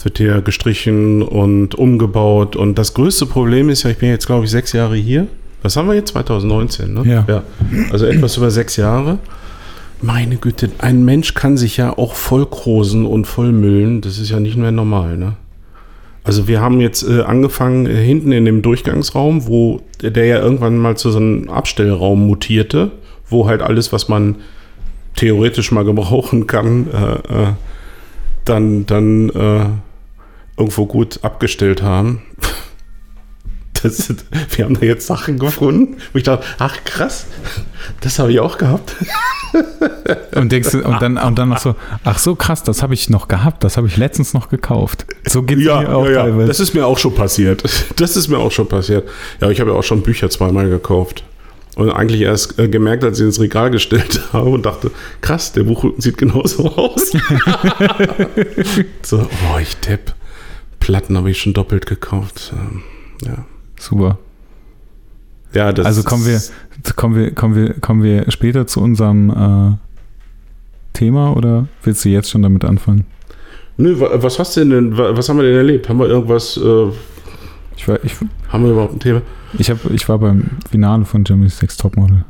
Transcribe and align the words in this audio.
Es 0.00 0.06
wird 0.06 0.16
hier 0.16 0.40
gestrichen 0.40 1.20
und 1.20 1.74
umgebaut. 1.74 2.56
Und 2.56 2.78
das 2.78 2.94
größte 2.94 3.26
Problem 3.26 3.68
ist 3.68 3.82
ja, 3.82 3.90
ich 3.90 3.98
bin 3.98 4.08
jetzt, 4.08 4.24
glaube 4.24 4.46
ich, 4.46 4.50
sechs 4.50 4.72
Jahre 4.72 4.96
hier. 4.96 5.26
Was 5.60 5.76
haben 5.76 5.88
wir 5.88 5.94
jetzt? 5.94 6.12
2019, 6.12 6.94
ne? 6.94 7.02
Ja. 7.04 7.26
ja. 7.28 7.42
Also 7.92 8.06
etwas 8.06 8.38
über 8.38 8.50
sechs 8.50 8.78
Jahre. 8.78 9.18
Meine 10.00 10.36
Güte, 10.36 10.70
ein 10.78 11.04
Mensch 11.04 11.34
kann 11.34 11.58
sich 11.58 11.76
ja 11.76 11.98
auch 11.98 12.14
vollkrosen 12.14 13.04
und 13.04 13.26
vollmüllen. 13.26 14.00
Das 14.00 14.16
ist 14.16 14.30
ja 14.30 14.40
nicht 14.40 14.56
mehr 14.56 14.72
normal, 14.72 15.18
ne? 15.18 15.34
Also 16.24 16.48
wir 16.48 16.62
haben 16.62 16.80
jetzt 16.80 17.02
äh, 17.06 17.20
angefangen 17.20 17.84
äh, 17.84 18.02
hinten 18.02 18.32
in 18.32 18.46
dem 18.46 18.62
Durchgangsraum, 18.62 19.48
wo 19.48 19.82
der, 20.00 20.24
ja 20.24 20.38
irgendwann 20.38 20.78
mal 20.78 20.96
zu 20.96 21.10
so 21.10 21.18
einem 21.18 21.50
Abstellraum 21.50 22.26
mutierte, 22.26 22.90
wo 23.28 23.46
halt 23.46 23.60
alles, 23.60 23.92
was 23.92 24.08
man 24.08 24.36
theoretisch 25.14 25.70
mal 25.72 25.84
gebrauchen 25.84 26.46
kann, 26.46 26.86
äh, 26.88 27.42
äh, 27.42 27.52
dann, 28.46 28.86
dann 28.86 29.28
äh, 29.28 29.66
irgendwo 30.60 30.86
gut 30.86 31.18
abgestellt 31.22 31.82
haben. 31.82 32.22
Das, 33.82 34.12
wir 34.56 34.66
haben 34.66 34.78
da 34.78 34.84
jetzt 34.84 35.06
Sachen 35.06 35.38
gefunden, 35.38 35.96
wo 36.12 36.18
ich 36.18 36.24
dachte, 36.24 36.44
ach 36.58 36.76
krass, 36.84 37.24
das 38.02 38.18
habe 38.18 38.30
ich 38.30 38.38
auch 38.38 38.58
gehabt. 38.58 38.94
Und 40.34 40.52
denkst 40.52 40.74
und 40.74 41.00
dann, 41.00 41.16
und 41.16 41.38
dann 41.38 41.48
noch 41.48 41.58
so, 41.60 41.74
ach 42.04 42.18
so 42.18 42.34
krass, 42.34 42.62
das 42.62 42.82
habe 42.82 42.92
ich 42.92 43.08
noch 43.08 43.26
gehabt, 43.26 43.64
das 43.64 43.78
habe 43.78 43.86
ich 43.86 43.96
letztens 43.96 44.34
noch 44.34 44.50
gekauft. 44.50 45.06
So 45.26 45.42
geht 45.42 45.58
es 45.60 45.64
Ja, 45.64 45.80
mir 45.80 45.96
auch 45.96 46.04
ja, 46.04 46.10
ja, 46.10 46.22
teilweise. 46.24 46.48
das 46.48 46.60
ist 46.60 46.74
mir 46.74 46.84
auch 46.86 46.98
schon 46.98 47.14
passiert. 47.14 47.62
Das 47.96 48.16
ist 48.18 48.28
mir 48.28 48.36
auch 48.36 48.52
schon 48.52 48.68
passiert. 48.68 49.08
Ja, 49.40 49.48
ich 49.48 49.60
habe 49.60 49.70
ja 49.70 49.76
auch 49.76 49.82
schon 49.82 50.02
Bücher 50.02 50.28
zweimal 50.28 50.68
gekauft. 50.68 51.24
Und 51.76 51.90
eigentlich 51.90 52.20
erst 52.20 52.58
äh, 52.58 52.68
gemerkt, 52.68 53.02
als 53.02 53.18
ich 53.18 53.24
ins 53.24 53.40
Regal 53.40 53.70
gestellt 53.70 54.20
habe 54.34 54.50
und 54.50 54.66
dachte, 54.66 54.90
krass, 55.22 55.52
der 55.52 55.62
Buchrücken 55.62 56.02
sieht 56.02 56.18
genauso 56.18 56.68
aus. 56.76 57.12
so, 59.02 59.20
oh, 59.20 59.58
ich 59.58 59.74
tipp. 59.78 60.12
Platten 60.80 61.16
habe 61.16 61.30
ich 61.30 61.40
schon 61.40 61.52
doppelt 61.52 61.86
gekauft. 61.86 62.52
Ähm, 62.56 62.82
ja. 63.24 63.44
Super. 63.78 64.18
Ja, 65.52 65.72
das 65.72 65.86
Also 65.86 66.02
kommen 66.02 66.26
wir, 66.26 66.40
kommen 66.96 67.14
wir, 67.16 67.30
kommen 67.34 67.54
wir, 67.54 67.74
kommen 67.80 68.02
wir 68.02 68.30
später 68.30 68.66
zu 68.66 68.80
unserem 68.80 69.30
äh, 69.30 69.76
Thema 70.92 71.36
oder 71.36 71.66
willst 71.82 72.04
du 72.04 72.08
jetzt 72.08 72.30
schon 72.30 72.42
damit 72.42 72.64
anfangen? 72.64 73.04
Nö, 73.76 73.98
wa- 74.00 74.10
was 74.14 74.38
hast 74.38 74.56
du 74.56 74.64
denn, 74.64 74.96
wa- 74.96 75.16
was 75.16 75.28
haben 75.28 75.38
wir 75.38 75.44
denn 75.44 75.56
erlebt? 75.56 75.88
Haben 75.88 75.98
wir 75.98 76.06
irgendwas, 76.08 76.56
äh, 76.56 76.88
Ich 77.76 77.88
war, 77.88 77.98
ich, 78.04 78.14
haben 78.48 78.64
wir 78.64 78.72
überhaupt 78.72 78.94
ein 78.94 79.00
Thema? 79.00 79.22
ich, 79.58 79.70
hab, 79.70 79.78
ich 79.90 80.08
war 80.08 80.18
beim 80.18 80.50
Finale 80.70 81.04
von 81.04 81.24
Germany's 81.24 81.60
Next 81.62 81.80
Topmodel. 81.80 82.24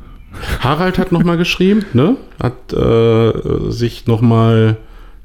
Harald 0.61 0.97
hat 0.99 1.11
nochmal 1.13 1.37
geschrieben, 1.37 1.85
ne? 1.93 2.17
Hat 2.41 2.73
äh, 2.73 3.71
sich 3.71 4.07
nochmal 4.07 4.77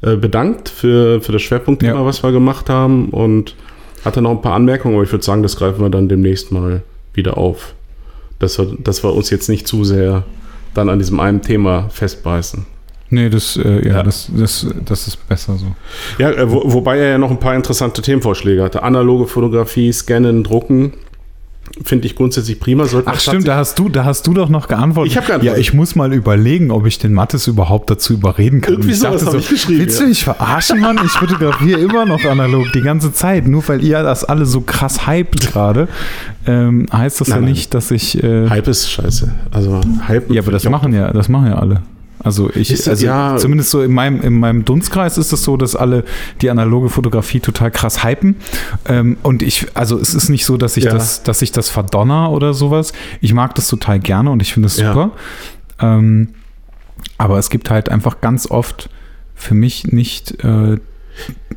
äh, 0.06 0.16
bedankt 0.16 0.70
für, 0.70 1.22
für 1.22 1.32
das 1.32 1.42
Schwerpunktthema, 1.42 2.00
Ja. 2.00 2.06
was 2.06 2.24
wir 2.24 2.32
gemacht 2.32 2.70
haben 2.70 3.10
und 3.10 3.56
hatte 4.04 4.22
noch 4.22 4.32
ein 4.32 4.42
paar 4.42 4.54
Anmerkungen, 4.54 4.96
aber 4.96 5.04
ich 5.04 5.12
würde 5.12 5.26
sagen, 5.26 5.42
das 5.44 5.56
greifen 5.58 5.82
wir 5.82 5.90
dann 5.90 6.08
demnächst 6.08 6.52
mal 6.52 6.84
wieder 7.14 7.38
auf. 7.38 7.74
Dass 8.40 8.58
wir, 8.60 8.68
dass 8.80 9.04
wir 9.04 9.14
uns 9.14 9.30
jetzt 9.30 9.50
nicht 9.50 9.68
zu 9.68 9.84
sehr 9.84 10.24
dann 10.74 10.90
an 10.90 11.00
diesem 11.00 11.20
einen 11.20 11.42
Thema 11.42 11.90
festbeißen. 11.90 12.66
Nee, 13.10 13.30
das, 13.30 13.56
äh, 13.58 13.88
ja, 13.88 13.96
Ja. 13.96 14.04
Das, 14.04 14.30
das, 14.36 14.68
das 14.84 15.08
ist 15.08 15.28
besser 15.30 15.56
so. 15.58 15.68
Ja, 16.18 16.32
äh, 16.32 16.52
wo, 16.52 16.62
wobei 16.74 16.98
er 16.98 17.10
ja 17.12 17.18
noch 17.18 17.32
ein 17.32 17.40
paar 17.40 17.56
interessante 17.56 18.02
Themenvorschläge 18.02 18.62
hatte. 18.64 18.84
Analoge 18.84 19.26
Fotografie, 19.28 19.92
Scannen, 19.94 20.44
Drucken. 20.44 20.94
Finde 21.84 22.08
ich 22.08 22.16
grundsätzlich 22.16 22.60
prima. 22.60 22.86
Sollten 22.86 23.10
Ach 23.10 23.20
stimmt, 23.20 23.48
da 23.48 23.58
hast 23.58 23.78
du, 23.78 23.90
da 23.90 24.06
hast 24.06 24.26
du 24.28 24.34
doch 24.34 24.50
noch 24.50 24.68
geantwortet. 24.68 25.12
Ich 25.12 25.18
hab 25.18 25.26
geantwortet. 25.26 25.58
Ja, 25.58 25.60
ich 25.60 25.74
muss 25.74 25.96
mal 25.96 26.14
überlegen, 26.14 26.72
ob 26.72 26.86
ich 26.86 27.00
den 27.00 27.14
Mattes 27.14 27.48
überhaupt 27.48 27.90
dazu 27.90 28.14
überreden 28.14 28.62
kann. 28.62 28.76
Irgendwie 28.76 28.92
ich 28.92 29.00
sowas 29.00 29.24
dachte 29.24 29.34
hab 29.38 29.42
ich 29.42 29.50
geschrieben, 29.50 29.80
Willst 29.80 30.00
du 30.00 30.08
mich 30.08 30.24
verarschen, 30.24 30.80
Mann? 30.80 31.00
Ich 31.04 31.12
fotografiere 31.12 31.80
immer 31.82 32.06
noch 32.06 32.24
analog 32.24 32.72
die 32.74 32.82
ganze 32.82 33.12
Zeit. 33.12 33.48
Nur 33.48 33.68
weil 33.68 33.84
ihr 33.84 34.02
das 34.04 34.24
alle 34.24 34.46
so 34.46 34.62
krass 34.62 35.06
hypt 35.08 35.52
gerade, 35.52 35.88
ähm, 36.48 36.86
heißt 36.94 37.20
das 37.20 37.28
Nein, 37.28 37.38
ja 37.38 37.42
nein. 37.42 37.52
nicht, 37.52 37.74
dass 37.74 37.92
ich. 37.92 38.24
Äh, 38.24 38.50
Hype 38.50 38.68
ist 38.68 38.90
scheiße. 38.90 39.34
Also 39.52 39.82
Hype. 40.08 40.32
ja, 40.32 40.42
aber 40.42 40.52
das 40.52 40.64
machen 40.70 40.94
ja, 40.94 41.12
das 41.12 41.28
machen 41.28 41.48
ja 41.48 41.56
alle. 41.56 41.82
Also 42.26 42.50
ich, 42.54 42.72
Ist- 42.72 42.88
also 42.90 43.06
ja. 43.06 43.38
zumindest 43.38 43.70
so 43.70 43.82
in 43.84 43.94
meinem, 43.94 44.20
in 44.22 44.40
meinem 44.40 44.66
Dunstkreis 44.66 45.18
ist 45.20 45.32
es 45.32 45.44
so, 45.44 45.58
dass 45.58 45.76
alle 45.76 46.04
die 46.42 46.50
analoge 46.50 46.90
Fotografie 46.90 47.40
total 47.40 47.70
krass 47.72 48.04
hypen. 48.04 48.36
Ähm, 48.88 49.18
und 49.24 49.44
ich, 49.44 49.68
also 49.76 49.98
es 50.00 50.14
ist 50.16 50.30
nicht 50.30 50.44
so, 50.46 50.58
dass 50.58 50.76
ich 50.76 50.86
Ja. 50.86 50.92
das, 50.92 51.22
dass 51.24 51.42
ich 51.44 51.52
das 51.52 51.70
verdonner 51.70 52.32
oder 52.32 52.54
sowas. 52.56 52.94
Ich 53.22 53.34
mag 53.34 53.54
das 53.56 53.68
total 53.68 54.00
gerne 54.00 54.32
und 54.32 54.42
ich 54.42 54.54
finde 54.54 54.68
es 54.68 54.78
Ja. 54.78 54.92
super. 54.92 55.12
Ähm, 55.80 56.30
aber 57.20 57.38
es 57.38 57.50
gibt 57.52 57.70
halt 57.70 57.90
einfach 57.90 58.20
ganz 58.22 58.50
oft 58.50 58.90
für 59.36 59.54
mich 59.54 59.86
nicht, 59.88 60.44
äh, 60.44 60.78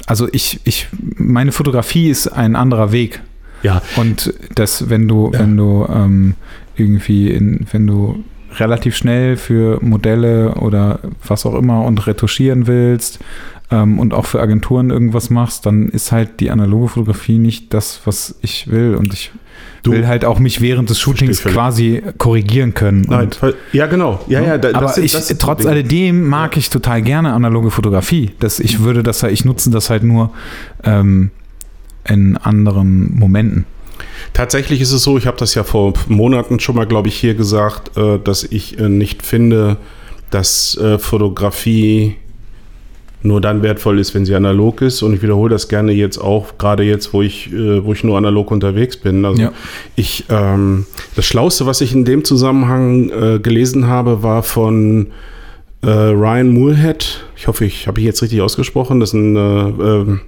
also 0.06 0.28
ich, 0.32 0.60
ich, 0.64 0.88
meine 1.16 1.52
Fotografie 1.52 2.10
ist 2.10 2.28
ein 2.28 2.56
anderer 2.56 2.92
Weg. 2.92 3.22
Ja, 3.62 3.82
Und 3.96 4.34
das, 4.54 4.88
wenn 4.90 5.08
du, 5.08 5.30
Ja. 5.32 5.40
wenn 5.40 5.56
du 5.56 5.86
ähm, 5.92 6.34
irgendwie, 6.76 7.30
in, 7.30 7.66
wenn 7.72 7.86
du 7.86 8.22
relativ 8.56 8.96
schnell 8.96 9.36
für 9.36 9.78
Modelle 9.82 10.54
oder 10.54 11.00
was 11.26 11.44
auch 11.46 11.54
immer 11.54 11.84
und 11.84 12.06
retuschieren 12.06 12.66
willst 12.66 13.18
ähm, 13.70 13.98
und 13.98 14.14
auch 14.14 14.26
für 14.26 14.40
Agenturen 14.40 14.90
irgendwas 14.90 15.30
machst, 15.30 15.66
dann 15.66 15.88
ist 15.88 16.12
halt 16.12 16.40
die 16.40 16.50
analoge 16.50 16.88
Fotografie 16.88 17.38
nicht 17.38 17.74
das, 17.74 18.00
was 18.04 18.36
ich 18.40 18.70
will. 18.70 18.94
Und 18.94 19.12
ich 19.12 19.30
Du- 19.82 19.92
will 19.92 20.06
halt 20.06 20.24
auch 20.24 20.38
mich 20.38 20.60
während 20.60 20.90
des 20.90 20.98
Shootings 20.98 21.42
quasi 21.42 22.02
korrigieren 22.18 22.74
können. 22.74 23.02
Nein, 23.08 23.30
ja, 23.72 23.86
genau. 23.86 24.20
Ja, 24.28 24.40
ja, 24.40 24.58
da- 24.58 24.70
aber 24.70 24.86
das 24.86 24.98
ich, 24.98 25.12
das 25.12 25.28
trotz 25.38 25.58
Dinge. 25.58 25.70
alledem 25.70 26.26
mag 26.28 26.56
ich 26.56 26.68
total 26.70 27.02
gerne 27.02 27.32
analoge 27.32 27.70
Fotografie. 27.70 28.30
Das, 28.40 28.58
ich 28.60 28.80
würde 28.82 29.02
das 29.02 29.22
halt, 29.22 29.32
ich 29.34 29.44
nutze 29.44 29.70
das 29.70 29.90
halt 29.90 30.02
nur 30.02 30.30
ähm, 30.84 31.30
in 32.08 32.36
anderen 32.38 33.16
Momenten. 33.18 33.66
Tatsächlich 34.32 34.80
ist 34.80 34.92
es 34.92 35.02
so, 35.02 35.18
ich 35.18 35.26
habe 35.26 35.36
das 35.36 35.54
ja 35.54 35.64
vor 35.64 35.92
Monaten 36.08 36.60
schon 36.60 36.76
mal, 36.76 36.86
glaube 36.86 37.08
ich, 37.08 37.16
hier 37.16 37.34
gesagt, 37.34 37.96
äh, 37.96 38.18
dass 38.22 38.44
ich 38.44 38.78
äh, 38.78 38.88
nicht 38.88 39.22
finde, 39.22 39.76
dass 40.30 40.76
äh, 40.78 40.98
Fotografie 40.98 42.16
nur 43.22 43.40
dann 43.40 43.62
wertvoll 43.62 43.98
ist, 43.98 44.14
wenn 44.14 44.24
sie 44.24 44.34
analog 44.36 44.80
ist. 44.80 45.02
Und 45.02 45.12
ich 45.12 45.22
wiederhole 45.22 45.50
das 45.50 45.68
gerne 45.68 45.90
jetzt 45.90 46.18
auch, 46.18 46.56
gerade 46.56 46.84
jetzt, 46.84 47.12
wo 47.12 47.20
ich, 47.20 47.50
wo 47.52 47.92
ich 47.92 48.04
nur 48.04 48.16
analog 48.16 48.52
unterwegs 48.52 48.96
bin. 48.96 49.24
Also 49.24 49.42
Ja. 49.42 49.52
ich, 49.96 50.26
ähm, 50.28 50.86
das 51.16 51.26
Schlauste, 51.26 51.66
was 51.66 51.80
ich 51.80 51.92
in 51.92 52.04
dem 52.04 52.22
Zusammenhang 52.22 53.10
äh, 53.10 53.38
gelesen 53.40 53.88
habe, 53.88 54.22
war 54.22 54.44
von 54.44 55.08
äh, 55.82 55.88
Ryan 55.90 56.50
Moorhead. 56.50 57.24
Ich 57.36 57.48
hoffe, 57.48 57.64
ich 57.64 57.88
habe 57.88 57.98
ich 57.98 58.06
jetzt 58.06 58.22
richtig 58.22 58.40
ausgesprochen. 58.40 59.00
Das 59.00 59.10
ist 59.10 59.14
ein 59.14 59.34
äh, 59.36 59.40
ähm, 59.40 60.20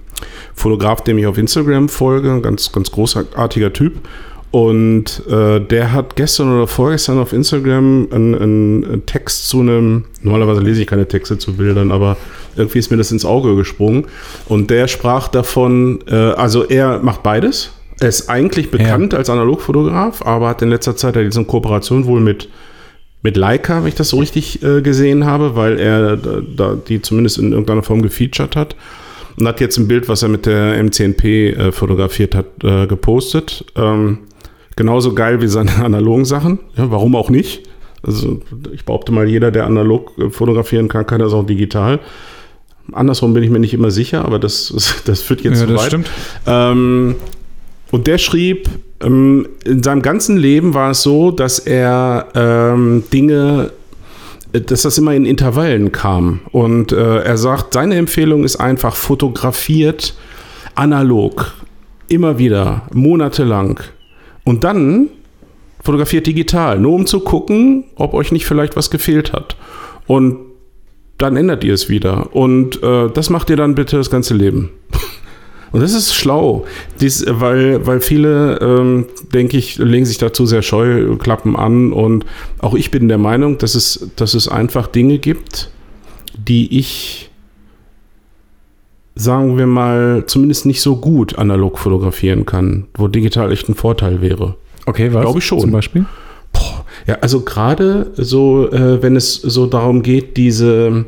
Fotograf, 0.53 1.03
dem 1.03 1.17
ich 1.17 1.27
auf 1.27 1.37
Instagram 1.37 1.89
folge, 1.89 2.31
ein 2.31 2.41
ganz, 2.41 2.71
ganz 2.71 2.91
großartiger 2.91 3.73
Typ. 3.73 3.99
Und 4.51 5.23
äh, 5.29 5.61
der 5.61 5.93
hat 5.93 6.17
gestern 6.17 6.53
oder 6.53 6.67
vorgestern 6.67 7.19
auf 7.19 7.31
Instagram 7.31 8.09
einen, 8.11 8.35
einen 8.35 9.05
Text 9.05 9.47
zu 9.47 9.61
einem, 9.61 10.05
normalerweise 10.21 10.59
lese 10.59 10.81
ich 10.81 10.87
keine 10.87 11.07
Texte 11.07 11.37
zu 11.37 11.53
Bildern, 11.53 11.89
aber 11.89 12.17
irgendwie 12.57 12.79
ist 12.79 12.91
mir 12.91 12.97
das 12.97 13.13
ins 13.13 13.23
Auge 13.23 13.55
gesprungen. 13.55 14.07
Und 14.49 14.69
der 14.69 14.89
sprach 14.89 15.29
davon, 15.29 15.99
äh, 16.07 16.15
also 16.15 16.65
er 16.65 16.99
macht 16.99 17.23
beides. 17.23 17.71
Er 18.01 18.09
ist 18.09 18.29
eigentlich 18.29 18.71
bekannt 18.71 19.13
als 19.13 19.29
Analogfotograf, 19.29 20.21
aber 20.25 20.49
hat 20.49 20.61
in 20.61 20.69
letzter 20.69 20.97
Zeit 20.97 21.15
ja 21.15 21.23
diese 21.23 21.45
Kooperation 21.45 22.05
wohl 22.05 22.19
mit 22.19 22.49
mit 23.23 23.37
Leica, 23.37 23.81
wenn 23.81 23.87
ich 23.87 23.95
das 23.95 24.09
so 24.09 24.17
richtig 24.17 24.63
äh, 24.63 24.81
gesehen 24.81 25.25
habe, 25.25 25.55
weil 25.55 25.79
er 25.79 26.17
da, 26.17 26.41
da 26.41 26.75
die 26.75 27.01
zumindest 27.01 27.37
in 27.37 27.51
irgendeiner 27.51 27.83
Form 27.83 28.01
gefeatured 28.01 28.55
hat. 28.55 28.75
Und 29.41 29.47
hat 29.47 29.59
jetzt 29.59 29.79
ein 29.79 29.87
Bild, 29.87 30.07
was 30.07 30.21
er 30.21 30.29
mit 30.29 30.45
der 30.45 30.79
M10P 30.83 31.55
äh, 31.55 31.71
fotografiert 31.71 32.35
hat, 32.35 32.45
äh, 32.63 32.85
gepostet. 32.85 33.65
Ähm, 33.75 34.19
genauso 34.75 35.15
geil 35.15 35.41
wie 35.41 35.47
seine 35.47 35.73
analogen 35.83 36.25
Sachen. 36.25 36.59
Ja, 36.77 36.91
warum 36.91 37.15
auch 37.15 37.31
nicht? 37.31 37.63
Also 38.03 38.39
ich 38.71 38.85
behaupte 38.85 39.11
mal, 39.11 39.27
jeder, 39.27 39.49
der 39.49 39.65
analog 39.65 40.11
äh, 40.19 40.29
fotografieren 40.29 40.89
kann, 40.89 41.07
kann 41.07 41.17
das 41.21 41.33
auch 41.33 41.43
digital. 41.43 41.99
Andersrum 42.91 43.33
bin 43.33 43.41
ich 43.41 43.49
mir 43.49 43.57
nicht 43.57 43.73
immer 43.73 43.89
sicher, 43.89 44.23
aber 44.25 44.37
das, 44.37 45.01
das 45.05 45.23
führt 45.23 45.41
jetzt 45.41 45.61
Ja, 45.61 45.67
zu 45.67 45.75
weit. 45.75 45.87
stimmt. 45.87 46.09
Ähm, 46.45 47.15
und 47.89 48.05
der 48.05 48.19
schrieb, 48.19 48.69
ähm, 49.01 49.47
in 49.65 49.81
seinem 49.81 50.03
ganzen 50.03 50.37
Leben 50.37 50.75
war 50.75 50.91
es 50.91 51.01
so, 51.01 51.31
dass 51.31 51.57
er 51.57 52.27
ähm, 52.35 53.05
Dinge, 53.11 53.71
dass 54.53 54.81
das 54.81 54.97
immer 54.97 55.13
in 55.13 55.25
Intervallen 55.25 55.91
kam. 55.91 56.41
Und 56.51 56.91
äh, 56.91 57.19
er 57.19 57.37
sagt, 57.37 57.73
seine 57.73 57.95
Empfehlung 57.95 58.43
ist 58.43 58.57
einfach 58.57 58.95
fotografiert 58.95 60.13
analog, 60.75 61.53
immer 62.07 62.37
wieder, 62.37 62.83
monatelang. 62.93 63.79
Und 64.43 64.63
dann 64.63 65.09
fotografiert 65.83 66.27
digital, 66.27 66.79
nur 66.79 66.93
um 66.93 67.05
zu 67.05 67.21
gucken, 67.21 67.85
ob 67.95 68.13
euch 68.13 68.31
nicht 68.31 68.45
vielleicht 68.45 68.75
was 68.75 68.89
gefehlt 68.89 69.33
hat. 69.33 69.55
Und 70.07 70.37
dann 71.17 71.37
ändert 71.37 71.63
ihr 71.63 71.73
es 71.73 71.89
wieder. 71.89 72.35
Und 72.35 72.81
äh, 72.83 73.09
das 73.09 73.29
macht 73.29 73.49
ihr 73.49 73.57
dann 73.57 73.75
bitte 73.75 73.97
das 73.97 74.09
ganze 74.09 74.33
Leben. 74.33 74.71
Und 75.71 75.81
das 75.81 75.93
ist 75.93 76.13
schlau, 76.13 76.65
Dies, 76.99 77.25
weil, 77.27 77.85
weil 77.87 78.01
viele, 78.01 78.59
ähm, 78.59 79.05
denke 79.33 79.57
ich, 79.57 79.77
legen 79.77 80.05
sich 80.05 80.17
dazu 80.17 80.45
sehr 80.45 80.61
Scheuklappen 80.61 81.55
an. 81.55 81.93
Und 81.93 82.25
auch 82.59 82.73
ich 82.73 82.91
bin 82.91 83.07
der 83.07 83.17
Meinung, 83.17 83.57
dass 83.57 83.75
es, 83.75 84.09
dass 84.17 84.33
es 84.33 84.49
einfach 84.49 84.87
Dinge 84.87 85.17
gibt, 85.17 85.69
die 86.37 86.77
ich 86.77 87.31
sagen 89.15 89.57
wir 89.57 89.67
mal, 89.67 90.23
zumindest 90.25 90.65
nicht 90.65 90.81
so 90.81 90.95
gut 90.95 91.37
analog 91.37 91.77
fotografieren 91.77 92.45
kann, 92.45 92.87
wo 92.95 93.07
digital 93.07 93.51
echt 93.51 93.69
ein 93.69 93.75
Vorteil 93.75 94.21
wäre. 94.21 94.55
Okay, 94.85 95.13
was? 95.13 95.21
Glaube 95.21 95.39
ich 95.39 95.45
schon. 95.45 95.59
Zum 95.59 95.71
Beispiel? 95.71 96.05
Boah, 96.53 96.85
ja, 97.07 97.15
also 97.15 97.41
gerade 97.41 98.11
so, 98.15 98.69
äh, 98.71 99.01
wenn 99.01 99.15
es 99.15 99.35
so 99.35 99.67
darum 99.67 100.01
geht, 100.01 100.37
diese, 100.37 101.05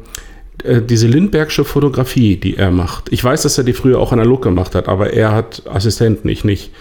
diese 0.64 1.08
Lindbergsche 1.08 1.66
Fotografie, 1.66 2.38
die 2.38 2.58
er 2.58 2.72
macht. 2.72 3.12
Ich 3.12 3.24
weiß, 3.24 3.42
dass 3.42 3.58
er 3.58 3.64
die 3.64 3.74
früher 3.74 4.00
auch 4.00 4.12
analog 4.12 4.42
gemacht 4.42 4.76
hat, 4.76 4.88
aber 4.88 5.12
er 5.12 5.34
hat 5.34 5.64
Assistenten, 5.68 6.30
ich 6.30 6.44
nicht. 6.44 6.72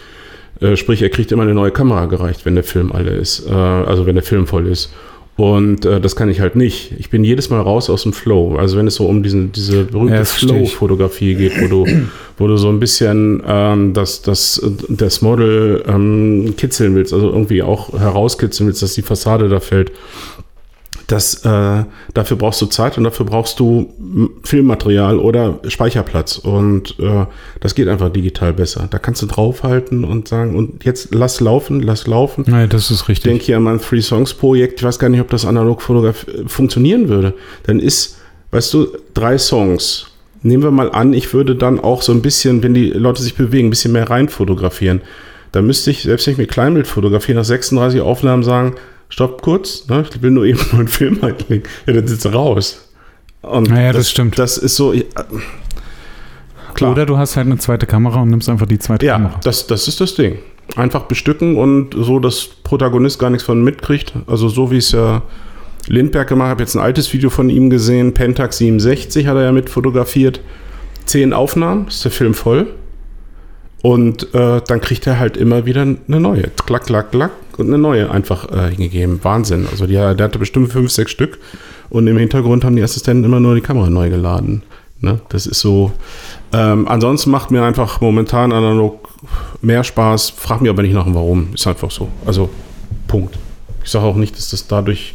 Äh, 0.60 0.76
sprich, 0.76 1.02
er 1.02 1.10
kriegt 1.10 1.32
immer 1.32 1.42
eine 1.42 1.54
neue 1.54 1.72
Kamera 1.72 2.06
gereicht, 2.06 2.44
wenn 2.44 2.54
der 2.54 2.64
Film 2.64 2.92
alle 2.92 3.10
ist, 3.10 3.46
äh, 3.48 3.52
also 3.52 4.06
wenn 4.06 4.14
der 4.14 4.22
Film 4.22 4.46
voll 4.46 4.68
ist. 4.68 4.92
Und 5.34 5.86
äh, 5.86 5.98
das 6.00 6.14
kann 6.14 6.28
ich 6.28 6.40
halt 6.40 6.56
nicht. 6.56 6.92
Ich 6.98 7.08
bin 7.08 7.24
jedes 7.24 7.48
Mal 7.48 7.60
raus 7.60 7.88
aus 7.88 8.02
dem 8.02 8.12
Flow. 8.12 8.56
Also 8.56 8.76
wenn 8.76 8.86
es 8.86 8.96
so 8.96 9.06
um 9.06 9.22
diesen, 9.22 9.50
diese 9.50 9.84
berühmte 9.84 10.14
Ja. 10.16 10.24
Flow-Fotografie 10.24 11.34
geht, 11.34 11.60
wo 11.60 11.68
du, 11.68 11.86
wo 12.36 12.46
du 12.46 12.58
so 12.58 12.68
ein 12.68 12.78
bisschen 12.78 13.42
ähm, 13.46 13.94
das, 13.94 14.20
das, 14.20 14.62
das 14.88 15.22
Model 15.22 15.82
ähm, 15.88 16.54
kitzeln 16.58 16.94
willst, 16.94 17.14
also 17.14 17.30
irgendwie 17.30 17.62
auch 17.62 17.98
herauskitzeln 17.98 18.68
willst, 18.68 18.82
dass 18.82 18.92
die 18.92 19.02
Fassade 19.02 19.48
da 19.48 19.58
fällt. 19.58 19.90
Das, 21.12 21.44
äh, 21.44 21.84
dafür 22.14 22.38
brauchst 22.38 22.62
du 22.62 22.66
Zeit 22.66 22.96
und 22.96 23.04
dafür 23.04 23.26
brauchst 23.26 23.60
du 23.60 23.92
Filmmaterial 24.44 25.18
oder 25.18 25.60
Speicherplatz. 25.68 26.38
Und 26.38 26.98
äh, 26.98 27.26
das 27.60 27.74
geht 27.74 27.88
einfach 27.88 28.08
digital 28.08 28.54
besser. 28.54 28.88
Da 28.90 28.98
kannst 28.98 29.20
du 29.20 29.26
draufhalten 29.26 30.04
und 30.04 30.26
sagen, 30.28 30.56
und 30.56 30.86
jetzt 30.86 31.14
lass 31.14 31.40
laufen, 31.40 31.82
lass 31.82 32.06
laufen. 32.06 32.44
Nein, 32.48 32.70
das 32.70 32.90
ist 32.90 33.02
Ich 33.02 33.08
richtig. 33.10 33.24
denke 33.30 33.44
hier 33.44 33.58
an 33.58 33.64
mein 33.64 33.78
Three 33.78 34.00
Songs 34.00 34.32
Projekt. 34.32 34.80
Ich 34.80 34.86
weiß 34.86 34.98
gar 34.98 35.10
nicht, 35.10 35.20
ob 35.20 35.28
das 35.28 35.44
analog 35.44 35.82
funktionieren 36.46 37.10
würde. 37.10 37.34
Dann 37.64 37.78
ist, 37.78 38.16
weißt 38.50 38.72
du, 38.72 38.86
drei 39.12 39.36
Songs. 39.36 40.06
Nehmen 40.40 40.62
wir 40.62 40.70
mal 40.70 40.90
an, 40.92 41.12
ich 41.12 41.34
würde 41.34 41.54
dann 41.56 41.78
auch 41.78 42.00
so 42.00 42.12
ein 42.12 42.22
bisschen, 42.22 42.62
wenn 42.62 42.72
die 42.72 42.88
Leute 42.88 43.20
sich 43.22 43.34
bewegen, 43.34 43.66
ein 43.66 43.70
bisschen 43.70 43.92
mehr 43.92 44.08
rein 44.08 44.30
fotografieren. 44.30 45.02
Da 45.52 45.60
müsste 45.60 45.90
ich, 45.90 46.04
selbst 46.04 46.26
wenn 46.26 46.32
ich 46.32 46.38
mit 46.38 46.50
Kleinbild 46.50 46.86
fotografiere, 46.86 47.36
nach 47.36 47.44
36 47.44 48.00
Aufnahmen 48.00 48.42
sagen, 48.42 48.76
stopp 49.12 49.42
kurz, 49.42 49.86
ne? 49.88 50.04
ich 50.10 50.22
will 50.22 50.30
nur 50.30 50.44
eben 50.46 50.58
nur 50.72 50.80
einen 50.80 50.88
Film 50.88 51.18
einlegen. 51.22 51.62
Ja, 51.86 51.92
dann 51.92 52.06
sitzt 52.06 52.24
du 52.24 52.30
raus. 52.30 52.88
Und 53.42 53.68
Naja, 53.68 53.92
das 53.92 54.10
stimmt. 54.10 54.38
Das 54.38 54.56
ist 54.56 54.76
so, 54.76 54.92
äh, 54.94 55.04
klar. 56.74 56.92
Oder 56.92 57.04
du 57.04 57.18
hast 57.18 57.36
halt 57.36 57.46
eine 57.46 57.58
zweite 57.58 57.86
Kamera 57.86 58.22
und 58.22 58.30
nimmst 58.30 58.48
einfach 58.48 58.66
die 58.66 58.78
zweite 58.78 59.04
Ja, 59.04 59.14
Kamera. 59.14 59.40
das, 59.44 59.66
das 59.66 59.86
ist 59.86 60.00
das 60.00 60.14
Ding. 60.14 60.38
Einfach 60.76 61.02
bestücken 61.02 61.56
und 61.56 61.94
so, 61.94 62.20
dass 62.20 62.46
Protagonist 62.64 63.18
gar 63.18 63.28
nichts 63.30 63.44
von 63.44 63.62
mitkriegt. 63.62 64.14
Also 64.26 64.48
so 64.48 64.70
wie 64.70 64.78
es 64.78 64.92
ja 64.92 65.22
Lindbergh 65.88 66.28
gemacht 66.28 66.46
hat. 66.46 66.48
Ich 66.48 66.52
habe 66.52 66.62
jetzt 66.62 66.74
ein 66.76 66.80
altes 66.82 67.12
Video 67.12 67.28
von 67.28 67.50
ihm 67.50 67.68
gesehen. 67.68 68.14
Pentax 68.14 68.58
67 68.58 69.26
hat 69.26 69.36
er 69.36 69.42
ja 69.42 69.52
mit 69.52 69.68
fotografiert. 69.68 70.40
Zehn 71.04 71.32
Aufnahmen, 71.34 71.88
ist 71.88 72.04
der 72.04 72.12
Film 72.12 72.32
voll. 72.32 72.68
Und 73.82 74.32
äh, 74.32 74.62
dann 74.66 74.80
kriegt 74.80 75.06
er 75.08 75.18
halt 75.18 75.36
immer 75.36 75.66
wieder 75.66 75.82
eine 75.82 75.96
neue. 76.20 76.44
Klack, 76.64 76.86
klack, 76.86 77.10
klack 77.10 77.32
und 77.58 77.66
eine 77.68 77.78
neue 77.78 78.10
einfach 78.10 78.50
äh, 78.50 78.70
hingegeben. 78.70 79.22
Wahnsinn. 79.22 79.66
Also 79.70 79.86
die, 79.86 79.94
der 79.94 80.16
hatte 80.18 80.38
bestimmt 80.38 80.72
fünf, 80.72 80.90
sechs 80.90 81.10
Stück. 81.10 81.38
Und 81.90 82.06
im 82.06 82.16
Hintergrund 82.16 82.64
haben 82.64 82.76
die 82.76 82.82
Assistenten 82.82 83.24
immer 83.24 83.40
nur 83.40 83.54
die 83.54 83.60
Kamera 83.60 83.90
neu 83.90 84.08
geladen. 84.08 84.62
Ne? 85.00 85.20
Das 85.28 85.46
ist 85.46 85.60
so. 85.60 85.92
Ähm, 86.52 86.86
ansonsten 86.88 87.30
macht 87.30 87.50
mir 87.50 87.62
einfach 87.62 88.00
momentan 88.00 88.52
analog 88.52 89.08
mehr 89.60 89.84
Spaß. 89.84 90.30
Frag 90.30 90.62
mich 90.62 90.70
aber 90.70 90.82
nicht 90.82 90.94
nach 90.94 91.04
dem 91.04 91.14
Warum. 91.14 91.48
Ist 91.52 91.66
einfach 91.66 91.90
so. 91.90 92.08
Also, 92.24 92.48
Punkt. 93.08 93.38
Ich 93.84 93.90
sage 93.90 94.06
auch 94.06 94.16
nicht, 94.16 94.36
dass 94.38 94.50
das 94.50 94.68
dadurch, 94.68 95.14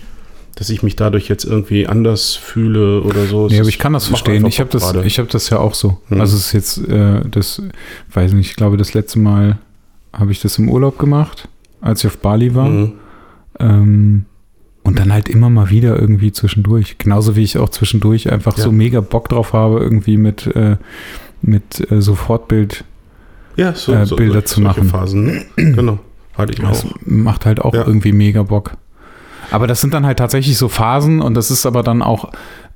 dass 0.55 0.69
ich 0.69 0.83
mich 0.83 0.95
dadurch 0.95 1.29
jetzt 1.29 1.45
irgendwie 1.45 1.87
anders 1.87 2.35
fühle 2.35 3.01
oder 3.01 3.25
so. 3.25 3.47
Nee, 3.47 3.59
aber 3.59 3.69
ich 3.69 3.79
kann 3.79 3.93
das 3.93 4.07
verstehen. 4.07 4.45
Ich 4.45 4.59
habe 4.59 4.69
das, 4.69 4.93
ich 4.93 5.19
hab 5.19 5.29
das 5.29 5.49
ja 5.49 5.59
auch 5.59 5.73
so. 5.73 5.97
Mhm. 6.09 6.21
Also 6.21 6.35
es 6.35 6.47
ist 6.47 6.53
jetzt, 6.53 6.77
äh, 6.89 7.21
das, 7.29 7.61
weiß 8.13 8.33
nicht, 8.33 8.49
ich 8.49 8.55
glaube, 8.55 8.77
das 8.77 8.93
letzte 8.93 9.19
Mal 9.19 9.57
habe 10.11 10.31
ich 10.31 10.41
das 10.41 10.57
im 10.57 10.69
Urlaub 10.69 10.99
gemacht, 10.99 11.47
als 11.87 12.03
ich 12.03 12.07
auf 12.07 12.17
Bali 12.19 12.53
war. 12.55 12.69
Mhm. 12.69 12.91
Ähm, 13.59 14.25
und 14.83 14.99
dann 14.99 15.11
halt 15.11 15.27
immer 15.27 15.49
mal 15.49 15.69
wieder 15.69 15.99
irgendwie 15.99 16.31
zwischendurch. 16.31 16.97
Genauso 16.97 17.35
wie 17.35 17.43
ich 17.43 17.57
auch 17.57 17.69
zwischendurch 17.69 18.31
einfach 18.31 18.57
Ja. 18.57 18.63
so 18.63 18.71
mega 18.71 19.01
Bock 19.01 19.27
drauf 19.29 19.53
habe, 19.53 19.79
irgendwie 19.79 20.17
mit, 20.17 20.47
äh, 20.47 20.77
mit 21.41 21.89
äh, 21.91 22.01
Sofortbild. 22.01 22.85
Ja, 23.57 23.73
so, 23.73 23.93
äh, 23.93 24.05
so 24.05 24.15
Bilder 24.15 24.45
zu 24.45 24.61
solche 24.61 24.79
machen. 24.83 24.89
Phasen. 24.89 25.41
Genau. 25.57 25.99
Hatte 26.37 26.53
ich 26.53 26.59
Das 26.59 26.85
auch. 26.85 26.91
macht 27.05 27.45
halt 27.45 27.59
auch 27.59 27.73
Ja. 27.73 27.85
irgendwie 27.85 28.11
mega 28.11 28.43
Bock. 28.43 28.73
Aber 29.49 29.65
das 29.65 29.81
sind 29.81 29.93
dann 29.93 30.05
halt 30.05 30.19
tatsächlich 30.19 30.57
so 30.57 30.69
Phasen 30.69 31.19
und 31.21 31.33
das 31.33 31.49
ist 31.51 31.65
aber 31.65 31.81
dann 31.83 32.01
auch, 32.01 32.31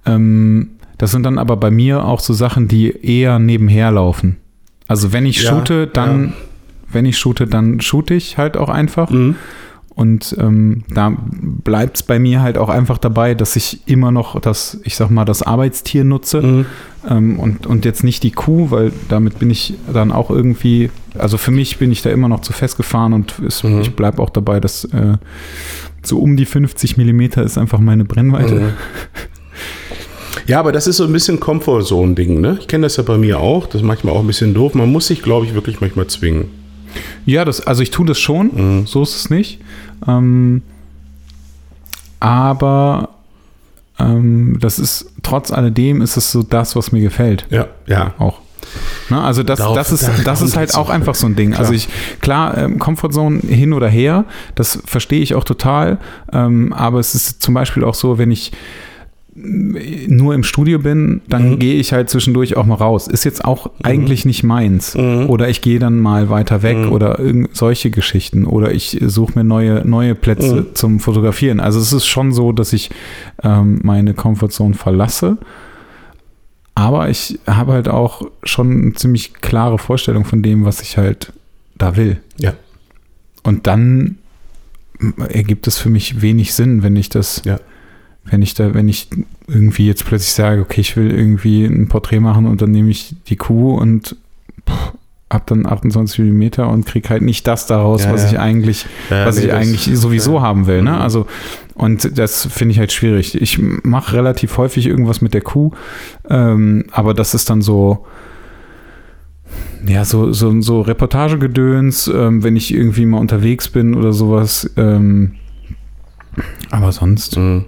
ähm, 0.05 0.71
das 0.97 1.11
sind 1.11 1.23
dann 1.23 1.37
aber 1.37 1.57
bei 1.57 1.69
mir 1.71 2.03
auch 2.05 2.19
so 2.19 2.33
Sachen, 2.33 2.67
die 2.67 2.91
eher 3.05 3.39
nebenher 3.39 3.91
laufen. 3.91 4.37
Also 4.87 5.13
wenn 5.13 5.25
ich 5.25 5.43
Ja, 5.43 5.51
shoote, 5.51 5.87
dann, 5.87 6.29
ja. 6.29 6.33
Wenn 6.93 7.05
ich 7.05 7.17
shoote, 7.17 7.47
dann 7.47 7.79
shoote 7.81 8.13
ich 8.13 8.37
halt 8.37 8.57
auch 8.57 8.69
einfach. 8.69 9.09
Mhm. 9.09 9.35
Und 9.93 10.35
ähm, 10.39 10.83
da 10.89 11.13
bleibt 11.17 11.97
es 11.97 12.03
bei 12.03 12.17
mir 12.17 12.41
halt 12.41 12.57
auch 12.57 12.69
einfach 12.69 12.97
dabei, 12.97 13.35
dass 13.35 13.57
ich 13.57 13.81
immer 13.87 14.09
noch 14.09 14.39
das, 14.39 14.79
ich 14.85 14.95
sag 14.95 15.11
mal, 15.11 15.25
das 15.25 15.43
Arbeitstier 15.43 16.05
nutze 16.05 16.41
Mhm. 16.41 16.65
ähm, 17.09 17.39
und, 17.39 17.67
und 17.67 17.83
jetzt 17.83 18.03
nicht 18.03 18.23
die 18.23 18.31
Kuh, 18.31 18.71
weil 18.71 18.93
damit 19.09 19.37
bin 19.39 19.49
ich 19.49 19.73
dann 19.93 20.13
auch 20.13 20.29
irgendwie, 20.29 20.89
also 21.19 21.37
für 21.37 21.51
mich 21.51 21.77
bin 21.77 21.91
ich 21.91 22.01
da 22.01 22.09
immer 22.09 22.29
noch 22.29 22.39
zu 22.39 22.53
festgefahren 22.53 23.11
und 23.11 23.37
es, 23.45 23.63
Mhm. 23.63 23.81
ich 23.81 23.93
bleibe 23.95 24.21
auch 24.23 24.29
dabei, 24.29 24.61
dass 24.61 24.85
äh, 24.85 25.17
so 26.03 26.19
um 26.19 26.37
die 26.37 26.45
50 26.45 26.95
Millimeter 26.97 27.43
ist 27.43 27.57
einfach 27.57 27.79
meine 27.79 28.05
Brennweite. 28.05 28.55
Mhm. 28.55 28.69
Ja, 30.47 30.59
aber 30.59 30.71
das 30.71 30.87
ist 30.87 30.97
so 30.97 31.03
ein 31.03 31.11
bisschen 31.11 31.39
Comfort-Zone-Ding, 31.39 32.39
ne? 32.41 32.57
Ich 32.59 32.67
kenne 32.67 32.83
das 32.83 32.97
ja 32.97 33.03
bei 33.03 33.17
mir 33.17 33.39
auch. 33.39 33.65
Das 33.67 33.75
ist 33.81 33.83
manchmal 33.83 34.13
auch 34.15 34.21
ein 34.21 34.27
bisschen 34.27 34.53
doof. 34.53 34.73
Man 34.73 34.91
muss 34.91 35.07
sich, 35.07 35.21
glaube 35.21 35.45
ich, 35.45 35.53
wirklich 35.53 35.81
manchmal 35.81 36.07
zwingen. 36.07 36.45
Ja, 37.25 37.45
das, 37.45 37.65
also 37.65 37.81
ich 37.83 37.91
tue 37.91 38.05
das 38.05 38.19
schon, 38.19 38.51
Mhm. 38.81 38.87
so 38.87 39.03
ist 39.03 39.15
es 39.15 39.29
nicht. 39.29 39.59
Ähm, 40.07 40.61
aber 42.19 43.09
ähm, 43.99 44.57
das 44.59 44.79
ist, 44.79 45.11
trotz 45.23 45.51
alledem 45.51 46.01
ist 46.01 46.17
es 46.17 46.31
so 46.31 46.43
das, 46.43 46.75
was 46.75 46.91
mir 46.91 47.01
gefällt. 47.01 47.45
Ja, 47.49 47.67
ja. 47.87 48.13
auch. 48.19 48.39
Ne, 49.09 49.21
also 49.21 49.43
das, 49.43 49.59
Darauf- 49.59 49.75
das 49.75 49.91
ist, 49.91 50.03
da- 50.07 50.23
das 50.23 50.41
ist 50.41 50.55
halt 50.55 50.75
auch 50.75 50.89
einfach 50.89 51.15
so 51.15 51.25
ein 51.27 51.35
Ding. 51.35 51.49
Klar. 51.51 51.61
Also 51.61 51.73
ich, 51.73 51.89
klar, 52.21 52.57
ähm, 52.57 52.79
Comfortzone 52.79 53.39
hin 53.41 53.73
oder 53.73 53.89
her, 53.89 54.25
das 54.55 54.79
verstehe 54.85 55.21
ich 55.21 55.35
auch 55.35 55.43
total. 55.43 55.97
Ähm, 56.31 56.71
aber 56.71 56.99
es 56.99 57.13
ist 57.15 57.41
zum 57.41 57.53
Beispiel 57.53 57.83
auch 57.83 57.95
so, 57.95 58.17
wenn 58.17 58.31
ich 58.31 58.51
nur 59.33 60.33
im 60.35 60.43
Studio 60.43 60.77
bin, 60.79 61.21
dann 61.29 61.51
Mhm. 61.51 61.59
gehe 61.59 61.75
ich 61.79 61.93
halt 61.93 62.09
zwischendurch 62.09 62.57
auch 62.57 62.65
mal 62.65 62.75
raus. 62.75 63.07
Ist 63.07 63.23
jetzt 63.23 63.45
auch 63.45 63.71
eigentlich 63.81 64.25
nicht 64.25 64.43
meins. 64.43 64.93
Mhm. 64.95 65.29
Oder 65.29 65.47
ich 65.47 65.61
gehe 65.61 65.79
dann 65.79 65.99
mal 65.99 66.29
weiter 66.29 66.63
weg 66.63 66.77
Mhm. 66.77 66.91
oder 66.91 67.17
irgend 67.17 67.55
solche 67.55 67.91
Geschichten. 67.91 68.45
Oder 68.45 68.73
ich 68.73 68.99
suche 69.05 69.39
mir 69.39 69.45
neue, 69.45 69.87
neue 69.87 70.15
Plätze 70.15 70.55
Mhm. 70.55 70.75
zum 70.75 70.99
Fotografieren. 70.99 71.61
Also 71.61 71.79
es 71.79 71.93
ist 71.93 72.07
schon 72.07 72.33
so, 72.33 72.51
dass 72.51 72.73
ich 72.73 72.89
ähm, 73.41 73.79
meine 73.83 74.13
Comfortzone 74.13 74.73
verlasse. 74.73 75.37
Aber 76.75 77.09
ich 77.09 77.39
habe 77.47 77.71
halt 77.73 77.87
auch 77.87 78.23
schon 78.43 78.71
eine 78.81 78.93
ziemlich 78.93 79.35
klare 79.35 79.77
Vorstellung 79.77 80.25
von 80.25 80.41
dem, 80.41 80.65
was 80.65 80.81
ich 80.81 80.97
halt 80.97 81.31
da 81.77 81.95
will. 81.95 82.17
Ja. 82.37 82.53
Und 83.43 83.65
dann 83.67 84.17
ergibt 85.29 85.67
es 85.67 85.77
für 85.77 85.89
mich 85.89 86.21
wenig 86.21 86.53
Sinn, 86.53 86.83
wenn 86.83 86.95
ich 86.95 87.09
das, 87.09 87.41
Ja. 87.45 87.59
Wenn 88.25 88.41
ich 88.41 88.53
da, 88.53 88.73
wenn 88.73 88.87
ich 88.87 89.07
irgendwie 89.47 89.87
jetzt 89.87 90.05
plötzlich 90.05 90.33
sage, 90.33 90.61
okay, 90.61 90.81
ich 90.81 90.95
will 90.95 91.11
irgendwie 91.11 91.65
ein 91.65 91.87
Porträt 91.87 92.19
machen 92.19 92.45
und 92.45 92.61
dann 92.61 92.71
nehme 92.71 92.89
ich 92.89 93.15
die 93.27 93.35
Kuh 93.35 93.75
und 93.75 94.15
pff, 94.67 94.93
hab 95.29 95.47
dann 95.47 95.65
28 95.65 96.19
Millimeter 96.19 96.69
und 96.69 96.85
krieg 96.85 97.09
halt 97.09 97.21
nicht 97.21 97.47
das 97.47 97.65
daraus, 97.65 98.03
Ja, 98.03 98.11
was 98.13 98.23
ja. 98.23 98.29
ich 98.31 98.39
eigentlich 98.39 98.85
Ja, 99.09 99.25
was 99.25 99.37
nee, 99.37 99.45
ich 99.45 99.53
eigentlich 99.53 99.89
sowieso 99.97 100.41
haben 100.41 100.67
will. 100.67 100.81
Ne? 100.81 100.91
Mhm. 100.91 100.97
Also, 100.97 101.25
und 101.73 102.17
das 102.17 102.45
finde 102.45 102.73
ich 102.73 102.79
halt 102.79 102.91
schwierig. 102.91 103.41
Ich 103.41 103.59
mache 103.59 104.15
relativ 104.15 104.57
häufig 104.57 104.87
irgendwas 104.87 105.21
mit 105.21 105.33
der 105.33 105.41
Kuh, 105.41 105.71
ähm, 106.29 106.85
aber 106.91 107.13
das 107.13 107.33
ist 107.33 107.49
dann 107.49 107.61
so, 107.61 108.05
ja, 109.87 110.05
so, 110.05 110.31
so, 110.31 110.61
so 110.61 110.81
Reportagegedöns, 110.81 112.07
ähm, 112.13 112.43
wenn 112.43 112.55
ich 112.55 112.73
irgendwie 112.73 113.05
mal 113.05 113.17
unterwegs 113.17 113.69
bin 113.69 113.95
oder 113.95 114.13
sowas. 114.13 114.69
Ähm, 114.77 115.35
aber 116.69 116.91
sonst. 116.91 117.37
Mhm. 117.37 117.65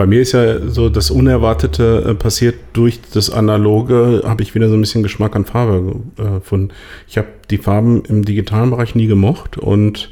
Bei 0.00 0.06
mir 0.06 0.22
ist 0.22 0.32
ja 0.32 0.66
so 0.66 0.88
das 0.88 1.10
Unerwartete 1.10 2.06
äh, 2.08 2.14
passiert 2.14 2.54
durch 2.72 3.00
das 3.12 3.28
Analoge, 3.28 4.22
habe 4.24 4.42
ich 4.42 4.54
wieder 4.54 4.70
so 4.70 4.74
ein 4.74 4.80
bisschen 4.80 5.02
Geschmack 5.02 5.36
an 5.36 5.44
Farbe 5.44 5.96
äh, 6.16 6.22
gefunden. 6.38 6.70
Ich 7.06 7.18
habe 7.18 7.28
die 7.50 7.58
Farben 7.58 8.02
im 8.06 8.24
digitalen 8.24 8.70
Bereich 8.70 8.94
nie 8.94 9.08
gemocht 9.08 9.58
und 9.58 10.10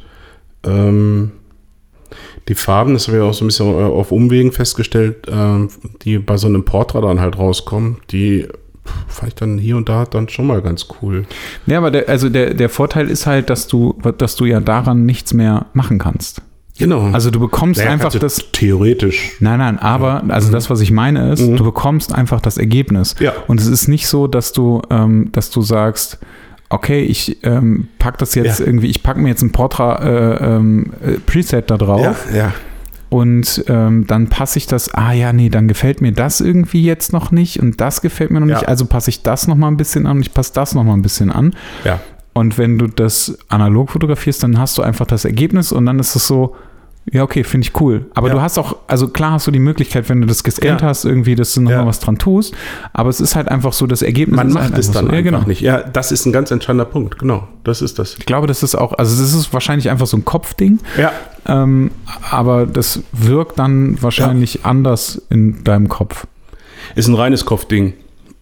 ähm, 0.63 1.33
die 2.49 2.55
Farben, 2.55 2.93
das 2.93 3.09
habe 3.09 3.17
ich 3.17 3.23
auch 3.23 3.33
so 3.33 3.47
ein 3.47 3.49
bisschen 3.49 3.73
äh, 3.73 3.83
auf 3.83 4.13
Umwegen 4.13 4.53
festgestellt, 4.53 5.27
ähm, 5.27 5.71
die 6.03 6.19
bei 6.19 6.37
so 6.37 6.49
einem 6.49 6.67
Portra 6.67 7.01
dann 7.01 7.19
halt 7.19 7.39
rauskommen, 7.39 7.97
die 8.11 8.47
fand 9.07 9.29
ich 9.29 9.35
dann 9.37 9.57
hier 9.57 9.79
und 9.79 9.89
da 9.89 10.05
dann 10.05 10.29
schon 10.29 10.49
mal 10.49 10.61
ganz 10.61 10.89
cool. 11.01 11.25
Ja, 11.67 11.79
aber 11.79 11.91
der, 11.91 12.11
also 12.11 12.29
der, 12.29 12.53
der 12.53 12.69
Vorteil 12.69 13.09
ist 13.09 13.27
halt, 13.27 13.49
dass 13.49 13.69
du, 13.69 13.99
dass 14.19 14.37
du 14.37 14.45
ja 14.45 14.61
daran 14.61 15.07
nichts 15.07 15.33
mehr 15.33 15.65
machen 15.73 15.99
kannst. 15.99 16.43
Genau. 16.79 17.11
Also 17.13 17.31
du 17.31 17.41
bekommst 17.41 17.79
Naja, 17.81 17.93
einfach 17.93 18.13
das. 18.15 18.45
Theoretisch. 18.53 19.33
Nein, 19.41 19.59
nein, 19.59 19.79
aber, 19.79 20.23
also 20.29 20.51
das, 20.53 20.71
was 20.71 20.81
ich 20.81 20.91
meine, 20.91 21.33
ist, 21.33 21.41
Mhm. 21.43 21.57
du 21.57 21.65
bekommst 21.65 22.15
einfach 22.15 22.41
das 22.41 22.57
Ergebnis. 22.59 23.15
Ja. 23.21 23.33
Und 23.47 23.61
es 23.61 23.67
ist 23.67 23.89
nicht 23.89 24.07
so, 24.09 24.27
dass 24.27 24.53
du, 24.53 24.83
ähm, 24.91 25.31
dass 25.33 25.51
du 25.51 25.61
sagst, 25.63 26.19
okay, 26.71 27.03
ich 27.03 27.39
ähm, 27.45 27.89
pack 27.99 28.19
das 28.19 28.35
jetzt 28.35 28.61
Ja. 28.61 28.67
irgendwie, 28.67 28.89
ich 28.89 29.03
packe 29.03 29.19
mir 29.21 29.29
jetzt 29.29 29.43
ein 29.43 29.53
Portra 29.53 29.97
äh, 30.03 30.57
ähm, 30.57 30.93
äh, 31.05 31.13
Preset 31.25 31.71
da 31.71 31.77
drauf 31.79 32.27
Ja, 32.31 32.37
ja. 32.37 32.53
und 33.09 33.65
ähm, 33.69 34.07
dann 34.07 34.29
passe 34.29 34.59
ich 34.59 34.67
das, 34.67 34.93
ah 34.93 35.13
ja, 35.13 35.33
nee, 35.33 35.49
dann 35.49 35.67
gefällt 35.67 36.01
mir 36.03 36.13
das 36.13 36.41
irgendwie 36.43 36.83
jetzt 36.85 37.13
noch 37.13 37.31
nicht 37.31 37.59
und 37.61 37.81
das 37.81 38.03
gefällt 38.03 38.31
mir 38.31 38.41
noch 38.41 38.47
Ja. 38.49 38.57
nicht, 38.59 38.69
also 38.69 38.85
passe 38.85 39.09
ich 39.11 39.23
das 39.23 39.49
noch 39.49 39.57
mal 39.57 39.69
ein 39.69 39.79
bisschen 39.79 40.07
an 40.07 40.19
und 40.19 40.23
ich 40.23 40.35
passe 40.35 40.53
das 40.55 40.75
noch 40.75 40.85
mal 40.85 40.93
ein 40.93 41.03
bisschen 41.03 41.33
an. 41.33 41.55
Ja. 41.85 42.01
Und 42.39 42.57
wenn 42.57 42.79
du 42.79 42.87
das 42.87 43.37
analog 43.49 43.91
fotografierst, 43.91 44.43
dann 44.45 44.59
hast 44.59 44.79
du 44.79 44.83
einfach 44.83 45.07
das 45.07 45.25
Ergebnis 45.25 45.73
und 45.73 45.87
dann 45.87 45.99
ist 45.99 46.15
es 46.15 46.27
so, 46.29 46.55
ja, 47.11 47.23
okay, 47.23 47.43
finde 47.43 47.67
ich 47.67 47.81
cool. 47.81 48.07
Aber 48.15 48.29
Ja. 48.29 48.35
du 48.35 48.41
hast 48.43 48.59
auch, 48.59 48.77
also 48.87 49.09
klar 49.09 49.33
hast 49.33 49.47
du 49.47 49.51
die 49.51 49.59
Möglichkeit, 49.59 50.09
wenn 50.11 50.21
du 50.21 50.27
das 50.27 50.45
gescannt 50.45 50.83
Ja. 50.83 50.89
hast, 50.89 51.05
irgendwie, 51.07 51.35
dass 51.35 51.55
du 51.55 51.63
nochmal 51.63 51.81
Ja. 51.81 51.87
was 51.87 52.01
dran 52.01 52.19
tust. 52.19 52.55
Aber 52.93 53.09
es 53.09 53.19
ist 53.21 53.35
halt 53.35 53.49
einfach 53.49 53.73
so, 53.73 53.87
das 53.87 54.03
Ergebnis 54.03 54.37
Man 54.37 54.49
ist 54.49 54.55
macht 54.55 54.65
halt 54.65 54.79
es 54.79 54.91
dann 54.93 55.07
so. 55.07 55.11
Ja, 55.13 55.19
einfach 55.19 55.31
genau. 55.33 55.47
nicht. 55.49 55.63
Ja, 55.63 55.79
das 55.83 56.13
ist 56.13 56.27
ein 56.27 56.33
ganz 56.33 56.51
entscheidender 56.51 56.85
Punkt. 56.85 57.19
Genau, 57.19 57.49
das 57.65 57.81
ist 57.83 57.99
das. 57.99 58.15
Ich 58.19 58.27
glaube, 58.27 58.47
das 58.47 58.63
ist 58.63 58.75
auch, 58.77 58.93
also 58.93 59.21
das 59.21 59.33
ist 59.35 59.53
wahrscheinlich 59.53 59.89
einfach 59.91 60.07
so 60.07 60.17
ein 60.19 60.25
Kopfding, 60.25 60.79
Ja, 60.99 61.13
ähm, 61.47 61.91
aber 62.31 62.67
das 62.67 63.01
wirkt 63.13 63.59
dann 63.59 64.01
wahrscheinlich 64.03 64.65
anders 64.67 65.21
in 65.31 65.65
deinem 65.65 65.89
Kopf. 65.89 66.27
ist 66.95 67.09
ein 67.09 67.15
reines 67.15 67.45
Kopfding. 67.47 67.95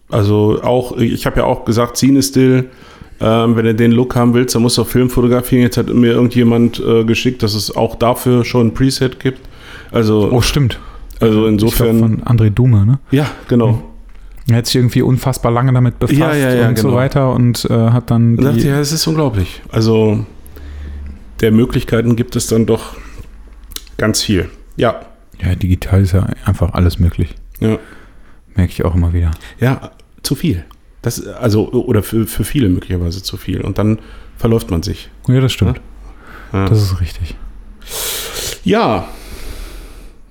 Also 0.09 0.61
auch, 0.61 0.97
ich 0.97 1.25
habe 1.25 1.37
ja 1.39 1.45
auch 1.45 1.63
gesagt, 1.65 1.97
Scene 1.97 2.21
Still, 2.21 2.69
ähm, 3.19 3.55
wenn 3.55 3.65
du 3.65 3.73
den 3.75 3.91
Look 3.91 4.15
haben 4.15 4.33
willst, 4.33 4.55
dann 4.55 4.61
musst 4.61 4.77
du 4.77 4.83
auch 4.83 4.87
Film 4.87 5.09
fotografieren. 5.09 5.63
Jetzt 5.63 5.77
hat 5.77 5.89
mir 5.93 6.11
irgendjemand 6.11 6.79
äh, 6.79 7.03
geschickt, 7.03 7.41
dass 7.43 7.53
es 7.55 7.75
auch 7.75 7.95
dafür 7.95 8.45
schon 8.45 8.67
ein 8.67 8.73
Preset 8.73 9.19
gibt. 9.19 9.41
Also, 9.91 10.29
Oh, 10.31 10.41
stimmt. 10.41 10.79
also 11.19 11.47
insofern, 11.47 11.99
von 11.99 12.21
André 12.23 12.49
Dume, 12.49 12.85
ne? 12.85 12.99
ja, 13.11 13.27
genau. 13.47 13.83
Er 14.49 14.57
hat 14.57 14.65
sich 14.67 14.75
irgendwie 14.77 15.01
unfassbar 15.01 15.51
lange 15.51 15.73
damit 15.73 15.99
befasst 15.99 16.17
Ja, 16.19 16.33
ja, 16.33 16.53
ja, 16.53 16.69
und 16.69 16.77
so 16.77 16.87
genau. 16.87 16.97
weiter 16.97 17.33
und 17.33 17.65
äh, 17.69 17.73
hat 17.73 18.11
dann 18.11 18.37
die, 18.37 18.67
ja, 18.67 18.79
es 18.79 18.91
ist 18.93 19.05
unglaublich. 19.07 19.61
Also 19.69 20.25
der 21.41 21.51
Möglichkeiten 21.51 22.15
gibt 22.15 22.35
es 22.37 22.47
dann 22.47 22.65
doch 22.65 22.95
ganz 23.97 24.21
viel. 24.23 24.49
Ja, 24.77 25.01
ja, 25.43 25.53
digital 25.55 26.01
ist 26.01 26.13
ja 26.13 26.27
einfach 26.45 26.73
alles 26.73 26.97
möglich. 26.99 27.35
ja, 27.59 27.77
Merke 28.55 28.71
ich 28.71 28.85
auch 28.85 28.95
immer 28.95 29.11
wieder. 29.13 29.31
ja, 29.59 29.91
zu 30.23 30.35
viel. 30.35 30.63
Das, 31.07 31.25
also, 31.25 31.69
oder 31.71 32.03
für, 32.03 32.27
für 32.27 32.43
viele 32.43 32.67
möglicherweise 32.69 33.23
zu 33.23 33.37
viel. 33.37 33.61
Und 33.61 33.77
dann 33.77 33.99
verläuft 34.37 34.69
man 34.71 34.83
sich. 34.83 35.09
Ja, 35.27 35.39
das 35.39 35.53
stimmt. 35.53 35.79
Ja. 36.51 36.67
Das 36.67 36.81
ist 36.81 36.99
richtig. 36.99 37.35
Ja, 38.63 39.07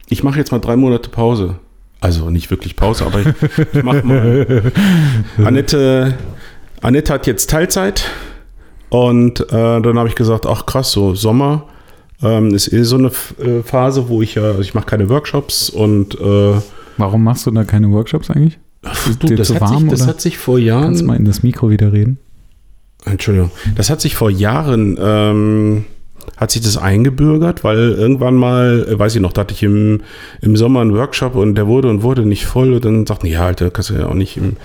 ich 0.08 0.22
mache 0.22 0.38
jetzt 0.38 0.52
mal 0.52 0.58
drei 0.58 0.76
Monate 0.76 1.08
Pause. 1.10 1.56
Also 2.00 2.28
nicht 2.30 2.50
wirklich 2.50 2.76
Pause, 2.76 3.06
aber 3.06 3.20
ich, 3.20 3.28
ich 3.72 3.82
mache 3.82 4.02
mal. 4.02 4.62
Annette, 5.44 6.14
Annette 6.82 7.12
hat 7.12 7.26
jetzt 7.26 7.48
Teilzeit 7.50 8.10
und 8.90 9.40
äh, 9.40 9.80
dann 9.80 9.98
habe 9.98 10.08
ich 10.08 10.14
gesagt, 10.14 10.44
ach 10.46 10.66
krass, 10.66 10.92
so 10.92 11.14
Sommer 11.14 11.64
ähm, 12.22 12.54
ist 12.54 12.70
eh 12.72 12.82
so 12.82 12.96
eine 12.98 13.08
F- 13.08 13.34
äh, 13.38 13.62
Phase, 13.62 14.08
wo 14.08 14.20
ich 14.22 14.34
ja, 14.34 14.42
also 14.42 14.60
ich 14.60 14.74
mache 14.74 14.86
keine 14.86 15.08
Workshops 15.08 15.70
und 15.70 16.14
äh, 16.20 16.52
Warum 16.98 17.24
machst 17.24 17.46
du 17.46 17.50
da 17.50 17.64
keine 17.64 17.90
Workshops 17.90 18.30
eigentlich? 18.30 18.58
Ist 18.92 19.22
du, 19.22 19.34
das, 19.34 19.48
zu 19.48 19.54
hat 19.54 19.62
warm 19.62 19.82
sich, 19.82 19.90
das 19.90 20.02
oder? 20.02 20.10
hat 20.10 20.20
sich 20.20 20.38
vor 20.38 20.58
Kannst 20.58 20.64
du 20.64 20.66
Jahren, 20.68 21.06
mal 21.06 21.16
in 21.16 21.24
das 21.24 21.42
Mikro 21.42 21.70
wieder 21.70 21.92
reden? 21.92 22.18
Entschuldigung, 23.04 23.50
das 23.76 23.90
hat 23.90 24.00
sich 24.00 24.16
vor 24.16 24.30
Jahren 24.30 24.98
ähm, 25.00 25.84
hat 26.36 26.50
sich 26.50 26.62
das 26.62 26.76
eingebürgert, 26.76 27.64
weil 27.64 27.92
irgendwann 27.92 28.34
mal, 28.34 28.86
äh, 28.88 28.98
weiß 28.98 29.14
ich 29.14 29.20
noch, 29.20 29.32
da 29.32 29.42
hatte 29.42 29.54
ich 29.54 29.62
im, 29.62 30.02
im 30.40 30.56
Sommer 30.56 30.80
einen 30.80 30.94
Workshop 30.94 31.34
und 31.34 31.54
der 31.54 31.66
wurde 31.66 31.88
und 31.88 32.02
wurde 32.02 32.26
nicht 32.26 32.46
voll 32.46 32.72
und 32.74 32.84
dann 32.84 33.06
sagten, 33.06 33.26
ja, 33.26 33.46
Alter, 33.46 33.70
kannst 33.70 33.90
du 33.90 33.94
ja 33.94 34.06
auch 34.06 34.14
nicht 34.14 34.36
im, 34.36 34.56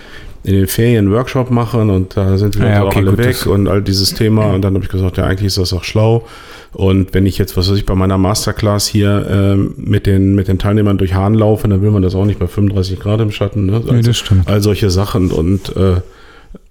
in 0.44 0.54
den 0.54 0.68
Ferien 0.68 1.12
Workshop 1.12 1.52
machen 1.52 1.90
und 1.90 2.18
da 2.18 2.38
sind 2.38 2.58
wir 2.58 2.66
Ah 2.66 2.70
ja, 2.70 2.82
auch 2.84 2.88
okay, 2.88 3.00
alle 3.00 3.12
gut, 3.12 3.20
weg 3.20 3.46
und 3.46 3.68
all 3.68 3.82
dieses 3.82 4.14
Thema 4.14 4.54
und 4.54 4.64
dann 4.64 4.74
habe 4.74 4.84
ich 4.84 4.90
gesagt, 4.90 5.18
ja, 5.18 5.26
eigentlich 5.26 5.48
ist 5.48 5.58
das 5.58 5.72
auch 5.72 5.84
schlau 5.84 6.26
und 6.74 7.14
wenn 7.14 7.26
ich 7.26 7.38
jetzt, 7.38 7.58
was 7.58 7.70
weiß 7.70 7.78
ich, 7.78 7.86
bei 7.86 7.96
meiner 7.96 8.18
Masterclass 8.18 8.88
hier 8.88 9.28
ähm, 9.30 9.74
mit, 9.78 10.08
den, 10.08 10.34
mit 10.34 10.48
den 10.48 10.58
Teilnehmern 10.58 10.98
durch 10.98 11.14
Hahn 11.14 11.36
laufe, 11.36 11.68
dann 11.68 11.82
will 11.82 11.92
man 11.92 12.02
das 12.02 12.16
auch 12.16 12.26
nicht 12.26 12.40
bei 12.40 12.48
35 12.48 13.00
Grad 13.00 13.22
im 13.22 13.32
Schatten, 13.32 13.68
ne? 13.68 13.82
Nee, 13.92 14.02
das 14.02 14.18
stimmt. 14.18 14.48
all 14.48 14.62
solche 14.62 14.90
Sachen 14.90 15.32
und 15.32 15.76
äh, 15.76 16.02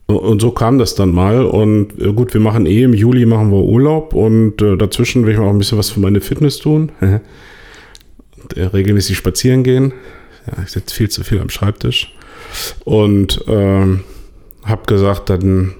und 0.07 0.41
so 0.41 0.50
kam 0.50 0.81
das 0.81 0.97
dann 0.97 1.12
mal 1.12 1.45
und 1.45 2.00
äh, 2.00 2.12
gut, 2.12 2.35
wir 2.35 2.41
machen 2.41 2.67
eh 2.67 2.83
im 2.83 2.95
Juli 2.95 3.27
machen 3.27 3.53
wir 3.53 3.59
Urlaub 3.59 4.12
und 4.12 4.61
äh, 4.61 4.77
dazwischen 4.77 5.25
will 5.25 5.35
ich 5.35 5.39
mal 5.39 5.47
auch 5.47 5.50
ein 5.50 5.59
bisschen 5.59 5.79
was 5.79 5.91
für 5.91 6.00
meine 6.00 6.21
Fitness 6.21 6.59
tun. 6.59 6.91
und, 7.00 8.57
äh, 8.57 8.65
regelmäßig 8.65 9.17
spazieren 9.17 9.62
gehen. 9.62 9.93
Ja, 10.49 10.65
ich 10.65 10.73
sitze 10.73 10.93
viel 10.93 11.09
zu 11.09 11.23
viel 11.23 11.41
am 11.41 11.49
Schreibtisch 11.49 12.12
und 12.85 13.45
ähm, 13.47 14.00
habe 14.64 14.83
gesagt, 14.87 15.30
dann 15.30 15.75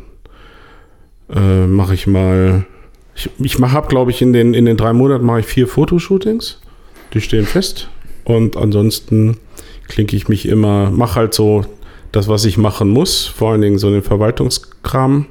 äh, 1.35 1.67
mache 1.67 1.95
ich 1.95 2.07
mal 2.07 2.67
ich, 3.15 3.31
ich 3.39 3.59
habe 3.59 3.89
glaube 3.89 4.11
ich 4.11 4.23
in 4.23 4.33
den 4.33 4.55
in 4.55 4.65
den 4.65 4.77
drei 4.77 4.93
Monaten 4.93 5.25
mache 5.25 5.41
ich 5.41 5.47
vier 5.47 5.67
Fotoshootings. 5.67 6.61
Die 7.13 7.21
stehen 7.21 7.45
fest 7.47 7.89
und 8.25 8.57
ansonsten 8.57 9.37
klinke 9.89 10.17
ich 10.17 10.29
mich 10.29 10.47
immer, 10.47 10.91
mache 10.91 11.17
halt 11.17 11.35
so 11.35 11.65
das, 12.13 12.29
was 12.29 12.45
ich 12.45 12.57
machen 12.57 12.89
muss, 12.89 13.27
vor 13.27 13.53
allen 13.53 13.61
Dingen 13.61 13.79
so 13.79 13.91
den 13.91 14.03
Verwaltungskram. 14.03 15.27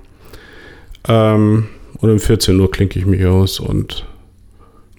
Ähm, 1.07 1.67
und 1.97 2.09
um 2.09 2.19
14 2.19 2.59
Uhr 2.59 2.71
klinke 2.71 2.99
ich 2.99 3.05
mich 3.05 3.25
aus 3.25 3.59
und 3.59 4.05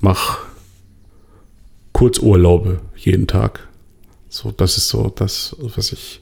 mache 0.00 0.38
Kurzurlaube 1.92 2.80
jeden 2.96 3.26
Tag. 3.26 3.68
So, 4.28 4.50
das 4.50 4.76
ist 4.76 4.88
so 4.88 5.12
das, 5.14 5.56
was 5.76 5.92
ich, 5.92 6.20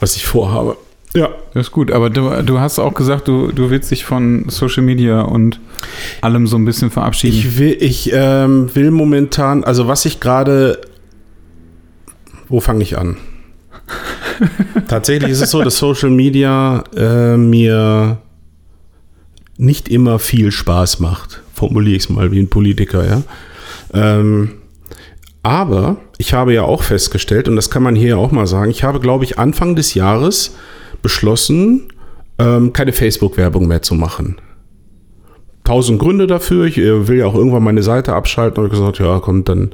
was 0.00 0.16
ich 0.16 0.26
vorhabe. 0.26 0.76
Ja. 1.14 1.30
Das 1.54 1.68
ist 1.68 1.72
gut, 1.72 1.90
aber 1.90 2.10
du, 2.10 2.42
du 2.42 2.60
hast 2.60 2.78
auch 2.78 2.94
gesagt, 2.94 3.28
du, 3.28 3.50
du 3.50 3.70
willst 3.70 3.90
dich 3.90 4.04
von 4.04 4.48
Social 4.48 4.82
Media 4.82 5.22
und 5.22 5.58
allem 6.20 6.46
so 6.46 6.56
ein 6.56 6.64
bisschen 6.64 6.90
verabschieden. 6.90 7.36
Ich 7.36 7.58
will, 7.58 7.76
ich 7.80 8.10
ähm, 8.12 8.74
will 8.74 8.90
momentan, 8.90 9.64
also 9.64 9.88
was 9.88 10.04
ich 10.04 10.20
gerade, 10.20 10.80
wo 12.48 12.60
fange 12.60 12.82
ich 12.82 12.98
an? 12.98 13.16
Tatsächlich 14.88 15.30
ist 15.30 15.40
es 15.40 15.50
so, 15.50 15.62
dass 15.62 15.78
Social 15.78 16.10
Media 16.10 16.84
äh, 16.94 17.36
mir 17.36 18.18
nicht 19.56 19.88
immer 19.88 20.18
viel 20.18 20.52
Spaß 20.52 21.00
macht. 21.00 21.42
Formuliere 21.54 21.96
ich 21.96 22.04
es 22.04 22.08
mal 22.10 22.30
wie 22.30 22.38
ein 22.38 22.48
Politiker, 22.48 23.04
ja. 23.04 23.22
Ähm, 23.92 24.52
aber 25.42 25.96
ich 26.18 26.34
habe 26.34 26.52
ja 26.52 26.62
auch 26.62 26.82
festgestellt, 26.82 27.48
und 27.48 27.56
das 27.56 27.70
kann 27.70 27.82
man 27.82 27.96
hier 27.96 28.18
auch 28.18 28.30
mal 28.30 28.46
sagen, 28.46 28.70
ich 28.70 28.82
habe, 28.82 29.00
glaube 29.00 29.24
ich, 29.24 29.38
Anfang 29.38 29.76
des 29.76 29.94
Jahres 29.94 30.54
beschlossen, 31.00 31.92
ähm, 32.38 32.72
keine 32.72 32.92
Facebook-Werbung 32.92 33.66
mehr 33.66 33.82
zu 33.82 33.94
machen 33.94 34.36
tausend 35.68 35.98
Gründe 35.98 36.26
dafür. 36.26 36.64
Ich 36.64 36.78
äh, 36.78 37.08
will 37.08 37.18
ja 37.18 37.26
auch 37.26 37.34
irgendwann 37.34 37.62
meine 37.62 37.82
Seite 37.82 38.14
abschalten. 38.14 38.64
Und 38.64 38.70
gesagt, 38.70 38.98
ja, 38.98 39.20
komm, 39.20 39.44
dann 39.44 39.72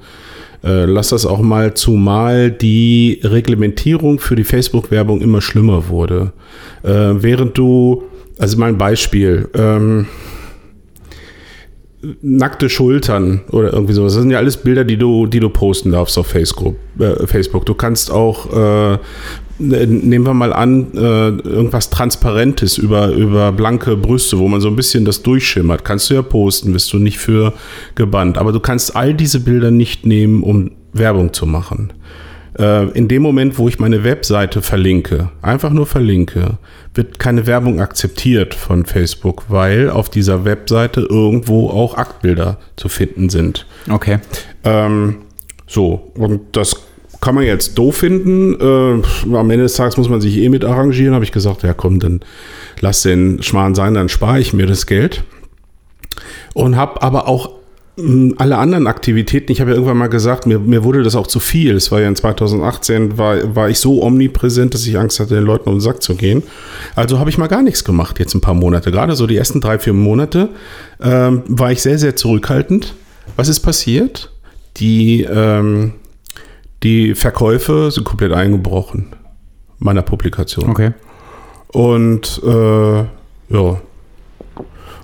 äh, 0.65 0.87
lass 0.87 1.11
das 1.11 1.25
auch 1.25 1.41
mal, 1.41 1.75
zumal 1.75 2.51
die 2.51 3.21
Reglementierung 3.23 4.19
für 4.19 4.35
die 4.35 4.45
Facebook-Werbung 4.45 5.21
immer 5.21 5.41
schlimmer 5.41 5.89
wurde. 5.89 6.33
Äh, 6.83 7.23
während 7.23 7.57
du, 7.57 8.03
also 8.39 8.59
mal 8.59 8.71
ein 8.71 8.79
Beispiel, 8.79 9.49
ähm, 9.55 10.07
nackte 12.23 12.69
Schultern 12.69 13.43
oder 13.51 13.73
irgendwie 13.73 13.93
sowas. 13.93 14.15
Das 14.15 14.23
sind 14.23 14.31
ja 14.31 14.39
alles 14.39 14.57
Bilder, 14.57 14.85
die 14.85 14.97
du, 14.97 15.27
die 15.27 15.41
du 15.41 15.49
posten 15.49 15.93
darfst 15.93 16.19
auf 16.19 16.27
Facebook. 16.27 16.77
Äh, 16.99 17.27
Facebook. 17.27 17.67
Du 17.67 17.75
kannst 17.75 18.11
auch, 18.11 18.53
äh, 18.53 18.99
nehmen 19.59 20.27
wir 20.27 20.35
mal 20.35 20.53
an, 20.53 20.93
äh, 20.95 20.99
irgendwas 20.99 21.91
Transparentes 21.91 22.79
über, 22.79 23.09
über 23.09 23.53
blanke 23.53 23.97
Brüste, 23.97 24.39
wo 24.39 24.49
man 24.49 24.61
so 24.61 24.69
ein 24.69 24.77
bisschen 24.77 25.05
das 25.05 25.23
durchschimmert. 25.23 25.85
Kannst 25.85 26.11
du 26.11 26.15
ja 26.15 26.23
posten, 26.23 26.73
bist 26.73 26.93
du 26.93 26.99
nicht 26.99 27.19
für 27.19 27.53
gebannt. 27.95 28.39
Aber 28.39 28.53
du 28.53 28.61
kannst 28.61 28.97
all 28.97 29.15
diese 29.15 29.41
Bilder 29.41 29.71
nicht 29.71 30.07
nehmen, 30.07 30.43
um 30.43 30.73
Werbung 30.93 31.33
zu 31.33 31.47
machen. 31.47 31.93
Äh, 32.59 32.89
in 32.91 33.09
dem 33.09 33.23
Moment, 33.23 33.59
wo 33.59 33.69
ich 33.69 33.79
meine 33.79 34.05
Webseite 34.05 34.63
verlinke, 34.63 35.31
einfach 35.43 35.71
nur 35.71 35.87
verlinke, 35.87 36.59
wird 36.95 37.19
keine 37.19 37.47
Werbung 37.47 37.81
akzeptiert 37.81 38.55
von 38.55 38.85
Facebook, 38.85 39.45
weil 39.49 39.91
auf 39.91 40.09
dieser 40.09 40.45
Webseite 40.45 41.01
irgendwo 41.01 41.69
auch 41.69 41.97
Aktbilder 41.97 42.59
zu 42.77 42.89
finden 42.89 43.29
sind. 43.29 43.67
okay. 43.91 44.19
Ähm, 44.65 45.17
so, 45.67 46.13
und 46.15 46.41
das 46.53 46.77
kann 47.21 47.35
man 47.35 47.45
jetzt 47.45 47.79
doof 47.79 47.97
finden. 47.97 48.55
Äh, 48.61 49.35
am 49.35 49.51
Ende 49.51 49.65
des 49.65 49.75
Tages 49.75 49.97
muss 49.97 50.11
man 50.11 50.21
sich 50.21 50.37
eh 50.37 50.51
mit 50.51 50.65
arrangieren. 50.65 51.15
Habe 51.15 51.25
ich 51.25 51.33
gesagt, 51.33 51.63
ja 51.63 51.73
komm, 51.73 51.99
dann 51.99 52.21
lass 52.81 53.03
den 53.03 53.43
Schmarrn 53.43 53.75
sein, 53.75 53.95
dann 53.95 54.11
spare 54.11 54.41
ich 54.41 54.53
mir 54.53 54.67
das 54.67 54.87
Geld. 54.87 55.25
Und 56.53 56.77
habe 56.77 57.03
aber 57.03 57.27
auch 57.27 57.51
alle 58.39 58.59
anderen 58.59 58.89
Aktivitäten, 58.89 59.53
ich 59.53 59.61
habe 59.61 59.71
ja 59.71 59.77
irgendwann 59.77 59.99
mal 59.99 60.09
gesagt, 60.09 60.47
mir, 60.47 60.59
mir 60.59 60.83
wurde 60.83 61.05
das 61.05 61.15
auch 61.15 61.29
zu 61.29 61.39
viel. 61.39 61.77
Es 61.77 61.93
war 61.93 62.01
ja 62.01 62.09
in 62.09 62.17
2018, 62.17 63.19
war, 63.19 63.55
war 63.55 63.69
ich 63.69 63.79
so 63.79 64.03
omnipräsent, 64.03 64.75
dass 64.75 64.85
ich 64.85 64.99
Angst 64.99 65.21
hatte, 65.21 65.35
den 65.35 65.45
Leuten 65.45 65.69
um 65.69 65.77
den 65.77 65.81
Sack 65.81 66.03
zu 66.03 66.17
gehen. 66.17 66.43
Also 66.97 67.21
habe 67.21 67.31
ich 67.31 67.39
mal 67.39 67.47
gar 67.47 67.63
nichts 67.63 67.85
gemacht, 67.85 68.19
jetzt 68.19 68.35
ein 68.35 68.41
paar 68.41 68.55
Monate. 68.55 68.91
Gerade 68.91 69.15
so 69.15 69.29
die 69.29 69.37
ersten 69.37 69.61
drei, 69.61 69.79
vier 69.79 69.93
Monate 69.93 70.49
ähm, 71.01 71.45
war 71.47 71.71
ich 71.71 71.83
sehr, 71.83 71.99
sehr 71.99 72.17
zurückhaltend. 72.17 72.95
Was 73.37 73.49
ist 73.49 73.61
passiert? 73.61 74.33
Die, 74.79 75.23
ähm, 75.23 75.93
die 76.83 77.15
Verkäufe 77.15 77.93
sind 77.93 78.05
komplett 78.05 78.33
eingebrochen 78.33 79.15
meiner 79.79 80.03
Publikation. 80.03 80.71
Okay. 80.71 80.95
Und 81.69 82.41
äh, 82.45 82.97
ja. 82.99 83.81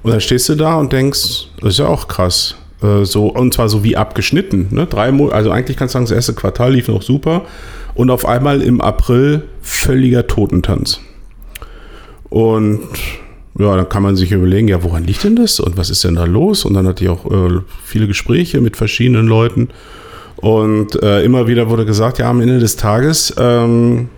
Und 0.02 0.10
dann 0.10 0.20
stehst 0.20 0.48
du 0.48 0.56
da 0.56 0.74
und 0.76 0.92
denkst, 0.92 1.48
das 1.60 1.74
ist 1.74 1.78
ja 1.78 1.86
auch 1.86 2.08
krass. 2.08 2.56
Äh, 2.82 3.04
so, 3.04 3.26
und 3.26 3.54
zwar 3.54 3.68
so 3.68 3.84
wie 3.84 3.96
abgeschnitten. 3.96 4.68
Ne? 4.70 4.86
Drei 4.86 5.12
Mo 5.12 5.28
also 5.28 5.50
eigentlich 5.50 5.76
kannst 5.76 5.94
du 5.94 5.96
sagen, 5.96 6.06
das 6.06 6.14
erste 6.14 6.34
Quartal 6.34 6.72
lief 6.72 6.88
noch 6.88 7.02
super. 7.02 7.42
Und 7.94 8.10
auf 8.10 8.26
einmal 8.26 8.62
im 8.62 8.80
April 8.80 9.42
völliger 9.60 10.26
Totentanz. 10.26 11.00
Und 12.28 12.80
ja, 13.58 13.76
dann 13.76 13.88
kann 13.88 14.02
man 14.02 14.16
sich 14.16 14.32
überlegen, 14.32 14.68
ja, 14.68 14.82
woran 14.82 15.04
liegt 15.04 15.24
denn 15.24 15.36
das 15.36 15.60
und 15.60 15.76
was 15.76 15.90
ist 15.90 16.04
denn 16.04 16.14
da 16.14 16.24
los? 16.24 16.64
Und 16.64 16.74
dann 16.74 16.86
hatte 16.86 17.04
ich 17.04 17.10
auch 17.10 17.26
äh, 17.30 17.60
viele 17.84 18.06
Gespräche 18.06 18.60
mit 18.60 18.76
verschiedenen 18.76 19.26
Leuten. 19.26 19.68
Und 20.36 21.02
äh, 21.02 21.22
immer 21.22 21.48
wieder 21.48 21.68
wurde 21.68 21.84
gesagt, 21.84 22.18
ja, 22.18 22.30
am 22.30 22.40
Ende 22.40 22.60
des 22.60 22.76
Tages, 22.76 23.34
ähm, 23.36 24.08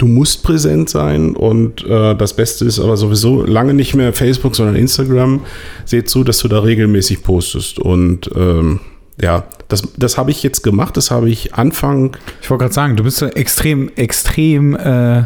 du 0.00 0.06
musst 0.06 0.42
präsent 0.42 0.88
sein 0.88 1.36
und 1.36 1.84
äh, 1.84 2.14
das 2.14 2.34
Beste 2.34 2.64
ist 2.64 2.80
aber 2.80 2.96
sowieso 2.96 3.44
lange 3.44 3.74
nicht 3.74 3.94
mehr 3.94 4.14
Facebook, 4.14 4.56
sondern 4.56 4.74
Instagram. 4.74 5.40
Seht 5.84 6.08
zu, 6.08 6.24
dass 6.24 6.38
du 6.38 6.48
da 6.48 6.60
regelmäßig 6.60 7.22
postest. 7.22 7.78
Und 7.78 8.30
ähm, 8.34 8.80
ja, 9.20 9.44
das, 9.68 9.82
das 9.98 10.16
habe 10.16 10.30
ich 10.30 10.42
jetzt 10.42 10.62
gemacht. 10.62 10.96
Das 10.96 11.10
habe 11.10 11.28
ich 11.28 11.54
Anfang. 11.54 12.16
Ich 12.40 12.48
wollte 12.48 12.62
gerade 12.62 12.74
sagen, 12.74 12.96
du 12.96 13.04
bist 13.04 13.18
so 13.18 13.26
extrem, 13.26 13.90
extrem. 13.96 14.74
Äh, 14.74 15.24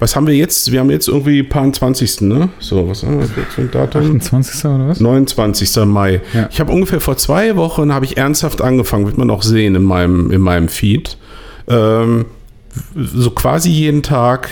was 0.00 0.16
haben 0.16 0.26
wir 0.26 0.34
jetzt? 0.34 0.72
Wir 0.72 0.80
haben 0.80 0.90
jetzt 0.90 1.06
irgendwie 1.06 1.44
paar 1.44 1.72
20. 1.72 2.22
Ne? 2.22 2.48
So, 2.58 2.88
was 2.88 3.04
haben 3.04 3.20
wir 3.20 3.26
jetzt 3.36 3.52
für 3.52 3.60
ein 3.60 3.70
Datum? 3.70 4.16
28. 4.16 4.64
oder 4.64 4.88
was? 4.88 4.98
29. 4.98 5.76
Mai. 5.84 6.20
Ja. 6.34 6.48
Ich 6.50 6.58
habe 6.58 6.72
ungefähr 6.72 7.00
vor 7.00 7.16
zwei 7.16 7.54
Wochen 7.54 7.94
habe 7.94 8.04
ich 8.04 8.16
ernsthaft 8.16 8.62
angefangen, 8.62 9.06
wird 9.06 9.16
man 9.16 9.30
auch 9.30 9.44
sehen 9.44 9.76
in 9.76 9.84
meinem, 9.84 10.32
in 10.32 10.40
meinem 10.40 10.66
Feed. 10.66 11.18
Ähm, 11.68 12.24
so 12.94 13.30
quasi 13.30 13.70
jeden 13.70 14.02
Tag 14.02 14.48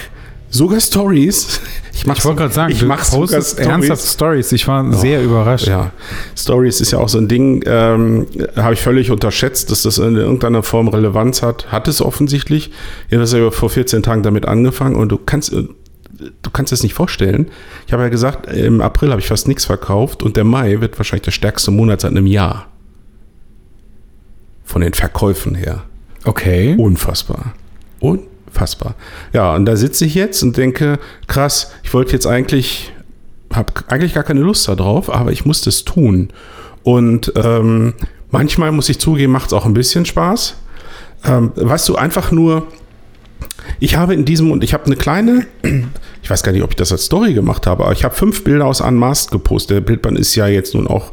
sogar 0.51 0.81
Stories. 0.81 1.61
Ich, 1.93 2.07
ich 2.07 2.25
wollte 2.25 2.39
gerade 2.39 2.55
sagen, 2.55 2.73
ich 2.73 2.83
mache 2.83 3.05
sogar 3.05 3.27
postest 3.27 3.59
ernsthaft 3.59 4.07
Stories. 4.07 4.53
Ich 4.53 4.67
war 4.67 4.91
sehr 4.95 5.23
überrascht. 5.23 5.67
Ja, 5.67 5.91
Stories 6.35 6.81
ist 6.81 6.93
ja 6.93 6.99
auch 6.99 7.11
so 7.11 7.19
ein 7.19 7.29
Ding, 7.29 7.63
ähm, 7.67 8.27
habe 8.57 8.73
ich 8.73 8.81
völlig 8.81 9.11
unterschätzt, 9.11 9.71
dass 9.71 9.83
das 9.83 9.99
in 9.99 10.17
irgendeiner 10.17 10.63
Form 10.63 10.89
Relevanz 10.89 11.43
hat. 11.43 11.71
Hat 11.71 11.89
es 11.89 12.01
offensichtlich. 12.01 12.71
Ja, 13.11 13.19
das 13.19 13.35
ja 13.35 13.51
vor 13.51 13.69
14 13.69 14.03
Tagen 14.03 14.23
damit 14.23 14.47
angefangen 14.47 14.95
und 14.95 15.11
du 15.11 15.19
kannst, 15.19 15.53
du 15.53 16.51
kannst 16.51 16.73
es 16.73 16.83
nicht 16.83 16.95
vorstellen. 16.95 17.51
Ich 17.87 17.93
habe 17.93 18.03
ja 18.05 18.09
gesagt, 18.09 18.51
im 18.51 18.81
April 18.81 19.11
habe 19.11 19.21
ich 19.21 19.27
fast 19.27 19.47
nichts 19.47 19.67
verkauft 19.67 20.23
und 20.23 20.39
der 20.39 20.45
Mai 20.45 20.81
wird 20.81 20.97
wahrscheinlich 20.99 21.25
der 21.25 21.33
stärkste 21.33 21.71
Monat 21.71 22.01
seit 22.01 22.13
einem 22.13 22.27
Jahr. 22.27 22.69
Von 24.65 24.81
den 24.81 24.95
Verkäufen 24.95 25.55
her. 25.55 25.83
Okay. 26.25 26.77
Unfassbar. 26.79 27.53
Unfassbar. 28.01 28.95
Ja, 29.33 29.55
und 29.55 29.67
da 29.67 29.77
sitze 29.77 30.05
ich 30.05 30.15
jetzt 30.15 30.43
und 30.43 30.57
denke, 30.57 30.99
krass, 31.27 31.73
ich 31.85 31.95
wollte 31.95 32.13
jetzt 32.13 32.27
eigentlich, 32.27 32.93
habe 33.53 33.73
eigentlich 33.89 34.15
gar 34.15 34.25
keine 34.25 34.41
Lust 34.41 34.67
darauf, 34.69 35.13
aber 35.13 35.33
ich 35.33 35.45
muss 35.45 35.63
das 35.63 35.85
tun. 35.85 36.31
Und 36.83 37.33
ähm, 37.37 37.95
manchmal 38.31 38.73
muss 38.73 38.89
ich 38.89 38.99
zugeben, 38.99 39.33
macht 39.33 39.49
es 39.49 39.53
auch 39.53 39.67
ein 39.67 39.75
bisschen 39.75 40.07
Spaß. 40.07 40.57
Ähm, 41.25 41.53
weißt 41.55 41.89
du, 41.89 41.97
einfach 41.97 42.33
nur, 42.33 42.67
ich 43.79 43.97
habe 43.97 44.15
in 44.15 44.25
diesem 44.25 44.51
und 44.51 44.65
ich 44.65 44.73
habe 44.73 44.87
eine 44.87 44.97
kleine, 44.97 45.47
ich 46.23 46.31
weiß 46.31 46.43
gar 46.43 46.53
nicht, 46.53 46.63
ob 46.63 46.71
ich 46.71 46.77
das 46.77 46.93
als 46.93 47.05
Story 47.05 47.35
gemacht 47.35 47.67
habe, 47.67 47.85
aber 47.85 47.93
ich 47.93 48.05
habe 48.05 48.15
fünf 48.15 48.45
Bilder 48.45 48.67
aus 48.67 48.81
Unmasked 48.81 49.31
gepostet. 49.31 49.77
Der 49.77 49.81
Bildband 49.83 50.19
ist 50.19 50.35
ja 50.35 50.47
jetzt 50.47 50.75
nun 50.75 50.87
auch 50.87 51.13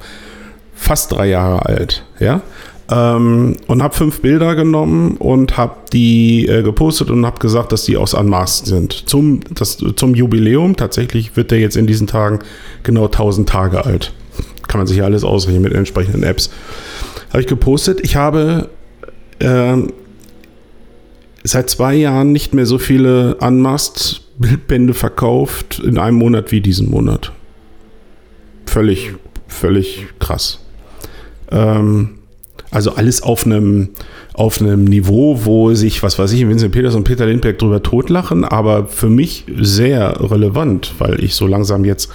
fast 0.76 1.12
drei 1.12 1.28
Jahre 1.28 1.66
alt, 1.66 2.06
ja. 2.20 2.42
Ähm, 2.90 3.58
und 3.68 3.84
habe 3.84 3.94
fünf 3.94 4.22
Bilder 4.22 4.56
genommen 4.56 5.18
und 5.18 5.58
habe 5.58 5.76
die 5.92 6.48
äh, 6.48 6.64
gepostet 6.64 7.10
und 7.10 7.26
habe 7.26 7.40
gesagt, 7.40 7.74
dass 7.74 7.84
die 7.84 7.98
aus 7.98 8.14
Unmasked 8.14 8.66
sind. 8.66 9.10
Zum, 9.10 9.42
das, 9.54 9.78
zum 9.96 10.16
Jubiläum, 10.16 10.78
tatsächlich 10.78 11.36
wird 11.36 11.52
der 11.52 11.60
jetzt 11.60 11.76
in 11.76 11.86
diesen 11.86 12.08
Tagen 12.08 12.40
genau 12.84 13.06
1000 13.06 13.50
Tage 13.50 13.86
alt. 13.86 14.14
Kann 14.68 14.80
man 14.80 14.88
sich 14.88 14.98
ja 14.98 15.04
alles 15.04 15.26
ausrechnen 15.26 15.64
mit 15.64 15.74
entsprechenden 15.74 16.24
Apps. 16.24 16.50
Habe 17.30 17.42
ich 17.42 17.48
gepostet. 17.48 18.00
Ich 18.04 18.16
habe 18.16 18.70
ähm, 19.42 19.92
seit 21.44 21.70
zwei 21.70 21.96
Jahren 21.96 22.32
nicht 22.32 22.54
mehr 22.54 22.66
so 22.66 22.78
viele 22.78 23.36
Unmasked 23.36 24.22
Bildbände 24.38 24.94
verkauft 24.94 25.80
in 25.80 25.98
einem 25.98 26.18
Monat 26.18 26.52
wie 26.52 26.62
diesen 26.62 26.90
Monat. 26.90 27.32
Völlig, 28.66 29.14
völlig 29.48 30.06
krass. 30.20 30.60
Ähm, 31.50 32.17
also 32.72 32.96
alles 32.96 33.22
auf 33.22 33.46
einem, 33.46 33.90
auf 34.34 34.62
einem 34.62 34.84
Niveau, 34.84 35.46
wo 35.46 35.74
sich, 35.74 36.04
was 36.04 36.20
weiß 36.20 36.32
ich, 36.34 36.48
Vincent 36.48 36.72
Peters 36.74 36.96
und 36.96 37.04
Peter 37.04 37.26
Lindbergh 37.26 37.58
drüber 37.58 37.82
totlachen, 37.82 38.44
aber 38.44 38.88
für 38.88 39.10
mich 39.10 39.46
sehr 39.58 40.20
relevant, 40.20 40.94
weil 41.00 41.24
ich 41.24 41.36
so 41.36 41.48
langsam 41.48 41.86
jetzt 41.86 42.12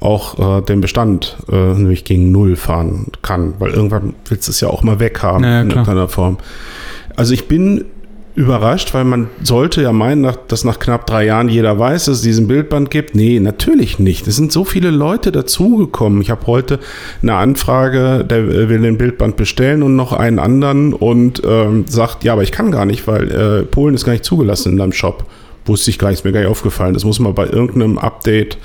auch 0.00 0.58
äh, 0.58 0.62
den 0.62 0.80
Bestand 0.80 1.36
äh, 1.50 1.74
nämlich 1.74 2.04
gegen 2.04 2.30
Null 2.30 2.54
fahren 2.56 3.06
kann, 3.22 3.54
weil 3.58 3.72
irgendwann 3.72 4.14
willst 4.28 4.46
du 4.46 4.52
es 4.52 4.60
ja 4.60 4.68
auch 4.68 4.82
mal 4.82 5.00
weghaben 5.00 5.42
Ja, 5.42 5.50
ja, 5.50 5.60
in 5.62 5.70
irgendeiner 5.70 6.08
Form. 6.08 6.38
Also 7.16 7.34
ich 7.34 7.48
bin 7.48 7.84
überrascht, 8.38 8.94
weil 8.94 9.02
man 9.02 9.28
sollte 9.42 9.82
ja 9.82 9.92
meinen, 9.92 10.32
dass 10.46 10.62
nach 10.62 10.78
knapp 10.78 11.06
drei 11.06 11.24
Jahren 11.24 11.48
jeder 11.48 11.76
weiß, 11.76 12.04
dass 12.04 12.18
es 12.18 12.22
diesen 12.22 12.46
Bildband 12.46 12.88
gibt. 12.88 13.16
Nee, 13.16 13.40
natürlich 13.40 13.98
nicht. 13.98 14.28
Es 14.28 14.36
sind 14.36 14.52
so 14.52 14.64
viele 14.64 14.90
Leute 14.90 15.32
dazugekommen. 15.32 16.22
Ich 16.22 16.30
habe 16.30 16.46
heute 16.46 16.78
eine 17.20 17.34
Anfrage, 17.34 18.24
der 18.24 18.68
will 18.68 18.80
den 18.80 18.96
Bildband 18.96 19.36
bestellen 19.36 19.82
und 19.82 19.96
noch 19.96 20.12
einen 20.12 20.38
anderen 20.38 20.94
und 20.94 21.42
ähm, 21.44 21.86
sagt, 21.88 22.22
ja, 22.22 22.32
aber 22.32 22.44
ich 22.44 22.52
kann 22.52 22.70
gar 22.70 22.86
nicht, 22.86 23.08
weil 23.08 23.30
äh, 23.30 23.62
Polen 23.64 23.96
ist 23.96 24.04
gar 24.04 24.12
nicht 24.12 24.24
zugelassen 24.24 24.70
in 24.70 24.78
deinem 24.78 24.92
Shop. 24.92 25.24
Wusste 25.68 25.90
ich 25.90 25.98
gar 25.98 26.08
nicht, 26.08 26.20
ist 26.20 26.24
mir 26.24 26.32
gar 26.32 26.40
nicht 26.40 26.48
aufgefallen. 26.48 26.94
Das 26.94 27.04
muss 27.04 27.18
man 27.18 27.34
bei 27.34 27.46
irgendeinem 27.46 27.98
Update, 27.98 28.58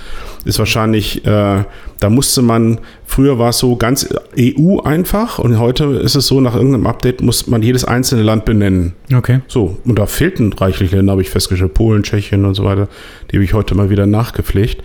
ist 0.46 0.58
wahrscheinlich, 0.60 1.26
äh, 1.26 1.64
da 2.00 2.10
musste 2.10 2.42
man, 2.42 2.80
früher 3.06 3.38
war 3.40 3.50
es 3.50 3.60
so 3.60 3.76
ganz 3.76 4.08
EU 4.38 4.80
einfach 4.80 5.40
und 5.40 5.60
heute 5.60 5.86
ist 5.98 6.16
es 6.16 6.28
so, 6.28 6.42
nach 6.42 6.56
irgendeinem 6.56 6.88
Update 6.88 7.22
muss 7.22 7.48
man 7.48 7.62
jedes 7.62 7.86
einzelne 7.86 8.24
Land 8.24 8.46
benennen. 8.46 8.94
Okay. 9.14 9.42
So, 9.48 9.78
und 9.86 10.00
da 10.00 10.06
fehlten 10.06 10.52
reichlich 10.54 10.92
Länder, 10.92 11.12
habe 11.12 11.22
ich 11.22 11.30
festgestellt, 11.30 11.74
Polen, 11.74 12.04
Tschechien 12.04 12.46
und 12.46 12.56
so 12.56 12.64
weiter. 12.64 12.88
Die 13.32 13.38
habe 13.38 13.44
ich 13.44 13.54
heute 13.54 13.76
mal 13.76 13.90
wieder 13.90 14.06
nachgepflegt. 14.06 14.82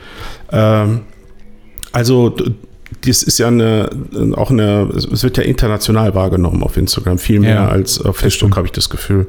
Ähm, 0.52 1.00
also, 1.92 2.34
das 3.04 3.22
ist 3.22 3.38
ja 3.38 3.48
eine, 3.48 3.90
auch 4.34 4.50
eine, 4.50 4.88
es 4.94 5.22
wird 5.22 5.36
ja 5.36 5.42
international 5.44 6.14
wahrgenommen 6.14 6.62
auf 6.62 6.76
Instagram, 6.76 7.18
viel 7.18 7.40
mehr 7.40 7.54
Ja, 7.54 7.68
als 7.68 8.00
auf. 8.00 8.16
Facebook, 8.16 8.56
habe 8.56 8.66
ich 8.66 8.72
das 8.72 8.90
Gefühl. 8.90 9.26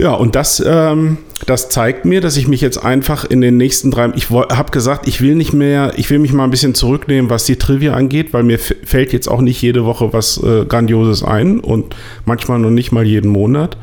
Ja, 0.00 0.14
und 0.14 0.34
das, 0.34 0.64
ähm, 0.66 1.18
das 1.44 1.68
zeigt 1.68 2.06
mir, 2.06 2.22
dass 2.22 2.38
ich 2.38 2.48
mich 2.48 2.62
jetzt 2.62 2.78
einfach 2.82 3.26
in 3.26 3.42
den 3.42 3.58
nächsten 3.58 3.90
drei, 3.90 4.10
ich 4.14 4.30
habe 4.30 4.70
gesagt, 4.70 5.06
ich 5.06 5.20
will 5.20 5.34
nicht 5.34 5.52
mehr, 5.52 5.92
ich 5.96 6.08
will 6.08 6.18
mich 6.18 6.32
mal 6.32 6.44
ein 6.44 6.50
bisschen 6.50 6.74
zurücknehmen, 6.74 7.28
was 7.28 7.44
die 7.44 7.56
Trivia 7.56 7.92
angeht, 7.92 8.32
weil 8.32 8.42
mir 8.42 8.58
fällt 8.58 9.12
jetzt 9.12 9.28
auch 9.28 9.42
nicht 9.42 9.60
jede 9.60 9.84
Woche 9.84 10.14
was 10.14 10.42
äh, 10.42 10.64
Grandioses 10.64 11.22
ein 11.22 11.60
und 11.60 11.94
manchmal 12.24 12.58
noch 12.60 12.70
nicht 12.70 12.92
mal 12.92 13.06
jeden 13.06 13.30
Monat. 13.30 13.76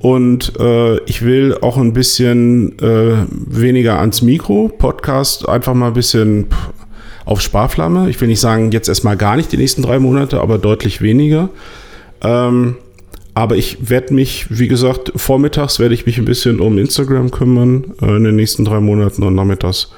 Und 0.00 0.52
äh, 0.60 0.98
ich 1.04 1.22
will 1.22 1.56
auch 1.62 1.78
ein 1.78 1.94
bisschen 1.94 2.78
äh, 2.80 3.24
weniger 3.30 4.00
ans 4.00 4.20
Mikro, 4.20 4.68
Podcast, 4.68 5.48
einfach 5.48 5.72
mal 5.72 5.88
ein 5.88 5.94
bisschen 5.94 6.48
auf 7.24 7.40
Sparflamme. 7.40 8.10
Ich 8.10 8.20
will 8.20 8.28
nicht 8.28 8.40
sagen, 8.40 8.70
jetzt 8.70 8.90
erstmal 8.90 9.16
gar 9.16 9.36
nicht 9.36 9.50
die 9.50 9.56
nächsten 9.56 9.80
drei 9.80 9.98
Monate, 9.98 10.42
aber 10.42 10.58
deutlich 10.58 11.00
weniger. 11.00 11.48
Ähm, 12.22 12.76
aber 13.34 13.56
ich 13.56 13.90
werde 13.90 14.14
mich, 14.14 14.46
wie 14.48 14.68
gesagt, 14.68 15.12
vormittags 15.16 15.80
werde 15.80 15.94
ich 15.94 16.06
mich 16.06 16.18
ein 16.18 16.24
bisschen 16.24 16.60
um 16.60 16.78
Instagram 16.78 17.30
kümmern 17.32 17.94
äh, 18.00 18.16
in 18.16 18.24
den 18.24 18.36
nächsten 18.36 18.64
drei 18.64 18.80
Monaten 18.80 19.24
und 19.24 19.34
nachmittags 19.34 19.92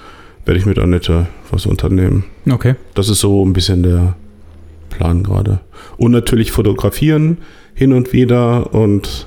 werde 0.46 0.58
ich 0.58 0.66
mit 0.66 0.78
Annette 0.78 1.26
was 1.50 1.66
unternehmen. 1.66 2.24
Okay. 2.50 2.76
Das 2.94 3.08
ist 3.08 3.20
so 3.20 3.44
ein 3.44 3.52
bisschen 3.52 3.82
der 3.82 4.16
Plan 4.88 5.22
gerade. 5.22 5.60
Und 5.98 6.12
natürlich 6.12 6.50
fotografieren 6.50 7.38
hin 7.74 7.92
und 7.92 8.12
wieder 8.12 8.72
und 8.72 9.26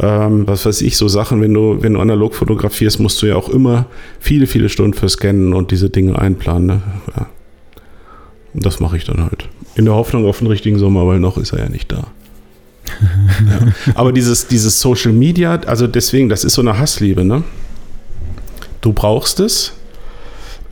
ähm, 0.00 0.46
was 0.46 0.64
weiß 0.66 0.80
ich, 0.82 0.96
so 0.96 1.06
Sachen, 1.06 1.40
wenn 1.40 1.52
du, 1.52 1.82
wenn 1.82 1.94
du 1.94 2.00
analog 2.00 2.34
fotografierst, 2.34 2.98
musst 2.98 3.20
du 3.22 3.26
ja 3.26 3.36
auch 3.36 3.48
immer 3.48 3.86
viele, 4.18 4.46
viele 4.46 4.68
Stunden 4.68 4.94
für 4.94 5.08
Scannen 5.08 5.52
und 5.52 5.70
diese 5.70 5.90
Dinge 5.90 6.18
einplanen. 6.18 6.66
Ne? 6.66 6.82
Ja. 7.16 7.26
Und 8.54 8.64
das 8.64 8.80
mache 8.80 8.96
ich 8.96 9.04
dann 9.04 9.22
halt. 9.22 9.48
In 9.76 9.84
der 9.84 9.94
Hoffnung 9.94 10.26
auf 10.26 10.38
den 10.38 10.46
richtigen 10.46 10.78
Sommer, 10.78 11.06
weil 11.06 11.20
noch 11.20 11.36
ist 11.36 11.52
er 11.52 11.60
ja 11.60 11.68
nicht 11.68 11.92
da. 11.92 12.08
Ja. 13.48 13.72
Aber 13.94 14.12
dieses, 14.12 14.46
dieses 14.46 14.80
Social 14.80 15.12
Media, 15.12 15.56
also 15.66 15.86
deswegen, 15.86 16.28
das 16.28 16.44
ist 16.44 16.54
so 16.54 16.62
eine 16.62 16.78
Hassliebe, 16.78 17.24
ne? 17.24 17.42
Du 18.80 18.92
brauchst 18.92 19.40
es, 19.40 19.72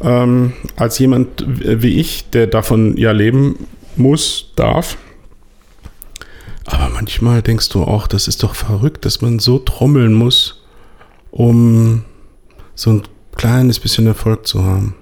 ähm, 0.02 0.52
als 0.76 0.98
jemand 0.98 1.44
wie 1.46 1.98
ich, 2.00 2.28
der 2.30 2.46
davon 2.46 2.96
ja 2.96 3.12
leben 3.12 3.66
muss, 3.96 4.52
darf. 4.56 4.96
Aber 6.64 6.88
manchmal 6.90 7.42
denkst 7.42 7.68
du 7.70 7.82
auch, 7.82 8.06
das 8.06 8.28
ist 8.28 8.42
doch 8.42 8.54
verrückt, 8.54 9.04
dass 9.04 9.20
man 9.20 9.38
so 9.38 9.58
trommeln 9.58 10.12
muss, 10.12 10.62
um 11.30 12.04
so 12.74 12.90
ein 12.90 13.02
kleines 13.36 13.80
bisschen 13.80 14.06
Erfolg 14.06 14.46
zu 14.46 14.64
haben. 14.64 14.94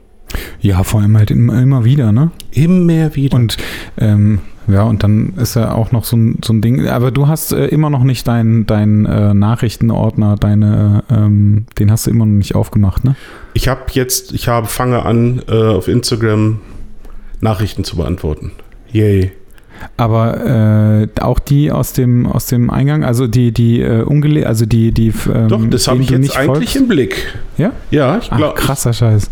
Ja, 0.60 0.84
vor 0.84 1.00
allem 1.00 1.16
halt 1.16 1.30
immer, 1.30 1.60
immer 1.60 1.84
wieder, 1.84 2.12
ne? 2.12 2.30
Immer 2.52 3.14
wieder. 3.16 3.36
Und 3.36 3.56
ähm, 3.98 4.40
Ja, 4.72 4.84
und 4.84 5.02
dann 5.02 5.34
ist 5.36 5.56
ja 5.56 5.72
auch 5.72 5.92
noch 5.92 6.04
so 6.04 6.16
ein, 6.16 6.38
so 6.44 6.52
ein 6.52 6.60
Ding. 6.60 6.86
Aber 6.88 7.10
du 7.10 7.28
hast 7.28 7.52
äh, 7.52 7.66
immer 7.66 7.90
noch 7.90 8.04
nicht 8.04 8.26
deinen 8.26 8.66
dein, 8.66 9.06
äh, 9.06 9.34
Nachrichtenordner, 9.34 10.36
deine, 10.36 11.04
ähm, 11.10 11.66
den 11.78 11.90
hast 11.90 12.06
du 12.06 12.10
immer 12.10 12.26
noch 12.26 12.32
nicht 12.32 12.54
aufgemacht, 12.54 13.04
ne? 13.04 13.16
Ich 13.54 13.68
habe 13.68 13.82
jetzt, 13.92 14.32
ich 14.32 14.48
habe, 14.48 14.66
fange 14.66 15.04
an, 15.04 15.42
äh, 15.48 15.52
auf 15.52 15.88
Instagram 15.88 16.60
Nachrichten 17.40 17.84
zu 17.84 17.96
beantworten. 17.96 18.52
Yay. 18.92 19.32
Aber 19.96 20.44
äh, 20.44 21.08
auch 21.20 21.38
die 21.38 21.72
aus 21.72 21.94
dem 21.94 22.26
aus 22.26 22.46
dem 22.46 22.68
Eingang, 22.68 23.02
also 23.02 23.26
die 23.26 23.50
die 23.50 23.80
äh, 23.80 24.02
ungele 24.02 24.46
also 24.46 24.66
die 24.66 24.92
die 24.92 25.10
ähm, 25.32 25.48
Doch, 25.48 25.64
das 25.70 25.88
habe 25.88 26.02
ich 26.02 26.10
jetzt 26.10 26.20
nicht 26.20 26.36
eigentlich 26.36 26.72
folgst? 26.72 26.76
im 26.76 26.88
Blick. 26.88 27.34
Ja? 27.56 27.72
Ja, 27.90 28.18
ich 28.18 28.28
glaube. 28.28 28.60
krasser 28.60 28.92
Scheiß. 28.92 29.30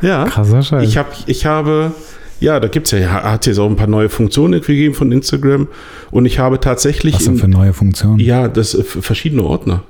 Ja. 0.00 0.24
Krasser 0.24 0.62
Scheiß. 0.62 0.88
Ich, 0.88 0.96
hab, 0.96 1.12
ich 1.26 1.46
habe, 1.46 1.92
ja, 2.40 2.60
da 2.60 2.68
gibt 2.68 2.86
es 2.86 2.98
ja, 2.98 3.22
hat 3.22 3.46
jetzt 3.46 3.58
auch 3.58 3.68
ein 3.68 3.76
paar 3.76 3.86
neue 3.86 4.08
Funktionen 4.08 4.60
gegeben 4.60 4.94
von 4.94 5.10
Instagram. 5.12 5.68
Und 6.10 6.26
ich 6.26 6.38
habe 6.38 6.60
tatsächlich. 6.60 7.14
Was 7.14 7.24
denn 7.24 7.36
für 7.38 7.48
neue 7.48 7.72
Funktionen? 7.72 8.18
ja, 8.20 8.48
das 8.48 8.74
äh, 8.74 8.82
verschiedene 8.82 9.42
Ordner. 9.42 9.82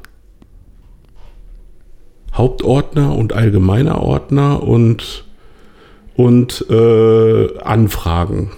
Hauptordner 2.35 3.15
und 3.17 3.33
allgemeiner 3.33 4.01
Ordner 4.03 4.63
und, 4.63 5.25
und 6.17 6.65
äh, 6.71 7.59
Anfragen. 7.61 8.51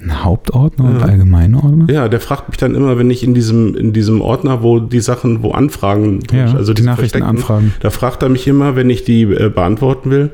Ein 0.00 0.22
Hauptordner 0.22 0.84
und 0.84 1.00
Ja. 1.00 1.06
allgemeine 1.06 1.56
Ordner? 1.56 1.86
Ja, 1.92 2.08
der 2.08 2.20
fragt 2.20 2.48
mich 2.48 2.56
dann 2.56 2.76
immer, 2.76 2.98
wenn 2.98 3.10
ich 3.10 3.24
in 3.24 3.34
diesem, 3.34 3.74
in 3.74 3.92
diesem 3.92 4.20
Ordner, 4.20 4.62
wo 4.62 4.78
die 4.78 5.00
Sachen, 5.00 5.42
wo 5.42 5.50
Anfragen, 5.50 6.20
Ja, 6.30 6.54
also 6.54 6.72
die 6.72 6.82
Nachrichten 6.82 7.24
anfragen. 7.24 7.74
Da 7.80 7.90
fragt 7.90 8.22
er 8.22 8.28
mich 8.28 8.46
immer, 8.46 8.76
wenn 8.76 8.90
ich 8.90 9.02
die 9.02 9.22
äh, 9.22 9.50
beantworten 9.52 10.10
will, 10.12 10.30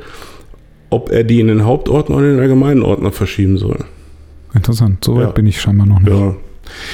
ob 0.95 1.11
er 1.11 1.25
die 1.25 1.41
in 1.41 1.49
den 1.49 1.65
Hauptordner 1.65 2.17
oder 2.17 2.27
in 2.27 2.33
den 2.37 2.41
allgemeinen 2.41 2.83
Ordner 2.83 3.13
verschieben 3.13 3.59
soll. 3.59 3.85
Interessant. 4.55 5.05
So 5.05 5.17
weit 5.17 5.25
Ja. 5.25 5.31
bin 5.33 5.47
ich 5.47 5.61
scheinbar 5.61 5.87
noch 5.87 6.01
nicht. 6.01 6.09
Ja. 6.13 6.35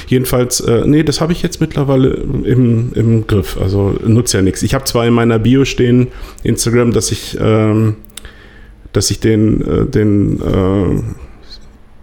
Jedenfalls, 0.08 0.60
äh, 0.60 0.82
nee, 0.86 1.04
das 1.04 1.20
habe 1.20 1.32
ich 1.32 1.42
jetzt 1.42 1.60
mittlerweile 1.60 2.08
im, 2.08 2.92
im 2.94 3.26
Griff. 3.26 3.56
Also 3.60 3.94
nutzt 4.04 4.34
ja 4.34 4.42
nichts. 4.42 4.62
Ich 4.62 4.74
habe 4.74 4.84
zwar 4.84 5.06
in 5.06 5.12
meiner 5.14 5.38
Bio 5.38 5.64
stehen, 5.64 6.08
Instagram, 6.42 6.92
dass 6.92 7.12
ich, 7.12 7.38
ähm, 7.40 7.94
dass 8.92 9.10
ich 9.12 9.20
den, 9.20 9.60
äh, 9.60 9.86
den 9.86 10.40
äh, 10.40 11.02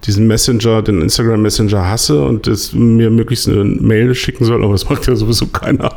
diesen 0.08 0.26
Messenger, 0.26 0.82
den 0.82 1.02
Instagram 1.02 1.42
Messenger 1.42 1.86
hasse 1.88 2.22
und 2.24 2.46
es 2.48 2.72
mir 2.72 3.10
möglichst 3.10 3.48
eine 3.48 3.62
Mail 3.64 4.14
schicken 4.14 4.44
soll, 4.44 4.64
aber 4.64 4.72
das 4.72 4.88
macht 4.88 5.06
ja 5.06 5.14
sowieso 5.14 5.46
keiner. 5.46 5.92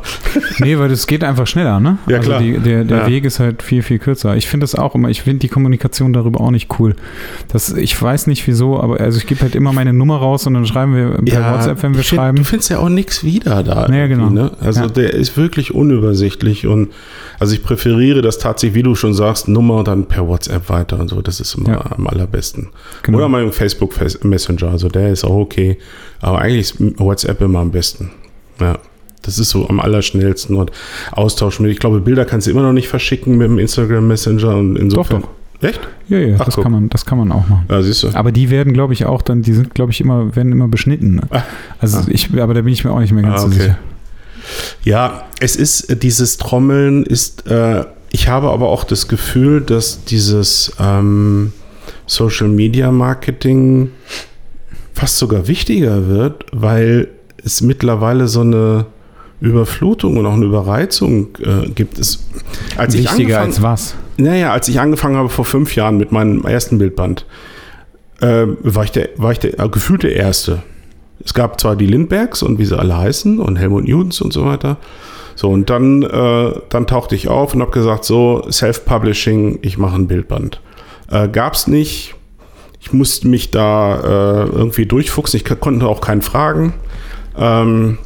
Nee, 0.60 0.78
weil 0.78 0.88
das 0.90 1.06
geht 1.06 1.24
einfach 1.24 1.46
schneller, 1.46 1.80
ne? 1.80 1.98
Ja, 2.06 2.18
also 2.18 2.28
klar. 2.28 2.40
Die, 2.40 2.58
der 2.58 2.84
der 2.84 2.98
Ja. 2.98 3.06
Weg 3.08 3.24
ist 3.24 3.40
halt 3.40 3.62
viel, 3.62 3.82
viel 3.82 3.98
kürzer. 3.98 4.36
Ich 4.36 4.46
finde 4.48 4.64
das 4.64 4.74
auch 4.74 4.94
immer, 4.94 5.08
ich 5.08 5.22
finde 5.22 5.40
die 5.40 5.48
Kommunikation 5.48 6.12
darüber 6.12 6.40
auch 6.42 6.50
nicht 6.50 6.68
cool. 6.78 6.94
Das, 7.48 7.72
ich 7.72 8.00
weiß 8.00 8.26
nicht 8.26 8.46
wieso, 8.46 8.78
aber 8.78 9.00
also 9.00 9.18
ich 9.18 9.26
gebe 9.26 9.40
halt 9.40 9.54
immer 9.54 9.72
meine 9.72 9.92
Nummer 9.92 10.18
raus 10.18 10.46
und 10.46 10.54
dann 10.54 10.66
schreiben 10.66 10.94
wir 10.94 11.10
per 11.24 11.52
WhatsApp, 11.54 11.82
wenn 11.82 11.94
wir 11.94 12.02
find, 12.04 12.20
schreiben. 12.20 12.36
Du 12.36 12.44
findest 12.44 12.70
ja 12.70 12.78
auch 12.78 12.88
nichts 12.90 13.24
wieder 13.24 13.62
da. 13.62 13.88
Ja, 13.88 14.06
genau. 14.06 14.28
Ne? 14.30 14.50
Also 14.60 14.82
Ja. 14.82 14.86
der 14.88 15.14
ist 15.14 15.36
wirklich 15.38 15.74
unübersichtlich 15.74 16.66
und 16.66 16.90
also 17.38 17.54
ich 17.54 17.62
präferiere 17.64 18.20
das 18.22 18.38
tatsächlich, 18.38 18.74
wie 18.76 18.82
du 18.82 18.94
schon 18.94 19.14
sagst, 19.14 19.48
Nummer 19.48 19.76
und 19.78 19.88
dann 19.88 20.06
per 20.06 20.28
WhatsApp 20.28 20.68
weiter 20.68 21.00
und 21.00 21.08
so. 21.08 21.22
Das 21.22 21.40
ist 21.40 21.54
immer 21.54 21.70
Ja. 21.70 21.84
am 21.96 22.06
allerbesten. 22.06 22.68
Genau. 23.02 23.18
Oder 23.18 23.28
mein 23.28 23.50
Facebook 23.52 23.92
Fes- 23.94 24.01
Messenger, 24.22 24.70
also 24.70 24.88
der 24.88 25.10
ist 25.10 25.24
auch 25.24 25.36
okay. 25.36 25.78
Aber 26.20 26.38
eigentlich 26.40 26.60
ist 26.60 26.76
WhatsApp 27.00 27.40
immer 27.40 27.60
am 27.60 27.70
besten. 27.70 28.10
Ja. 28.60 28.78
Das 29.22 29.38
ist 29.38 29.50
so 29.50 29.68
am 29.68 29.78
allerschnellsten 29.78 30.56
und 30.56 30.72
austauschen. 31.12 31.64
Ich 31.66 31.78
glaube, 31.78 32.00
Bilder 32.00 32.24
kannst 32.24 32.46
du 32.46 32.50
immer 32.50 32.62
noch 32.62 32.72
nicht 32.72 32.88
verschicken 32.88 33.36
mit 33.38 33.46
dem 33.48 33.58
Instagram 33.58 34.08
Messenger 34.08 34.56
und 34.56 34.76
insofern. 34.76 35.22
doch. 35.22 35.28
Echt? 35.60 35.80
Ja, 36.08 36.18
ja, 36.18 36.36
Ach, 36.40 36.44
das 36.44 36.56
guck. 36.56 36.64
kann 36.64 36.72
man, 36.72 36.88
das 36.88 37.06
kann 37.06 37.18
man 37.18 37.30
auch 37.30 37.46
machen. 37.46 37.66
Ja, 37.70 37.80
siehst 37.82 38.02
du. 38.02 38.08
Aber 38.14 38.32
die 38.32 38.50
werden, 38.50 38.72
glaube 38.72 38.94
ich, 38.94 39.04
auch 39.04 39.22
dann, 39.22 39.42
die 39.42 39.52
sind, 39.52 39.74
glaube 39.76 39.92
ich, 39.92 40.00
immer, 40.00 40.34
werden 40.34 40.50
immer 40.50 40.66
beschnitten. 40.66 41.14
Ne? 41.16 41.22
Ah. 41.30 41.42
Also 41.78 41.98
Ah. 41.98 42.04
ich, 42.08 42.30
aber 42.36 42.52
da 42.52 42.62
bin 42.62 42.72
ich 42.72 42.82
mir 42.82 42.90
auch 42.90 42.98
nicht 42.98 43.12
mehr 43.12 43.22
ganz 43.22 43.36
Ah, 43.36 43.38
so 43.42 43.46
okay. 43.46 43.58
sicher. 43.58 43.78
Ja, 44.82 45.22
es 45.38 45.54
ist 45.54 46.02
dieses 46.02 46.36
Trommeln 46.38 47.04
ist, 47.04 47.46
äh, 47.46 47.84
ich 48.10 48.26
habe 48.28 48.50
aber 48.50 48.68
auch 48.70 48.82
das 48.82 49.06
Gefühl, 49.06 49.60
dass 49.60 50.04
dieses 50.04 50.72
ähm, 50.80 51.52
Social 52.12 52.48
Media 52.48 52.92
Marketing 52.92 53.90
fast 54.92 55.16
sogar 55.16 55.48
wichtiger 55.48 56.08
wird, 56.08 56.44
weil 56.52 57.08
es 57.42 57.62
mittlerweile 57.62 58.28
so 58.28 58.42
eine 58.42 58.84
Überflutung 59.40 60.18
und 60.18 60.26
auch 60.26 60.34
eine 60.34 60.44
Überreizung 60.44 61.28
äh, 61.38 61.70
gibt. 61.70 61.98
Es, 61.98 62.28
als 62.76 62.94
ich 62.94 63.04
Wichtiger 63.04 63.40
als 63.40 63.62
was? 63.62 63.94
naja, 64.18 64.52
als 64.52 64.68
ich 64.68 64.78
angefangen 64.78 65.16
habe 65.16 65.30
vor 65.30 65.46
fünf 65.46 65.74
Jahren 65.74 65.96
mit 65.96 66.12
meinem 66.12 66.44
ersten 66.44 66.76
Bildband, 66.76 67.24
äh, 68.20 68.46
war 68.60 68.84
ich 68.84 68.92
der, 68.92 69.08
war 69.16 69.32
ich 69.32 69.38
der 69.38 69.58
äh, 69.58 69.68
gefühlte 69.70 70.08
Erste. 70.08 70.62
Es 71.24 71.32
gab 71.32 71.58
zwar 71.60 71.76
die 71.76 71.86
Lindbergs 71.86 72.42
und 72.42 72.58
wie 72.58 72.66
sie 72.66 72.78
alle 72.78 72.96
heißen 72.96 73.40
und 73.40 73.56
Helmut 73.56 73.88
Newtons 73.88 74.20
und 74.20 74.34
so 74.34 74.44
weiter. 74.44 74.76
So, 75.34 75.48
und 75.48 75.70
dann, 75.70 76.02
äh, 76.02 76.52
dann 76.68 76.86
tauchte 76.86 77.14
ich 77.14 77.28
auf 77.28 77.54
und 77.54 77.62
habe 77.62 77.70
gesagt, 77.70 78.04
so, 78.04 78.46
Self-Publishing, 78.50 79.60
ich 79.62 79.78
mache 79.78 79.94
ein 79.94 80.08
Bildband. 80.08 80.60
Äh, 81.12 81.28
gab's 81.28 81.66
nicht. 81.66 82.14
Ich 82.80 82.92
musste 82.92 83.28
mich 83.28 83.50
da 83.50 84.00
äh, 84.00 84.48
irgendwie 84.48 84.86
durchfuchsen. 84.86 85.36
Ich 85.38 85.60
konnte 85.60 85.86
auch 85.86 86.00
keinen 86.00 86.22
fragen. 86.22 86.74
Ähm, 87.36 87.98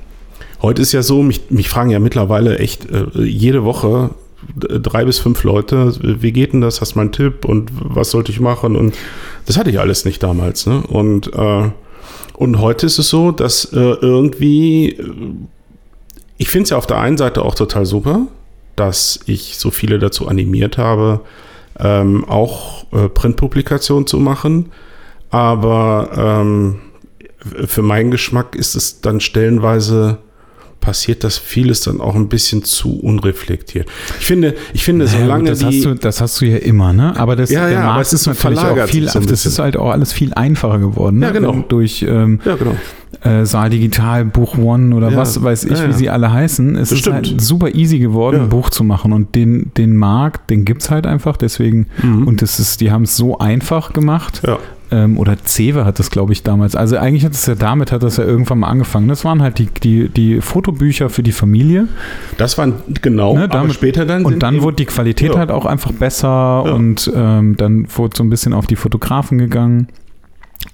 heute 0.60 0.82
ist 0.82 0.92
ja 0.92 1.02
so, 1.02 1.22
mich, 1.22 1.50
mich 1.50 1.68
fragen 1.68 1.90
ja 1.90 1.98
mittlerweile 1.98 2.58
echt 2.58 2.90
äh, 2.90 3.06
jede 3.22 3.64
Woche 3.64 4.10
drei 4.54 5.04
bis 5.04 5.18
fünf 5.18 5.42
Leute, 5.44 5.94
wie 6.00 6.32
geht 6.32 6.52
denn 6.52 6.60
das? 6.60 6.80
Hast 6.80 6.92
du 6.92 6.98
mal 6.98 7.02
einen 7.02 7.12
Tipp 7.12 7.44
und 7.44 7.70
was 7.72 8.10
sollte 8.10 8.32
ich 8.32 8.40
machen? 8.40 8.76
Und 8.76 8.94
das 9.46 9.56
hatte 9.56 9.70
ich 9.70 9.80
alles 9.80 10.04
nicht 10.04 10.22
damals. 10.22 10.66
Ne? 10.66 10.82
Und, 10.86 11.32
äh, 11.34 11.70
und 12.34 12.58
heute 12.60 12.86
ist 12.86 12.98
es 12.98 13.08
so, 13.08 13.32
dass 13.32 13.64
äh, 13.72 13.78
irgendwie, 13.78 14.90
äh, 14.90 15.14
ich 16.38 16.48
finde 16.48 16.64
es 16.64 16.70
ja 16.70 16.76
auf 16.76 16.86
der 16.86 16.98
einen 16.98 17.16
Seite 17.16 17.42
auch 17.42 17.54
total 17.54 17.86
super, 17.86 18.26
dass 18.76 19.20
ich 19.26 19.56
so 19.56 19.70
viele 19.70 19.98
dazu 19.98 20.28
animiert 20.28 20.76
habe, 20.78 21.20
ähm, 21.78 22.24
auch 22.24 22.84
äh, 22.92 23.08
Printpublikationen 23.08 24.06
zu 24.06 24.18
machen. 24.18 24.72
Aber 25.30 26.10
ähm, 26.16 26.80
für 27.66 27.82
meinen 27.82 28.10
Geschmack 28.10 28.54
ist 28.54 28.74
es 28.74 29.00
dann 29.00 29.20
stellenweise 29.20 30.18
passiert 30.80 31.24
das 31.24 31.36
vieles 31.38 31.80
dann 31.80 32.00
auch 32.00 32.14
ein 32.14 32.28
bisschen 32.28 32.62
zu 32.64 32.98
unreflektiert. 33.00 33.88
Ich 34.20 34.26
finde, 34.26 34.54
ich 34.72 34.84
finde, 34.84 35.04
Naja, 35.06 35.18
solange 35.20 35.50
das, 35.50 35.58
die. 35.60 35.64
hast 35.66 35.84
du, 35.84 35.94
das 35.94 36.20
hast 36.20 36.40
du 36.40 36.46
ja 36.46 36.58
immer, 36.58 36.92
ne? 36.92 37.14
Aber 37.16 37.34
das, 37.36 37.50
Ja, 37.50 37.62
der 37.64 37.70
ja, 37.72 37.78
aber 37.80 37.86
Markt 37.94 38.06
es 38.06 38.12
ist 38.12 38.26
natürlich 38.26 38.60
auch 38.60 38.86
viel, 38.86 39.08
so 39.08 39.18
das 39.20 39.46
ist 39.46 39.58
halt 39.58 39.76
auch 39.76 39.90
alles 39.90 40.12
viel 40.12 40.32
einfacher 40.34 40.78
geworden. 40.78 41.18
Ne? 41.18 41.26
Ja, 41.26 41.32
genau. 41.32 41.64
Durch 41.68 42.02
ähm, 42.08 42.40
ja, 42.44 42.54
genau. 42.54 42.76
äh, 43.22 43.44
Saal 43.44 43.70
Digital, 43.70 44.24
Buch 44.26 44.56
One 44.58 44.94
oder 44.94 45.10
Ja, 45.10 45.16
was 45.16 45.42
weiß 45.42 45.64
ich, 45.64 45.86
wie 45.88 45.92
sie 45.92 46.08
alle 46.10 46.32
heißen. 46.32 46.76
Es 46.76 46.90
Bestimmt. 46.90 47.26
ist 47.26 47.32
halt 47.32 47.40
super 47.40 47.74
easy 47.74 47.98
geworden, 47.98 48.42
ein 48.42 48.48
Buch 48.48 48.70
zu 48.70 48.84
machen. 48.84 49.12
Und 49.12 49.34
den, 49.34 49.72
den 49.76 49.96
Markt, 49.96 50.50
den 50.50 50.64
gibt 50.64 50.82
es 50.82 50.90
halt 50.90 51.06
einfach. 51.06 51.36
Deswegen, 51.36 51.86
Mhm. 52.02 52.26
und 52.28 52.42
das 52.42 52.60
ist, 52.60 52.80
die 52.80 52.90
haben 52.92 53.02
es 53.02 53.16
so 53.16 53.38
einfach 53.38 53.92
gemacht. 53.92 54.42
Ja. 54.46 54.58
Ähm, 54.90 55.18
oder 55.18 55.36
Cewe 55.44 55.84
hat 55.84 55.98
das, 55.98 56.10
glaube 56.10 56.32
ich, 56.32 56.44
damals. 56.44 56.76
Also 56.76 56.96
eigentlich 56.96 57.24
hat 57.24 57.32
es 57.32 57.44
ja 57.46 57.56
damit, 57.56 57.90
hat 57.90 58.02
das 58.04 58.18
ja 58.18 58.24
irgendwann 58.24 58.60
mal 58.60 58.68
angefangen. 58.68 59.08
Das 59.08 59.24
waren 59.24 59.42
halt 59.42 59.58
die, 59.58 59.66
die, 59.66 60.08
die 60.08 60.40
Fotobücher 60.40 61.10
für 61.10 61.24
die 61.24 61.32
Familie. 61.32 61.88
Das 62.38 62.56
waren 62.56 62.74
genau, 63.02 63.34
Ne, 63.34 63.44
aber 63.44 63.48
damit- 63.48 63.74
später 63.74 64.06
dann. 64.06 64.24
Und 64.24 64.40
dann 64.44 64.62
wurde 64.62 64.76
die 64.76 64.84
Qualität 64.86 65.32
Ja. 65.32 65.38
halt 65.38 65.50
auch 65.50 65.66
einfach 65.66 65.90
besser 65.92 66.28
Ja. 66.28 66.72
und 66.72 67.10
ähm, 67.14 67.56
dann 67.56 67.88
wurde 67.96 68.16
so 68.16 68.22
ein 68.22 68.30
bisschen 68.30 68.52
auf 68.52 68.66
die 68.68 68.76
Fotografen 68.76 69.38
gegangen. 69.38 69.88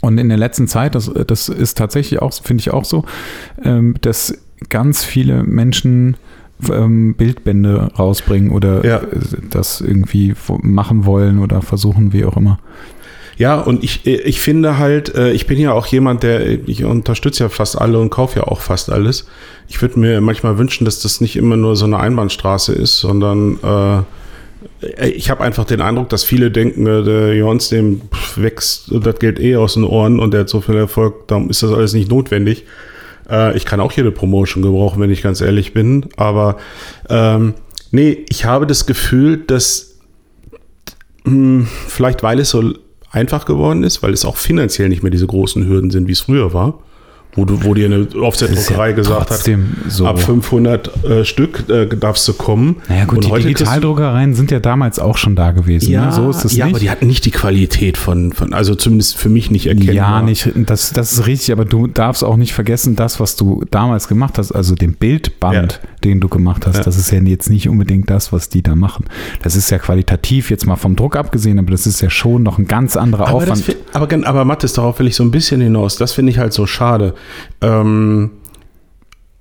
Und 0.03 0.19
in 0.19 0.29
der 0.29 0.39
letzten 0.39 0.69
Zeit, 0.69 0.95
das, 0.95 1.11
das 1.27 1.49
ist 1.49 1.79
tatsächlich 1.79 2.21
auch, 2.21 2.33
finde 2.35 2.61
ich 2.61 2.71
auch 2.73 2.85
so, 2.85 3.05
ähm, 3.65 3.95
dass 4.03 4.37
ganz 4.69 5.05
viele 5.05 5.43
Menschen 5.43 6.17
ähm, 6.71 7.15
Bildbände 7.15 7.91
rausbringen 7.99 8.51
oder 8.53 8.85
Ja. 8.85 8.99
äh, 8.99 9.07
das 9.51 9.81
irgendwie 9.81 10.35
machen 10.63 11.07
wollen 11.07 11.39
oder 11.39 11.63
versuchen, 11.63 12.13
wie 12.13 12.25
auch 12.25 12.37
immer. 12.37 12.59
Ja, 13.39 13.61
und 13.61 13.83
ich, 13.83 14.07
ich 14.07 14.41
finde 14.41 14.79
halt, 14.79 15.15
äh, 15.15 15.33
ich 15.33 15.47
bin 15.47 15.59
ja 15.59 15.73
auch 15.73 15.87
jemand, 15.87 16.23
der, 16.23 16.47
ich 16.69 16.85
unterstütze 16.85 17.45
ja 17.45 17.49
fast 17.49 17.81
alle 17.81 17.99
und 17.99 18.11
kaufe 18.11 18.41
ja 18.41 18.45
auch 18.47 18.61
fast 18.61 18.91
alles. 18.91 19.27
Ich 19.69 19.81
würde 19.81 19.99
mir 19.99 20.21
manchmal 20.21 20.59
wünschen, 20.59 20.85
dass 20.85 21.01
das 21.01 21.21
nicht 21.21 21.37
immer 21.37 21.57
nur 21.57 21.77
so 21.77 21.87
eine 21.87 21.99
Einbahnstraße 21.99 22.73
ist, 22.73 22.99
sondern 22.99 23.59
äh, 23.63 24.03
ich 25.09 25.31
habe 25.31 25.43
einfach 25.43 25.65
den 25.65 25.81
Eindruck, 25.81 26.09
dass 26.09 26.25
viele 26.25 26.51
denken, 26.51 26.87
äh, 26.87 27.03
der 27.03 27.35
Jons, 27.35 27.69
dem 27.69 28.03
wächst 28.37 28.91
das 28.93 29.19
Geld 29.19 29.41
eh 29.41 29.57
aus 29.57 29.75
den 29.75 29.85
Ohren 29.85 30.21
und 30.21 30.33
der 30.33 30.41
hat 30.41 30.49
so 30.49 30.61
viel 30.61 30.77
Erfolg, 30.77 31.29
darum 31.29 31.51
ist 31.51 31.63
das 31.63 31.73
alles 31.73 31.95
nicht 31.95 32.11
notwendig. 32.11 32.65
Äh, 33.31 33.57
ich 33.57 33.65
kann 33.65 33.81
auch 33.81 33.93
jede 33.93 34.13
Promotion 34.13 34.63
gebrauchen, 34.63 35.01
wenn 35.01 35.11
ich 35.11 35.23
ganz 35.23 35.41
ehrlich 35.41 35.73
bin. 35.73 36.07
Aber 36.17 36.59
ähm, 37.09 37.55
nee, 37.91 38.25
ich 38.29 38.45
habe 38.45 38.67
das 38.67 38.87
Gefühl, 38.87 39.39
dass 39.39 39.99
mh, 41.25 41.67
vielleicht 41.89 42.23
weil 42.23 42.41
es 42.41 42.51
so 42.51 42.75
einfach 43.13 43.45
geworden 43.45 43.85
ist, 43.85 44.03
weil 44.03 44.13
es 44.13 44.25
auch 44.25 44.37
finanziell 44.37 44.89
nicht 44.89 45.03
mehr 45.03 45.11
diese 45.11 45.27
großen 45.27 45.67
Hürden 45.67 45.91
sind, 45.91 46.09
wie 46.09 46.13
es 46.13 46.23
früher 46.23 46.53
war. 46.53 46.81
Wo, 47.35 47.47
du, 47.47 47.65
wo 47.65 47.73
dir 47.73 47.87
eine 47.87 48.07
Offset-Druckerei 48.15 48.91
ja 48.91 48.95
gesagt 48.97 49.31
hat, 49.31 49.49
so. 49.89 50.07
ab 50.07 50.21
500 50.21 51.05
äh, 51.05 51.25
Stück 51.25 51.65
äh, 51.71 51.87
darfst 51.87 52.29
du 52.29 52.35
kommen. 52.35 52.77
Naja 52.89 53.07
gut, 53.07 53.25
Und 53.25 53.35
die 53.39 53.43
Digitaldruckereien 53.49 54.35
sind 54.35 54.51
ja 54.51 54.61
damals 54.61 54.99
auch 54.99 55.17
schon 55.17 55.35
da 55.35 55.53
gewesen. 55.53 55.91
Ja, 55.91 56.07
ne? 56.07 56.13
so 56.13 56.29
ist 56.29 56.45
es 56.45 56.55
ja 56.55 56.67
nicht. 56.67 56.75
aber 56.75 56.81
die 56.81 56.91
hatten 56.91 57.07
nicht 57.07 57.25
die 57.25 57.31
Qualität 57.31 57.97
von, 57.97 58.33
von 58.33 58.53
also 58.53 58.75
zumindest 58.75 59.17
für 59.17 59.31
mich 59.31 59.51
nicht 59.51 59.67
erkennbar. 59.67 59.95
Ja, 59.95 60.23
nicht, 60.23 60.51
das, 60.67 60.93
das 60.93 61.13
ist 61.15 61.27
richtig, 61.27 61.53
aber 61.53 61.65
du 61.65 61.87
darfst 61.87 62.23
auch 62.23 62.37
nicht 62.37 62.53
vergessen, 62.53 62.97
das, 62.97 63.19
was 63.19 63.37
du 63.37 63.65
damals 63.71 64.09
gemacht 64.09 64.37
hast, 64.37 64.53
also 64.53 64.75
den 64.75 64.93
Bildband, 64.95 65.81
Ja. 65.83 65.89
den 66.05 66.21
du 66.21 66.29
gemacht 66.29 66.67
hast, 66.67 66.77
Ja. 66.79 66.83
das 66.83 66.99
ist 66.99 67.11
ja 67.13 67.21
jetzt 67.21 67.49
nicht 67.49 67.67
unbedingt 67.69 68.11
das, 68.11 68.33
was 68.35 68.51
die 68.51 68.63
da 68.63 68.75
machen. 68.75 69.07
Das 69.43 69.57
ist 69.57 69.71
ja 69.71 69.79
qualitativ 69.79 70.51
jetzt 70.51 70.67
mal 70.67 70.77
vom 70.77 70.97
Druck 70.97 71.17
abgesehen, 71.17 71.59
aber 71.59 71.71
das 71.71 71.87
ist 71.87 72.03
ja 72.03 72.11
schon 72.11 72.43
noch 72.43 72.59
ein 72.59 72.67
ganz 72.67 72.95
anderer 72.97 73.29
Aber, 73.29 73.47
das, 73.47 73.61
Aufwand. 73.61 73.65
fi- 73.65 73.77
aber, 74.19 74.29
aber 74.29 74.45
Mathis, 74.45 74.75
darauf 74.75 74.99
will 74.99 75.07
ich 75.07 75.17
so 75.17 75.23
ein 75.25 75.31
bisschen 75.31 75.63
hinaus. 75.63 75.97
Das 75.97 76.13
finde 76.13 76.31
ich 76.33 76.39
halt 76.39 76.53
so 76.53 76.67
schade. 76.67 77.15
Ähm, 77.61 78.31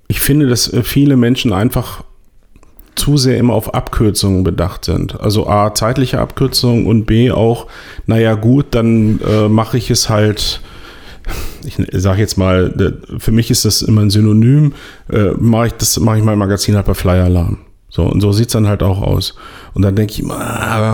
ich 0.08 0.20
finde, 0.20 0.46
dass 0.46 0.72
äh, 0.72 0.82
viele 0.82 1.16
Menschen 1.16 1.52
einfach 1.52 2.04
zu 2.94 3.16
sehr 3.16 3.38
immer 3.38 3.54
auf 3.54 3.72
Abkürzungen 3.74 4.44
bedacht 4.44 4.84
sind. 4.84 5.18
Also 5.20 5.48
A, 5.48 5.72
zeitliche 5.74 6.18
Abkürzungen 6.20 6.86
und 6.86 7.06
B 7.06 7.30
auch, 7.30 7.66
naja 8.06 8.34
gut, 8.34 8.66
dann 8.72 9.18
äh, 9.26 9.48
mache 9.48 9.78
ich 9.78 9.90
es 9.90 10.10
halt, 10.10 10.60
ich 11.64 11.78
sage 11.92 12.20
jetzt 12.20 12.36
mal, 12.36 12.94
für 13.18 13.32
mich 13.32 13.50
ist 13.50 13.64
das 13.64 13.80
immer 13.80 14.02
ein 14.02 14.10
Synonym, 14.10 14.74
äh, 15.10 15.30
mache 15.38 15.68
ich 15.68 15.72
das, 15.74 15.98
mache 16.00 16.18
ich 16.18 16.24
mein 16.24 16.36
Magazin 16.38 16.76
halt 16.76 16.84
bei 16.86 16.92
Flyer 16.94 17.24
Alarm. 17.24 17.58
So, 17.88 18.04
und 18.04 18.20
so 18.22 18.32
sieht 18.32 18.46
es 18.46 18.52
dann 18.52 18.68
halt 18.68 18.82
auch 18.82 19.02
aus. 19.02 19.34
Und 19.74 19.82
dann 19.82 19.94
denke 19.96 20.12
ich 20.14 20.20
immer, 20.20 20.38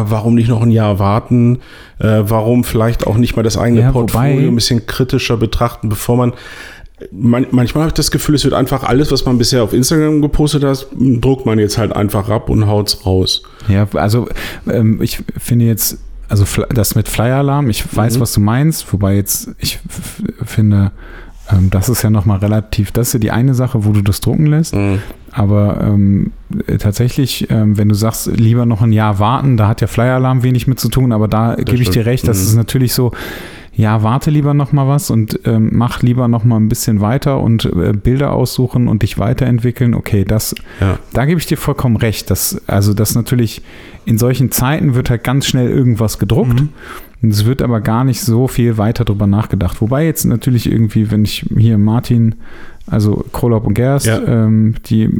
warum 0.08 0.34
nicht 0.34 0.48
noch 0.48 0.62
ein 0.62 0.70
Jahr 0.72 0.98
warten? 0.98 1.58
Äh, 2.00 2.22
warum 2.24 2.64
vielleicht 2.64 3.06
auch 3.06 3.16
nicht 3.16 3.36
mal 3.36 3.42
das 3.44 3.56
eigene 3.56 3.82
Ja, 3.82 3.92
Portfolio 3.92 4.34
wobei- 4.36 4.46
ein 4.48 4.54
bisschen 4.54 4.86
kritischer 4.86 5.36
betrachten, 5.36 5.88
bevor 5.88 6.16
man. 6.16 6.32
Man, 7.12 7.46
manchmal 7.50 7.82
habe 7.82 7.88
ich 7.90 7.94
das 7.94 8.10
Gefühl, 8.10 8.34
es 8.34 8.44
wird 8.44 8.54
einfach 8.54 8.82
alles, 8.82 9.12
was 9.12 9.24
man 9.24 9.38
bisher 9.38 9.62
auf 9.62 9.72
Instagram 9.72 10.20
gepostet 10.22 10.64
hat, 10.64 10.86
druckt 10.92 11.46
man 11.46 11.58
jetzt 11.58 11.78
halt 11.78 11.92
einfach 11.94 12.28
ab 12.28 12.48
und 12.50 12.66
haut's 12.66 13.04
raus. 13.06 13.42
Ja, 13.68 13.86
also 13.94 14.28
ähm, 14.68 15.00
ich 15.02 15.22
finde 15.38 15.66
jetzt, 15.66 15.98
also 16.28 16.44
das 16.70 16.94
mit 16.94 17.08
Flyer-Alarm, 17.08 17.70
ich 17.70 17.84
weiß, 17.96 18.16
Mhm. 18.16 18.20
was 18.20 18.32
du 18.32 18.40
meinst, 18.40 18.92
wobei 18.92 19.14
jetzt, 19.16 19.50
ich 19.58 19.78
finde, 20.44 20.92
ähm, 21.50 21.70
das 21.70 21.88
ist 21.88 22.02
ja 22.02 22.10
nochmal 22.10 22.38
relativ, 22.38 22.92
das 22.92 23.08
ist 23.08 23.12
ja 23.14 23.18
die 23.20 23.30
eine 23.30 23.54
Sache, 23.54 23.84
wo 23.84 23.92
du 23.92 24.02
das 24.02 24.20
drucken 24.20 24.46
lässt. 24.46 24.74
Aber 25.32 25.80
ähm, 25.82 26.32
äh, 26.66 26.78
tatsächlich, 26.78 27.48
ähm, 27.50 27.76
wenn 27.76 27.88
du 27.88 27.94
sagst, 27.94 28.26
lieber 28.28 28.66
noch 28.66 28.82
ein 28.82 28.92
Jahr 28.92 29.18
warten, 29.18 29.56
da 29.56 29.68
hat 29.68 29.80
ja 29.80 29.86
Flyer-Alarm 29.86 30.42
wenig 30.42 30.66
mit 30.66 30.80
zu 30.80 30.88
tun, 30.88 31.12
aber 31.12 31.28
da 31.28 31.54
gebe 31.56 31.82
ich 31.82 31.90
dir 31.90 32.06
recht, 32.06 32.26
das 32.26 32.38
Mhm. 32.38 32.42
ist 32.44 32.54
natürlich 32.56 32.92
so, 32.94 33.12
ja, 33.74 34.02
warte 34.02 34.30
lieber 34.32 34.54
noch 34.54 34.72
mal 34.72 34.88
was 34.88 35.08
und 35.10 35.38
ähm, 35.44 35.70
mach 35.72 36.02
lieber 36.02 36.26
noch 36.26 36.42
mal 36.44 36.56
ein 36.56 36.68
bisschen 36.68 37.00
weiter 37.00 37.38
und 37.40 37.64
äh, 37.66 37.92
Bilder 37.92 38.32
aussuchen 38.32 38.88
und 38.88 39.02
dich 39.02 39.18
weiterentwickeln. 39.18 39.94
Okay, 39.94 40.24
das, 40.24 40.54
Ja. 40.80 40.98
da 41.12 41.26
gebe 41.26 41.38
ich 41.38 41.46
dir 41.46 41.56
vollkommen 41.58 41.96
recht. 41.96 42.28
Das, 42.30 42.60
also 42.66 42.92
das 42.92 43.14
natürlich, 43.14 43.62
in 44.04 44.18
solchen 44.18 44.50
Zeiten 44.50 44.94
wird 44.96 45.10
halt 45.10 45.22
ganz 45.22 45.46
schnell 45.46 45.68
irgendwas 45.70 46.18
gedruckt. 46.18 46.60
Mhm. 46.62 46.68
Es 47.20 47.44
wird 47.44 47.62
aber 47.62 47.80
gar 47.80 48.04
nicht 48.04 48.20
so 48.20 48.46
viel 48.46 48.78
weiter 48.78 49.04
drüber 49.04 49.26
nachgedacht. 49.26 49.80
Wobei 49.80 50.04
jetzt 50.06 50.24
natürlich 50.24 50.70
irgendwie, 50.70 51.10
wenn 51.10 51.24
ich 51.24 51.44
hier 51.56 51.76
Martin, 51.76 52.36
also 52.86 53.24
Krolop 53.32 53.66
und 53.66 53.74
Gerst, 53.74 54.06
Ja. 54.06 54.18
ähm, 54.24 54.76
die 54.86 55.10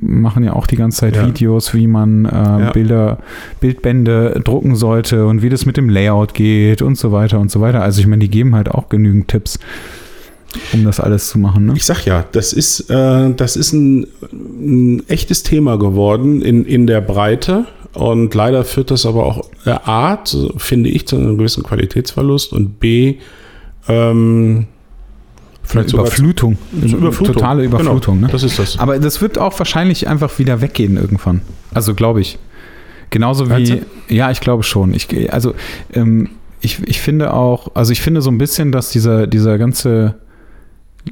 machen 0.00 0.44
ja 0.44 0.54
auch 0.54 0.66
die 0.66 0.76
ganze 0.76 1.00
Zeit 1.00 1.16
Ja. 1.16 1.26
Videos, 1.26 1.74
wie 1.74 1.86
man 1.86 2.24
äh, 2.24 2.30
Ja. 2.30 2.70
Bilder, 2.72 3.18
Bildbände 3.60 4.40
drucken 4.44 4.76
sollte 4.76 5.26
und 5.26 5.42
wie 5.42 5.50
das 5.50 5.66
mit 5.66 5.76
dem 5.76 5.88
Layout 5.90 6.32
geht 6.34 6.80
und 6.82 6.96
so 6.96 7.12
weiter 7.12 7.38
und 7.38 7.50
so 7.50 7.60
weiter. 7.60 7.82
Also 7.82 8.00
ich 8.00 8.06
meine, 8.06 8.20
die 8.20 8.30
geben 8.30 8.54
halt 8.54 8.70
auch 8.70 8.88
genügend 8.88 9.28
Tipps, 9.28 9.58
um 10.72 10.84
das 10.84 11.00
alles 11.00 11.28
zu 11.28 11.38
machen. 11.38 11.66
Ne? 11.66 11.74
Ich 11.76 11.84
sag 11.84 12.04
ja, 12.06 12.24
das 12.32 12.52
ist, 12.52 12.90
äh, 12.90 13.30
das 13.34 13.56
ist 13.56 13.72
ein, 13.72 14.06
ein 14.32 15.02
echtes 15.08 15.42
Thema 15.42 15.78
geworden 15.78 16.40
in, 16.42 16.64
in 16.64 16.86
der 16.86 17.02
Breite. 17.02 17.66
Und 17.94 18.34
leider 18.34 18.64
führt 18.64 18.90
das 18.90 19.04
aber 19.04 19.26
auch 19.26 19.50
äh, 19.66 19.70
A, 19.70 20.24
zu, 20.24 20.54
finde 20.56 20.88
ich, 20.88 21.06
zu 21.06 21.16
einem 21.16 21.36
gewissen 21.36 21.62
Qualitätsverlust 21.62 22.52
und 22.52 22.80
B, 22.80 23.16
ähm, 23.88 24.66
vielleicht 25.62 25.90
sogar 25.90 26.06
Überflutung. 26.06 26.56
zu 26.70 26.96
Überflutung. 26.96 27.34
Totale 27.34 27.62
Genau, 27.62 27.80
Überflutung. 27.80 28.20
ne? 28.20 28.28
Das 28.32 28.42
ist 28.42 28.58
das. 28.58 28.78
Aber 28.78 28.98
das 28.98 29.20
wird 29.20 29.38
auch 29.38 29.58
wahrscheinlich 29.58 30.08
einfach 30.08 30.38
wieder 30.38 30.60
weggehen 30.60 30.96
irgendwann. 30.96 31.42
Also 31.74 31.94
glaube 31.94 32.20
ich. 32.20 32.38
Genauso 33.10 33.50
wie, 33.50 33.82
ja, 34.08 34.30
ich 34.30 34.40
glaube 34.40 34.62
schon. 34.62 34.94
Ich, 34.94 35.30
also 35.30 35.54
ähm, 35.92 36.30
ich, 36.62 36.80
ich 36.86 37.00
finde 37.00 37.34
auch, 37.34 37.72
also 37.74 37.92
ich 37.92 38.00
finde 38.00 38.22
so 38.22 38.30
ein 38.30 38.38
bisschen, 38.38 38.72
dass 38.72 38.88
dieser, 38.90 39.26
dieser 39.26 39.58
ganze, 39.58 40.14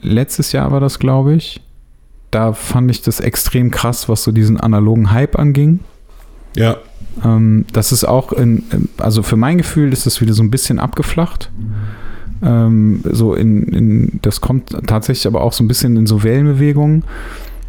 letztes 0.00 0.52
Jahr 0.52 0.72
war 0.72 0.80
das, 0.80 0.98
glaube 0.98 1.34
ich, 1.34 1.60
da 2.30 2.54
fand 2.54 2.90
ich 2.90 3.02
das 3.02 3.20
extrem 3.20 3.70
krass, 3.70 4.08
was 4.08 4.22
so 4.24 4.32
diesen 4.32 4.58
analogen 4.58 5.10
Hype 5.10 5.38
anging. 5.38 5.80
Ja, 6.56 6.76
Ähm, 7.24 7.64
das 7.72 7.90
ist 7.92 8.04
auch, 8.04 8.32
in, 8.32 8.62
also 8.98 9.22
für 9.22 9.36
mein 9.36 9.58
Gefühl 9.58 9.92
ist 9.92 10.06
das 10.06 10.20
wieder 10.20 10.32
so 10.32 10.42
ein 10.42 10.50
bisschen 10.50 10.78
abgeflacht. 10.78 11.50
Ähm, 12.42 13.00
so 13.04 13.34
in, 13.34 13.64
in, 13.64 14.18
das 14.22 14.40
kommt 14.40 14.70
tatsächlich 14.86 15.26
aber 15.26 15.42
auch 15.42 15.52
so 15.52 15.62
ein 15.64 15.68
bisschen 15.68 15.96
in 15.96 16.06
so 16.06 16.22
Wellenbewegungen. 16.22 17.04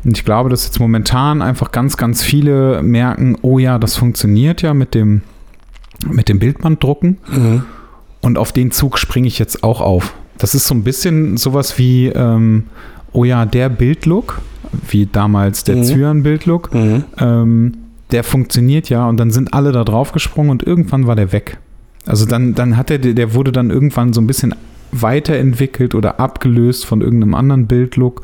Und 0.03 0.17
ich 0.17 0.25
glaube, 0.25 0.49
dass 0.49 0.65
jetzt 0.65 0.79
momentan 0.79 1.41
einfach 1.41 1.71
ganz, 1.71 1.97
ganz 1.97 2.23
viele 2.23 2.81
merken, 2.81 3.37
oh 3.41 3.59
ja, 3.59 3.77
das 3.79 3.95
funktioniert 3.95 4.61
ja 4.61 4.73
mit 4.73 4.95
dem, 4.95 5.21
mit 6.09 6.29
dem 6.29 6.39
Bildbanddrucken. 6.39 7.17
Mhm. 7.31 7.63
Und 8.21 8.37
auf 8.37 8.51
den 8.51 8.71
Zug 8.71 8.97
springe 8.99 9.27
ich 9.27 9.39
jetzt 9.39 9.63
auch 9.63 9.81
auf. 9.81 10.13
Das 10.37 10.55
ist 10.55 10.65
so 10.67 10.75
ein 10.75 10.83
bisschen 10.83 11.37
sowas 11.37 11.77
wie, 11.77 12.07
ähm, 12.07 12.65
oh 13.11 13.23
ja, 13.25 13.45
der 13.45 13.69
Bildlook, 13.69 14.39
wie 14.89 15.05
damals 15.07 15.63
der 15.63 15.77
Mhm. 15.77 15.83
Zyan-Bildlook, 15.83 16.73
Mhm. 16.73 17.03
ähm, 17.19 17.73
der 18.11 18.23
funktioniert 18.23 18.89
ja 18.89 19.07
und 19.07 19.17
dann 19.17 19.31
sind 19.31 19.53
alle 19.53 19.71
da 19.71 19.83
drauf 19.83 20.11
gesprungen 20.11 20.49
und 20.49 20.63
irgendwann 20.63 21.07
war 21.07 21.15
der 21.15 21.31
weg. 21.31 21.57
Also 22.05 22.25
dann, 22.25 22.55
dann 22.55 22.77
hat 22.77 22.89
er, 22.89 22.97
der 22.97 23.33
wurde 23.33 23.51
dann 23.51 23.69
irgendwann 23.69 24.13
so 24.13 24.21
ein 24.21 24.27
bisschen 24.27 24.55
weiterentwickelt 24.91 25.95
oder 25.95 26.19
abgelöst 26.19 26.85
von 26.85 27.01
irgendeinem 27.01 27.33
anderen 27.35 27.67
Bildlook 27.67 28.21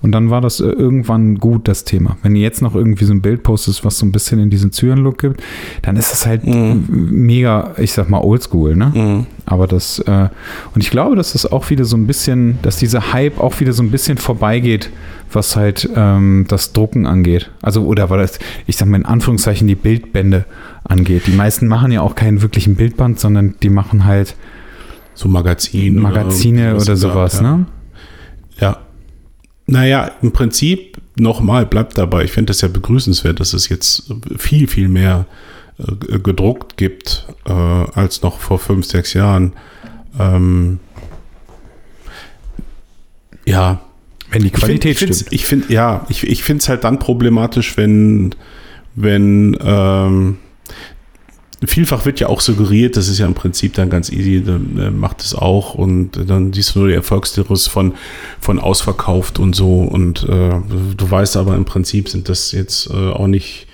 und 0.00 0.12
dann 0.12 0.30
war 0.30 0.40
das 0.40 0.60
äh, 0.60 0.64
irgendwann 0.66 1.38
gut, 1.38 1.66
das 1.66 1.82
Thema. 1.84 2.16
Wenn 2.22 2.36
ihr 2.36 2.42
jetzt 2.42 2.62
noch 2.62 2.76
irgendwie 2.76 3.04
so 3.04 3.12
ein 3.12 3.20
Bild 3.20 3.42
postest, 3.42 3.84
was 3.84 3.98
so 3.98 4.06
ein 4.06 4.12
bisschen 4.12 4.38
in 4.38 4.48
diesen 4.48 4.70
Zyan-Look 4.70 5.18
gibt, 5.18 5.42
dann 5.82 5.96
ist 5.96 6.12
das 6.12 6.24
halt 6.24 6.46
Mhm. 6.46 6.84
mega, 6.88 7.72
ich 7.78 7.92
sag 7.92 8.08
mal, 8.08 8.20
oldschool, 8.20 8.76
ne? 8.76 8.92
Mhm. 8.94 9.26
Aber 9.44 9.66
das, 9.66 9.98
äh, 10.00 10.28
und 10.74 10.82
ich 10.84 10.90
glaube, 10.90 11.16
dass 11.16 11.32
das 11.32 11.50
auch 11.50 11.68
wieder 11.70 11.84
so 11.84 11.96
ein 11.96 12.06
bisschen, 12.06 12.58
dass 12.62 12.76
dieser 12.76 13.12
Hype 13.12 13.40
auch 13.40 13.58
wieder 13.58 13.72
so 13.72 13.82
ein 13.82 13.90
bisschen 13.90 14.18
vorbeigeht, 14.18 14.90
was 15.32 15.56
halt 15.56 15.88
ähm, 15.96 16.44
das 16.48 16.72
Drucken 16.72 17.06
angeht. 17.06 17.50
Also, 17.60 17.84
oder 17.84 18.08
weil 18.08 18.18
das, 18.18 18.38
ich 18.68 18.76
sag 18.76 18.86
mal 18.88 18.98
in 18.98 19.04
Anführungszeichen, 19.06 19.66
die 19.66 19.74
Bildbände 19.74 20.44
angeht. 20.84 21.26
Die 21.26 21.32
meisten 21.32 21.66
machen 21.66 21.90
ja 21.90 22.02
auch 22.02 22.14
keinen 22.14 22.40
wirklichen 22.40 22.76
Bildband, 22.76 23.18
sondern 23.18 23.56
die 23.64 23.68
machen 23.70 24.04
halt 24.04 24.36
So 25.18 25.28
Magazin. 25.28 25.96
Magazine 25.96 26.76
oder 26.76 26.86
was 26.86 27.00
sowas, 27.00 27.40
ja. 27.40 27.56
ne? 27.56 27.66
Ja. 28.60 28.78
Naja, 29.66 30.12
im 30.22 30.30
Prinzip 30.30 30.96
nochmal, 31.16 31.66
bleibt 31.66 31.98
dabei. 31.98 32.22
Ich 32.22 32.30
finde 32.30 32.52
das 32.52 32.60
ja 32.60 32.68
begrüßenswert, 32.68 33.40
dass 33.40 33.52
es 33.52 33.68
jetzt 33.68 34.14
viel, 34.36 34.68
viel 34.68 34.88
mehr 34.88 35.26
äh, 35.78 36.20
gedruckt 36.20 36.76
gibt 36.76 37.26
äh, 37.46 37.52
als 37.52 38.22
noch 38.22 38.38
vor 38.38 38.60
fünf, 38.60 38.86
sechs 38.86 39.12
Jahren. 39.12 39.54
Ähm, 40.20 40.78
ja. 43.44 43.80
Wenn 44.30 44.42
die 44.44 44.50
Qualität 44.50 44.92
ich 44.92 44.98
find, 44.98 45.10
ich 45.10 45.16
stimmt. 45.16 45.32
Ich 45.32 45.46
finde, 45.46 45.72
ja, 45.72 46.06
ich, 46.08 46.28
ich 46.28 46.44
finde 46.44 46.62
es 46.62 46.68
halt 46.68 46.84
dann 46.84 47.00
problematisch, 47.00 47.76
wenn, 47.76 48.36
wenn 48.94 49.56
ähm, 49.60 50.38
vielfach 51.66 52.04
wird 52.04 52.20
ja 52.20 52.28
auch 52.28 52.40
suggeriert, 52.40 52.96
das 52.96 53.08
ist 53.08 53.18
ja 53.18 53.26
im 53.26 53.34
Prinzip 53.34 53.74
dann 53.74 53.90
ganz 53.90 54.10
easy, 54.10 54.42
dann 54.44 54.78
äh, 54.78 54.90
macht 54.90 55.22
es 55.22 55.34
auch 55.34 55.74
und 55.74 56.12
dann 56.28 56.52
siehst 56.52 56.74
du 56.74 56.80
nur 56.80 56.88
die 56.88 56.94
Erfolgstirus 56.94 57.66
von, 57.66 57.94
von 58.40 58.58
ausverkauft 58.58 59.38
und 59.38 59.54
so 59.54 59.80
und 59.80 60.24
äh, 60.24 60.50
du 60.96 61.10
weißt 61.10 61.36
aber 61.36 61.56
im 61.56 61.64
Prinzip 61.64 62.08
sind 62.08 62.28
das 62.28 62.52
jetzt 62.52 62.90
äh, 62.90 63.10
auch 63.10 63.26
nicht 63.26 63.67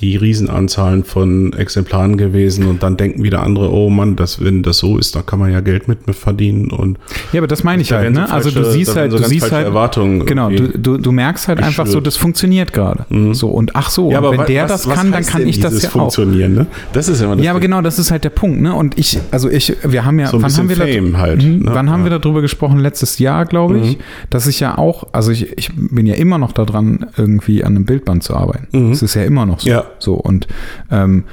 die 0.00 0.16
Riesenanzahlen 0.16 1.04
von 1.04 1.52
Exemplaren 1.52 2.16
gewesen 2.16 2.66
und 2.66 2.82
dann 2.82 2.96
denken 2.96 3.22
wieder 3.22 3.42
andere, 3.42 3.70
oh 3.72 3.90
Mann, 3.90 4.16
das, 4.16 4.42
wenn 4.42 4.62
das 4.62 4.78
so 4.78 4.96
ist, 4.96 5.14
dann 5.14 5.26
kann 5.26 5.38
man 5.38 5.52
ja 5.52 5.60
Geld 5.60 5.88
mit, 5.88 6.06
mit 6.06 6.16
verdienen 6.16 6.70
und 6.70 6.98
Ja, 7.32 7.40
aber 7.40 7.46
das 7.46 7.64
meine 7.64 7.82
ich 7.82 7.88
da 7.88 7.96
halt, 7.98 8.14
so 8.14 8.20
ne? 8.20 8.30
Also 8.32 8.50
du 8.50 8.60
falsche- 8.60 8.72
siehst 8.72 8.96
da 8.96 9.00
halt, 9.00 9.12
so 9.12 9.18
du 9.18 9.24
siehst 9.24 9.40
falsche 9.40 9.56
halt, 9.56 9.66
Erwartungen 9.66 10.24
genau, 10.24 10.48
du, 10.48 10.68
du, 10.78 10.96
du 10.96 11.12
merkst 11.12 11.48
halt 11.48 11.62
einfach 11.62 11.86
so, 11.86 12.00
das 12.00 12.16
funktioniert 12.16 12.72
gerade. 12.72 13.04
Mhm. 13.10 13.34
So, 13.34 13.48
und 13.48 13.76
ach 13.76 13.90
so, 13.90 14.10
Ja, 14.10 14.18
und 14.18 14.24
aber 14.24 14.32
wenn 14.32 14.38
wa- 14.40 14.44
der 14.44 14.62
was- 14.64 14.70
das 14.72 14.88
was 14.88 14.94
kann, 14.94 15.12
dann 15.12 15.24
kann 15.26 15.46
ich 15.46 15.60
das 15.60 15.82
ja 15.82 15.88
auch. 15.90 15.92
funktionieren, 15.92 16.54
ne? 16.54 16.66
Das 16.94 17.08
ist 17.08 17.20
immer 17.20 17.36
das 17.36 17.44
Ja, 17.44 17.50
aber 17.50 17.60
genau, 17.60 17.82
das 17.82 17.98
ist 17.98 18.10
halt 18.10 18.24
der 18.24 18.30
Punkt, 18.30 18.60
ne? 18.62 18.74
Und 18.74 18.98
ich, 18.98 19.18
also 19.30 19.50
ich, 19.50 19.74
wir 19.84 20.04
haben 20.04 20.18
ja, 20.18 20.28
So 20.28 20.40
wann 20.42 20.54
haben 20.56 20.68
wir 20.70 20.76
da, 20.76 20.86
Fame 20.86 21.18
halt, 21.18 21.42
Mhm, 21.44 21.58
ne? 21.60 21.70
wann 21.74 21.90
haben 21.90 22.04
Ja. 22.06 22.10
wir 22.10 22.18
darüber 22.18 22.40
gesprochen? 22.40 22.78
Letztes 22.78 23.18
Jahr, 23.18 23.44
glaube 23.44 23.78
ich, 23.78 23.98
Mhm. 23.98 24.02
dass 24.30 24.46
ich 24.46 24.60
ja 24.60 24.78
auch, 24.78 25.08
also 25.12 25.30
ich, 25.30 25.56
ich 25.58 25.70
bin 25.74 26.06
ja 26.06 26.14
immer 26.14 26.38
noch 26.38 26.52
daran, 26.52 27.06
irgendwie 27.16 27.64
an 27.64 27.76
einem 27.76 27.84
Bildband 27.84 28.22
zu 28.22 28.34
arbeiten. 28.34 28.66
Mhm. 28.72 28.90
Das 28.90 29.02
ist 29.02 29.14
ja 29.14 29.24
immer 29.24 29.46
noch 29.46 29.60
so. 29.60 29.69
Ja. 29.70 29.84
So 29.98 30.14
und 30.14 30.48
ähm, 30.90 31.24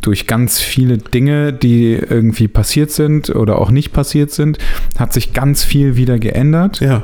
durch 0.00 0.26
ganz 0.26 0.60
viele 0.60 0.98
Dinge, 0.98 1.52
die 1.52 1.94
irgendwie 1.94 2.48
passiert 2.48 2.90
sind 2.90 3.30
oder 3.30 3.58
auch 3.58 3.70
nicht 3.70 3.92
passiert 3.92 4.30
sind, 4.30 4.58
hat 4.98 5.12
sich 5.12 5.32
ganz 5.32 5.64
viel 5.64 5.96
wieder 5.96 6.18
geändert. 6.18 6.80
Ja. 6.80 7.02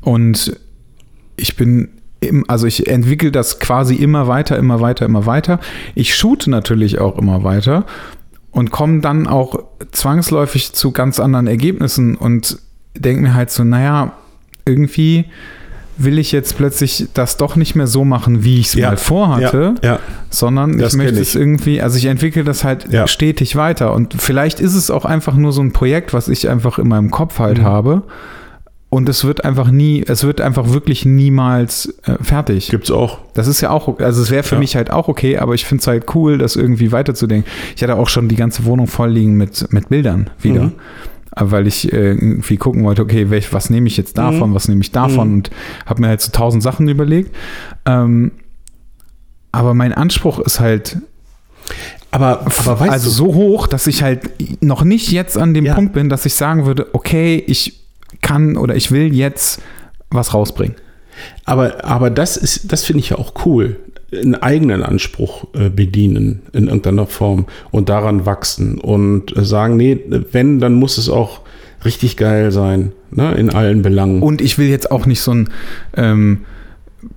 Und 0.00 0.56
ich 1.36 1.56
bin, 1.56 1.88
im, 2.20 2.48
also 2.48 2.66
ich 2.66 2.86
entwickle 2.86 3.32
das 3.32 3.58
quasi 3.58 3.96
immer 3.96 4.28
weiter, 4.28 4.56
immer 4.56 4.80
weiter, 4.80 5.04
immer 5.04 5.26
weiter. 5.26 5.58
Ich 5.94 6.14
shoote 6.14 6.50
natürlich 6.50 6.98
auch 6.98 7.18
immer 7.18 7.42
weiter 7.42 7.84
und 8.52 8.70
komme 8.70 9.00
dann 9.00 9.26
auch 9.26 9.64
zwangsläufig 9.90 10.72
zu 10.72 10.92
ganz 10.92 11.18
anderen 11.18 11.46
Ergebnissen 11.46 12.16
und 12.16 12.58
denke 12.94 13.22
mir 13.22 13.34
halt 13.34 13.50
so, 13.50 13.64
naja, 13.64 14.12
irgendwie 14.64 15.24
will 15.98 16.18
ich 16.18 16.32
jetzt 16.32 16.56
plötzlich 16.56 17.08
das 17.14 17.36
doch 17.36 17.56
nicht 17.56 17.74
mehr 17.74 17.86
so 17.86 18.04
machen, 18.04 18.44
wie 18.44 18.58
ich 18.60 18.68
es 18.68 18.74
Ja. 18.74 18.88
mal 18.90 18.96
vorhatte, 18.96 19.74
Ja, 19.82 19.88
ja. 19.94 19.98
sondern 20.30 20.78
Das 20.78 20.92
ich 20.94 20.98
möchte 20.98 21.12
kenn 21.14 21.22
es 21.22 21.34
ich. 21.34 21.40
irgendwie, 21.40 21.82
also 21.82 21.96
ich 21.98 22.06
entwickle 22.06 22.44
das 22.44 22.64
halt 22.64 22.86
stetig 23.06 23.56
weiter 23.56 23.92
und 23.94 24.14
vielleicht 24.18 24.60
ist 24.60 24.74
es 24.74 24.90
auch 24.90 25.04
einfach 25.04 25.34
nur 25.36 25.52
so 25.52 25.60
ein 25.62 25.72
Projekt, 25.72 26.12
was 26.14 26.28
ich 26.28 26.48
einfach 26.48 26.78
in 26.78 26.88
meinem 26.88 27.10
Kopf 27.10 27.38
halt 27.38 27.58
Mhm. 27.58 27.62
habe 27.64 28.02
und 28.88 29.08
es 29.08 29.24
wird 29.24 29.44
einfach 29.44 29.70
nie, 29.70 30.04
es 30.06 30.24
wird 30.24 30.40
einfach 30.40 30.70
wirklich 30.70 31.04
niemals 31.04 31.94
äh, 32.04 32.22
fertig. 32.22 32.68
Gibt's 32.68 32.90
auch. 32.90 33.18
Das 33.34 33.46
ist 33.46 33.60
ja 33.60 33.70
auch, 33.70 33.98
also 34.00 34.20
es 34.22 34.30
wäre 34.30 34.42
für 34.42 34.58
mich 34.58 34.76
halt 34.76 34.90
auch 34.90 35.08
okay, 35.08 35.38
aber 35.38 35.54
ich 35.54 35.64
finde 35.64 35.80
es 35.82 35.86
halt 35.86 36.14
cool, 36.14 36.36
das 36.38 36.56
irgendwie 36.56 36.92
weiterzudenken. 36.92 37.50
Ich 37.76 37.82
hatte 37.82 37.96
auch 37.96 38.08
schon 38.08 38.28
die 38.28 38.36
ganze 38.36 38.64
Wohnung 38.64 38.86
voll 38.86 39.10
liegen 39.10 39.34
mit, 39.34 39.72
mit 39.72 39.88
Bildern 39.88 40.30
wieder. 40.40 40.64
Mhm. 40.64 40.72
Weil 41.34 41.66
ich 41.66 41.92
äh, 41.92 42.12
irgendwie 42.12 42.56
gucken 42.58 42.84
wollte, 42.84 43.02
okay, 43.02 43.30
welch, 43.30 43.52
was 43.52 43.70
nehme 43.70 43.86
ich 43.86 43.96
jetzt 43.96 44.18
davon, 44.18 44.50
Mhm. 44.50 44.54
was 44.54 44.68
nehme 44.68 44.82
ich 44.82 44.92
davon 44.92 45.28
Mhm. 45.28 45.34
und 45.36 45.50
habe 45.86 46.02
mir 46.02 46.08
halt 46.08 46.20
so 46.20 46.30
tausend 46.30 46.62
Sachen 46.62 46.88
überlegt. 46.88 47.34
Ähm, 47.86 48.32
aber 49.50 49.74
mein 49.74 49.92
Anspruch 49.92 50.38
ist 50.40 50.60
halt 50.60 50.98
Aber, 52.10 52.46
aber 52.66 52.80
also 52.90 53.06
du, 53.08 53.14
so 53.14 53.34
hoch, 53.34 53.66
dass 53.66 53.86
ich 53.86 54.02
halt 54.02 54.30
noch 54.62 54.84
nicht 54.84 55.10
jetzt 55.10 55.38
an 55.38 55.54
dem 55.54 55.64
Ja. 55.64 55.74
Punkt 55.74 55.94
bin, 55.94 56.08
dass 56.10 56.26
ich 56.26 56.34
sagen 56.34 56.66
würde, 56.66 56.88
okay, 56.94 57.42
ich 57.46 57.80
kann 58.20 58.56
oder 58.58 58.76
ich 58.76 58.90
will 58.90 59.14
jetzt 59.14 59.62
was 60.10 60.34
rausbringen. 60.34 60.76
Aber, 61.46 61.84
aber 61.84 62.10
das 62.10 62.36
ist, 62.36 62.70
das 62.72 62.84
finde 62.84 63.00
ich 63.00 63.10
ja 63.10 63.16
auch 63.18 63.46
cool. 63.46 63.80
Einen 64.12 64.34
eigenen 64.34 64.82
Anspruch 64.82 65.46
äh, 65.54 65.70
bedienen 65.70 66.42
in 66.52 66.66
irgendeiner 66.66 67.06
Form 67.06 67.46
und 67.70 67.88
daran 67.88 68.26
wachsen 68.26 68.78
und 68.78 69.34
äh, 69.36 69.44
sagen, 69.44 69.76
nee, 69.76 69.98
wenn, 70.32 70.58
dann 70.60 70.74
muss 70.74 70.98
es 70.98 71.08
auch 71.08 71.40
richtig 71.84 72.16
geil 72.16 72.52
sein, 72.52 72.92
ne, 73.10 73.32
in 73.34 73.50
allen 73.50 73.82
Belangen. 73.82 74.22
Und 74.22 74.40
ich 74.40 74.58
will 74.58 74.68
jetzt 74.68 74.90
auch 74.90 75.06
nicht 75.06 75.20
so 75.22 75.32
ein, 75.32 75.48
ähm, 75.96 76.42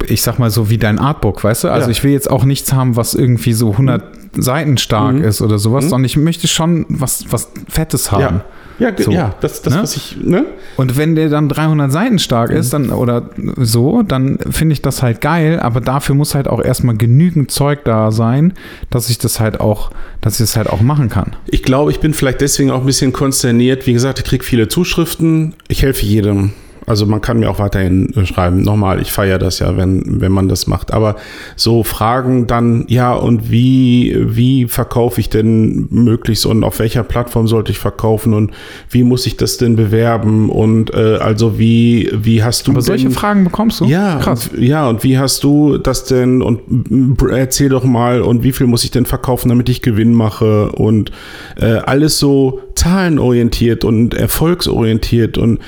ich 0.08 0.21
sag 0.23 0.39
mal 0.39 0.49
so 0.49 0.69
wie 0.69 0.77
dein 0.77 0.97
Artbook, 0.97 1.43
weißt 1.43 1.65
du? 1.65 1.67
Also 1.69 1.88
Ja. 1.88 1.91
ich 1.91 2.03
will 2.03 2.12
jetzt 2.12 2.29
auch 2.31 2.45
nichts 2.45 2.73
haben, 2.73 2.95
was 2.95 3.13
irgendwie 3.13 3.53
so 3.53 3.73
100 3.77 4.03
Seiten 4.38 4.77
stark 4.77 5.15
Mhm. 5.17 5.23
ist 5.23 5.41
oder 5.41 5.60
sowas, 5.60 5.86
Mhm. 5.86 5.89
sondern 5.89 6.05
ich 6.05 6.17
möchte 6.17 6.47
schon 6.47 6.86
was, 6.89 7.25
was 7.29 7.49
Fettes 7.69 8.12
haben. 8.12 8.21
ja, 8.38 8.45
ja, 8.79 8.91
So. 8.97 9.11
ja, 9.11 9.35
das, 9.41 9.61
das 9.61 9.73
Ne? 9.73 9.81
was 9.81 9.95
ich, 9.95 10.17
ne? 10.21 10.45
Und 10.77 10.97
wenn 10.97 11.15
der 11.15 11.29
dann 11.29 11.49
300 11.49 11.91
Seiten 11.91 12.19
stark 12.19 12.51
ist, 12.51 12.73
dann 12.73 12.89
oder 12.91 13.29
so, 13.57 14.03
dann 14.03 14.38
finde 14.49 14.73
ich 14.73 14.81
das 14.81 15.01
halt 15.01 15.21
geil, 15.21 15.59
aber 15.59 15.81
dafür 15.81 16.15
muss 16.15 16.35
halt 16.35 16.47
auch 16.47 16.61
erstmal 16.61 16.97
genügend 16.97 17.51
Zeug 17.51 17.83
da 17.85 18.11
sein, 18.11 18.53
dass 18.89 19.09
ich 19.09 19.17
das 19.17 19.39
halt 19.39 19.59
auch, 19.59 19.91
dass 20.21 20.33
ich 20.33 20.39
das 20.39 20.57
halt 20.57 20.69
auch 20.69 20.81
machen 20.81 21.09
kann. 21.09 21.35
Ich 21.47 21.63
glaube, 21.63 21.91
ich 21.91 21.99
bin 21.99 22.13
vielleicht 22.13 22.41
deswegen 22.41 22.71
auch 22.71 22.81
ein 22.81 22.85
bisschen 22.85 23.13
konsterniert. 23.13 23.88
Wie 23.88 23.93
gesagt, 23.93 24.19
ich 24.19 24.25
kriege 24.25 24.43
viele 24.43 24.67
Zuschriften. 24.67 25.55
Ich 25.67 25.81
helfe 25.81 26.05
jedem. 26.05 26.51
Also 26.86 27.06
man 27.06 27.21
kann 27.21 27.39
mir 27.39 27.50
auch 27.50 27.60
weiterhin 27.60 28.13
äh, 28.15 28.26
schreiben. 28.26 28.62
Nochmal, 28.62 29.02
ich 29.02 29.12
feiere 29.12 29.39
das 29.39 29.60
ja, 29.60 29.76
wenn, 29.78 30.21
wenn 30.21 30.32
man 30.32 30.48
das 30.48 30.67
macht. 30.67 30.93
Aber 30.93 31.15
so 31.56 31.84
Fragen 31.84 32.48
dann, 32.48 32.86
ja, 32.88 33.13
und 33.13 33.50
wie, 33.50 34.15
wie 34.19 34.67
verkaufe 34.67 35.19
ich 35.19 35.30
denn 35.30 35.88
möglichst 35.89 36.45
und 36.45 36.63
auf 36.63 36.80
welcher 36.80 37.04
Plattform 37.04 37.48
sollte 37.48 37.71
ich 37.71 37.80
verkaufen 37.80 38.34
und 38.34 38.52
wie 38.89 39.04
muss 39.04 39.26
ich 39.26 39.38
das 39.38 39.58
denn 39.58 39.76
bewerben? 39.76 40.50
Und 40.50 40.93
äh, 40.93 41.17
also 41.17 41.58
wie, 41.58 42.12
wie 42.13 42.43
hast 42.43 42.67
du 42.67 42.71
Aber 42.71 42.82
solche 42.82 43.06
denn, 43.06 43.13
Fragen 43.13 43.43
bekommst 43.43 43.82
du? 43.82 43.86
ja, 43.86 44.17
krass. 44.17 44.50
Und, 44.50 44.62
ja, 44.62 44.88
und 44.88 45.04
wie 45.04 45.17
hast 45.17 45.43
du 45.43 45.78
das 45.78 46.06
denn? 46.06 46.41
Und 46.41 46.62
mm, 46.67 47.15
erzähl 47.32 47.69
doch 47.69 47.84
mal, 47.84 48.21
und 48.21 48.43
wie 48.43 48.52
viel 48.52 48.67
muss 48.67 48.84
ich 48.84 48.91
denn 48.91 49.06
verkaufen, 49.06 49.50
damit 49.50 49.69
ich 49.69 49.82
Gewinn 49.82 50.13
mache? 50.13 50.71
Und 50.71 51.12
äh, 51.60 51.78
alles 51.78 52.19
so 52.19 52.62
zahlenorientiert 52.76 53.84
und 53.84 54.13
erfolgsorientiert 54.13 55.38
und 55.38 55.60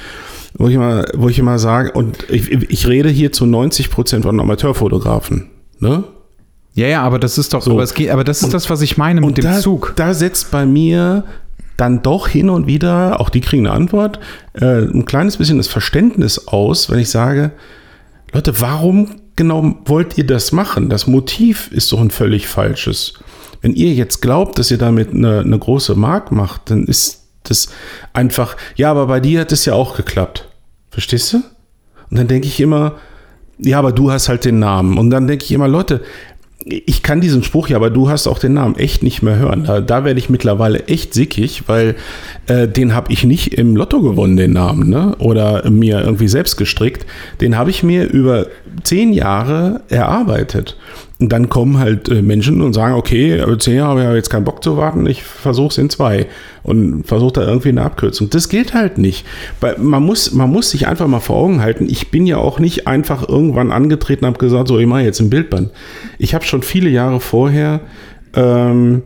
wo 0.58 0.68
ich 0.68 0.76
immer, 0.76 1.06
wo 1.16 1.30
ich 1.30 1.40
immer 1.40 1.60
sage, 1.60 1.92
und 1.92 2.30
ich, 2.30 2.52
ich 2.52 2.88
rede 2.88 3.10
hier 3.10 3.32
zu 3.32 3.46
90 3.46 3.90
Prozent 3.90 4.26
von 4.26 4.40
Amateurfotografen. 4.40 5.50
Ne? 5.80 6.04
Ja, 6.74 6.88
ja, 6.88 7.02
aber 7.04 7.20
das 7.20 7.38
ist 7.38 7.54
doch, 7.54 7.62
So. 7.62 7.72
aber, 7.72 7.84
es 7.84 7.94
geht, 7.94 8.10
aber 8.10 8.24
das 8.24 8.42
ist 8.44 8.54
das, 8.54 8.70
was 8.70 8.82
ich 8.82 8.98
meine 8.98 9.22
mit 9.22 9.38
dem 9.38 9.44
da, 9.44 9.60
Zug. 9.60 9.94
da 9.96 10.14
setzt 10.14 10.52
bei 10.52 10.66
mir 10.66 11.24
dann 11.76 12.02
doch 12.02 12.28
hin 12.28 12.50
und 12.50 12.66
wieder, 12.68 13.20
auch 13.20 13.30
die 13.30 13.42
kriegen 13.42 13.68
eine 13.68 13.76
Antwort, 13.76 14.20
äh, 14.54 14.82
ein 14.82 15.06
kleines 15.06 15.38
bisschen 15.38 15.58
das 15.58 15.68
Verständnis 15.68 16.48
aus, 16.48 16.90
wenn 16.90 17.00
ich 17.00 17.10
sage, 17.10 17.52
Leute, 18.34 18.60
warum 18.60 19.16
genau 19.36 19.76
wollt 19.86 20.18
ihr 20.18 20.26
das 20.26 20.52
machen? 20.52 20.90
Das 20.90 21.08
Motiv 21.08 21.72
ist 21.72 21.92
doch 21.92 22.02
ein 22.02 22.10
völlig 22.12 22.48
falsches. 22.48 23.14
Wenn 23.62 23.74
ihr 23.74 23.94
jetzt 23.94 24.22
glaubt, 24.22 24.60
dass 24.60 24.72
ihr 24.72 24.78
damit 24.78 25.14
eine, 25.14 25.40
eine 25.40 25.58
große 25.58 25.96
Mark 25.96 26.32
macht, 26.32 26.70
dann 26.72 26.86
ist 26.86 27.24
das 27.44 27.70
einfach, 28.14 28.58
ja, 28.76 28.92
aber 28.92 29.08
bei 29.08 29.20
dir 29.20 29.42
hat 29.42 29.52
es 29.52 29.66
ja 29.66 29.74
auch 29.74 29.96
geklappt. 29.96 30.47
Verstehst 30.98 31.32
du? 31.32 31.44
Und 32.10 32.18
dann 32.18 32.28
denke 32.28 32.48
ich 32.48 32.60
immer, 32.60 32.96
ja, 33.60 33.78
aber 33.78 33.92
du 33.92 34.12
hast 34.12 34.30
halt 34.30 34.46
den 34.46 34.58
Namen. 34.58 34.98
Und 34.98 35.12
dann 35.12 35.28
denke 35.28 35.46
ich 35.46 35.52
immer, 35.52 35.68
Leute, 35.68 36.02
ich 36.66 37.04
kann 37.04 37.22
diesen 37.22 37.44
Spruch 37.44 37.68
ja, 37.68 37.76
aber 37.76 37.92
du 37.92 38.10
hast 38.10 38.26
auch 38.26 38.40
den 38.40 38.54
Namen 38.54 38.76
echt 38.78 39.04
nicht 39.04 39.22
mehr 39.22 39.38
hören. 39.38 39.66
Da, 39.66 39.80
da 39.80 40.04
werde 40.06 40.20
ich 40.20 40.32
mittlerweile 40.32 40.88
echt 40.88 41.14
sickig, 41.14 41.66
weil 41.68 41.94
äh, 42.48 42.68
den 42.68 42.96
habe 42.96 43.14
ich 43.14 43.26
nicht 43.26 43.54
im 43.54 43.76
Lotto 43.76 44.02
gewonnen, 44.02 44.38
den 44.38 44.54
Namen, 44.54 44.90
ne? 44.90 45.16
Oder 45.20 45.70
mir 45.70 46.02
irgendwie 46.02 46.28
selbst 46.28 46.58
gestrickt. 46.58 47.06
Den 47.42 47.60
habe 47.60 47.70
ich 47.70 47.84
mir 47.84 48.10
über 48.10 48.48
zehn 48.82 49.14
Jahre 49.14 49.82
erarbeitet. 49.90 50.78
Und 51.20 51.32
dann 51.32 51.50
kommen 51.50 51.80
halt 51.80 52.10
äh, 52.10 52.22
Menschen 52.22 52.62
und 52.62 52.74
sagen, 52.74 52.94
okay, 52.94 53.44
zehn 53.58 53.78
Jahre 53.78 54.04
habe 54.04 54.12
ich 54.12 54.18
jetzt 54.18 54.30
keinen 54.30 54.44
Bock 54.44 54.64
zu 54.64 54.78
warten, 54.78 55.08
ich 55.08 55.24
versuche 55.24 55.70
es 55.70 55.78
in 55.80 55.90
zwei 55.90 56.28
und 56.62 57.08
versuche 57.08 57.34
da 57.34 57.42
irgendwie 57.42 57.70
eine 57.70 57.82
Abkürzung. 57.82 58.30
Das 58.30 58.50
geht 58.50 58.76
halt 58.76 59.00
nicht. 59.00 59.26
Weil 59.60 59.78
man 59.80 60.04
muss, 60.04 60.34
man 60.34 60.52
muss 60.52 60.70
sich 60.70 60.88
einfach 60.88 61.08
mal 61.08 61.20
vor 61.20 61.38
Augen 61.38 61.62
halten, 61.62 61.88
ich 61.90 62.12
bin 62.12 62.28
ja 62.28 62.38
auch 62.38 62.60
nicht 62.60 62.86
einfach 62.86 63.28
irgendwann 63.28 63.72
angetreten 63.72 64.26
und 64.26 64.34
habe 64.34 64.40
gesagt, 64.40 64.68
so, 64.68 64.78
ich 64.78 64.86
mache 64.86 65.02
jetzt 65.02 65.20
ein 65.20 65.32
Bildband. 65.32 65.72
Ich 66.20 66.36
habe 66.36 66.46
schon 66.46 66.62
viele 66.62 66.90
Jahre 66.90 67.20
vorher 67.20 67.82
ähm, 68.36 69.02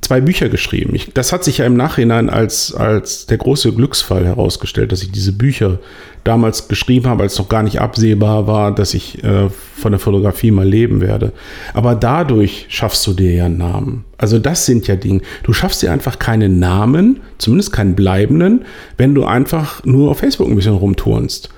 zwei 0.00 0.20
Bücher 0.20 0.48
geschrieben. 0.48 0.94
Ich, 0.94 1.12
das 1.12 1.32
hat 1.32 1.44
sich 1.44 1.58
ja 1.58 1.66
im 1.66 1.76
Nachhinein 1.76 2.28
als, 2.28 2.74
als 2.74 3.26
der 3.26 3.38
große 3.38 3.72
Glücksfall 3.72 4.24
herausgestellt, 4.24 4.90
dass 4.90 5.02
ich 5.02 5.12
diese 5.12 5.32
Bücher 5.32 5.78
damals 6.24 6.66
geschrieben 6.66 7.06
habe, 7.06 7.22
als 7.22 7.38
noch 7.38 7.48
gar 7.48 7.62
nicht 7.62 7.80
absehbar 7.80 8.48
war, 8.48 8.74
dass 8.74 8.94
ich 8.94 9.22
äh, 9.22 9.48
von 9.78 9.92
der 9.92 9.98
Fotografie 9.98 10.50
mal 10.50 10.66
leben 10.66 11.00
werde. 11.00 11.32
Aber 11.74 11.94
dadurch 11.94 12.66
schaffst 12.68 13.06
du 13.06 13.12
dir 13.12 13.32
ja 13.32 13.46
einen 13.46 13.58
Namen. 13.58 14.04
Also 14.18 14.38
das 14.38 14.66
sind 14.66 14.86
ja 14.86 14.96
Dinge. 14.96 15.22
Du 15.42 15.52
schaffst 15.52 15.82
dir 15.82 15.92
einfach 15.92 16.18
keinen 16.18 16.58
Namen, 16.58 17.20
zumindest 17.38 17.72
keinen 17.72 17.94
bleibenden, 17.94 18.64
wenn 18.96 19.14
du 19.14 19.24
einfach 19.24 19.84
nur 19.84 20.10
auf 20.10 20.18
Facebook 20.18 20.48
ein 20.48 20.56
bisschen 20.56 20.74
rumturnst. 20.74 21.48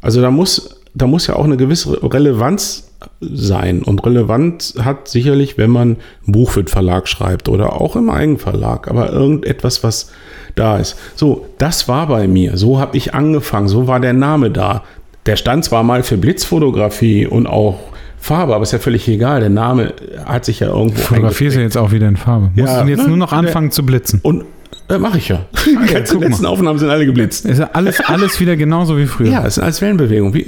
Also 0.00 0.20
da 0.20 0.30
muss, 0.30 0.80
da 0.94 1.06
muss 1.06 1.26
ja 1.26 1.36
auch 1.36 1.44
eine 1.44 1.56
gewisse 1.56 2.02
Relevanz 2.02 2.90
sein. 3.20 3.82
Und 3.82 4.04
relevant 4.04 4.74
hat 4.82 5.08
sicherlich, 5.08 5.58
wenn 5.58 5.70
man 5.70 5.96
ein 6.26 6.32
Buch 6.32 6.50
für 6.50 6.62
den 6.62 6.68
Verlag 6.68 7.08
schreibt 7.08 7.48
oder 7.48 7.80
auch 7.80 7.96
im 7.96 8.10
Eigenverlag, 8.10 8.88
aber 8.88 9.12
irgendetwas, 9.12 9.82
was 9.82 10.10
da 10.54 10.78
ist. 10.78 10.96
So, 11.14 11.46
das 11.58 11.88
war 11.88 12.08
bei 12.08 12.28
mir. 12.28 12.56
So 12.56 12.78
habe 12.78 12.96
ich 12.96 13.14
angefangen. 13.14 13.68
So 13.68 13.86
war 13.86 14.00
der 14.00 14.12
Name 14.12 14.50
da. 14.50 14.84
Der 15.26 15.36
stand 15.36 15.64
zwar 15.64 15.82
mal 15.82 16.02
für 16.02 16.16
Blitzfotografie 16.16 17.26
und 17.26 17.46
auch 17.46 17.78
Farbe, 18.18 18.54
aber 18.54 18.62
ist 18.62 18.72
ja 18.72 18.78
völlig 18.78 19.08
egal. 19.08 19.40
Der 19.40 19.48
Name 19.50 19.94
hat 20.26 20.44
sich 20.44 20.60
ja 20.60 20.68
irgendwo 20.68 21.00
Fotografierst 21.00 21.56
du 21.56 21.60
jetzt 21.62 21.76
auch 21.78 21.90
wieder 21.92 22.06
in 22.08 22.16
Farbe. 22.16 22.50
Musst 22.54 22.72
Ja, 22.72 22.82
du 22.82 22.88
jetzt 22.90 23.02
ne? 23.02 23.08
nur 23.08 23.16
noch 23.16 23.32
anfangen 23.32 23.70
zu 23.70 23.84
blitzen. 23.84 24.20
Und 24.22 24.44
äh, 24.88 24.98
mache 24.98 25.18
ich 25.18 25.28
ja. 25.28 25.46
Die 25.66 25.92
ganzen 25.92 26.14
guck 26.14 26.20
mal. 26.22 26.28
letzten 26.28 26.46
Aufnahmen 26.46 26.78
sind 26.78 26.90
alle 26.90 27.06
geblitzt. 27.06 27.46
Ist 27.46 27.58
ja 27.58 27.70
alles, 27.72 28.00
alles 28.00 28.38
wieder 28.40 28.56
genauso 28.56 28.98
wie 28.98 29.06
früher. 29.06 29.28
Ja, 29.32 29.46
es 29.46 29.56
ist 29.56 29.62
als 29.62 29.80
Wellenbewegung. 29.80 30.34
Wie, 30.34 30.44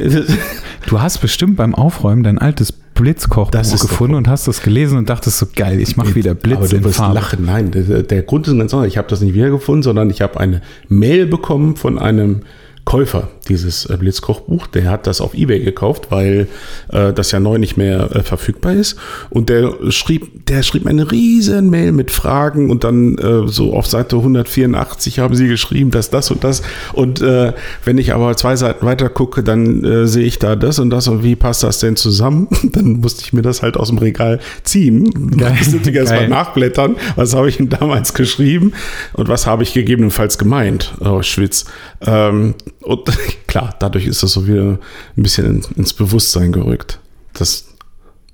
Du 0.87 1.01
hast 1.01 1.19
bestimmt 1.19 1.57
beim 1.57 1.75
Aufräumen 1.75 2.23
dein 2.23 2.39
altes 2.39 2.73
Blitzkochbuch 2.73 3.61
gefunden 3.81 4.17
und 4.17 4.29
hast 4.29 4.49
das 4.49 4.63
gelesen 4.63 4.99
und 4.99 5.09
dachtest 5.09 5.39
so 5.39 5.47
geil, 5.55 5.81
ich 5.81 5.97
mache 5.97 6.15
wieder 6.15 6.35
Blitz 6.35 6.59
Aber 6.59 6.69
du 6.69 6.77
in 6.77 6.85
wirst 6.85 6.97
Farbe. 6.97 7.15
lachen. 7.15 7.45
Nein, 7.47 7.71
der, 7.71 8.03
der 8.03 8.23
Grund 8.23 8.47
ist 8.49 8.57
ganz 8.59 8.75
anders. 8.75 8.89
Ich 8.89 8.99
habe 8.99 9.09
das 9.09 9.21
nicht 9.23 9.35
wiedergefunden, 9.35 9.83
sondern 9.83 10.11
ich 10.11 10.21
habe 10.21 10.39
eine 10.41 10.61
Mail 10.89 11.27
bekommen 11.27 11.77
von 11.77 11.99
einem 11.99 12.41
Käufer 12.85 13.29
dieses 13.49 13.87
äh, 13.87 13.97
Blitzkochbuch. 13.97 14.67
Der 14.69 14.91
hat 14.91 15.07
das 15.07 15.21
auf 15.21 15.35
Ebay 15.35 15.61
gekauft, 15.61 16.07
weil 16.11 16.49
äh, 16.93 17.13
das 17.13 17.33
ja 17.33 17.41
neu 17.41 17.59
nicht 17.59 17.77
mehr 17.77 18.15
äh, 18.15 18.23
verfügbar 18.23 18.75
ist. 18.75 18.97
Und 19.31 19.49
der 19.49 19.75
schrieb, 19.91 20.47
der 20.47 20.63
schrieb 20.63 20.87
eine 20.87 21.11
riesen 21.11 21.71
Mail 21.71 21.93
mit 21.93 22.11
Fragen 22.11 22.71
und 22.71 22.85
dann 22.85 23.19
äh, 23.19 23.49
so 23.49 23.75
auf 23.75 23.87
Seite 23.87 24.17
184 24.17 25.19
haben 25.19 25.35
sie 25.35 25.49
geschrieben, 25.49 25.91
dass 25.91 26.11
das 26.11 26.31
und 26.31 26.45
das. 26.45 26.63
Und 26.93 27.21
äh, 27.21 27.53
wenn 27.85 27.99
ich 27.99 28.15
aber 28.15 28.37
zwei 28.37 28.57
Seiten 28.57 28.87
weiter 28.87 29.09
gucke, 29.09 29.43
dann 29.43 29.85
äh, 29.85 30.07
sehe 30.07 30.25
ich 30.25 30.39
da 30.39 30.57
das 30.57 30.79
und 30.79 30.91
das 30.91 31.09
und 31.09 31.23
wie 31.23 31.37
passt 31.37 31.63
das 31.63 31.81
denn 31.81 31.97
zusammen? 31.97 32.49
dann 32.73 33.01
musste 33.01 33.23
ich 33.23 33.33
mir 33.33 33.43
das 33.43 33.63
halt 33.63 33.77
aus 33.77 33.89
dem 33.89 33.99
Regal 33.99 34.41
ziehen. 34.63 35.37
Geil. 35.37 35.57
Natürlich 35.73 35.95
erstmal 35.95 36.29
nachblättern. 36.29 36.97
Was 37.17 37.35
habe 37.35 37.49
ich 37.49 37.57
denn 37.57 37.69
damals 37.69 38.15
geschrieben 38.15 38.73
und 39.13 39.29
was 39.29 39.47
habe 39.47 39.63
ich 39.63 39.73
gegebenenfalls 39.73 40.39
gemeint? 40.39 40.95
Oh, 41.01 41.23
Schwitz. 41.23 41.65
Ähm, 42.01 42.55
und 42.81 43.11
klar, 43.47 43.75
dadurch 43.79 44.07
ist 44.07 44.23
das 44.23 44.33
so 44.33 44.47
wieder 44.47 44.79
ein 45.17 45.23
bisschen 45.23 45.63
ins 45.77 45.93
Bewusstsein 45.93 46.53
gerückt. 46.53 46.99
Das, 47.35 47.67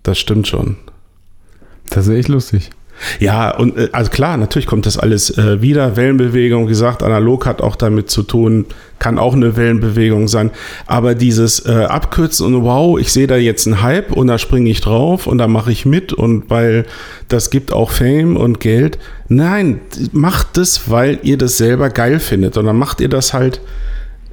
das 0.03 0.19
stimmt 0.19 0.49
schon. 0.49 0.77
Das 1.91 2.07
ist 2.07 2.15
echt 2.15 2.29
lustig. 2.29 2.71
Ja, 3.21 3.57
und 3.57 3.77
äh, 3.77 3.89
also 3.93 4.11
klar, 4.11 4.37
natürlich 4.37 4.67
kommt 4.67 4.87
das 4.87 4.99
alles 4.99 5.37
äh, 5.39 5.63
wieder. 5.63 5.97
Wellenbewegung, 5.97 6.67
wie 6.67 6.71
gesagt, 6.71 7.03
analog 7.03 7.47
hat 7.47 7.63
auch 7.63 7.77
damit 7.77 8.11
zu 8.11 8.23
tun, 8.23 8.67
kann 8.99 9.19
auch 9.19 9.35
eine 9.35 9.57
Wellenbewegung 9.57 10.29
sein. 10.29 10.51
Aber 10.87 11.15
dieses 11.15 11.65
äh, 11.67 11.73
Abkürzen 11.73 12.47
und 12.47 12.65
wow, 12.65 12.99
ich 12.99 13.13
sehe 13.13 13.27
da 13.27 13.37
jetzt 13.37 13.67
einen 13.67 13.83
Hype 13.83 14.13
und 14.13 14.27
da 14.27 14.39
springe 14.39 14.71
ich 14.71 14.81
drauf 14.81 15.27
und 15.27 15.39
da 15.39 15.47
mache 15.47 15.71
ich 15.73 15.87
mit 15.87 16.13
und 16.13 16.51
weil 16.51 16.87
das 17.29 17.51
gibt 17.51 17.73
auch 17.73 17.91
Fame 17.91 18.37
und 18.37 18.61
Geld. 18.61 18.99
Nein, 19.29 19.81
macht 20.13 20.57
das, 20.57 20.91
weil 20.91 21.21
ihr 21.23 21.39
das 21.39 21.57
selber 21.57 21.91
geil 21.91 22.19
findet. 22.19 22.57
Und 22.57 22.67
dann 22.67 22.77
macht 22.77 23.01
ihr 23.01 23.09
das 23.09 23.33
halt 23.33 23.61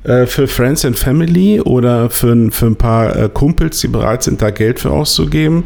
äh, 0.06 0.26
für 0.28 0.48
Friends 0.48 0.86
and 0.86 0.98
Family 0.98 1.60
oder 1.60 2.10
für, 2.10 2.52
für 2.52 2.66
ein 2.68 2.76
paar 2.76 3.16
äh, 3.16 3.30
Kumpels, 3.34 3.80
die 3.80 3.88
bereit 3.88 4.24
sind, 4.24 4.42
da 4.42 4.52
Geld 4.52 4.80
für 4.80 4.92
auszugeben. 4.92 5.64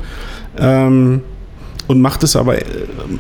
Ähm, 0.57 1.21
und 1.87 2.01
macht 2.01 2.23
es 2.23 2.35
aber 2.35 2.57
äh, 2.59 2.65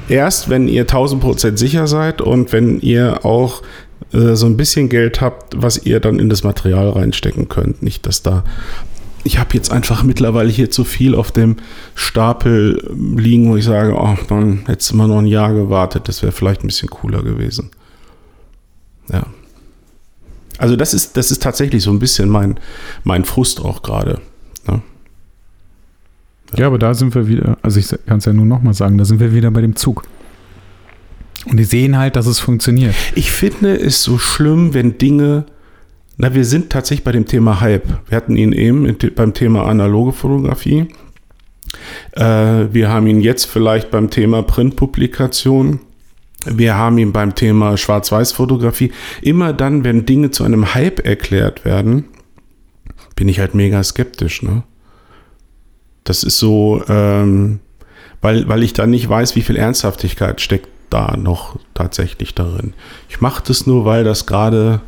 erst, 0.07 0.49
wenn 0.49 0.67
ihr 0.67 0.87
1000% 0.87 1.57
sicher 1.57 1.87
seid 1.87 2.21
und 2.21 2.53
wenn 2.53 2.79
ihr 2.79 3.25
auch 3.25 3.63
äh, 4.13 4.35
so 4.35 4.45
ein 4.45 4.57
bisschen 4.57 4.89
Geld 4.89 5.21
habt, 5.21 5.61
was 5.61 5.85
ihr 5.85 5.99
dann 5.99 6.19
in 6.19 6.29
das 6.29 6.43
Material 6.43 6.89
reinstecken 6.89 7.49
könnt. 7.49 7.83
Nicht, 7.83 8.05
dass 8.05 8.23
da. 8.23 8.43
Ich 9.25 9.37
habe 9.39 9.49
jetzt 9.53 9.71
einfach 9.71 10.03
mittlerweile 10.03 10.49
hier 10.49 10.71
zu 10.71 10.85
viel 10.85 11.15
auf 11.15 11.31
dem 11.31 11.57
Stapel 11.95 12.95
liegen, 12.95 13.51
wo 13.51 13.57
ich 13.57 13.65
sage, 13.65 13.93
oh, 13.93 14.15
dann 14.29 14.65
hättest 14.67 14.91
du 14.91 14.95
mal 14.95 15.07
noch 15.07 15.19
ein 15.19 15.27
Jahr 15.27 15.53
gewartet, 15.53 16.07
das 16.07 16.21
wäre 16.21 16.31
vielleicht 16.31 16.63
ein 16.63 16.67
bisschen 16.67 16.89
cooler 16.89 17.21
gewesen. 17.21 17.71
Ja. 19.11 19.25
Also 20.59 20.75
das 20.75 20.93
ist, 20.93 21.15
das 21.17 21.31
ist 21.31 21.41
tatsächlich 21.41 21.83
so 21.83 21.89
ein 21.89 21.99
bisschen 21.99 22.29
mein, 22.29 22.59
mein 23.03 23.23
Frust 23.23 23.63
auch 23.63 23.81
gerade. 23.81 24.19
Ne? 24.67 24.81
Ja, 26.57 26.67
aber 26.67 26.77
da 26.77 26.93
sind 26.93 27.15
wir 27.15 27.27
wieder, 27.27 27.57
also 27.61 27.79
ich 27.79 27.87
kann 28.05 28.17
es 28.17 28.25
ja 28.25 28.33
nur 28.33 28.45
nochmal 28.45 28.73
sagen, 28.73 28.97
da 28.97 29.05
sind 29.05 29.21
wir 29.21 29.33
wieder 29.33 29.51
bei 29.51 29.61
dem 29.61 29.77
Zug. 29.77 30.03
Und 31.45 31.57
die 31.57 31.63
sehen 31.63 31.97
halt, 31.97 32.17
dass 32.17 32.27
es 32.27 32.39
funktioniert. 32.39 32.93
Ich 33.15 33.31
finde 33.31 33.79
es 33.79 34.03
so 34.03 34.17
schlimm, 34.17 34.73
wenn 34.73 34.97
Dinge, 34.97 35.45
na, 36.17 36.33
wir 36.33 36.43
sind 36.43 36.69
tatsächlich 36.69 37.05
bei 37.05 37.13
dem 37.13 37.25
Thema 37.25 37.61
Hype. 37.61 37.87
Wir 38.09 38.17
hatten 38.17 38.35
ihn 38.35 38.51
eben 38.51 38.93
beim 39.15 39.33
Thema 39.33 39.65
analoge 39.65 40.11
Fotografie. 40.11 40.87
Äh, 42.11 42.73
wir 42.73 42.89
haben 42.89 43.07
ihn 43.07 43.21
jetzt 43.21 43.45
vielleicht 43.45 43.91
beim 43.91 44.09
Thema 44.09 44.43
Printpublikation. 44.43 45.79
Wir 46.45 46.75
haben 46.75 46.97
ihn 46.97 47.11
beim 47.11 47.35
Thema 47.35 47.75
Schwarz-Weiß-Fotografie. 47.75 48.91
Immer 49.21 49.53
dann, 49.53 49.83
wenn 49.83 50.05
Dinge 50.05 50.31
zu 50.31 50.43
einem 50.43 50.73
Hype 50.73 51.05
erklärt 51.05 51.65
werden, 51.65 52.05
bin 53.15 53.27
ich 53.27 53.39
halt 53.39 53.55
mega 53.55 53.83
skeptisch. 53.83 54.41
Ne? 54.41 54.63
Das 56.05 56.23
ist 56.23 56.39
so, 56.39 56.81
ähm, 56.87 57.59
weil, 58.21 58.47
weil 58.47 58.63
ich 58.63 58.73
da 58.73 58.87
nicht 58.87 59.09
weiß, 59.09 59.35
wie 59.35 59.41
viel 59.41 59.57
Ernsthaftigkeit 59.57 60.39
steckt 60.39 60.69
da 60.89 61.17
noch 61.17 61.59
tatsächlich 61.73 62.35
darin. 62.35 62.73
Ich 63.09 63.21
mache 63.21 63.43
das 63.45 63.67
nur, 63.67 63.85
weil 63.85 64.03
das 64.03 64.25
gerade 64.25 64.81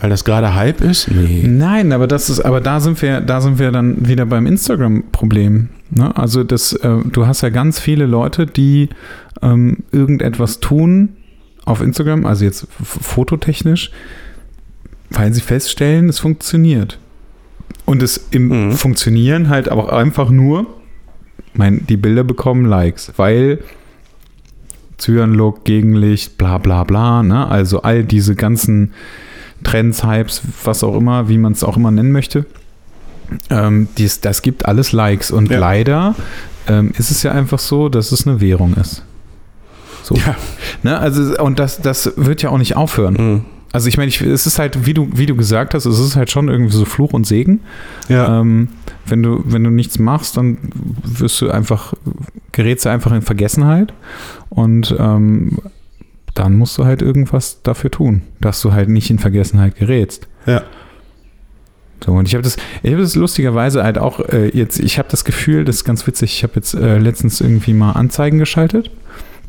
weil 0.00 0.08
das 0.08 0.24
gerade 0.24 0.54
Hype 0.54 0.80
ist? 0.80 1.10
Nee. 1.10 1.44
Nein, 1.46 1.92
aber 1.92 2.06
das 2.06 2.30
ist, 2.30 2.40
aber 2.40 2.62
da 2.62 2.80
sind 2.80 3.02
wir, 3.02 3.20
da 3.20 3.42
sind 3.42 3.58
wir 3.58 3.70
dann 3.70 4.08
wieder 4.08 4.24
beim 4.24 4.46
Instagram-Problem. 4.46 5.68
Ne? 5.90 6.16
Also 6.16 6.42
das, 6.42 6.72
äh, 6.72 6.96
du 7.12 7.26
hast 7.26 7.42
ja 7.42 7.50
ganz 7.50 7.78
viele 7.78 8.06
Leute, 8.06 8.46
die 8.46 8.88
ähm, 9.42 9.78
irgendetwas 9.92 10.60
tun 10.60 11.16
auf 11.64 11.80
Instagram, 11.80 12.26
also 12.26 12.44
jetzt 12.44 12.66
fototechnisch, 12.82 13.90
weil 15.10 15.32
sie 15.32 15.40
feststellen, 15.40 16.08
es 16.08 16.18
funktioniert. 16.18 16.98
Und 17.84 18.02
es 18.02 18.28
im 18.30 18.48
mhm. 18.68 18.72
Funktionieren 18.72 19.48
halt 19.48 19.68
aber 19.68 19.92
einfach 19.92 20.30
nur, 20.30 20.66
mein, 21.54 21.86
die 21.86 21.96
Bilder 21.96 22.24
bekommen 22.24 22.64
Likes, 22.64 23.12
weil 23.16 23.58
Zyan-Look, 24.98 25.64
Gegenlicht, 25.64 26.38
bla 26.38 26.58
bla 26.58 26.84
bla, 26.84 27.22
ne? 27.22 27.48
Also 27.48 27.82
all 27.82 28.04
diese 28.04 28.34
ganzen 28.34 28.92
Trends, 29.64 30.04
Hypes, 30.04 30.42
was 30.64 30.84
auch 30.84 30.96
immer, 30.96 31.28
wie 31.28 31.38
man 31.38 31.52
es 31.52 31.64
auch 31.64 31.76
immer 31.76 31.90
nennen 31.90 32.12
möchte. 32.12 32.46
Ähm, 33.48 33.88
dies, 33.98 34.20
das 34.20 34.42
gibt 34.42 34.66
alles 34.66 34.92
Likes. 34.92 35.30
Und 35.30 35.50
ja. 35.50 35.58
leider 35.58 36.14
ähm, 36.68 36.92
ist 36.98 37.10
es 37.10 37.22
ja 37.22 37.32
einfach 37.32 37.58
so, 37.58 37.88
dass 37.88 38.12
es 38.12 38.26
eine 38.26 38.40
Währung 38.40 38.74
ist. 38.74 39.04
So. 40.02 40.14
Ja. 40.14 40.36
Ne? 40.82 40.98
Also, 40.98 41.38
und 41.42 41.58
das, 41.58 41.80
das 41.80 42.12
wird 42.16 42.42
ja 42.42 42.50
auch 42.50 42.58
nicht 42.58 42.76
aufhören. 42.76 43.14
Mhm. 43.14 43.44
Also 43.72 43.88
ich 43.88 43.96
meine, 43.96 44.08
ich, 44.08 44.20
es 44.20 44.46
ist 44.46 44.58
halt, 44.58 44.86
wie 44.86 44.94
du, 44.94 45.08
wie 45.12 45.26
du 45.26 45.36
gesagt 45.36 45.74
hast, 45.74 45.86
es 45.86 45.98
ist 46.00 46.16
halt 46.16 46.30
schon 46.30 46.48
irgendwie 46.48 46.74
so 46.74 46.84
Fluch 46.84 47.12
und 47.12 47.26
Segen. 47.26 47.60
Ja. 48.08 48.40
Ähm, 48.40 48.68
wenn 49.06 49.22
du, 49.22 49.42
wenn 49.46 49.62
du 49.62 49.70
nichts 49.70 49.98
machst, 49.98 50.36
dann 50.36 50.58
wirst 51.04 51.40
du 51.40 51.50
einfach, 51.50 51.94
gerätst 52.52 52.86
du 52.86 52.90
einfach 52.90 53.12
in 53.12 53.22
Vergessenheit 53.22 53.92
und 54.48 54.94
ähm, 54.98 55.58
dann 56.34 56.56
musst 56.56 56.78
du 56.78 56.84
halt 56.84 57.02
irgendwas 57.02 57.62
dafür 57.62 57.90
tun, 57.90 58.22
dass 58.40 58.60
du 58.60 58.72
halt 58.72 58.88
nicht 58.88 59.10
in 59.10 59.18
Vergessenheit 59.18 59.76
gerätst. 59.76 60.26
Ja. 60.46 60.62
So, 62.04 62.12
und 62.12 62.26
ich 62.26 62.34
habe 62.34 62.42
das, 62.42 62.56
ich 62.82 62.92
habe 62.92 63.02
das 63.02 63.14
lustigerweise 63.14 63.84
halt 63.84 63.98
auch 63.98 64.20
äh, 64.20 64.48
jetzt, 64.48 64.80
ich 64.80 64.98
habe 64.98 65.08
das 65.10 65.24
Gefühl, 65.24 65.64
das 65.64 65.76
ist 65.76 65.84
ganz 65.84 66.06
witzig, 66.06 66.32
ich 66.32 66.42
habe 66.42 66.54
jetzt 66.56 66.74
äh, 66.74 66.98
letztens 66.98 67.40
irgendwie 67.40 67.74
mal 67.74 67.92
Anzeigen 67.92 68.38
geschaltet 68.38 68.90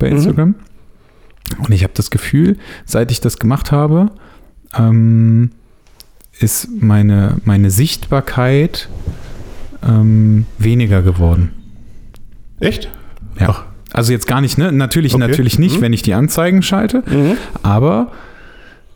bei 0.01 0.09
mhm. 0.09 0.17
Instagram. 0.17 0.49
Mhm. 0.49 1.65
Und 1.65 1.71
ich 1.71 1.83
habe 1.83 1.93
das 1.95 2.09
Gefühl, 2.09 2.57
seit 2.85 3.11
ich 3.11 3.21
das 3.21 3.37
gemacht 3.37 3.71
habe, 3.71 4.11
ähm, 4.77 5.51
ist 6.39 6.69
meine, 6.79 7.37
meine 7.45 7.71
Sichtbarkeit 7.71 8.89
ähm, 9.87 10.45
weniger 10.57 11.01
geworden. 11.01 11.51
Echt? 12.59 12.89
Ja. 13.39 13.49
Ach. 13.49 13.63
Also 13.93 14.13
jetzt 14.13 14.27
gar 14.27 14.39
nicht, 14.39 14.57
ne? 14.57 14.71
Natürlich, 14.71 15.13
okay. 15.13 15.27
natürlich 15.27 15.59
nicht, 15.59 15.77
mhm. 15.77 15.81
wenn 15.81 15.93
ich 15.93 16.01
die 16.01 16.13
Anzeigen 16.13 16.61
schalte. 16.61 17.03
Mhm. 17.05 17.37
Aber 17.61 18.11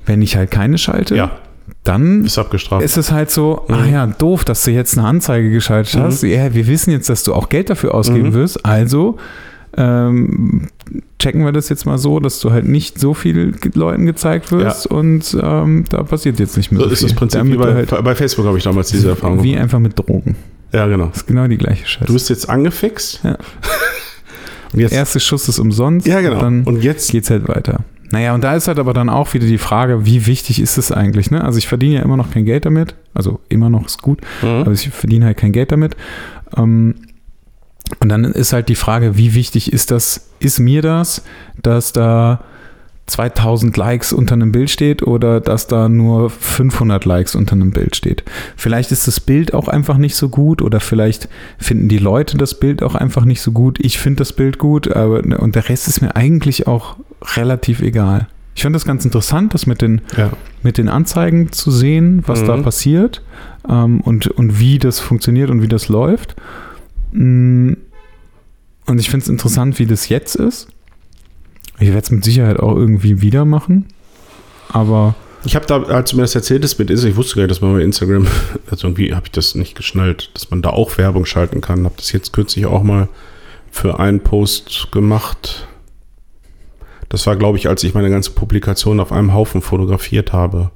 wenn 0.05 0.21
ich 0.21 0.37
halt 0.37 0.51
keine 0.51 0.77
schalte, 0.77 1.15
ja. 1.15 1.31
dann 1.83 2.23
ist, 2.23 2.37
abgestraft. 2.37 2.83
ist 2.83 2.95
es 2.95 3.11
halt 3.11 3.29
so, 3.29 3.65
mhm. 3.67 3.73
ah 3.73 3.85
ja, 3.85 4.07
doof, 4.07 4.45
dass 4.45 4.63
du 4.63 4.71
jetzt 4.71 4.97
eine 4.97 5.05
Anzeige 5.05 5.51
geschaltet 5.51 5.99
hast. 5.99 6.23
Mhm. 6.23 6.29
Ja, 6.29 6.53
wir 6.53 6.67
wissen 6.67 6.91
jetzt, 6.91 7.09
dass 7.09 7.23
du 7.23 7.33
auch 7.33 7.49
Geld 7.49 7.69
dafür 7.69 7.93
ausgeben 7.93 8.29
mhm. 8.29 8.33
wirst. 8.33 8.65
Also 8.65 9.17
ähm, 9.77 10.67
checken 11.19 11.43
wir 11.43 11.51
das 11.51 11.69
jetzt 11.69 11.85
mal 11.85 11.97
so, 11.97 12.19
dass 12.19 12.39
du 12.39 12.51
halt 12.51 12.67
nicht 12.67 12.99
so 12.99 13.13
viel 13.13 13.53
Leuten 13.73 14.05
gezeigt 14.05 14.51
wirst 14.51 14.85
ja. 14.85 14.97
und 14.97 15.37
ähm, 15.41 15.85
da 15.89 16.03
passiert 16.03 16.39
jetzt 16.39 16.55
nicht 16.57 16.71
mehr 16.71 16.81
so, 16.81 16.87
so 16.87 16.93
ist 16.93 17.03
das 17.03 17.13
Prinzip 17.13 17.45
wie 17.45 17.57
bei, 17.57 17.73
halt 17.73 17.89
bei 17.89 18.15
Facebook 18.15 18.45
habe 18.45 18.57
ich 18.57 18.63
damals 18.63 18.89
diese 18.89 19.09
Erfahrung 19.09 19.43
Wie 19.43 19.51
gemacht. 19.51 19.63
einfach 19.63 19.79
mit 19.79 19.97
Drogen. 19.97 20.35
Ja, 20.71 20.87
genau. 20.87 21.07
Das 21.07 21.17
ist 21.17 21.27
genau 21.27 21.47
die 21.47 21.57
gleiche 21.57 21.85
Scheiße. 21.85 22.05
Du 22.05 22.13
bist 22.13 22.29
jetzt 22.29 22.49
angefixt. 22.49 23.21
Ja. 23.23 23.31
und 24.73 24.79
jetzt, 24.79 24.93
Erster 24.93 25.19
Schuss 25.19 25.47
ist 25.47 25.59
umsonst. 25.59 26.07
Ja, 26.07 26.21
genau. 26.21 26.45
Und, 26.45 26.67
und 26.67 26.83
jetzt 26.83 27.11
geht's 27.11 27.29
halt 27.29 27.47
weiter. 27.47 27.79
Naja, 28.11 28.33
und 28.35 28.43
da 28.43 28.55
ist 28.55 28.67
halt 28.67 28.77
aber 28.77 28.93
dann 28.93 29.09
auch 29.09 29.33
wieder 29.33 29.47
die 29.47 29.57
Frage, 29.57 30.05
wie 30.05 30.27
wichtig 30.27 30.61
ist 30.61 30.77
es 30.77 30.91
eigentlich? 30.91 31.31
Ne? 31.31 31.43
Also 31.43 31.57
ich 31.57 31.67
verdiene 31.67 31.95
ja 31.95 32.01
immer 32.01 32.17
noch 32.17 32.31
kein 32.31 32.45
Geld 32.45 32.65
damit. 32.65 32.95
Also 33.13 33.39
immer 33.49 33.69
noch 33.69 33.85
ist 33.85 34.01
gut, 34.01 34.21
mhm. 34.41 34.47
aber 34.47 34.71
ich 34.71 34.89
verdiene 34.89 35.25
halt 35.25 35.37
kein 35.37 35.51
Geld 35.51 35.71
damit. 35.71 35.95
Ähm, 36.55 36.95
und 37.99 38.09
dann 38.09 38.23
ist 38.25 38.53
halt 38.53 38.69
die 38.69 38.75
Frage, 38.75 39.17
wie 39.17 39.33
wichtig 39.33 39.71
ist 39.71 39.91
das, 39.91 40.29
ist 40.39 40.59
mir 40.59 40.81
das, 40.81 41.23
dass 41.61 41.93
da 41.93 42.43
2000 43.07 43.77
Likes 43.77 44.13
unter 44.13 44.33
einem 44.33 44.51
Bild 44.51 44.69
steht 44.69 45.03
oder 45.03 45.39
dass 45.39 45.67
da 45.67 45.89
nur 45.89 46.31
500 46.31 47.05
Likes 47.05 47.35
unter 47.35 47.53
einem 47.53 47.69
Bild 47.69 47.95
steht. 47.95 48.23
Vielleicht 48.55 48.91
ist 48.91 49.07
das 49.07 49.19
Bild 49.19 49.53
auch 49.53 49.67
einfach 49.67 49.97
nicht 49.97 50.15
so 50.15 50.29
gut 50.29 50.61
oder 50.61 50.79
vielleicht 50.79 51.29
finden 51.59 51.87
die 51.87 51.99
Leute 51.99 52.37
das 52.37 52.59
Bild 52.59 52.81
auch 52.81 52.95
einfach 52.95 53.25
nicht 53.25 53.41
so 53.41 53.51
gut. 53.51 53.77
Ich 53.79 53.99
finde 53.99 54.19
das 54.19 54.33
Bild 54.33 54.57
gut, 54.57 54.91
aber 54.91 55.19
und 55.39 55.55
der 55.55 55.69
Rest 55.69 55.87
ist 55.87 56.01
mir 56.01 56.15
eigentlich 56.15 56.65
auch 56.65 56.95
relativ 57.35 57.81
egal. 57.81 58.27
Ich 58.55 58.63
fand 58.63 58.75
das 58.75 58.85
ganz 58.85 59.05
interessant, 59.05 59.53
das 59.53 59.67
mit 59.67 59.81
den, 59.81 60.01
ja. 60.17 60.31
mit 60.63 60.77
den 60.77 60.87
Anzeigen 60.87 61.51
zu 61.51 61.71
sehen, 61.71 62.23
was 62.25 62.41
mhm. 62.41 62.47
da 62.47 62.57
passiert 62.57 63.21
ähm, 63.69 63.99
und, 64.01 64.27
und 64.27 64.59
wie 64.59 64.79
das 64.79 64.99
funktioniert 64.99 65.49
und 65.51 65.61
wie 65.61 65.67
das 65.67 65.89
läuft. 65.89 66.35
Mm, 67.15 67.73
und 68.85 68.99
ich 68.99 69.09
finde 69.09 69.23
es 69.23 69.29
interessant, 69.29 69.79
wie 69.79 69.85
das 69.85 70.09
jetzt 70.09 70.35
ist. 70.35 70.67
Ich 71.79 71.87
werde 71.87 71.99
es 71.99 72.11
mit 72.11 72.23
Sicherheit 72.23 72.59
auch 72.59 72.75
irgendwie 72.75 73.21
wieder 73.21 73.45
machen. 73.45 73.85
Aber. 74.69 75.15
Ich 75.45 75.55
habe 75.55 75.65
da, 75.65 75.83
als 75.83 76.11
du 76.11 76.17
mir 76.17 76.23
das 76.23 76.35
erzählt 76.35 76.63
hast 76.63 76.79
mit 76.79 76.89
Instagram, 76.89 77.11
ich 77.11 77.17
wusste 77.17 77.35
gar 77.35 77.43
nicht, 77.43 77.51
dass 77.51 77.61
man 77.61 77.73
bei 77.73 77.81
Instagram, 77.81 78.27
also 78.69 78.87
irgendwie 78.87 79.13
habe 79.13 79.27
ich 79.27 79.31
das 79.31 79.55
nicht 79.55 79.75
geschnallt, 79.75 80.31
dass 80.33 80.49
man 80.49 80.61
da 80.61 80.71
auch 80.71 80.97
Werbung 80.97 81.25
schalten 81.25 81.61
kann. 81.61 81.85
Habe 81.85 81.95
das 81.97 82.11
jetzt 82.11 82.33
kürzlich 82.33 82.65
auch 82.65 82.83
mal 82.83 83.07
für 83.71 83.99
einen 83.99 84.21
Post 84.21 84.89
gemacht. 84.91 85.67
Das 87.09 87.27
war, 87.27 87.35
glaube 87.35 87.57
ich, 87.57 87.69
als 87.69 87.83
ich 87.83 87.93
meine 87.93 88.09
ganze 88.09 88.31
Publikation 88.31 88.99
auf 88.99 89.11
einem 89.11 89.33
Haufen 89.33 89.61
fotografiert 89.61 90.33
habe. 90.33 90.71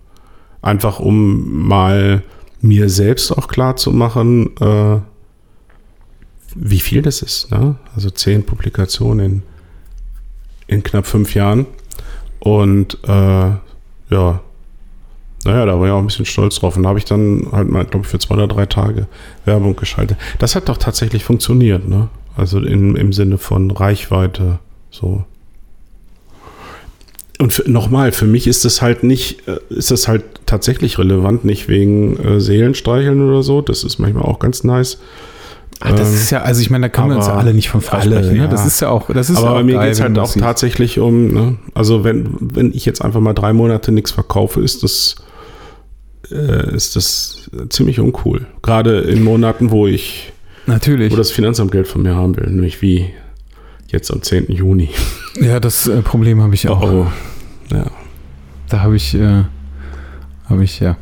Einfach 0.62 1.00
um 1.00 1.68
mal 1.68 2.24
mir 2.62 2.90
selbst 2.90 3.32
auch 3.32 3.48
klar 3.48 3.76
zu 3.76 3.92
machen, 3.92 4.56
äh, 4.60 5.00
wie 6.56 6.80
viel 6.80 7.02
das 7.02 7.22
ist. 7.22 7.52
Ne? 7.52 7.76
Also 7.96 8.10
zehn 8.10 8.46
Publikationen 8.46 9.26
in, 10.68 10.78
in 10.78 10.84
knapp 10.84 11.06
fünf 11.06 11.36
Jahren. 11.36 11.66
Und 12.40 12.98
äh, 13.04 13.52
ja, 14.10 14.42
naja, 15.46 15.66
da 15.66 15.80
war 15.80 15.88
ich 15.88 15.92
auch 15.92 16.00
ein 16.00 16.08
bisschen 16.08 16.26
stolz 16.26 16.60
drauf. 16.60 16.76
Und 16.76 16.84
da 16.84 16.90
habe 16.90 17.00
ich 17.00 17.06
dann 17.06 17.48
halt 17.52 17.70
mal, 17.70 17.86
glaube 17.86 18.06
ich, 18.06 18.12
für 18.12 18.20
zwei 18.20 18.36
oder 18.36 18.48
drei 18.48 18.66
Tage 18.66 19.08
Werbung 19.46 19.76
geschaltet. 19.76 20.18
Das 20.38 20.56
hat 20.56 20.70
doch 20.70 20.78
tatsächlich 20.78 21.24
funktioniert, 21.24 21.88
ne? 21.88 22.10
Also 22.36 22.60
in, 22.60 22.96
im 22.96 23.12
Sinne 23.14 23.38
von 23.38 23.72
Reichweite, 23.72 24.60
so. 24.92 25.26
Und 27.38 27.68
nochmal, 27.68 28.12
für 28.12 28.26
mich 28.26 28.48
ist 28.48 28.66
das 28.66 28.82
halt 28.82 29.04
nicht, 29.04 29.48
äh, 29.48 29.60
ist 29.70 29.92
das 29.92 30.08
halt 30.08 30.24
tatsächlich 30.46 31.00
relevant, 31.00 31.46
nicht 31.46 31.70
wegen 31.70 32.18
äh, 32.18 32.42
Seelenstreicheln 32.42 33.28
oder 33.28 33.44
so. 33.44 33.62
Das 33.62 33.84
ist 33.84 33.98
manchmal 33.98 34.24
auch 34.24 34.40
ganz 34.40 34.64
nice. 34.64 35.00
Ach, 35.82 35.92
das 35.92 36.10
ähm, 36.10 36.14
ist 36.16 36.30
ja, 36.30 36.42
also 36.42 36.62
ich 36.62 36.70
meine, 36.70 36.88
da 36.88 36.90
können 36.90 37.10
wir 37.10 37.18
uns 37.18 37.28
ja 37.28 37.36
alle 37.36 37.54
nicht 37.54 37.70
von 37.70 37.82
freisprechen. 37.82 38.34
Ne? 38.34 38.40
Ja. 38.40 38.48
Das 38.48 38.66
ist 38.66 38.82
ja 38.82 38.90
auch, 38.90 39.10
das 39.10 39.30
ist 39.30 39.38
Aber 39.38 39.46
ja 39.46 39.52
auch 39.52 39.56
bei 39.56 39.64
mir 39.64 39.80
geht 39.80 39.92
es 39.92 40.02
halt 40.02 40.18
auch 40.20 40.34
tatsächlich 40.34 41.00
um, 41.00 41.28
ne? 41.30 41.58
also 41.74 42.04
wenn, 42.04 42.36
wenn 42.40 42.74
ich 42.74 42.86
jetzt 42.86 43.02
einfach 43.02 43.22
mal 43.22 43.34
drei 43.34 43.54
Monate 43.54 43.92
nichts 43.92 44.12
verkaufe, 44.12 44.62
ist 44.62 44.84
das, 44.84 45.16
äh, 46.32 46.76
ist 46.76 46.98
das 46.98 47.50
ziemlich 47.70 48.00
uncool. 48.00 48.46
Gerade 48.62 49.00
in 49.02 49.24
Monaten, 49.24 49.72
wo 49.72 49.88
ich, 49.88 50.34
Natürlich. 50.66 51.14
wo 51.14 51.16
das 51.16 51.32
Finanzamt 51.32 51.72
Geld 51.72 51.88
von 51.88 52.02
mir 52.02 52.16
haben 52.16 52.36
will, 52.36 52.48
nämlich 52.48 52.82
wie 52.82 53.12
jetzt 53.88 54.12
am 54.12 54.22
10. 54.22 54.52
Juni. 54.52 54.90
Ja, 55.40 55.62
das 55.62 55.88
äh, 55.88 56.02
Problem 56.02 56.42
habe 56.42 56.56
ich 56.56 56.68
auch. 56.68 56.82
Oh, 56.82 57.08
ja. 57.72 57.86
Da 58.68 58.82
habe 58.82 58.98
ich, 58.98 59.16
äh, 59.16 59.44
habe 60.50 60.64
ich, 60.64 60.82
ja. 60.82 60.98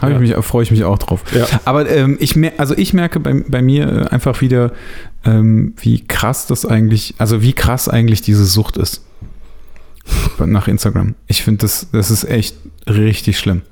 Habe 0.00 0.12
ja. 0.12 0.20
ich 0.20 0.36
mich, 0.36 0.44
freue 0.44 0.62
ich 0.62 0.70
mich 0.70 0.84
auch 0.84 0.98
drauf. 0.98 1.22
Ja. 1.34 1.46
Aber 1.64 1.88
ähm, 1.88 2.16
ich, 2.20 2.36
mer 2.36 2.52
also 2.58 2.76
ich 2.76 2.92
merke 2.92 3.20
bei, 3.20 3.42
bei 3.46 3.62
mir 3.62 3.88
äh, 3.88 4.06
einfach 4.08 4.40
wieder, 4.40 4.72
ähm, 5.24 5.74
wie 5.80 6.04
krass 6.04 6.46
das 6.46 6.66
eigentlich, 6.66 7.14
also 7.18 7.42
wie 7.42 7.52
krass 7.52 7.88
eigentlich 7.88 8.22
diese 8.22 8.44
Sucht 8.44 8.76
ist. 8.76 9.04
Nach 10.38 10.68
Instagram. 10.68 11.14
Ich 11.26 11.42
finde, 11.42 11.62
das, 11.62 11.88
das 11.92 12.10
ist 12.10 12.24
echt 12.24 12.56
richtig 12.86 13.38
schlimm. 13.38 13.62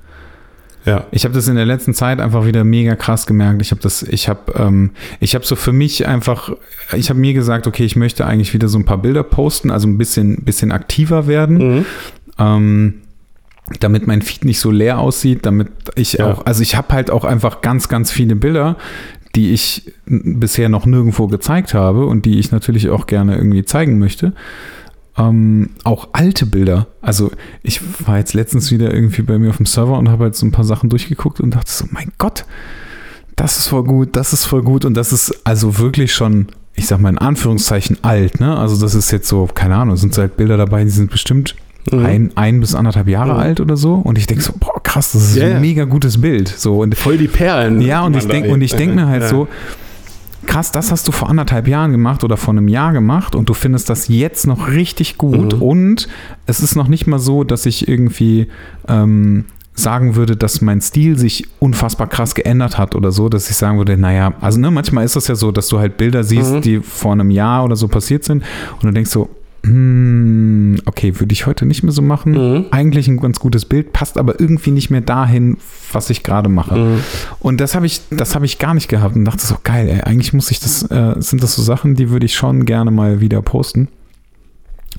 Ja. 0.85 1.07
Ich 1.13 1.25
habe 1.25 1.35
das 1.35 1.47
in 1.47 1.55
der 1.55 1.65
letzten 1.67 1.95
Zeit 1.95 2.21
einfach 2.21 2.45
wieder 2.45 2.65
mega 2.65 2.97
krass 2.97 3.27
gemerkt. 3.27 3.63
Ich 3.63 3.71
habe 3.71 3.81
das, 3.81 4.03
ich 4.03 4.29
habe, 4.29 4.53
ähm, 4.57 4.91
ich 5.21 5.35
habe 5.35 5.45
so 5.45 5.55
für 5.55 5.73
mich 5.73 6.07
einfach, 6.09 6.51
ich 6.97 7.09
habe 7.09 7.21
mir 7.21 7.35
gesagt, 7.35 7.67
okay, 7.67 7.85
ich 7.85 7.95
möchte 7.95 8.27
eigentlich 8.27 8.53
wieder 8.53 8.69
so 8.69 8.79
ein 8.79 8.85
paar 8.85 8.99
Bilder 8.99 9.23
posten, 9.23 9.71
also 9.71 9.87
ein 9.87 9.99
bisschen, 9.99 10.45
bisschen 10.45 10.73
aktiver 10.73 11.27
werden. 11.27 11.77
Mhm. 11.77 11.87
Ähm, 12.39 12.95
damit 13.81 14.07
mein 14.07 14.23
Feed 14.23 14.45
nicht 14.45 14.61
so 14.61 14.71
leer 14.71 14.99
aussieht, 14.99 15.47
damit 15.47 15.69
ich 15.95 16.15
ja. 16.15 16.33
auch, 16.33 16.47
also 16.47 16.63
ich 16.63 16.77
habe 16.77 16.93
halt 16.95 17.11
auch 17.11 17.25
einfach 17.25 17.61
ganz, 17.61 17.89
ganz 17.89 18.11
viele 18.11 18.37
Bilder, 18.37 18.77
die 19.35 19.53
ich 19.53 19.93
bisher 20.07 20.69
noch 20.69 20.85
nirgendwo 20.85 21.27
gezeigt 21.27 21.73
habe 21.75 22.07
und 22.07 22.27
die 22.27 22.39
ich 22.39 22.51
natürlich 22.51 22.91
auch 22.91 23.07
gerne 23.07 23.37
irgendwie 23.37 23.65
zeigen 23.65 23.99
möchte. 23.99 24.35
Ähm, 25.17 25.71
auch 25.85 26.09
alte 26.13 26.47
Bilder. 26.47 26.87
Also 27.01 27.31
ich 27.63 27.81
war 28.07 28.19
jetzt 28.19 28.35
letztens 28.35 28.71
wieder 28.71 28.93
irgendwie 28.93 29.23
bei 29.23 29.39
mir 29.39 29.51
auf 29.51 29.59
dem 29.59 29.67
Server 29.67 29.99
und 29.99 30.09
habe 30.09 30.25
halt 30.25 30.37
so 30.37 30.47
ein 30.47 30.53
paar 30.53 30.65
Sachen 30.65 30.91
durchgeguckt 30.91 31.41
und 31.41 31.55
dachte 31.55 31.71
so, 31.71 31.85
mein 31.91 32.13
Gott, 32.19 32.45
das 33.37 33.59
ist 33.59 33.69
voll 33.69 33.85
gut, 33.85 34.17
das 34.17 34.33
ist 34.33 34.45
voll 34.45 34.63
gut 34.63 34.85
und 34.85 34.95
das 34.95 35.13
ist 35.13 35.47
also 35.47 35.79
wirklich 35.79 36.13
schon, 36.13 36.49
ich 36.75 36.87
sag 36.87 37.01
mal 37.01 37.11
in 37.11 37.19
Anführungszeichen 37.19 37.99
alt, 38.03 38.41
ne? 38.41 38.57
Also 38.57 38.79
das 38.81 38.95
ist 38.95 39.11
jetzt 39.11 39.29
so, 39.29 39.47
keine 39.47 39.77
Ahnung, 39.77 39.97
sind 39.97 40.17
halt 40.17 40.37
Bilder 40.37 40.57
dabei, 40.57 40.85
die 40.85 40.91
sind 40.91 41.11
bestimmt 41.11 41.55
Mhm. 41.91 42.07
Ein, 42.07 42.31
ein 42.37 42.61
bis 42.61 42.75
anderthalb 42.75 43.09
Jahre 43.09 43.35
mhm. 43.35 43.41
alt 43.41 43.61
oder 43.61 43.77
so. 43.77 43.95
Und 43.95 44.19
ich 44.19 44.27
denke 44.27 44.43
so, 44.43 44.53
boah, 44.59 44.81
krass, 44.83 45.13
das 45.13 45.31
ist 45.31 45.37
yeah. 45.37 45.57
ein 45.57 45.61
mega 45.61 45.85
gutes 45.85 46.21
Bild. 46.21 46.49
So, 46.49 46.83
und 46.83 46.97
Voll 46.97 47.19
die 47.19 47.29
Perlen. 47.29 47.81
Ja, 47.81 48.05
und 48.05 48.17
ich 48.17 48.27
denke, 48.27 48.51
und 48.51 48.61
ich 48.61 48.75
denke 48.75 48.95
mir 48.95 49.07
halt 49.07 49.23
ja. 49.23 49.29
so, 49.29 49.49
krass, 50.47 50.71
das 50.71 50.93
hast 50.93 51.09
du 51.09 51.13
vor 51.13 51.29
anderthalb 51.29 51.67
Jahren 51.67 51.93
gemacht 51.93 52.25
oder 52.25 52.37
vor 52.37 52.53
einem 52.53 52.69
Jahr 52.69 52.93
gemacht 52.93 53.35
und 53.35 53.49
du 53.49 53.55
findest 53.55 53.89
das 53.91 54.09
jetzt 54.09 54.47
noch 54.47 54.69
richtig 54.69 55.19
gut. 55.19 55.57
Mhm. 55.57 55.63
Und 55.63 56.09
es 56.47 56.61
ist 56.61 56.77
noch 56.77 56.89
nicht 56.89 57.07
mal 57.07 57.19
so, 57.19 57.45
dass 57.45 57.67
ich 57.67 57.89
irgendwie 57.89 58.49
ähm, 58.89 59.47
sagen 59.75 60.17
würde, 60.17 60.37
dass 60.37 60.61
mein 60.61 60.81
Stil 60.81 61.19
sich 61.19 61.47
unfassbar 61.59 62.07
krass 62.07 62.35
geändert 62.35 62.79
hat 62.79 62.95
oder 62.95 63.11
so, 63.11 63.29
dass 63.29 63.49
ich 63.49 63.57
sagen 63.57 63.79
würde, 63.79 63.97
naja, 63.97 64.35
also 64.41 64.61
ne, 64.61 64.71
manchmal 64.71 65.05
ist 65.05 65.17
das 65.17 65.29
ja 65.29 65.35
so, 65.35 65.51
dass 65.51 65.69
du 65.69 65.79
halt 65.79 65.97
Bilder 65.97 66.25
siehst, 66.25 66.53
mhm. 66.53 66.61
die 66.61 66.81
vor 66.81 67.13
einem 67.13 67.31
Jahr 67.31 67.65
oder 67.65 67.77
so 67.77 67.89
passiert 67.89 68.25
sind 68.25 68.45
und 68.75 68.85
du 68.85 68.91
denkst 68.91 69.11
so, 69.11 69.31
okay, 69.65 71.21
würde 71.21 71.33
ich 71.33 71.47
heute 71.47 71.67
nicht 71.67 71.83
mehr 71.83 71.93
so 71.93 72.03
machen. 72.03 72.33
Mhm. 72.33 72.67
Eigentlich 72.73 73.07
ein 73.07 73.19
ganz 73.19 73.39
gutes 73.39 73.65
Bild, 73.65 73.93
passt 73.93 74.19
aber 74.19 74.41
irgendwie 74.41 74.73
nicht 74.73 74.91
mehr 74.91 75.01
dahin, 75.01 75.57
was 75.93 76.11
ich 76.11 76.23
gerade 76.23 76.49
mache. 76.49 76.77
Mhm. 76.77 77.01
Und 77.39 77.61
das 77.61 77.75
habe 77.75 77.87
ich, 77.87 78.01
das 78.11 78.35
habe 78.35 78.45
ich 78.45 78.59
gar 78.59 78.75
nicht 78.75 78.89
gehabt 78.89 79.15
und 79.15 79.25
dachte 79.25 79.47
so, 79.47 79.57
geil, 79.63 79.89
ey, 79.89 80.01
eigentlich 80.01 80.33
muss 80.33 80.51
ich 80.51 80.59
das, 80.59 80.83
äh, 80.91 81.15
sind 81.19 81.43
das 81.43 81.55
so 81.55 81.63
Sachen, 81.63 81.95
die 81.95 82.11
würde 82.11 82.27
ich 82.27 82.35
schon 82.35 82.65
gerne 82.65 82.91
mal 82.91 83.21
wieder 83.21 83.41
posten 83.41 83.89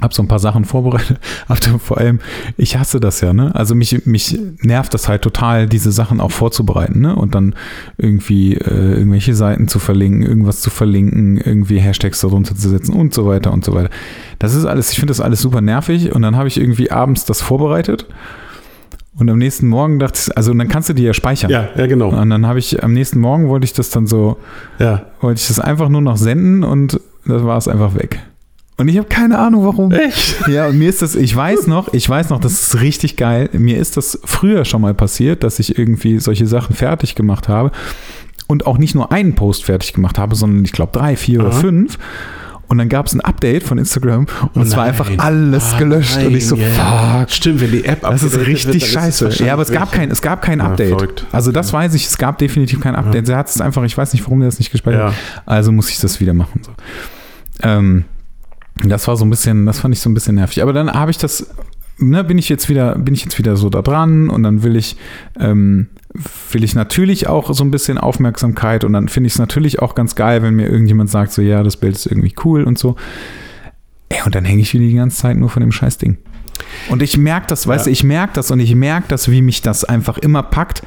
habe 0.02 0.14
so 0.14 0.24
ein 0.24 0.28
paar 0.28 0.40
Sachen 0.40 0.66
vorbereitet, 0.66 1.20
aber 1.48 1.80
vor 1.80 1.98
allem, 1.98 2.20
ich 2.58 2.78
hasse 2.78 3.00
das 3.00 3.22
ja, 3.22 3.34
ne? 3.34 3.54
Also 3.56 3.76
mich, 3.76 4.06
mich 4.06 4.38
nervt 4.62 4.94
das 4.94 5.08
halt 5.08 5.22
total, 5.22 5.68
diese 5.68 5.92
Sachen 5.92 6.20
auch 6.20 6.32
vorzubereiten, 6.32 7.02
ne? 7.02 7.16
Und 7.16 7.36
dann 7.36 7.56
irgendwie 7.98 8.56
äh, 8.56 8.94
irgendwelche 8.94 9.36
Seiten 9.36 9.68
zu 9.68 9.80
verlinken, 9.80 10.24
irgendwas 10.24 10.62
zu 10.62 10.70
verlinken, 10.70 11.38
irgendwie 11.38 11.80
Hashtags 11.80 12.22
darunter 12.22 12.56
zu 12.56 12.70
setzen 12.70 12.94
und 12.94 13.14
so 13.14 13.26
weiter 13.26 13.52
und 13.52 13.64
so 13.64 13.74
weiter. 13.74 13.90
Das 14.40 14.56
ist 14.56 14.66
alles, 14.66 14.92
ich 14.92 15.00
finde 15.00 15.12
das 15.12 15.22
alles 15.22 15.42
super 15.42 15.62
nervig 15.62 16.14
und 16.14 16.22
dann 16.22 16.36
habe 16.36 16.48
ich 16.48 16.60
irgendwie 16.60 16.92
abends 16.92 17.26
das 17.26 17.42
vorbereitet. 17.42 18.08
Und 19.16 19.30
am 19.30 19.38
nächsten 19.38 19.68
Morgen 19.68 20.00
dachte 20.00 20.20
ich, 20.20 20.36
also 20.36 20.54
dann 20.54 20.68
kannst 20.68 20.90
du 20.90 20.94
die 20.94 21.04
ja 21.04 21.14
speichern. 21.14 21.52
Ja, 21.52 21.70
ja, 21.76 21.86
genau. 21.86 22.10
Und 22.10 22.30
dann 22.32 22.48
habe 22.48 22.58
ich, 22.58 22.84
am 22.84 22.94
nächsten 22.94 23.20
Morgen 23.20 23.48
wollte 23.48 23.66
ich 23.66 23.74
das 23.74 23.92
dann 23.92 24.08
so, 24.08 24.38
ja. 24.80 25.04
wollte 25.22 25.40
ich 25.40 25.48
das 25.48 25.60
einfach 25.60 25.88
nur 25.90 26.02
noch 26.02 26.18
senden 26.18 26.64
und 26.64 27.00
das 27.26 27.44
war 27.44 27.58
es 27.58 27.68
einfach 27.68 27.94
weg. 27.94 28.20
Und 28.78 28.88
ich 28.88 28.98
habe 28.98 29.08
keine 29.08 29.38
Ahnung, 29.38 29.66
warum. 29.66 29.92
Echt? 29.92 30.48
Ja, 30.48 30.68
und 30.68 30.80
mir 30.80 30.90
ist 30.90 31.02
das, 31.02 31.16
ich 31.16 31.36
weiß 31.36 31.68
noch, 31.68 31.94
ich 31.94 32.10
weiß 32.10 32.30
noch, 32.30 32.40
das 32.40 32.54
ist 32.54 32.82
richtig 32.82 33.18
geil. 33.18 33.50
Mir 33.54 33.78
ist 33.78 33.98
das 33.98 34.20
früher 34.26 34.66
schon 34.66 34.82
mal 34.82 34.94
passiert, 34.94 35.44
dass 35.44 35.60
ich 35.60 35.78
irgendwie 35.78 36.20
solche 36.20 36.48
Sachen 36.48 36.76
fertig 36.76 37.14
gemacht 37.16 37.48
habe 37.48 37.72
und 38.48 38.66
auch 38.66 38.78
nicht 38.78 38.96
nur 38.96 39.12
einen 39.12 39.36
Post 39.36 39.66
fertig 39.66 39.94
gemacht 39.94 40.18
habe, 40.18 40.36
sondern 40.36 40.66
ich 40.66 40.72
glaube 40.72 40.98
drei, 40.98 41.16
vier 41.16 41.40
Aha. 41.40 41.48
oder 41.48 41.56
fünf. 41.56 41.98
Und 42.68 42.80
dann 42.80 42.90
gab 42.90 43.06
es 43.06 43.14
ein 43.14 43.22
Update 43.22 43.62
von 43.62 43.78
Instagram 43.78 44.26
und 44.54 44.62
oh 44.62 44.62
es 44.62 44.76
war 44.76 44.86
einfach 44.86 45.12
alles 45.18 45.78
gelöscht. 45.78 46.16
Nein, 46.16 46.28
und 46.28 46.36
ich 46.36 46.48
so, 46.48 46.56
yeah. 46.56 47.20
fuck. 47.20 47.30
Stimmt, 47.30 47.62
wenn 47.62 47.72
die 47.72 47.86
App 47.86 48.02
Das 48.02 48.24
ist 48.24 48.36
richtig 48.40 48.82
wird, 48.82 48.92
scheiße. 48.92 49.28
Ist 49.28 49.40
ja, 49.42 49.54
aber 49.54 49.62
es 49.62 49.72
gab 49.72 49.92
kein, 49.92 50.10
es 50.10 50.24
gab 50.24 50.42
kein 50.42 50.60
Update. 50.60 51.00
Ja, 51.00 51.28
also 51.32 51.52
das 51.52 51.72
ja. 51.72 51.78
weiß 51.78 51.94
ich, 51.94 52.08
es 52.08 52.18
gab 52.18 52.40
definitiv 52.40 52.80
kein 52.80 52.96
Update. 52.96 53.28
Ja. 53.28 53.36
Er 53.36 53.38
hat 53.40 53.50
es 53.50 53.62
einfach, 53.62 53.84
ich 53.84 53.96
weiß 53.96 54.14
nicht, 54.14 54.24
warum 54.24 54.40
der 54.40 54.48
das 54.48 54.58
nicht 54.58 54.72
gespeichert 54.72 55.12
hat. 55.12 55.14
Also 55.46 55.72
muss 55.72 55.90
ich 55.90 56.00
das 56.00 56.20
wieder 56.20 56.34
machen. 56.34 56.62
So. 56.64 56.72
Ähm, 57.62 58.06
das 58.90 59.08
war 59.08 59.16
so 59.16 59.26
ein 59.26 59.30
bisschen, 59.30 59.66
das 59.66 59.80
fand 59.80 59.94
ich 59.94 60.02
so 60.02 60.10
ein 60.10 60.14
bisschen 60.14 60.36
nervig. 60.36 60.62
Aber 60.62 60.74
dann 60.74 60.92
habe 60.92 61.12
ich 61.12 61.18
das, 61.18 61.48
ne, 61.98 62.24
bin 62.24 62.38
ich 62.38 62.50
jetzt 62.50 62.70
wieder, 62.70 62.98
bin 62.98 63.14
ich 63.14 63.24
jetzt 63.24 63.38
wieder 63.38 63.56
so 63.56 63.70
da 63.70 63.82
dran 63.82 64.30
und 64.30 64.44
dann 64.44 64.64
will 64.64 64.76
ich, 64.76 64.98
ähm, 65.40 65.88
will 66.52 66.64
ich 66.64 66.76
natürlich 66.76 67.28
auch 67.28 67.54
so 67.54 67.64
ein 67.64 67.72
bisschen 67.72 67.98
Aufmerksamkeit 67.98 68.84
und 68.84 68.94
dann 68.94 69.08
finde 69.08 69.28
ich 69.28 69.34
es 69.34 69.40
natürlich 69.40 69.80
auch 69.80 69.96
ganz 69.96 70.16
geil, 70.16 70.42
wenn 70.44 70.56
mir 70.56 70.68
irgendjemand 70.68 71.10
sagt, 71.10 71.32
so 71.32 71.42
ja, 71.42 71.64
das 71.64 71.78
Bild 71.78 71.96
ist 71.96 72.06
irgendwie 72.06 72.34
cool 72.44 72.64
und 72.64 72.78
so. 72.78 72.96
Ey, 74.10 74.20
und 74.26 74.36
dann 74.36 74.46
hänge 74.46 74.62
ich 74.62 74.74
wieder 74.74 74.86
die 74.86 74.94
ganze 74.94 75.18
Zeit 75.18 75.38
nur 75.38 75.50
von 75.50 75.62
dem 75.62 75.72
Scheißding. 75.72 76.18
Und 76.90 77.02
ich 77.02 77.18
merke 77.18 77.48
das, 77.48 77.68
weißt 77.68 77.86
ja. 77.86 77.90
du, 77.90 77.92
ich 77.92 78.04
merke 78.04 78.34
das 78.36 78.52
und 78.52 78.60
ich 78.60 78.76
merke 78.76 79.08
das, 79.08 79.30
wie 79.30 79.42
mich 79.42 79.62
das 79.62 79.84
einfach 79.84 80.18
immer 80.18 80.44
packt. 80.44 80.84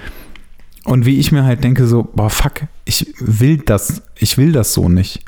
Und 0.84 1.04
wie 1.04 1.18
ich 1.18 1.32
mir 1.32 1.44
halt 1.44 1.64
denke, 1.64 1.86
so, 1.86 2.04
boah, 2.04 2.30
fuck, 2.30 2.62
ich 2.84 3.12
will 3.18 3.58
das, 3.58 4.02
ich 4.16 4.38
will 4.38 4.52
das 4.52 4.72
so 4.72 4.88
nicht. 4.88 5.24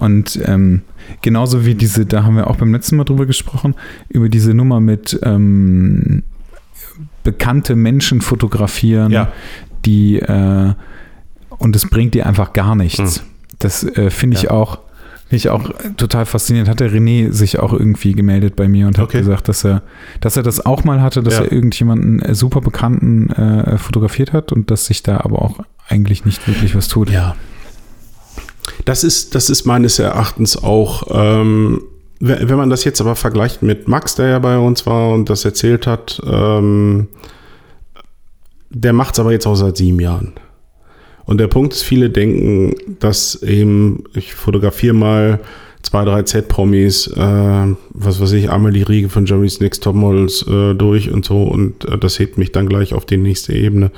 Und 0.00 0.40
ähm, 0.44 0.82
genauso 1.22 1.64
wie 1.64 1.74
diese, 1.74 2.06
da 2.06 2.24
haben 2.24 2.36
wir 2.36 2.48
auch 2.48 2.56
beim 2.56 2.72
letzten 2.72 2.96
Mal 2.96 3.04
drüber 3.04 3.26
gesprochen, 3.26 3.74
über 4.08 4.28
diese 4.28 4.54
Nummer 4.54 4.80
mit 4.80 5.18
ähm, 5.22 6.22
bekannte 7.22 7.76
Menschen 7.76 8.20
fotografieren, 8.20 9.12
ja. 9.12 9.30
die 9.84 10.18
äh, 10.18 10.72
und 11.58 11.76
es 11.76 11.88
bringt 11.88 12.14
dir 12.14 12.26
einfach 12.26 12.54
gar 12.54 12.74
nichts. 12.74 13.20
Mhm. 13.20 13.26
Das 13.58 13.84
äh, 13.84 14.10
finde 14.10 14.36
ich 14.36 14.44
ja. 14.44 14.50
auch 14.50 14.78
Finde 15.30 15.36
ich 15.36 15.50
auch 15.50 15.70
total 15.96 16.26
faszinierend. 16.26 16.68
Hat 16.68 16.80
der 16.80 16.90
René 16.90 17.30
sich 17.30 17.60
auch 17.60 17.72
irgendwie 17.72 18.14
gemeldet 18.14 18.56
bei 18.56 18.66
mir 18.66 18.88
und 18.88 18.98
hat 18.98 19.04
okay. 19.04 19.18
gesagt, 19.18 19.46
dass 19.48 19.64
er, 19.64 19.82
dass 20.18 20.36
er 20.36 20.42
das 20.42 20.66
auch 20.66 20.82
mal 20.82 21.00
hatte, 21.00 21.22
dass 21.22 21.34
ja. 21.34 21.44
er 21.44 21.52
irgendjemanden 21.52 22.20
äh, 22.20 22.34
super 22.34 22.60
Bekannten 22.60 23.30
äh, 23.30 23.78
fotografiert 23.78 24.32
hat 24.32 24.50
und 24.50 24.72
dass 24.72 24.86
sich 24.86 25.04
da 25.04 25.18
aber 25.18 25.40
auch 25.42 25.60
eigentlich 25.86 26.24
nicht 26.24 26.48
wirklich 26.48 26.74
was 26.74 26.88
tut. 26.88 27.10
Ja, 27.10 27.36
das 28.84 29.04
ist, 29.04 29.34
das 29.34 29.50
ist 29.50 29.64
meines 29.64 29.98
Erachtens 29.98 30.56
auch, 30.56 31.04
ähm, 31.10 31.82
wenn 32.20 32.56
man 32.56 32.68
das 32.68 32.84
jetzt 32.84 33.00
aber 33.00 33.16
vergleicht 33.16 33.62
mit 33.62 33.88
Max, 33.88 34.14
der 34.14 34.28
ja 34.28 34.38
bei 34.38 34.58
uns 34.58 34.84
war 34.84 35.12
und 35.12 35.30
das 35.30 35.44
erzählt 35.44 35.86
hat, 35.86 36.20
ähm, 36.26 37.08
der 38.68 38.92
macht 38.92 39.14
es 39.14 39.20
aber 39.20 39.32
jetzt 39.32 39.46
auch 39.46 39.54
seit 39.54 39.78
sieben 39.78 40.00
Jahren. 40.00 40.34
Und 41.24 41.38
der 41.38 41.46
Punkt 41.46 41.72
ist, 41.72 41.82
viele 41.82 42.10
denken, 42.10 42.74
dass 42.98 43.42
eben, 43.42 44.04
ich 44.14 44.34
fotografiere 44.34 44.94
mal 44.94 45.40
zwei, 45.82 46.04
drei 46.04 46.22
Z-Promis, 46.22 47.08
äh, 47.08 47.74
was 47.90 48.20
weiß 48.20 48.32
ich, 48.32 48.50
einmal 48.50 48.72
die 48.72 48.82
Riege 48.82 49.08
von 49.08 49.26
Jerry's 49.26 49.60
Next 49.60 49.82
Topmodels 49.82 50.46
äh, 50.46 50.74
durch 50.74 51.10
und 51.10 51.24
so 51.24 51.42
und 51.42 51.84
äh, 51.86 51.98
das 51.98 52.18
hebt 52.18 52.38
mich 52.38 52.52
dann 52.52 52.68
gleich 52.68 52.92
auf 52.92 53.06
die 53.06 53.16
nächste 53.16 53.52
Ebene. 53.52 53.90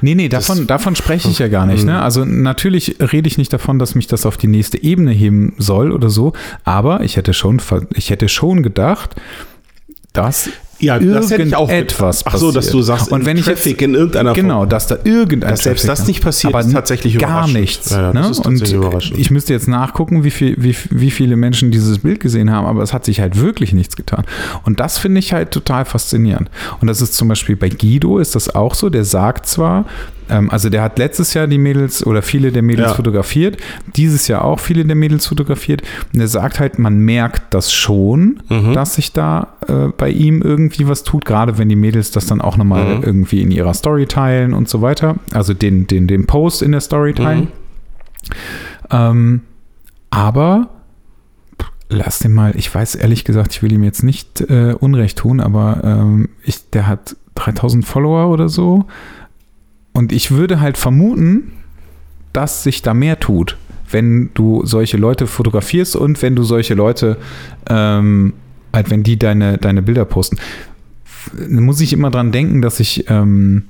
Nee, 0.00 0.14
nee, 0.14 0.28
davon, 0.28 0.58
das, 0.58 0.66
davon 0.66 0.96
spreche 0.96 1.28
ich 1.28 1.38
ja 1.38 1.48
gar 1.48 1.66
nicht. 1.66 1.84
Ne? 1.84 1.92
Mhm. 1.92 1.98
Also 1.98 2.24
natürlich 2.24 2.96
rede 3.00 3.28
ich 3.28 3.38
nicht 3.38 3.52
davon, 3.52 3.78
dass 3.78 3.94
mich 3.94 4.06
das 4.06 4.26
auf 4.26 4.36
die 4.36 4.46
nächste 4.46 4.82
Ebene 4.82 5.12
heben 5.12 5.54
soll 5.58 5.92
oder 5.92 6.10
so, 6.10 6.32
aber 6.64 7.02
ich 7.02 7.16
hätte 7.16 7.32
schon, 7.32 7.60
ich 7.94 8.10
hätte 8.10 8.28
schon 8.28 8.62
gedacht, 8.62 9.16
dass 10.12 10.50
Ja, 10.82 10.98
das 10.98 11.30
hätte 11.30 11.44
ich 11.44 11.54
auch 11.54 11.68
irgendetwas 11.68 12.26
Ach 12.26 12.36
so, 12.36 12.50
dass 12.50 12.70
du 12.70 12.82
sagst, 12.82 13.12
und 13.12 13.24
wenn 13.24 13.36
ich 13.36 13.44
Traffic 13.44 13.80
jetzt, 13.80 13.82
in 13.82 13.94
irgendeiner 13.94 14.32
genau, 14.32 14.58
Form. 14.58 14.68
dass 14.68 14.88
da 14.88 14.96
irgendein 15.04 15.50
Dass 15.50 15.62
selbst 15.62 15.86
Traffic 15.86 15.98
das 15.98 16.08
nicht 16.08 16.22
passiert, 16.22 16.52
aber 16.52 16.64
ist 16.64 16.72
tatsächlich 16.72 17.18
gar 17.18 17.46
nichts. 17.46 17.90
Ja, 17.90 18.12
ne? 18.12 18.20
das 18.20 18.30
ist 18.30 18.38
und 18.38 18.58
tatsächlich 18.58 18.76
überraschend. 18.76 19.18
ich 19.18 19.30
müsste 19.30 19.52
jetzt 19.52 19.68
nachgucken, 19.68 20.24
wie, 20.24 20.30
viel, 20.30 20.56
wie, 20.58 20.74
wie 20.90 21.10
viele 21.10 21.36
Menschen 21.36 21.70
dieses 21.70 22.00
Bild 22.00 22.18
gesehen 22.20 22.50
haben, 22.50 22.66
aber 22.66 22.82
es 22.82 22.92
hat 22.92 23.04
sich 23.04 23.20
halt 23.20 23.38
wirklich 23.38 23.72
nichts 23.72 23.96
getan. 23.96 24.24
Und 24.64 24.80
das 24.80 24.98
finde 24.98 25.20
ich 25.20 25.32
halt 25.32 25.52
total 25.52 25.84
faszinierend. 25.84 26.50
Und 26.80 26.88
das 26.88 27.00
ist 27.00 27.14
zum 27.14 27.28
Beispiel 27.28 27.54
bei 27.54 27.68
Guido 27.68 28.18
ist 28.18 28.34
das 28.34 28.54
auch 28.54 28.74
so. 28.74 28.90
Der 28.90 29.04
sagt 29.04 29.46
zwar, 29.46 29.86
also 30.50 30.68
der 30.70 30.82
hat 30.82 30.98
letztes 30.98 31.34
Jahr 31.34 31.46
die 31.46 31.58
Mädels 31.58 32.06
oder 32.06 32.22
viele 32.22 32.52
der 32.52 32.62
Mädels 32.62 32.90
Ja. 32.90 32.94
fotografiert, 32.94 33.56
dieses 33.96 34.28
Jahr 34.28 34.44
auch 34.44 34.60
viele 34.60 34.84
der 34.84 34.96
Mädels 34.96 35.26
fotografiert. 35.26 35.82
Und 36.12 36.20
er 36.20 36.28
sagt 36.28 36.58
halt, 36.60 36.78
man 36.78 36.98
merkt 36.98 37.52
das 37.54 37.72
schon, 37.72 38.40
Mhm. 38.48 38.72
dass 38.72 38.94
sich 38.94 39.12
da 39.12 39.48
äh, 39.68 39.88
bei 39.96 40.10
ihm 40.10 40.42
irgendwie 40.42 40.88
was 40.88 41.02
tut, 41.04 41.24
gerade 41.24 41.58
wenn 41.58 41.68
die 41.68 41.76
Mädels 41.76 42.10
das 42.10 42.26
dann 42.26 42.40
auch 42.40 42.56
nochmal 42.56 42.96
Mhm. 42.98 43.02
irgendwie 43.04 43.42
in 43.42 43.50
ihrer 43.50 43.74
Story 43.74 44.06
teilen 44.06 44.54
und 44.54 44.68
so 44.68 44.80
weiter. 44.82 45.16
Also 45.32 45.54
den, 45.54 45.86
den, 45.86 46.06
den 46.06 46.26
Post 46.26 46.62
in 46.62 46.72
der 46.72 46.80
Story 46.80 47.14
teilen. 47.14 47.40
Mhm. 47.40 47.48
Ähm, 48.90 49.40
aber 50.10 50.68
lass 51.88 52.18
den 52.20 52.32
mal, 52.32 52.54
ich 52.56 52.74
weiß 52.74 52.94
ehrlich 52.94 53.24
gesagt, 53.24 53.52
ich 53.52 53.62
will 53.62 53.72
ihm 53.72 53.82
jetzt 53.84 54.02
nicht 54.02 54.40
äh, 54.42 54.74
Unrecht 54.78 55.18
tun, 55.18 55.40
aber 55.40 55.80
ähm, 55.84 56.28
ich, 56.44 56.70
der 56.70 56.86
hat 56.86 57.16
3000 57.34 57.84
Follower 57.84 58.28
oder 58.30 58.48
so. 58.48 58.86
Und 59.92 60.12
ich 60.12 60.30
würde 60.30 60.60
halt 60.60 60.78
vermuten, 60.78 61.52
dass 62.32 62.62
sich 62.62 62.82
da 62.82 62.94
mehr 62.94 63.20
tut, 63.20 63.56
wenn 63.90 64.30
du 64.34 64.64
solche 64.64 64.96
Leute 64.96 65.26
fotografierst 65.26 65.96
und 65.96 66.22
wenn 66.22 66.34
du 66.34 66.42
solche 66.42 66.74
Leute, 66.74 67.18
ähm, 67.68 68.32
halt, 68.72 68.90
wenn 68.90 69.02
die 69.02 69.18
deine, 69.18 69.58
deine 69.58 69.82
Bilder 69.82 70.04
posten. 70.04 70.38
Muss 71.48 71.80
ich 71.80 71.92
immer 71.92 72.10
dran 72.10 72.32
denken, 72.32 72.62
dass 72.62 72.80
ich 72.80 73.08
ähm, 73.10 73.64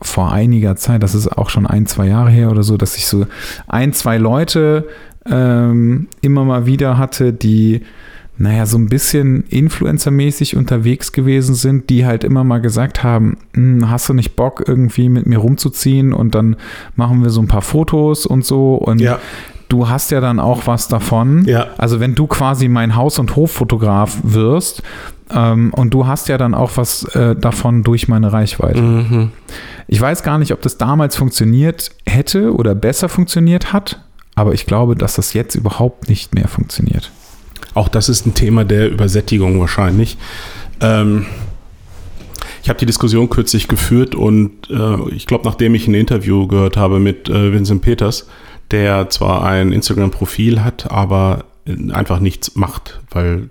vor 0.00 0.32
einiger 0.32 0.76
Zeit, 0.76 1.02
das 1.02 1.14
ist 1.14 1.28
auch 1.28 1.50
schon 1.50 1.66
ein, 1.66 1.86
zwei 1.86 2.06
Jahre 2.06 2.30
her 2.30 2.50
oder 2.50 2.62
so, 2.62 2.76
dass 2.76 2.96
ich 2.96 3.06
so 3.06 3.26
ein, 3.66 3.92
zwei 3.92 4.16
Leute 4.16 4.86
ähm, 5.26 6.08
immer 6.20 6.44
mal 6.44 6.66
wieder 6.66 6.96
hatte, 6.96 7.32
die, 7.32 7.82
naja, 8.38 8.66
so 8.66 8.78
ein 8.78 8.88
bisschen 8.88 9.44
influencermäßig 9.48 10.56
unterwegs 10.56 11.12
gewesen 11.12 11.54
sind, 11.54 11.90
die 11.90 12.06
halt 12.06 12.24
immer 12.24 12.44
mal 12.44 12.60
gesagt 12.60 13.02
haben, 13.02 13.36
"Hm, 13.54 13.90
hast 13.90 14.08
du 14.08 14.14
nicht 14.14 14.36
Bock, 14.36 14.64
irgendwie 14.66 15.08
mit 15.08 15.26
mir 15.26 15.38
rumzuziehen 15.38 16.12
und 16.12 16.34
dann 16.34 16.56
machen 16.96 17.22
wir 17.22 17.30
so 17.30 17.40
ein 17.42 17.48
paar 17.48 17.62
Fotos 17.62 18.26
und 18.26 18.44
so 18.44 18.74
und 18.76 19.00
Ja. 19.00 19.18
du 19.68 19.88
hast 19.88 20.10
ja 20.10 20.20
dann 20.20 20.38
auch 20.40 20.66
was 20.66 20.88
davon. 20.88 21.44
Ja. 21.46 21.66
Also 21.78 22.00
wenn 22.00 22.14
du 22.14 22.26
quasi 22.26 22.68
mein 22.68 22.94
Haus- 22.96 23.18
und 23.18 23.34
Hoffotograf 23.36 24.18
wirst 24.22 24.82
ähm, 25.30 25.74
und 25.74 25.92
du 25.92 26.06
hast 26.06 26.28
ja 26.28 26.38
dann 26.38 26.54
auch 26.54 26.70
was 26.76 27.04
äh, 27.14 27.34
davon 27.36 27.82
durch 27.82 28.08
meine 28.08 28.32
Reichweite. 28.32 28.80
Mhm. 28.80 29.30
Ich 29.88 30.00
weiß 30.00 30.22
gar 30.22 30.38
nicht, 30.38 30.52
ob 30.52 30.62
das 30.62 30.78
damals 30.78 31.16
funktioniert 31.16 31.90
hätte 32.06 32.54
oder 32.54 32.74
besser 32.74 33.08
funktioniert 33.08 33.72
hat, 33.72 34.00
aber 34.36 34.54
ich 34.54 34.64
glaube, 34.64 34.94
dass 34.96 35.14
das 35.16 35.32
jetzt 35.34 35.54
überhaupt 35.54 36.08
nicht 36.08 36.34
mehr 36.34 36.46
funktioniert. 36.48 37.10
Auch 37.74 37.88
das 37.88 38.08
ist 38.08 38.26
ein 38.26 38.34
Thema 38.34 38.64
der 38.64 38.90
Übersättigung 38.90 39.60
wahrscheinlich. 39.60 40.16
Ähm, 40.80 41.26
ich 42.62 42.68
habe 42.68 42.78
die 42.78 42.86
Diskussion 42.86 43.30
kürzlich 43.30 43.68
geführt 43.68 44.14
und 44.14 44.68
äh, 44.70 45.10
ich 45.14 45.26
glaube, 45.26 45.44
nachdem 45.44 45.74
ich 45.74 45.86
ein 45.86 45.94
Interview 45.94 46.46
gehört 46.46 46.76
habe 46.76 46.98
mit 46.98 47.28
äh, 47.28 47.52
Vincent 47.52 47.82
Peters, 47.82 48.28
der 48.70 49.08
zwar 49.10 49.44
ein 49.44 49.72
Instagram-Profil 49.72 50.62
hat, 50.62 50.90
aber 50.90 51.44
äh, 51.66 51.92
einfach 51.92 52.20
nichts 52.20 52.56
macht, 52.56 53.00
weil 53.10 53.48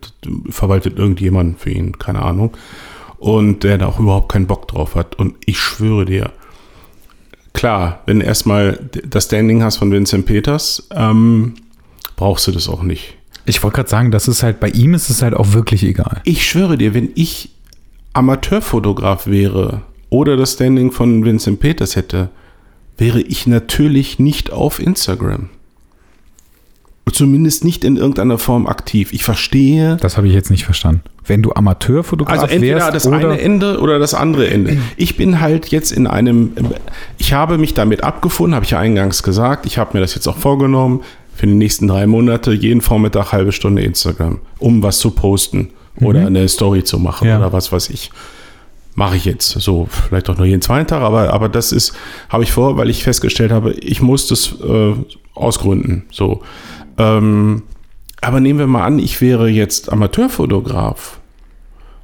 verwaltet 0.50 0.98
irgendjemand 0.98 1.60
für 1.60 1.72
ihn, 1.72 1.98
keine 1.98 2.22
Ahnung. 2.22 2.56
Und 3.18 3.64
der 3.64 3.80
da 3.80 3.88
auch 3.88 4.00
überhaupt 4.00 4.32
keinen 4.32 4.46
Bock 4.46 4.68
drauf 4.68 4.94
hat. 4.94 5.16
Und 5.16 5.36
ich 5.46 5.58
schwöre 5.58 6.06
dir, 6.06 6.32
klar, 7.54 8.02
wenn 8.06 8.20
du 8.20 8.26
erstmal 8.26 8.80
das 9.04 9.26
Standing 9.26 9.64
hast 9.64 9.78
von 9.78 9.92
Vincent 9.92 10.28
Peters, 10.28 10.88
ähm, 10.92 11.56
brauchst 12.16 12.46
du 12.46 12.52
das 12.52 12.70
auch 12.70 12.84
nicht. 12.84 13.17
Ich 13.48 13.64
wollte 13.64 13.78
gerade 13.78 13.90
sagen, 13.90 14.12
das 14.12 14.28
ist 14.28 14.44
halt 14.44 14.60
bei 14.60 14.70
ihm 14.70 14.94
ist 14.94 15.10
es 15.10 15.22
halt 15.22 15.34
auch 15.34 15.54
wirklich 15.54 15.84
egal. 15.84 16.22
Ich 16.26 16.46
schwöre 16.46 16.78
dir, 16.78 16.94
wenn 16.94 17.10
ich 17.16 17.50
Amateurfotograf 18.14 19.28
wäre 19.28 19.82
oder 20.10 20.36
das 20.38 20.54
Standing 20.54 20.92
von 20.92 21.24
Vincent 21.24 21.60
Peters 21.60 21.96
hätte, 21.96 22.30
wäre 22.98 23.22
ich 23.22 23.48
natürlich 23.48 24.20
nicht 24.20 24.52
auf 24.52 24.80
Instagram. 24.80 25.50
Zumindest 27.12 27.64
nicht 27.64 27.86
in 27.86 27.96
irgendeiner 27.96 28.38
Form 28.38 28.68
aktiv. 28.68 29.14
Ich 29.14 29.24
verstehe. 29.24 29.96
Das 30.02 30.18
habe 30.18 30.28
ich 30.28 30.34
jetzt 30.34 30.52
nicht 30.52 30.66
verstanden. 30.66 31.02
Wenn 31.26 31.42
du 31.42 31.54
Amateurfotograf 31.54 32.38
Also 32.38 32.54
entweder 32.54 32.76
wärst 32.78 32.96
das 32.96 33.08
oder 33.08 33.32
eine 33.32 33.40
Ende 33.40 33.80
oder 33.80 33.98
das 33.98 34.14
andere 34.14 34.50
Ende. 34.50 34.78
Ich 34.98 35.16
bin 35.16 35.40
halt 35.40 35.70
jetzt 35.70 35.92
in 35.94 36.06
einem, 36.06 36.52
ich 37.18 37.32
habe 37.34 37.58
mich 37.58 37.74
damit 37.74 38.04
abgefunden, 38.04 38.56
habe 38.56 38.66
ich 38.66 38.72
ja 38.72 38.80
eingangs 38.80 39.24
gesagt. 39.24 39.66
Ich 39.66 39.78
habe 39.78 39.92
mir 39.94 40.02
das 40.02 40.16
jetzt 40.16 40.28
auch 40.28 40.38
vorgenommen, 40.38 41.02
für 41.38 41.46
die 41.46 41.54
nächsten 41.54 41.88
drei 41.88 42.08
Monate 42.08 42.52
jeden 42.52 42.82
Vormittag 42.82 43.32
halbe 43.32 43.52
Stunde 43.52 43.84
Instagram, 43.84 44.40
um 44.58 44.82
was 44.82 44.98
zu 44.98 45.12
posten 45.12 45.70
oder 46.02 46.26
eine 46.26 46.48
Story 46.50 46.84
zu 46.84 46.98
machen 47.00 47.28
Ja. 47.28 47.38
oder 47.38 47.54
was 47.54 47.72
weiß 47.72 47.92
ich. 47.92 48.10
Mache 48.96 49.16
ich 49.18 49.26
jetzt 49.26 49.50
so, 49.50 49.88
vielleicht 49.92 50.28
auch 50.30 50.38
nur 50.38 50.48
jeden 50.48 50.64
zweiten 50.64 50.88
Tag, 50.88 51.04
aber, 51.04 51.32
aber 51.32 51.48
das 51.48 51.72
ist, 51.72 51.94
habe 52.30 52.42
ich 52.44 52.52
vor, 52.52 52.78
weil 52.78 52.90
ich 52.90 53.04
festgestellt 53.04 53.52
habe, 53.52 53.72
ich 53.74 54.02
muss 54.02 54.28
das 54.28 54.56
äh, 54.68 54.94
ausgründen. 55.36 56.06
So. 56.12 56.42
Ähm, 56.98 57.62
aber 58.20 58.40
nehmen 58.40 58.58
wir 58.58 58.66
mal 58.66 58.84
an, 58.84 58.98
ich 58.98 59.22
wäre 59.22 59.48
jetzt 59.50 59.92
Amateurfotograf 59.92 61.20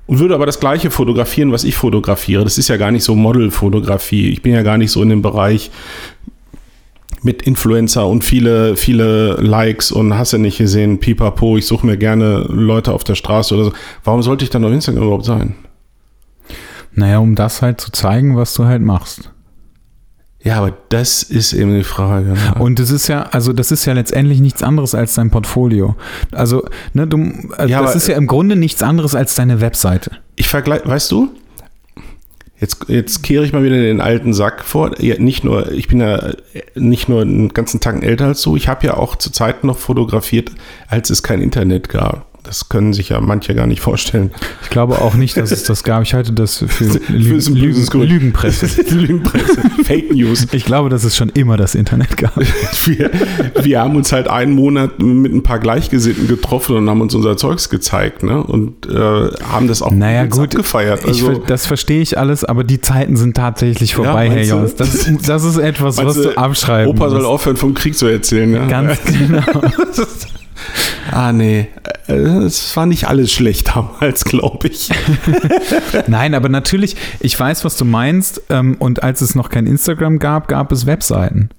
und 0.05 0.19
würde 0.19 0.36
aber 0.36 0.45
das 0.45 0.59
gleiche 0.59 0.91
fotografieren, 0.91 1.51
was 1.51 1.63
ich 1.63 1.75
fotografiere. 1.75 2.43
Das 2.43 2.59
ist 2.59 2.67
ja 2.67 2.77
gar 2.77 2.91
nicht 2.91 3.03
so 3.03 3.15
Modelfotografie. 3.15 4.29
Ich 4.29 4.43
bin 4.43 4.53
ja 4.53 4.61
gar 4.61 4.77
nicht 4.77 4.91
so 4.91 5.01
in 5.01 5.09
dem 5.09 5.23
Bereich 5.23 5.71
mit 7.24 7.41
Influencer 7.41 8.07
und 8.07 8.24
viele, 8.24 8.76
viele 8.76 9.36
Likes 9.36 9.91
und 9.91 10.17
hast 10.17 10.34
ja 10.34 10.38
nicht 10.38 10.57
gesehen, 10.57 10.99
pipapo, 10.99 11.57
ich 11.57 11.65
suche 11.65 11.86
mir 11.86 11.97
gerne 11.97 12.45
Leute 12.49 12.91
auf 12.91 13.03
der 13.03 13.15
Straße 13.15 13.55
oder 13.55 13.65
so. 13.65 13.74
Warum 14.03 14.21
sollte 14.21 14.43
ich 14.43 14.49
dann 14.49 14.63
auf 14.65 14.71
Instagram 14.71 15.03
überhaupt 15.03 15.26
sein? 15.26 15.55
naja, 16.95 17.19
um 17.19 17.36
das 17.36 17.61
halt 17.61 17.82
zu 17.82 17.91
zeigen, 17.91 18.36
was 18.36 18.53
du 18.53 18.65
halt 18.65 18.82
machst. 18.82 19.32
Ja, 20.43 20.57
aber 20.57 20.74
das 20.89 21.24
ist 21.24 21.53
eben 21.53 21.74
die 21.74 21.86
Frage. 21.86 22.32
Ne? 22.34 22.55
Und 22.59 22.78
das 22.78 22.91
ist 22.91 23.07
ja, 23.07 23.24
also 23.24 23.53
das 23.53 23.71
ist 23.71 23.86
ja 23.86 23.93
letztendlich 23.93 24.41
nichts 24.41 24.61
anderes 24.61 24.93
als 24.93 25.15
dein 25.15 25.30
Portfolio. 25.30 25.95
Also, 26.34 26.65
ne, 26.91 27.07
du, 27.07 27.32
äh, 27.57 27.67
Ja, 27.67 27.82
das 27.82 27.95
ist 27.95 28.07
ja 28.07 28.17
im 28.17 28.28
Grunde 28.28 28.57
nichts 28.57 28.84
anderes 28.84 29.15
als 29.15 29.36
deine 29.36 29.61
Webseite. 29.61 30.11
Ich 30.36 30.49
vergleiche, 30.49 30.86
weißt 30.86 31.11
du, 31.13 31.30
jetzt, 32.60 32.86
jetzt 32.88 33.24
kehre 33.24 33.45
ich 33.45 33.54
mal 33.54 33.64
wieder 33.64 33.78
den 33.78 34.01
alten 34.01 34.34
Sack 34.34 34.64
vor. 34.64 34.99
Ja, 35.01 35.18
nicht 35.20 35.43
nur, 35.43 35.72
ich 35.72 35.88
bin 35.88 35.99
ja 35.99 36.32
nicht 36.76 37.10
nur 37.10 37.22
einen 37.22 37.49
ganzen 37.49 37.80
Tag 37.80 38.04
älter 38.04 38.26
als 38.26 38.41
du, 38.41 38.56
ich 38.56 38.68
habe 38.68 38.86
ja 38.88 38.95
auch 38.95 39.16
zur 39.16 39.34
Zeit 39.34 39.64
noch 39.64 39.78
fotografiert, 39.78 40.51
als 40.88 41.10
es 41.10 41.24
kein 41.24 41.41
Internet 41.41 41.89
gab. 41.89 42.32
Das 42.43 42.67
können 42.67 42.91
sich 42.91 43.07
ja 43.07 43.21
manche 43.21 43.55
gar 43.55 43.67
nicht 43.67 43.79
vorstellen. 43.79 44.31
Ich 44.63 44.69
glaube 44.69 44.99
auch 45.01 45.15
nicht, 45.15 45.37
dass 45.37 45.51
es 45.51 45.63
das 45.63 45.83
gab. 45.83 46.03
Ich 46.03 46.13
halte 46.13 46.33
das 46.33 46.57
für 46.67 46.83
Lü 47.07 47.39
Lügen. 47.39 48.01
Lügenpresse. 48.01 48.81
Lügenpresse, 48.93 49.61
Fake 49.85 50.11
News. 50.13 50.47
Ich 50.51 50.65
glaube, 50.65 50.89
dass 50.89 51.05
es 51.05 51.15
schon 51.15 51.29
immer 51.29 51.55
das 51.55 51.73
Internet 51.73 52.17
gab. 52.17 52.33
Wir, 52.85 53.11
wir 53.61 53.79
haben 53.79 53.95
uns 53.95 54.11
halt 54.11 54.27
einen 54.27 54.51
Monat 54.53 54.99
mit 55.01 55.33
ein 55.33 55.41
paar 55.41 55.59
Gleichgesinnten 55.59 56.27
getroffen 56.27 56.75
und 56.75 56.89
haben 56.89 56.99
uns 56.99 57.15
unser 57.15 57.37
Zeugs 57.37 57.69
gezeigt, 57.69 58.23
ne? 58.23 58.43
Und 58.43 58.87
äh, 58.87 58.93
haben 59.49 59.69
das 59.69 59.81
auch 59.81 59.91
Naja, 59.91 60.25
gut. 60.25 60.49
abgefeiert. 60.49 60.99
Ich, 61.03 61.07
Also, 61.07 61.25
ver- 61.35 61.41
das 61.47 61.65
verstehe 61.65 62.01
ich 62.01 62.17
alles, 62.17 62.43
aber 62.43 62.65
die 62.65 62.81
Zeiten 62.81 63.15
sind 63.15 63.37
tatsächlich 63.37 63.95
vorbei, 63.95 64.27
Herr 64.27 64.35
meinst 64.35 64.51
du? 64.51 64.55
Jonas. 64.55 64.75
Das, 64.75 64.95
ist- 64.95 65.29
das 65.29 65.43
ist 65.45 65.57
etwas, 65.57 65.97
was 65.97 66.15
du 66.21 66.37
abschreiben 66.37 66.91
Opa 66.93 67.09
soll 67.09 67.25
aufhören, 67.25 67.55
vom 67.55 67.73
Krieg 67.73 67.95
zu 67.97 68.05
erzählen, 68.07 68.51
ja? 68.53 68.65
Ganz 68.67 68.99
genau. 69.05 69.41
Ah, 71.11 71.32
nee. 71.32 71.68
Äh, 72.07 72.14
Es 72.14 72.76
war 72.76 72.86
nicht 72.86 73.07
alles 73.07 73.32
schlecht 73.32 73.70
damals, 73.76 74.24
glaube 74.26 74.68
ich. 74.68 74.89
Nein, 76.07 76.34
aber 76.34 76.49
natürlich, 76.49 76.95
ich 77.20 77.39
weiß, 77.39 77.66
was 77.66 77.78
du 77.78 77.86
meinst. 77.86 78.41
Ähm, 78.49 78.76
und 78.80 79.03
als 79.03 79.22
es 79.22 79.36
noch 79.36 79.49
kein 79.49 79.68
Instagram 79.68 80.20
gab, 80.20 80.47
gab 80.47 80.72
es 80.72 80.86
Webseiten. 80.86 81.49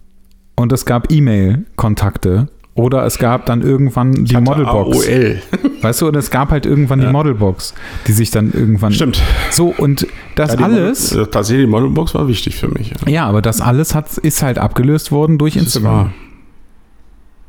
Und 0.56 0.72
es 0.72 0.84
gab 0.86 1.10
E-Mail-Kontakte. 1.10 2.48
Oder 2.76 3.04
es 3.06 3.18
gab 3.18 3.46
dann 3.46 3.62
irgendwann 3.62 4.24
die 4.24 4.34
Hatte 4.34 4.44
Modelbox. 4.44 5.06
AOL. 5.08 5.38
Weißt 5.82 6.00
du, 6.00 6.08
und 6.08 6.16
es 6.16 6.30
gab 6.30 6.50
halt 6.50 6.66
irgendwann 6.66 7.00
die 7.00 7.06
Modelbox, 7.06 7.72
die 8.08 8.12
sich 8.12 8.32
dann 8.32 8.52
irgendwann. 8.52 8.92
Stimmt. 8.92 9.22
So, 9.52 9.72
und 9.78 10.08
das 10.34 10.54
Ja, 10.54 10.60
alles. 10.60 11.12
Model, 11.12 11.26
tatsächlich, 11.28 11.66
die 11.66 11.70
Modelbox 11.70 12.14
war 12.14 12.26
wichtig 12.26 12.56
für 12.56 12.66
mich. 12.68 12.90
Ja. 13.06 13.08
Ja, 13.12 13.26
aber 13.26 13.42
das 13.42 13.60
alles 13.60 13.94
hat, 13.94 14.18
ist 14.18 14.42
halt 14.42 14.58
abgelöst 14.58 15.12
worden 15.12 15.38
durch 15.38 15.54
Das 15.54 15.62
Instagram. 15.64 16.12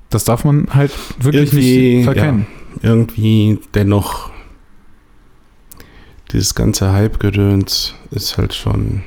Das 0.10 0.24
darf 0.24 0.44
man 0.46 0.68
halt 0.74 0.92
wirklich 1.20 1.54
irgendwie, 1.54 1.96
nicht 1.96 2.06
verkennen. 2.06 2.48
Ja, 2.82 2.90
irgendwie 2.90 3.60
dennoch 3.74 4.30
dieses 6.32 6.56
ganze 6.56 6.92
Hype-Gedöns 6.92 7.96
ist 8.12 8.38
halt 8.38 8.54
schon. 8.54 9.04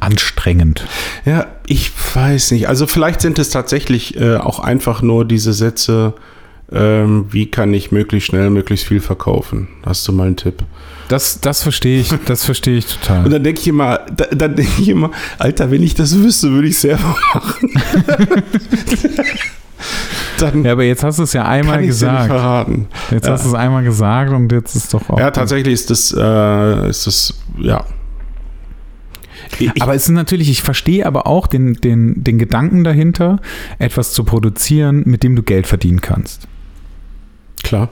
Anstrengend. 0.00 0.86
Ja, 1.24 1.46
ich 1.66 1.90
weiß 2.14 2.52
nicht. 2.52 2.68
Also 2.68 2.86
vielleicht 2.86 3.20
sind 3.20 3.38
es 3.40 3.50
tatsächlich 3.50 4.16
äh, 4.20 4.36
auch 4.36 4.60
einfach 4.60 5.02
nur 5.02 5.24
diese 5.24 5.52
Sätze, 5.52 6.14
ähm, 6.70 7.26
wie 7.30 7.50
kann 7.50 7.74
ich 7.74 7.90
möglichst 7.90 8.28
schnell, 8.28 8.50
möglichst 8.50 8.86
viel 8.86 9.00
verkaufen? 9.00 9.66
Hast 9.84 10.06
du 10.06 10.12
mal 10.12 10.28
einen 10.28 10.36
Tipp? 10.36 10.62
Das, 11.08 11.40
das 11.40 11.62
verstehe 11.62 12.00
ich, 12.00 12.12
das 12.26 12.44
verstehe 12.44 12.78
ich 12.78 12.84
Und 12.84 13.00
total. 13.00 13.28
dann 13.30 13.42
denke 13.42 13.60
ich 13.60 13.66
immer, 13.68 13.98
da, 14.14 14.26
dann 14.26 14.54
denke 14.54 14.82
ich 14.82 14.88
immer, 14.88 15.10
Alter, 15.38 15.70
wenn 15.70 15.82
ich 15.82 15.94
das 15.94 16.16
wüsste, 16.16 16.50
würde 16.52 16.68
ich 16.68 16.74
es 16.74 16.82
selber 16.82 17.16
machen. 17.34 17.72
Dann 20.40 20.64
Ja, 20.64 20.72
aber 20.72 20.84
jetzt 20.84 21.02
hast 21.04 21.18
du 21.18 21.22
es 21.24 21.32
ja 21.32 21.44
einmal 21.44 21.78
nicht 21.80 21.88
gesagt. 21.88 22.26
verraten. 22.26 22.88
Jetzt 23.10 23.26
Ja. 23.26 23.32
hast 23.32 23.44
du 23.44 23.48
es 23.48 23.54
einmal 23.54 23.84
gesagt 23.84 24.32
und 24.32 24.50
jetzt 24.52 24.74
ist 24.76 24.92
doch 24.94 25.08
auch. 25.10 25.18
Ja, 25.18 25.30
tatsächlich 25.30 25.74
ist 25.74 25.90
das, 25.90 26.14
äh, 26.16 26.88
ist 26.88 27.06
das, 27.06 27.34
ja. 27.58 27.84
Ich, 29.58 29.82
Aber 29.82 29.94
es 29.94 30.02
ist 30.04 30.10
natürlich, 30.10 30.50
ich 30.50 30.62
verstehe 30.62 31.06
aber 31.06 31.26
auch 31.26 31.46
den, 31.46 31.74
den, 31.74 32.22
den 32.22 32.38
Gedanken 32.38 32.84
dahinter, 32.84 33.40
etwas 33.78 34.12
zu 34.12 34.24
produzieren, 34.24 35.02
mit 35.06 35.22
dem 35.22 35.36
du 35.36 35.42
Geld 35.42 35.66
verdienen 35.66 36.00
kannst. 36.00 36.46
klar. 37.62 37.88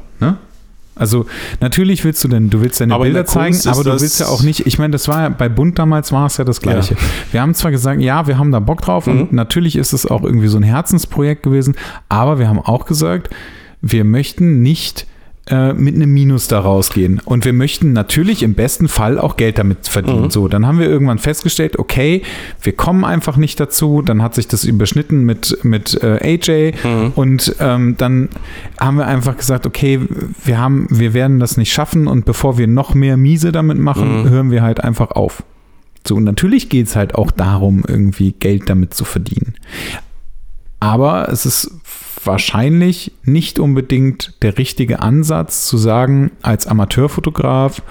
Also 0.99 1.26
natürlich 1.61 2.05
willst 2.05 2.24
du 2.24 2.28
denn, 2.28 2.49
du 2.49 2.62
willst 2.62 2.80
deine 2.80 2.94
Aber 2.94 3.05
Bilder 3.05 3.26
zeigen, 3.26 3.57
aber 3.68 3.84
du 3.84 4.01
willst 4.01 4.18
ja 4.18 4.26
auch 4.28 4.42
nicht, 4.42 4.66
ich 4.66 4.78
meine, 4.78 4.92
das 4.92 5.09
war 5.09 5.22
ja 5.22 5.28
bei 5.28 5.49
Bund 5.49 5.78
damals 5.78 6.11
war 6.11 6.26
es 6.26 6.38
ja 6.38 6.44
das 6.44 6.61
Gleiche. 6.62 6.97
Wir 7.32 7.42
haben 7.42 7.55
zwar 7.55 7.70
gesagt, 7.70 8.01
ja, 8.01 8.26
wir 8.26 8.38
haben 8.38 8.51
da 8.51 8.61
Bock 8.61 8.80
drauf 8.80 9.07
und 9.07 9.30
Mhm. 9.30 9.36
natürlich 9.36 9.76
ist 9.76 9.92
es 9.92 10.07
auch 10.07 10.22
irgendwie 10.24 10.49
so 10.49 10.57
ein 10.57 10.62
Herzensprojekt 10.62 11.42
gewesen, 11.42 11.74
aber 12.09 12.38
wir 12.38 12.49
haben 12.49 12.59
auch 12.59 12.86
gesagt, 12.86 13.28
wir 13.82 14.05
möchten 14.05 14.62
nicht 14.62 15.07
äh, 15.49 15.72
mit 15.74 15.94
einem 15.94 16.12
Minus 16.12 16.49
da 16.49 16.59
rausgehen. 16.59 17.20
Und 17.24 17.44
wir 17.44 17.53
möchten 17.53 17.92
natürlich 17.92 18.42
im 18.42 18.55
besten 18.55 18.88
Fall 18.88 19.18
auch 19.18 19.36
Geld 19.36 19.59
damit 19.59 19.86
verdienen. 19.86 20.22
Mhm. 20.24 20.30
So, 20.30 20.49
dann 20.49 20.66
haben 20.66 20.78
wir 20.80 20.88
irgendwann 20.88 21.18
festgestellt, 21.18 21.78
okay, 21.78 22.22
wir 22.62 22.72
kommen 22.74 23.05
einfach 23.05 23.36
nicht 23.36 23.61
dazu. 23.61 24.03
Dann 24.03 24.22
hat 24.22 24.34
sich 24.34 24.49
das 24.49 24.64
überschnitten 24.64 25.24
mit, 25.24 25.59
mit 25.62 26.03
äh, 26.03 26.18
AJ 26.40 26.74
Mhm. 26.82 27.12
und 27.14 27.55
ähm, 27.61 27.97
dann 27.97 28.28
haben 28.80 28.99
wir 28.99 29.07
einfach 29.07 29.36
gesagt, 29.36 29.66
okay, 29.66 30.01
wir 30.44 30.59
haben, 30.59 30.86
wir 30.90 31.14
werden 31.14 31.38
das 31.38 31.57
nicht 31.57 31.72
schaffen 31.72 32.07
und 32.09 32.24
bevor 32.24 32.59
wir 32.59 32.66
noch 32.66 32.94
mehr 32.94 33.16
Miese 33.16 33.53
damit 33.53 33.78
machen, 33.78 34.22
Mhm. 34.24 34.28
hören 34.28 34.51
wir 34.51 34.62
halt 34.62 34.82
einfach 34.82 35.12
auf. 35.12 35.44
So, 36.07 36.16
und 36.16 36.24
natürlich 36.24 36.68
geht 36.68 36.86
es 36.88 36.97
halt 36.97 37.14
auch 37.14 37.30
darum, 37.30 37.84
irgendwie 37.86 38.32
Geld 38.32 38.68
damit 38.68 38.94
zu 38.94 39.05
verdienen. 39.05 39.55
Aber 40.80 41.28
es 41.30 41.47
ist 41.47 41.70
wahrscheinlich 42.27 43.12
nicht 43.24 43.59
unbedingt 43.59 44.35
der 44.43 44.59
richtige 44.59 45.01
Ansatz 45.01 45.66
zu 45.66 45.77
sagen, 45.77 46.33
als 46.43 46.66
Amateurfotograf, 46.66 47.83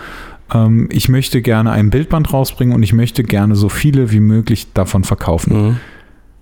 ähm, 0.53 0.89
ich 0.91 1.09
möchte 1.09 1.41
gerne 1.41 1.71
ein 1.71 1.89
Bildband 1.89 2.31
rausbringen 2.31 2.75
und 2.75 2.83
ich 2.83 2.93
möchte 2.93 3.23
gerne 3.23 3.55
so 3.55 3.69
viele 3.69 4.11
wie 4.11 4.19
möglich 4.19 4.73
davon 4.73 5.03
verkaufen. 5.03 5.67
Mhm. 5.67 5.77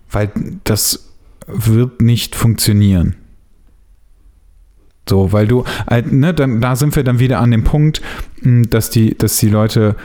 Weil 0.10 0.32
das 0.64 1.12
wird 1.48 2.02
nicht 2.02 2.36
funktionieren. 2.36 3.16
So, 5.08 5.34
weil 5.34 5.48
du, 5.48 5.66
halt, 5.88 6.12
ne, 6.12 6.34
dann, 6.34 6.62
da 6.62 6.76
sind 6.76 6.96
wir 6.96 7.04
dann 7.04 7.20
wieder 7.20 7.40
an 7.40 7.52
dem 7.52 7.64
Punkt, 7.64 8.02
dass 8.42 8.90
die, 8.90 9.18
dass 9.18 9.38
die 9.38 9.50
Leute 9.50 9.96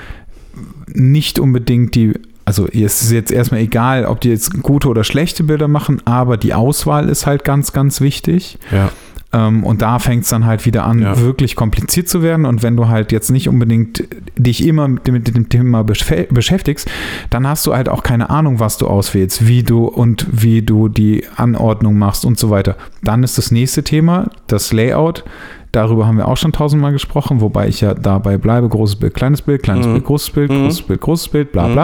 nicht 0.88 1.38
unbedingt 1.38 1.94
die, 1.94 2.14
also 2.48 2.66
es 2.66 3.02
ist 3.02 3.12
jetzt 3.12 3.30
erstmal 3.30 3.60
egal, 3.60 4.06
ob 4.06 4.22
die 4.22 4.30
jetzt 4.30 4.62
gute 4.62 4.88
oder 4.88 5.04
schlechte 5.04 5.44
Bilder 5.44 5.68
machen, 5.68 6.00
aber 6.06 6.38
die 6.38 6.54
Auswahl 6.54 7.10
ist 7.10 7.26
halt 7.26 7.44
ganz, 7.44 7.74
ganz 7.74 8.00
wichtig. 8.00 8.58
Ja. 8.72 8.88
Ähm, 9.34 9.64
und 9.64 9.82
da 9.82 9.98
fängt 9.98 10.22
es 10.24 10.30
dann 10.30 10.46
halt 10.46 10.64
wieder 10.64 10.86
an, 10.86 11.02
Ja. 11.02 11.20
wirklich 11.20 11.54
kompliziert 11.56 12.08
zu 12.08 12.22
werden. 12.22 12.46
Und 12.46 12.62
wenn 12.62 12.74
du 12.74 12.88
halt 12.88 13.12
jetzt 13.12 13.30
nicht 13.30 13.50
unbedingt 13.50 14.02
dich 14.38 14.66
immer 14.66 14.88
mit 14.88 15.06
dem, 15.06 15.12
mit 15.12 15.28
dem 15.36 15.50
Thema 15.50 15.82
beschä- 15.82 16.32
beschäftigst, 16.32 16.88
dann 17.28 17.46
hast 17.46 17.66
du 17.66 17.74
halt 17.74 17.90
auch 17.90 18.02
keine 18.02 18.30
Ahnung, 18.30 18.60
was 18.60 18.78
du 18.78 18.86
auswählst, 18.86 19.46
wie 19.46 19.62
du 19.62 19.84
und 19.84 20.26
wie 20.32 20.62
du 20.62 20.88
die 20.88 21.24
Anordnung 21.36 21.98
machst 21.98 22.24
und 22.24 22.38
so 22.38 22.48
weiter. 22.48 22.76
Dann 23.02 23.22
ist 23.22 23.36
das 23.36 23.50
nächste 23.50 23.82
Thema 23.84 24.30
das 24.46 24.72
Layout. 24.72 25.24
Darüber 25.72 26.06
haben 26.06 26.16
wir 26.16 26.26
auch 26.28 26.38
schon 26.38 26.52
tausendmal 26.52 26.92
gesprochen, 26.92 27.42
wobei 27.42 27.68
ich 27.68 27.82
ja 27.82 27.92
dabei 27.92 28.38
bleibe: 28.38 28.70
großes 28.70 28.96
Bild, 28.96 29.12
kleines 29.12 29.42
Bild, 29.42 29.62
kleines 29.62 29.86
Mhm. 29.86 29.92
Bild, 29.92 30.04
großes 30.06 30.30
Bild, 30.30 30.50
Mhm. 30.50 30.62
großes 30.62 30.82
Bild, 30.82 31.00
großes 31.02 31.28
Bild, 31.28 31.52
bla 31.52 31.68
Mhm. 31.68 31.74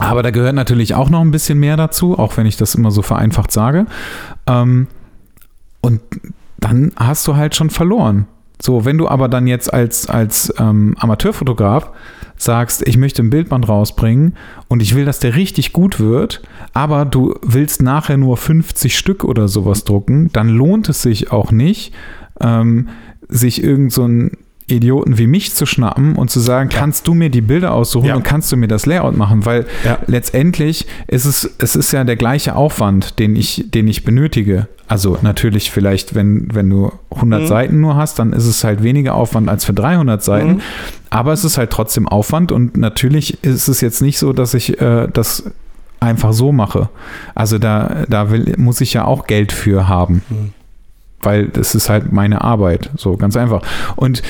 Aber 0.00 0.22
da 0.22 0.30
gehört 0.30 0.54
natürlich 0.54 0.94
auch 0.94 1.10
noch 1.10 1.20
ein 1.20 1.30
bisschen 1.30 1.60
mehr 1.60 1.76
dazu, 1.76 2.18
auch 2.18 2.36
wenn 2.36 2.46
ich 2.46 2.56
das 2.56 2.74
immer 2.74 2.90
so 2.90 3.02
vereinfacht 3.02 3.52
sage. 3.52 3.86
Ähm, 4.46 4.86
und 5.82 6.00
dann 6.58 6.92
hast 6.96 7.26
du 7.26 7.36
halt 7.36 7.54
schon 7.54 7.70
verloren. 7.70 8.26
So, 8.62 8.84
wenn 8.84 8.98
du 8.98 9.08
aber 9.08 9.28
dann 9.28 9.46
jetzt 9.46 9.72
als, 9.72 10.08
als 10.08 10.52
ähm, 10.58 10.94
Amateurfotograf 10.98 11.90
sagst, 12.36 12.86
ich 12.86 12.98
möchte 12.98 13.22
ein 13.22 13.30
Bildband 13.30 13.68
rausbringen 13.68 14.36
und 14.68 14.82
ich 14.82 14.94
will, 14.94 15.04
dass 15.04 15.18
der 15.18 15.34
richtig 15.34 15.72
gut 15.72 15.98
wird, 15.98 16.42
aber 16.74 17.04
du 17.04 17.34
willst 17.42 17.82
nachher 17.82 18.16
nur 18.16 18.36
50 18.36 18.96
Stück 18.96 19.24
oder 19.24 19.48
sowas 19.48 19.84
drucken, 19.84 20.30
dann 20.32 20.48
lohnt 20.48 20.88
es 20.90 21.00
sich 21.02 21.32
auch 21.32 21.52
nicht, 21.52 21.94
ähm, 22.40 22.88
sich 23.28 23.62
irgend 23.62 23.92
so 23.92 24.08
Idioten 24.74 25.18
wie 25.18 25.26
mich 25.26 25.54
zu 25.54 25.66
schnappen 25.66 26.16
und 26.16 26.30
zu 26.30 26.40
sagen, 26.40 26.68
kannst 26.68 27.06
du 27.08 27.14
mir 27.14 27.30
die 27.30 27.40
Bilder 27.40 27.72
aussuchen 27.72 28.06
Ja. 28.06 28.16
und 28.16 28.22
kannst 28.22 28.50
du 28.52 28.56
mir 28.56 28.68
das 28.68 28.86
Layout 28.86 29.16
machen, 29.16 29.44
weil 29.44 29.66
Ja. 29.84 29.98
letztendlich 30.06 30.86
ist 31.06 31.24
es, 31.24 31.50
es 31.58 31.76
ist 31.76 31.92
ja 31.92 32.04
der 32.04 32.16
gleiche 32.16 32.54
Aufwand, 32.56 33.18
den 33.18 33.36
ich, 33.36 33.64
den 33.70 33.88
ich 33.88 34.04
benötige. 34.04 34.68
Also 34.88 35.18
natürlich 35.22 35.70
vielleicht, 35.70 36.14
wenn, 36.14 36.48
wenn 36.52 36.68
du 36.68 36.92
100 37.14 37.42
Mhm. 37.42 37.46
Seiten 37.46 37.80
nur 37.80 37.94
hast, 37.96 38.18
dann 38.18 38.32
ist 38.32 38.46
es 38.46 38.64
halt 38.64 38.82
weniger 38.82 39.14
Aufwand 39.14 39.48
als 39.48 39.64
für 39.64 39.72
300 39.72 40.22
Seiten. 40.22 40.54
Mhm. 40.54 40.60
Aber 41.10 41.32
es 41.32 41.44
ist 41.44 41.58
halt 41.58 41.70
trotzdem 41.70 42.08
Aufwand 42.08 42.50
und 42.52 42.76
natürlich 42.76 43.42
ist 43.44 43.68
es 43.68 43.80
jetzt 43.80 44.02
nicht 44.02 44.18
so, 44.18 44.32
dass 44.32 44.54
ich 44.54 44.80
äh, 44.80 45.06
das 45.12 45.44
einfach 46.00 46.32
so 46.32 46.50
mache. 46.50 46.88
Also 47.34 47.58
da, 47.58 48.04
da 48.08 48.30
will, 48.30 48.54
muss 48.56 48.80
ich 48.80 48.94
ja 48.94 49.04
auch 49.04 49.26
Geld 49.26 49.52
für 49.52 49.86
haben 49.88 50.22
Mhm. 50.28 50.52
Weil 51.22 51.48
das 51.48 51.74
ist 51.74 51.88
halt 51.88 52.12
meine 52.12 52.42
Arbeit. 52.42 52.90
So 52.96 53.16
ganz 53.16 53.36
einfach. 53.36 53.62
Und 53.96 54.22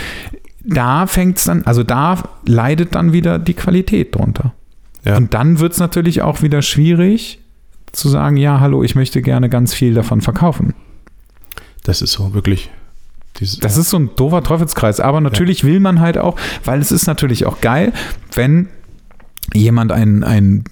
da 0.65 1.07
fängt 1.07 1.39
es 1.39 1.45
dann, 1.45 1.65
also 1.65 1.83
da 1.83 2.23
leidet 2.45 2.95
dann 2.95 3.13
wieder 3.13 3.39
die 3.39 3.55
Qualität 3.55 4.15
drunter. 4.15 4.53
Ja. 5.05 5.17
Und 5.17 5.35
dann 5.35 5.59
wird 5.59 5.73
es 5.73 5.79
natürlich 5.79 6.23
auch 6.23 6.43
wieder 6.43 6.63
schwierig 6.63 7.41
zu 7.93 8.09
sagen, 8.09 8.37
ja, 8.37 8.61
hallo, 8.61 8.83
ich 8.83 8.95
möchte 8.95 9.23
gerne 9.23 9.49
ganz 9.49 9.75
viel 9.75 9.95
davon 9.95 10.21
verkaufen. 10.21 10.75
Das 11.85 12.03
ist 12.03 12.13
so, 12.13 12.35
wirklich. 12.35 12.71
Dieses, 13.39 13.59
Das 13.59 13.77
ist 13.77 13.91
so 13.91 13.99
ein 13.99 14.11
doofer 14.17 14.43
Teufelskreis. 14.43 15.01
Aber 15.01 15.21
natürlich 15.21 15.65
will 15.65 15.81
man 15.81 16.01
halt 16.01 16.19
auch, 16.19 16.37
weil 16.65 16.81
es 16.81 16.93
ist 16.93 17.07
natürlich 17.07 17.47
auch 17.47 17.61
geil, 17.61 17.93
wenn 18.35 18.69
jemand 19.55 19.93
ein, 19.93 20.23
ein 20.23 20.65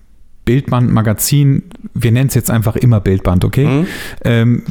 Bildband, 0.49 0.91
Magazin, 0.91 1.63
wir 1.93 2.11
nennen 2.11 2.29
es 2.29 2.35
jetzt 2.35 2.51
einfach 2.51 2.75
immer 2.75 3.01
Bildband, 3.01 3.45
okay? 3.45 3.67
Mhm. 3.67 3.87
ähm, 4.25 4.63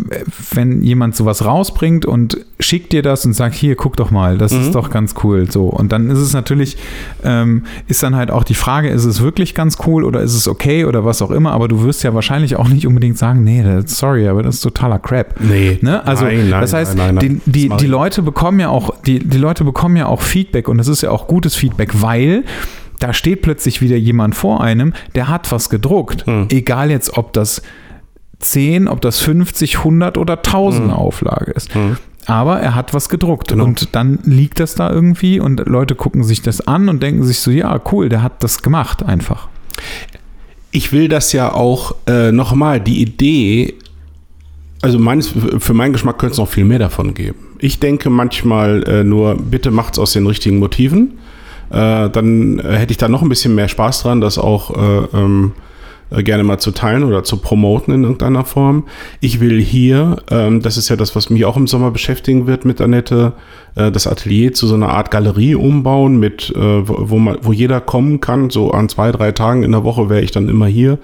wenn 0.51 0.81
jemand 0.81 1.15
sowas 1.15 1.45
rausbringt 1.45 2.03
und 2.07 2.39
schickt 2.59 2.93
dir 2.93 3.03
das 3.03 3.27
und 3.27 3.33
sagt, 3.33 3.53
hier, 3.53 3.75
guck 3.75 3.95
doch 3.95 4.09
mal, 4.09 4.39
das 4.39 4.53
Mhm. 4.53 4.61
ist 4.61 4.71
doch 4.73 4.89
ganz 4.89 5.13
cool. 5.23 5.51
So. 5.51 5.65
Und 5.67 5.91
dann 5.91 6.09
ist 6.09 6.17
es 6.17 6.33
natürlich, 6.33 6.77
ähm, 7.23 7.61
ist 7.87 8.01
dann 8.01 8.15
halt 8.15 8.31
auch 8.31 8.43
die 8.43 8.55
Frage, 8.55 8.89
ist 8.89 9.05
es 9.05 9.21
wirklich 9.21 9.53
ganz 9.53 9.77
cool 9.85 10.03
oder 10.03 10.21
ist 10.21 10.33
es 10.33 10.47
okay 10.47 10.85
oder 10.85 11.05
was 11.05 11.21
auch 11.21 11.29
immer, 11.29 11.51
aber 11.51 11.67
du 11.67 11.83
wirst 11.83 12.01
ja 12.01 12.15
wahrscheinlich 12.15 12.55
auch 12.55 12.69
nicht 12.69 12.87
unbedingt 12.87 13.19
sagen, 13.19 13.43
nee, 13.43 13.61
das, 13.61 13.99
sorry, 13.99 14.27
aber 14.27 14.41
das 14.41 14.55
ist 14.55 14.61
totaler 14.61 14.97
Crap. 14.97 15.35
Nee. 15.39 15.77
Ne? 15.81 16.03
Also 16.07 16.25
nein, 16.25 16.49
nein, 16.49 16.61
das 16.61 16.73
heißt, 16.73 16.97
nein, 16.97 17.19
die, 17.19 17.39
die, 17.45 17.69
Das 17.69 17.77
die. 17.77 17.85
Leute 17.85 18.23
bekommen 18.23 18.59
ja 18.59 18.69
auch, 18.69 18.89
die, 19.05 19.19
die 19.19 19.37
Leute 19.37 19.63
bekommen 19.63 19.95
ja 19.95 20.07
auch 20.07 20.23
Feedback 20.23 20.69
und 20.69 20.79
das 20.79 20.87
ist 20.87 21.01
ja 21.03 21.11
auch 21.11 21.27
gutes 21.27 21.53
Feedback, 21.55 22.01
weil 22.01 22.45
da 22.99 23.13
steht 23.13 23.41
plötzlich 23.41 23.81
wieder 23.81 23.95
jemand 23.97 24.35
vor 24.35 24.61
einem, 24.61 24.93
der 25.15 25.27
hat 25.27 25.51
was 25.51 25.69
gedruckt. 25.69 26.25
Hm. 26.25 26.47
Egal 26.49 26.89
jetzt, 26.91 27.17
ob 27.17 27.33
das 27.33 27.61
10, 28.39 28.87
ob 28.87 29.01
das 29.01 29.19
50, 29.19 29.77
100 29.79 30.17
oder 30.17 30.37
1000 30.37 30.85
Hm. 30.87 30.93
Auflage 30.93 31.51
ist. 31.51 31.75
Mhm. 31.75 31.97
Aber 32.25 32.59
er 32.59 32.75
hat 32.75 32.93
was 32.93 33.07
gedruckt 33.07 33.49
Genau. 33.49 33.63
und 33.63 33.95
dann 33.95 34.19
liegt 34.23 34.59
das 34.59 34.75
da 34.75 34.91
irgendwie 34.91 35.39
und 35.39 35.65
Leute 35.65 35.95
gucken 35.95 36.23
sich 36.23 36.41
das 36.41 36.59
an 36.67 36.89
und 36.89 37.01
denken 37.01 37.23
sich 37.23 37.39
so, 37.39 37.51
ja, 37.51 37.79
cool, 37.91 38.09
der 38.09 38.21
hat 38.21 38.43
das 38.43 38.61
gemacht 38.61 39.01
einfach. 39.03 39.47
ich 40.71 40.91
will 40.91 41.07
das 41.07 41.31
ja 41.31 41.51
auch 41.53 41.95
äh, 42.07 42.31
nochmal, 42.31 42.79
die 42.81 43.01
Idee, 43.01 43.75
also 44.81 44.99
meines, 44.99 45.31
für 45.59 45.73
meinen 45.73 45.93
Geschmack 45.93 46.19
könnte 46.19 46.33
es 46.33 46.37
noch 46.37 46.49
viel 46.49 46.65
mehr 46.65 46.79
davon 46.79 47.13
geben. 47.13 47.39
Ich 47.59 47.79
denke 47.79 48.09
manchmal 48.09 48.83
äh, 48.83 49.03
nur, 49.03 49.35
bitte 49.35 49.71
macht's 49.71 49.97
aus 49.97 50.11
den 50.13 50.27
richtigen 50.27 50.59
Motiven. 50.59 51.17
Äh, 51.69 52.09
dann 52.09 52.59
äh, 52.59 52.77
hätte 52.77 52.91
ich 52.91 52.97
da 52.97 53.07
noch 53.09 53.21
ein 53.21 53.29
bisschen 53.29 53.55
mehr 53.55 53.67
Spaß 53.67 54.03
dran, 54.03 54.21
das 54.21 54.37
auch 54.37 54.75
äh, 54.75 55.17
ähm, 55.17 55.51
äh, 56.09 56.23
gerne 56.23 56.43
mal 56.43 56.59
zu 56.59 56.71
teilen 56.71 57.03
oder 57.03 57.23
zu 57.23 57.37
promoten 57.37 57.93
in 57.93 58.03
irgendeiner 58.03 58.45
Form. 58.45 58.85
Ich 59.19 59.39
will 59.41 59.61
hier, 59.61 60.17
ähm, 60.31 60.61
das 60.61 60.77
ist 60.77 60.87
ja 60.89 60.95
das, 60.95 61.15
was 61.15 61.29
mich 61.29 61.43
auch 61.43 61.57
im 61.57 61.67
Sommer 61.67 61.91
beschäftigen 61.91 62.47
wird 62.47 62.63
mit 62.63 62.79
Annette, 62.79 63.33
äh, 63.75 63.91
das 63.91 64.07
Atelier 64.07 64.53
zu 64.53 64.67
so 64.67 64.75
einer 64.75 64.89
Art 64.89 65.11
Galerie 65.11 65.55
umbauen, 65.55 66.19
mit, 66.19 66.53
äh, 66.55 66.87
wo, 66.87 67.09
wo, 67.09 67.17
man, 67.19 67.37
wo 67.41 67.51
jeder 67.51 67.81
kommen 67.81 68.21
kann. 68.21 68.49
So 68.49 68.71
an 68.71 68.87
zwei, 68.87 69.11
drei 69.11 69.33
Tagen 69.33 69.63
in 69.63 69.73
der 69.73 69.83
Woche 69.83 70.09
wäre 70.09 70.21
ich 70.21 70.31
dann 70.31 70.47
immer 70.47 70.67
hier. 70.67 70.99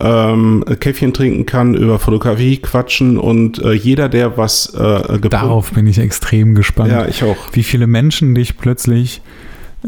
Ähm, 0.00 0.64
Käffchen 0.80 1.12
trinken 1.12 1.46
kann, 1.46 1.74
über 1.74 2.00
Fotografie 2.00 2.56
quatschen 2.56 3.18
und 3.18 3.62
äh, 3.62 3.72
jeder, 3.72 4.08
der 4.08 4.36
was 4.36 4.74
äh, 4.74 4.78
gepro- 4.78 5.28
Darauf 5.28 5.70
bin 5.70 5.86
ich 5.86 5.98
extrem 5.98 6.56
gespannt. 6.56 6.90
Ja, 6.90 7.06
ich 7.06 7.22
auch. 7.22 7.36
wie 7.52 7.62
viele 7.62 7.86
Menschen 7.86 8.34
dich 8.34 8.56
plötzlich, 8.56 9.20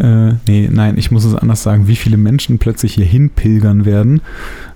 äh, 0.01 0.33
nee, 0.47 0.69
nein, 0.71 0.99
ich 0.99 1.11
muss 1.11 1.25
es 1.25 1.35
anders 1.35 1.63
sagen, 1.63 1.87
wie 1.87 1.97
viele 1.97 2.17
Menschen 2.17 2.59
plötzlich 2.59 2.95
hier 2.95 3.05
hinpilgern 3.05 3.85
werden, 3.85 4.23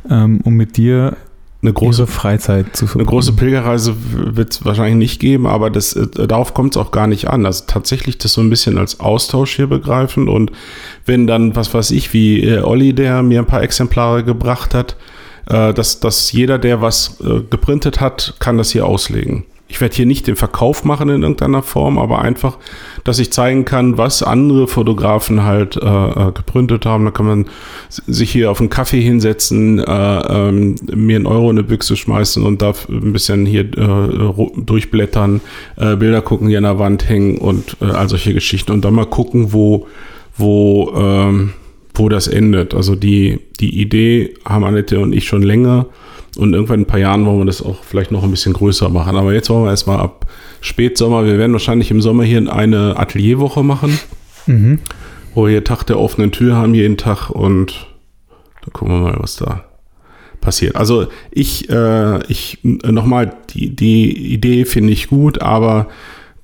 ähm, 0.08 0.40
um 0.44 0.54
mit 0.54 0.76
dir 0.76 1.16
eine 1.60 1.72
große 1.72 2.06
Freizeit 2.06 2.76
zu 2.76 2.86
verbringen. 2.86 3.08
Eine 3.08 3.16
große 3.16 3.32
Pilgerreise 3.32 3.96
wird 4.12 4.52
es 4.52 4.64
wahrscheinlich 4.64 4.96
nicht 4.96 5.20
geben, 5.20 5.46
aber 5.46 5.70
das, 5.70 5.94
äh, 5.94 6.06
darauf 6.06 6.54
kommt 6.54 6.76
es 6.76 6.80
auch 6.80 6.92
gar 6.92 7.08
nicht 7.08 7.28
an. 7.28 7.46
Also 7.46 7.64
tatsächlich 7.66 8.18
das 8.18 8.32
so 8.32 8.40
ein 8.40 8.50
bisschen 8.50 8.78
als 8.78 9.00
Austausch 9.00 9.56
hier 9.56 9.66
begreifen 9.66 10.28
und 10.28 10.52
wenn 11.04 11.26
dann, 11.26 11.56
was 11.56 11.74
weiß 11.74 11.90
ich, 11.90 12.12
wie 12.12 12.44
äh, 12.44 12.60
Olli, 12.60 12.92
der 12.92 13.22
mir 13.24 13.40
ein 13.40 13.46
paar 13.46 13.62
Exemplare 13.62 14.22
gebracht 14.22 14.72
hat, 14.72 14.96
äh, 15.46 15.74
dass, 15.74 15.98
dass 15.98 16.30
jeder, 16.30 16.58
der 16.58 16.80
was 16.80 17.20
äh, 17.20 17.40
geprintet 17.50 18.00
hat, 18.00 18.34
kann 18.38 18.56
das 18.56 18.70
hier 18.70 18.86
auslegen. 18.86 19.44
Ich 19.70 19.82
werde 19.82 19.94
hier 19.94 20.06
nicht 20.06 20.26
den 20.26 20.36
Verkauf 20.36 20.84
machen 20.84 21.10
in 21.10 21.22
irgendeiner 21.22 21.62
Form, 21.62 21.98
aber 21.98 22.22
einfach, 22.22 22.56
dass 23.04 23.18
ich 23.18 23.30
zeigen 23.30 23.66
kann, 23.66 23.98
was 23.98 24.22
andere 24.22 24.66
Fotografen 24.66 25.44
halt 25.44 25.76
äh, 25.76 25.80
äh 25.86 26.32
geprintet 26.32 26.86
haben. 26.86 27.04
Da 27.04 27.10
kann 27.10 27.26
man 27.26 27.46
sich 27.90 28.30
hier 28.30 28.50
auf 28.50 28.60
einen 28.60 28.70
Kaffee 28.70 29.02
hinsetzen, 29.02 29.78
äh, 29.78 29.84
ähm, 29.86 30.76
mir 30.94 31.16
einen 31.16 31.26
Euro 31.26 31.50
in 31.50 31.58
eine 31.58 31.68
Büchse 31.68 31.96
schmeißen 31.96 32.44
und 32.44 32.62
da 32.62 32.72
ein 32.88 33.12
bisschen 33.12 33.44
hier 33.44 33.60
äh, 33.60 34.50
durchblättern, 34.56 35.42
äh, 35.76 35.96
Bilder 35.96 36.22
gucken, 36.22 36.48
die 36.48 36.56
an 36.56 36.62
der 36.62 36.78
Wand 36.78 37.06
hängen 37.06 37.36
und 37.36 37.76
äh, 37.82 37.86
all 37.86 38.08
solche 38.08 38.32
Geschichten. 38.32 38.72
Und 38.72 38.86
dann 38.86 38.94
mal 38.94 39.04
gucken, 39.04 39.52
wo, 39.52 39.86
wo, 40.38 40.94
ähm, 40.96 41.52
wo 41.92 42.08
das 42.08 42.26
endet. 42.26 42.72
Also 42.72 42.94
die, 42.94 43.40
die 43.60 43.82
Idee 43.82 44.34
haben 44.46 44.64
Annette 44.64 44.98
und 44.98 45.12
ich 45.12 45.26
schon 45.26 45.42
länger. 45.42 45.86
Und 46.38 46.54
irgendwann 46.54 46.76
in 46.76 46.82
ein 46.82 46.86
paar 46.86 47.00
Jahren 47.00 47.26
wollen 47.26 47.38
wir 47.38 47.46
das 47.46 47.60
auch 47.60 47.82
vielleicht 47.82 48.12
noch 48.12 48.22
ein 48.22 48.30
bisschen 48.30 48.52
größer 48.52 48.88
machen. 48.90 49.16
Aber 49.16 49.34
jetzt 49.34 49.50
wollen 49.50 49.64
wir 49.64 49.70
erstmal 49.70 49.98
ab 49.98 50.30
Spätsommer. 50.60 51.24
Wir 51.24 51.36
werden 51.36 51.52
wahrscheinlich 51.52 51.90
im 51.90 52.00
Sommer 52.00 52.22
hier 52.22 52.38
eine 52.52 52.96
Atelierwoche 52.96 53.64
machen, 53.64 53.98
mhm. 54.46 54.78
wo 55.34 55.46
wir 55.46 55.50
hier 55.50 55.64
Tag 55.64 55.82
der 55.82 55.98
offenen 55.98 56.30
Tür 56.30 56.54
haben 56.54 56.74
jeden 56.74 56.96
Tag 56.96 57.30
und 57.30 57.88
dann 58.62 58.72
gucken 58.72 58.94
wir 58.94 59.10
mal, 59.10 59.16
was 59.18 59.34
da 59.34 59.64
passiert. 60.40 60.76
Also 60.76 61.08
ich, 61.32 61.68
äh, 61.70 62.24
ich 62.28 62.60
nochmal, 62.62 63.34
die, 63.50 63.74
die 63.74 64.32
Idee 64.32 64.64
finde 64.64 64.92
ich 64.92 65.08
gut, 65.08 65.42
aber 65.42 65.88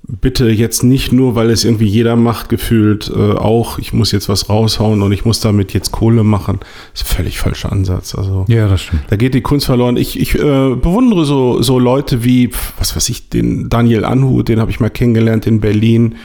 bitte 0.06 0.50
jetzt 0.50 0.82
nicht 0.82 1.12
nur, 1.12 1.34
weil 1.34 1.50
es 1.50 1.64
irgendwie 1.64 1.86
jeder 1.86 2.14
macht, 2.14 2.50
gefühlt 2.50 3.10
äh, 3.14 3.32
auch, 3.32 3.78
ich 3.78 3.92
muss 3.92 4.12
jetzt 4.12 4.28
was 4.28 4.48
raushauen 4.48 5.00
und 5.02 5.12
ich 5.12 5.24
muss 5.24 5.40
damit 5.40 5.72
jetzt 5.72 5.92
Kohle 5.92 6.24
machen. 6.24 6.60
Das 6.92 7.02
ist 7.02 7.10
ein 7.10 7.16
völlig 7.16 7.38
falscher 7.38 7.72
Ansatz. 7.72 8.14
Also, 8.14 8.44
ja, 8.48 8.68
das 8.68 8.82
stimmt. 8.82 9.02
Da 9.08 9.16
geht 9.16 9.34
die 9.34 9.40
Kunst 9.40 9.66
verloren. 9.66 9.96
Ich, 9.96 10.20
ich 10.20 10.34
äh, 10.34 10.38
bewundere 10.74 11.24
so, 11.24 11.62
so 11.62 11.78
Leute 11.78 12.22
wie, 12.22 12.50
was 12.78 12.94
weiß 12.94 13.08
ich, 13.08 13.30
den 13.30 13.70
Daniel 13.70 14.04
Anhu, 14.04 14.42
den 14.42 14.60
habe 14.60 14.70
ich 14.70 14.78
mal 14.78 14.90
kennengelernt 14.90 15.46
in 15.46 15.60
Berlin. 15.60 16.16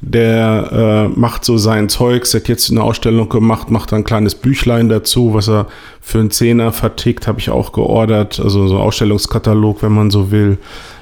Der 0.00 1.08
äh, 1.12 1.18
macht 1.18 1.44
so 1.44 1.58
sein 1.58 1.88
Zeugs, 1.88 2.32
hat 2.32 2.48
jetzt 2.48 2.70
eine 2.70 2.82
Ausstellung 2.82 3.28
gemacht, 3.28 3.70
macht 3.70 3.92
ein 3.92 4.04
kleines 4.04 4.36
Büchlein 4.36 4.88
dazu, 4.88 5.34
was 5.34 5.48
er 5.48 5.66
für 6.00 6.20
einen 6.20 6.30
Zehner 6.30 6.72
vertickt, 6.72 7.26
habe 7.26 7.40
ich 7.40 7.50
auch 7.50 7.72
geordert. 7.72 8.40
Also 8.40 8.68
so 8.68 8.76
ein 8.76 8.80
Ausstellungskatalog, 8.80 9.82
wenn 9.82 9.92
man 9.92 10.10
so 10.10 10.30
will. 10.30 10.58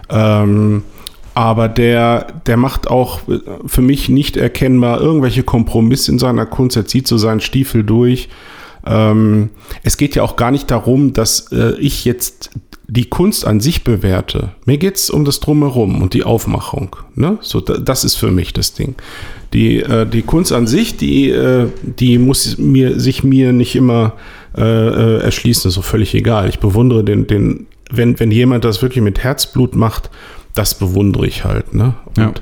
Ähm, 0.08 0.82
aber 1.36 1.68
der, 1.68 2.28
der 2.46 2.56
macht 2.56 2.88
auch 2.88 3.20
für 3.66 3.82
mich 3.82 4.08
nicht 4.08 4.38
erkennbar 4.38 5.02
irgendwelche 5.02 5.42
Kompromisse 5.42 6.10
in 6.10 6.18
seiner 6.18 6.46
Kunst. 6.46 6.78
Er 6.78 6.86
zieht 6.86 7.06
so 7.06 7.18
seinen 7.18 7.40
Stiefel 7.40 7.84
durch. 7.84 8.30
Ähm, 8.86 9.50
es 9.82 9.98
geht 9.98 10.14
ja 10.14 10.22
auch 10.22 10.36
gar 10.36 10.50
nicht 10.50 10.70
darum, 10.70 11.12
dass 11.12 11.52
äh, 11.52 11.74
ich 11.78 12.06
jetzt 12.06 12.52
die 12.88 13.04
Kunst 13.04 13.46
an 13.46 13.60
sich 13.60 13.84
bewerte. 13.84 14.52
Mir 14.64 14.78
geht 14.78 14.96
es 14.96 15.10
um 15.10 15.26
das 15.26 15.40
Drumherum 15.40 16.00
und 16.00 16.14
die 16.14 16.24
Aufmachung. 16.24 16.96
Ne? 17.14 17.36
So, 17.42 17.60
das 17.60 18.04
ist 18.04 18.14
für 18.14 18.30
mich 18.30 18.54
das 18.54 18.72
Ding. 18.72 18.94
Die, 19.52 19.80
äh, 19.80 20.06
die 20.06 20.22
Kunst 20.22 20.52
an 20.52 20.66
sich, 20.66 20.96
die, 20.96 21.28
äh, 21.28 21.66
die 21.82 22.16
muss 22.16 22.56
mir, 22.56 22.98
sich 22.98 23.24
mir 23.24 23.52
nicht 23.52 23.76
immer 23.76 24.14
äh, 24.56 24.62
äh 24.62 25.18
erschließen, 25.18 25.64
das 25.64 25.72
ist 25.72 25.74
so 25.74 25.82
völlig 25.82 26.14
egal. 26.14 26.48
Ich 26.48 26.60
bewundere 26.60 27.04
den, 27.04 27.26
den 27.26 27.66
wenn, 27.90 28.18
wenn 28.18 28.30
jemand 28.30 28.64
das 28.64 28.82
wirklich 28.82 29.04
mit 29.04 29.22
Herzblut 29.22 29.76
macht 29.76 30.10
das 30.56 30.74
bewundere 30.74 31.26
ich 31.26 31.44
halt. 31.44 31.74
Ne? 31.74 31.94
Und 32.16 32.18
ja. 32.18 32.32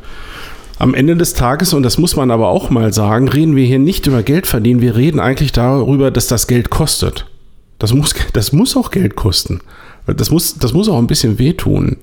am 0.79 0.95
Ende 0.95 1.17
des 1.17 1.35
Tages, 1.35 1.75
und 1.75 1.83
das 1.83 1.99
muss 1.99 2.17
man 2.17 2.31
aber 2.31 2.49
auch 2.49 2.71
mal 2.71 2.93
sagen, 2.93 3.29
reden 3.29 3.57
wir 3.57 3.67
hier 3.67 3.79
nicht 3.79 4.07
über 4.07 4.23
Geld 4.23 4.47
verdienen, 4.47 4.81
wir 4.81 4.97
reden 4.97 5.21
eigentlich 5.21 5.53
darüber, 5.53 6.11
dass 6.11 6.27
das 6.27 6.47
Geld 6.47 6.71
kostet. 6.71 7.27
Das 7.79 7.93
muss, 7.93 8.15
das 8.33 8.53
muss 8.53 8.77
auch 8.77 8.91
Geld 8.91 9.17
kosten. 9.17 9.61
Das 10.07 10.31
muss, 10.31 10.59
das 10.59 10.73
muss 10.73 10.89
auch 10.89 10.99
ein 10.99 11.07
bisschen 11.07 11.39
wehtun, 11.39 11.97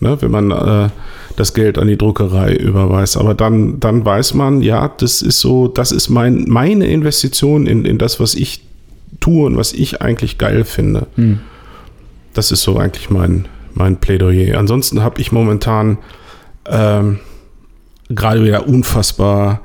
ne? 0.00 0.16
wenn 0.20 0.30
man 0.30 0.50
äh, 0.50 0.88
das 1.36 1.52
Geld 1.52 1.78
an 1.78 1.86
die 1.86 1.98
Druckerei 1.98 2.54
überweist. 2.54 3.16
Aber 3.16 3.34
dann, 3.34 3.78
dann 3.78 4.04
weiß 4.04 4.34
man, 4.34 4.62
ja, 4.62 4.88
das 4.88 5.20
ist 5.22 5.40
so, 5.40 5.68
das 5.68 5.92
ist 5.92 6.08
mein, 6.08 6.46
meine 6.48 6.86
Investition 6.86 7.66
in, 7.66 7.84
in 7.84 7.98
das, 7.98 8.20
was 8.20 8.34
ich 8.34 8.62
tue 9.20 9.46
und 9.46 9.56
was 9.56 9.74
ich 9.74 10.00
eigentlich 10.00 10.38
geil 10.38 10.64
finde. 10.64 11.06
Hm. 11.16 11.40
Das 12.32 12.50
ist 12.50 12.62
so 12.62 12.78
eigentlich 12.78 13.10
mein, 13.10 13.46
mein 13.74 13.96
Plädoyer. 13.98 14.58
Ansonsten 14.58 15.02
habe 15.02 15.20
ich 15.20 15.32
momentan 15.32 15.98
ähm, 16.66 17.20
gerade 18.08 18.44
wieder 18.44 18.66
unfassbar 18.68 19.60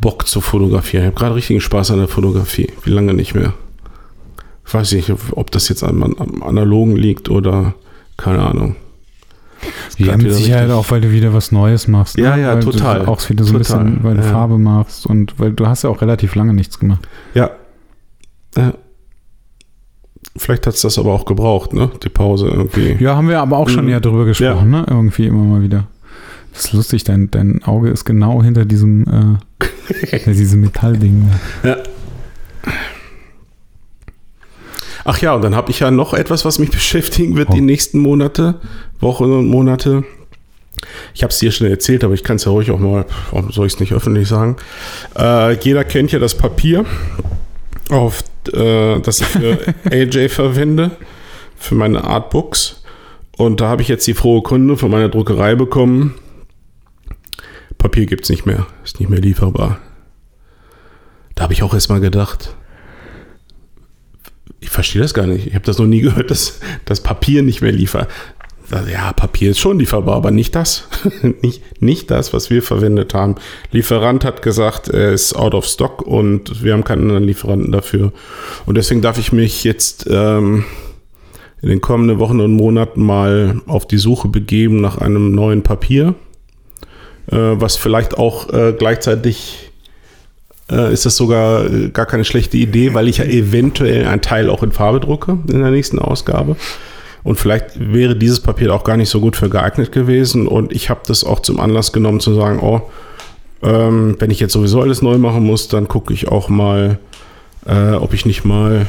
Bock 0.00 0.26
zu 0.26 0.40
fotografieren. 0.40 1.04
Ich 1.04 1.10
habe 1.10 1.18
gerade 1.18 1.34
richtigen 1.34 1.60
Spaß 1.60 1.90
an 1.90 1.98
der 1.98 2.08
Fotografie. 2.08 2.72
Wie 2.84 2.90
lange 2.90 3.14
nicht 3.14 3.34
mehr? 3.34 3.52
Ich 4.66 4.74
weiß 4.74 4.92
nicht, 4.92 5.12
ob 5.32 5.50
das 5.50 5.68
jetzt 5.68 5.82
am, 5.82 6.02
am 6.02 6.42
Analogen 6.42 6.96
liegt 6.96 7.30
oder 7.30 7.74
keine 8.16 8.42
Ahnung. 8.42 8.76
Ja, 9.96 10.16
mit 10.16 10.32
Sicherheit 10.32 10.70
auch, 10.70 10.90
weil 10.90 11.00
du 11.00 11.10
wieder 11.10 11.34
was 11.34 11.50
Neues 11.50 11.88
machst. 11.88 12.16
Ne? 12.16 12.24
Ja, 12.24 12.36
ja, 12.36 12.54
weil 12.54 12.62
total. 12.62 13.06
auch 13.06 13.28
wieder 13.28 13.44
so 13.44 13.58
total. 13.58 13.78
ein 13.80 13.84
bisschen, 13.86 14.04
weil 14.04 14.16
du 14.16 14.22
ja. 14.22 14.28
Farbe 14.30 14.58
machst 14.58 15.06
und 15.06 15.40
weil 15.40 15.52
du 15.52 15.66
hast 15.66 15.82
ja 15.82 15.90
auch 15.90 16.00
relativ 16.00 16.34
lange 16.34 16.54
nichts 16.54 16.78
gemacht. 16.78 17.00
Ja. 17.34 17.50
Ja. 18.56 18.74
Vielleicht 20.36 20.66
hat 20.66 20.74
es 20.74 20.82
das 20.82 20.98
aber 20.98 21.12
auch 21.12 21.24
gebraucht, 21.24 21.72
ne? 21.72 21.90
Die 22.02 22.08
Pause 22.08 22.48
irgendwie. 22.48 22.96
Ja, 23.00 23.16
haben 23.16 23.28
wir 23.28 23.40
aber 23.40 23.56
auch 23.56 23.68
schon 23.68 23.84
mhm. 23.84 23.90
ja 23.90 24.00
drüber 24.00 24.24
gesprochen, 24.24 24.72
ja. 24.72 24.80
ne? 24.80 24.86
Irgendwie 24.88 25.26
immer 25.26 25.42
mal 25.42 25.62
wieder. 25.62 25.86
Das 26.52 26.66
ist 26.66 26.72
lustig, 26.72 27.04
dein, 27.04 27.30
dein 27.30 27.62
Auge 27.64 27.90
ist 27.90 28.04
genau 28.04 28.42
hinter 28.42 28.64
diesem, 28.64 29.38
äh, 29.60 30.18
diesem 30.32 30.60
Metallding. 30.60 31.30
Ja. 31.62 31.76
Ach 35.04 35.18
ja, 35.18 35.34
und 35.34 35.42
dann 35.42 35.54
habe 35.54 35.70
ich 35.70 35.80
ja 35.80 35.90
noch 35.90 36.14
etwas, 36.14 36.44
was 36.44 36.58
mich 36.58 36.70
beschäftigen 36.72 37.36
wird 37.36 37.50
oh. 37.50 37.54
die 37.54 37.60
nächsten 37.60 37.98
Monate, 37.98 38.56
Wochen 39.00 39.24
und 39.24 39.48
Monate. 39.48 40.04
Ich 41.14 41.22
habe 41.22 41.32
es 41.32 41.38
dir 41.38 41.50
schon 41.50 41.66
erzählt, 41.66 42.04
aber 42.04 42.14
ich 42.14 42.22
kann 42.22 42.36
es 42.36 42.44
ja 42.44 42.52
ruhig 42.52 42.70
auch 42.70 42.78
mal, 42.78 43.06
warum 43.30 43.50
soll 43.50 43.66
ich 43.66 43.74
es 43.74 43.80
nicht 43.80 43.92
öffentlich 43.92 44.28
sagen? 44.28 44.56
Äh, 45.18 45.54
jeder 45.60 45.82
kennt 45.84 46.12
ja 46.12 46.18
das 46.18 46.36
Papier 46.36 46.84
auf 47.88 48.24
äh, 48.52 49.00
das 49.00 49.20
ich 49.20 49.26
für 49.26 49.74
AJ 49.90 50.28
verwende, 50.28 50.92
für 51.56 51.74
meine 51.74 52.04
Artbooks. 52.04 52.82
Und 53.36 53.60
da 53.60 53.68
habe 53.68 53.82
ich 53.82 53.88
jetzt 53.88 54.06
die 54.06 54.14
frohe 54.14 54.42
Kunde 54.42 54.76
von 54.76 54.90
meiner 54.90 55.08
Druckerei 55.08 55.54
bekommen. 55.54 56.14
Papier 57.78 58.06
gibt 58.06 58.24
es 58.24 58.30
nicht 58.30 58.46
mehr, 58.46 58.66
ist 58.84 58.98
nicht 58.98 59.08
mehr 59.08 59.20
lieferbar. 59.20 59.78
Da 61.36 61.44
habe 61.44 61.52
ich 61.52 61.62
auch 61.62 61.72
erstmal 61.72 62.00
gedacht, 62.00 62.56
ich 64.60 64.70
verstehe 64.70 65.02
das 65.02 65.14
gar 65.14 65.26
nicht. 65.26 65.46
Ich 65.46 65.54
habe 65.54 65.64
das 65.64 65.78
noch 65.78 65.86
nie 65.86 66.00
gehört, 66.00 66.32
dass 66.32 66.58
das 66.84 67.00
Papier 67.00 67.42
nicht 67.42 67.60
mehr 67.60 67.70
liefert 68.70 68.90
ja, 68.90 69.12
Papier 69.12 69.50
ist 69.50 69.58
schon 69.58 69.78
lieferbar, 69.78 70.16
aber 70.16 70.30
nicht 70.30 70.54
das. 70.54 70.88
nicht, 71.42 71.62
nicht 71.80 72.10
das, 72.10 72.32
was 72.32 72.50
wir 72.50 72.62
verwendet 72.62 73.14
haben. 73.14 73.36
Lieferant 73.72 74.24
hat 74.24 74.42
gesagt, 74.42 74.88
er 74.88 75.12
ist 75.12 75.34
out 75.34 75.54
of 75.54 75.66
stock 75.66 76.02
und 76.02 76.62
wir 76.62 76.72
haben 76.72 76.84
keinen 76.84 77.02
anderen 77.02 77.24
Lieferanten 77.24 77.72
dafür. 77.72 78.12
Und 78.66 78.76
deswegen 78.76 79.02
darf 79.02 79.18
ich 79.18 79.32
mich 79.32 79.64
jetzt 79.64 80.06
ähm, 80.10 80.64
in 81.62 81.68
den 81.68 81.80
kommenden 81.80 82.18
Wochen 82.18 82.40
und 82.40 82.52
Monaten 82.52 83.02
mal 83.02 83.60
auf 83.66 83.86
die 83.86 83.98
Suche 83.98 84.28
begeben 84.28 84.80
nach 84.80 84.98
einem 84.98 85.34
neuen 85.34 85.62
Papier, 85.62 86.14
äh, 87.30 87.36
was 87.36 87.76
vielleicht 87.76 88.18
auch 88.18 88.52
äh, 88.52 88.74
gleichzeitig 88.78 89.70
äh, 90.70 90.92
ist 90.92 91.06
das 91.06 91.16
sogar 91.16 91.64
äh, 91.64 91.88
gar 91.88 92.06
keine 92.06 92.24
schlechte 92.24 92.58
Idee, 92.58 92.94
weil 92.94 93.08
ich 93.08 93.18
ja 93.18 93.24
eventuell 93.24 94.06
einen 94.06 94.20
Teil 94.20 94.50
auch 94.50 94.62
in 94.62 94.72
Farbe 94.72 95.00
drucke 95.00 95.38
in 95.48 95.60
der 95.60 95.70
nächsten 95.70 95.98
Ausgabe. 95.98 96.56
Und 97.24 97.36
vielleicht 97.36 97.92
wäre 97.92 98.16
dieses 98.16 98.40
Papier 98.40 98.74
auch 98.74 98.84
gar 98.84 98.96
nicht 98.96 99.10
so 99.10 99.20
gut 99.20 99.36
für 99.36 99.48
geeignet 99.48 99.92
gewesen. 99.92 100.46
Und 100.46 100.72
ich 100.72 100.90
habe 100.90 101.00
das 101.06 101.24
auch 101.24 101.40
zum 101.40 101.60
Anlass 101.60 101.92
genommen 101.92 102.20
zu 102.20 102.34
sagen, 102.34 102.60
oh, 102.60 102.82
ähm, 103.62 104.16
wenn 104.18 104.30
ich 104.30 104.40
jetzt 104.40 104.52
sowieso 104.52 104.80
alles 104.80 105.02
neu 105.02 105.18
machen 105.18 105.44
muss, 105.44 105.68
dann 105.68 105.88
gucke 105.88 106.14
ich 106.14 106.28
auch 106.28 106.48
mal, 106.48 106.98
äh, 107.66 107.92
ob 107.92 108.14
ich 108.14 108.24
nicht 108.24 108.44
mal 108.44 108.86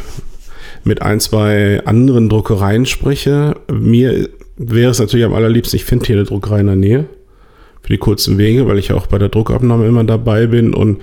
mit 0.83 1.01
ein, 1.01 1.19
zwei 1.19 1.83
anderen 1.85 2.29
Druckereien 2.29 2.85
spreche. 2.85 3.55
Mir 3.71 4.29
wäre 4.57 4.91
es 4.91 4.99
natürlich 4.99 5.25
am 5.25 5.33
allerliebsten, 5.33 5.77
ich 5.77 5.85
finde 5.85 6.05
hier 6.05 6.15
eine 6.17 6.25
Druckerei 6.25 6.59
in 6.59 6.67
der 6.67 6.75
Nähe 6.75 7.05
für 7.81 7.89
die 7.89 7.97
kurzen 7.97 8.37
Wege, 8.37 8.67
weil 8.67 8.77
ich 8.77 8.89
ja 8.89 8.95
auch 8.95 9.07
bei 9.07 9.17
der 9.17 9.29
Druckabnahme 9.29 9.87
immer 9.87 10.03
dabei 10.03 10.47
bin. 10.47 10.73
Und 10.73 11.01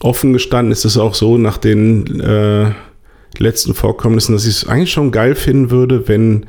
offen 0.00 0.32
gestanden 0.32 0.72
ist 0.72 0.84
es 0.84 0.96
auch 0.96 1.14
so, 1.14 1.36
nach 1.36 1.58
den 1.58 2.20
äh, 2.20 2.70
letzten 3.38 3.74
Vorkommnissen, 3.74 4.32
dass 4.34 4.44
ich 4.46 4.56
es 4.56 4.66
eigentlich 4.66 4.92
schon 4.92 5.10
geil 5.10 5.34
finden 5.34 5.70
würde, 5.70 6.08
wenn 6.08 6.46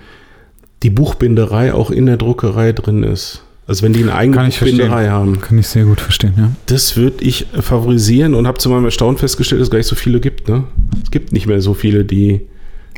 die 0.83 0.89
Buchbinderei 0.89 1.73
auch 1.73 1.91
in 1.91 2.05
der 2.05 2.17
Druckerei 2.17 2.73
drin 2.73 3.03
ist. 3.03 3.43
Also 3.65 3.83
wenn 3.83 3.93
die 3.93 4.03
eine 4.03 4.13
eigene 4.15 4.45
Buchbinderei 4.45 5.07
haben. 5.09 5.39
Kann 5.39 5.57
ich 5.57 5.67
sehr 5.67 5.85
gut 5.85 6.01
verstehen, 6.01 6.33
ja. 6.37 6.51
Das 6.65 6.97
würde 6.97 7.23
ich 7.23 7.47
favorisieren 7.59 8.35
und 8.35 8.45
habe 8.45 8.57
zu 8.57 8.69
meinem 8.69 8.85
Erstaunen 8.85 9.17
festgestellt, 9.17 9.61
dass 9.61 9.67
es 9.67 9.71
gar 9.71 9.77
nicht 9.77 9.87
so 9.87 9.95
viele 9.95 10.19
gibt. 10.19 10.49
Ne? 10.49 10.65
Es 11.03 11.11
gibt 11.11 11.31
nicht 11.31 11.47
mehr 11.47 11.61
so 11.61 11.73
viele, 11.73 12.03
die 12.03 12.41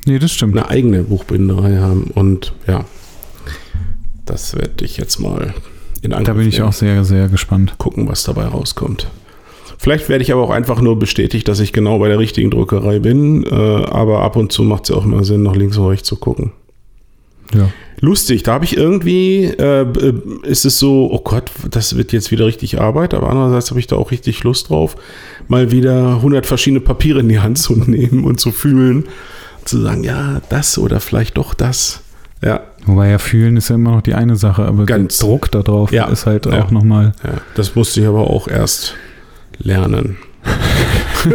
Nee, 0.07 0.19
eine 0.41 0.69
eigene 0.69 1.03
Buchbinderei 1.03 1.77
haben. 1.77 2.11
Und 2.13 2.53
ja, 2.67 2.85
das 4.25 4.55
werde 4.55 4.85
ich 4.85 4.97
jetzt 4.97 5.19
mal 5.19 5.53
in 6.01 6.13
Angriff 6.13 6.27
Da 6.27 6.33
bin 6.33 6.47
ich 6.47 6.57
nehmen. 6.57 6.67
auch 6.69 6.73
sehr, 6.73 7.03
sehr 7.03 7.27
gespannt. 7.27 7.75
gucken, 7.77 8.07
was 8.07 8.23
dabei 8.23 8.45
rauskommt. 8.45 9.07
Vielleicht 9.85 10.09
werde 10.09 10.23
ich 10.23 10.33
aber 10.33 10.41
auch 10.41 10.49
einfach 10.49 10.81
nur 10.81 10.97
bestätigt, 10.97 11.47
dass 11.47 11.59
ich 11.59 11.71
genau 11.71 11.99
bei 11.99 12.07
der 12.07 12.17
richtigen 12.17 12.49
Druckerei 12.49 12.97
bin. 12.97 13.43
Äh, 13.43 13.53
aber 13.53 14.21
ab 14.23 14.35
und 14.35 14.51
zu 14.51 14.63
macht 14.63 14.85
es 14.85 14.89
ja 14.89 14.95
auch 14.95 15.05
mal 15.05 15.23
Sinn, 15.23 15.43
nach 15.43 15.55
links 15.55 15.77
und 15.77 15.85
rechts 15.87 16.07
zu 16.07 16.15
gucken. 16.15 16.53
Ja. 17.53 17.69
Lustig, 17.99 18.41
da 18.41 18.53
habe 18.53 18.65
ich 18.65 18.75
irgendwie, 18.75 19.43
äh, 19.43 19.81
äh, 19.83 20.13
ist 20.41 20.65
es 20.65 20.79
so, 20.79 21.07
oh 21.11 21.19
Gott, 21.19 21.51
das 21.69 21.95
wird 21.95 22.13
jetzt 22.13 22.31
wieder 22.31 22.47
richtig 22.47 22.81
Arbeit, 22.81 23.13
aber 23.13 23.29
andererseits 23.29 23.69
habe 23.69 23.79
ich 23.79 23.85
da 23.85 23.95
auch 23.95 24.09
richtig 24.09 24.43
Lust 24.43 24.69
drauf, 24.69 24.95
mal 25.47 25.69
wieder 25.69 26.15
100 26.15 26.47
verschiedene 26.47 26.79
Papiere 26.79 27.19
in 27.19 27.29
die 27.29 27.39
Hand 27.39 27.59
zu 27.59 27.75
nehmen 27.75 28.23
und 28.23 28.39
zu 28.39 28.51
fühlen, 28.51 29.05
zu 29.65 29.79
sagen, 29.79 30.03
ja, 30.03 30.41
das 30.49 30.79
oder 30.79 30.99
vielleicht 30.99 31.37
doch 31.37 31.53
das. 31.53 32.01
Ja, 32.41 32.61
Wobei 32.87 33.11
ja 33.11 33.19
fühlen 33.19 33.55
ist 33.55 33.69
ja 33.69 33.75
immer 33.75 33.91
noch 33.91 34.01
die 34.01 34.15
eine 34.15 34.35
Sache, 34.35 34.63
aber 34.65 34.87
Ganz. 34.87 35.19
der 35.19 35.27
Druck 35.27 35.51
da 35.51 35.61
drauf 35.61 35.91
Ja. 35.91 36.07
ist 36.07 36.25
halt 36.25 36.47
Ja. 36.47 36.63
auch 36.63 36.71
nochmal. 36.71 37.13
ja, 37.23 37.35
das 37.53 37.75
musste 37.75 38.01
ich 38.01 38.07
aber 38.07 38.31
auch 38.31 38.47
erst 38.47 38.95
lernen. 39.59 40.17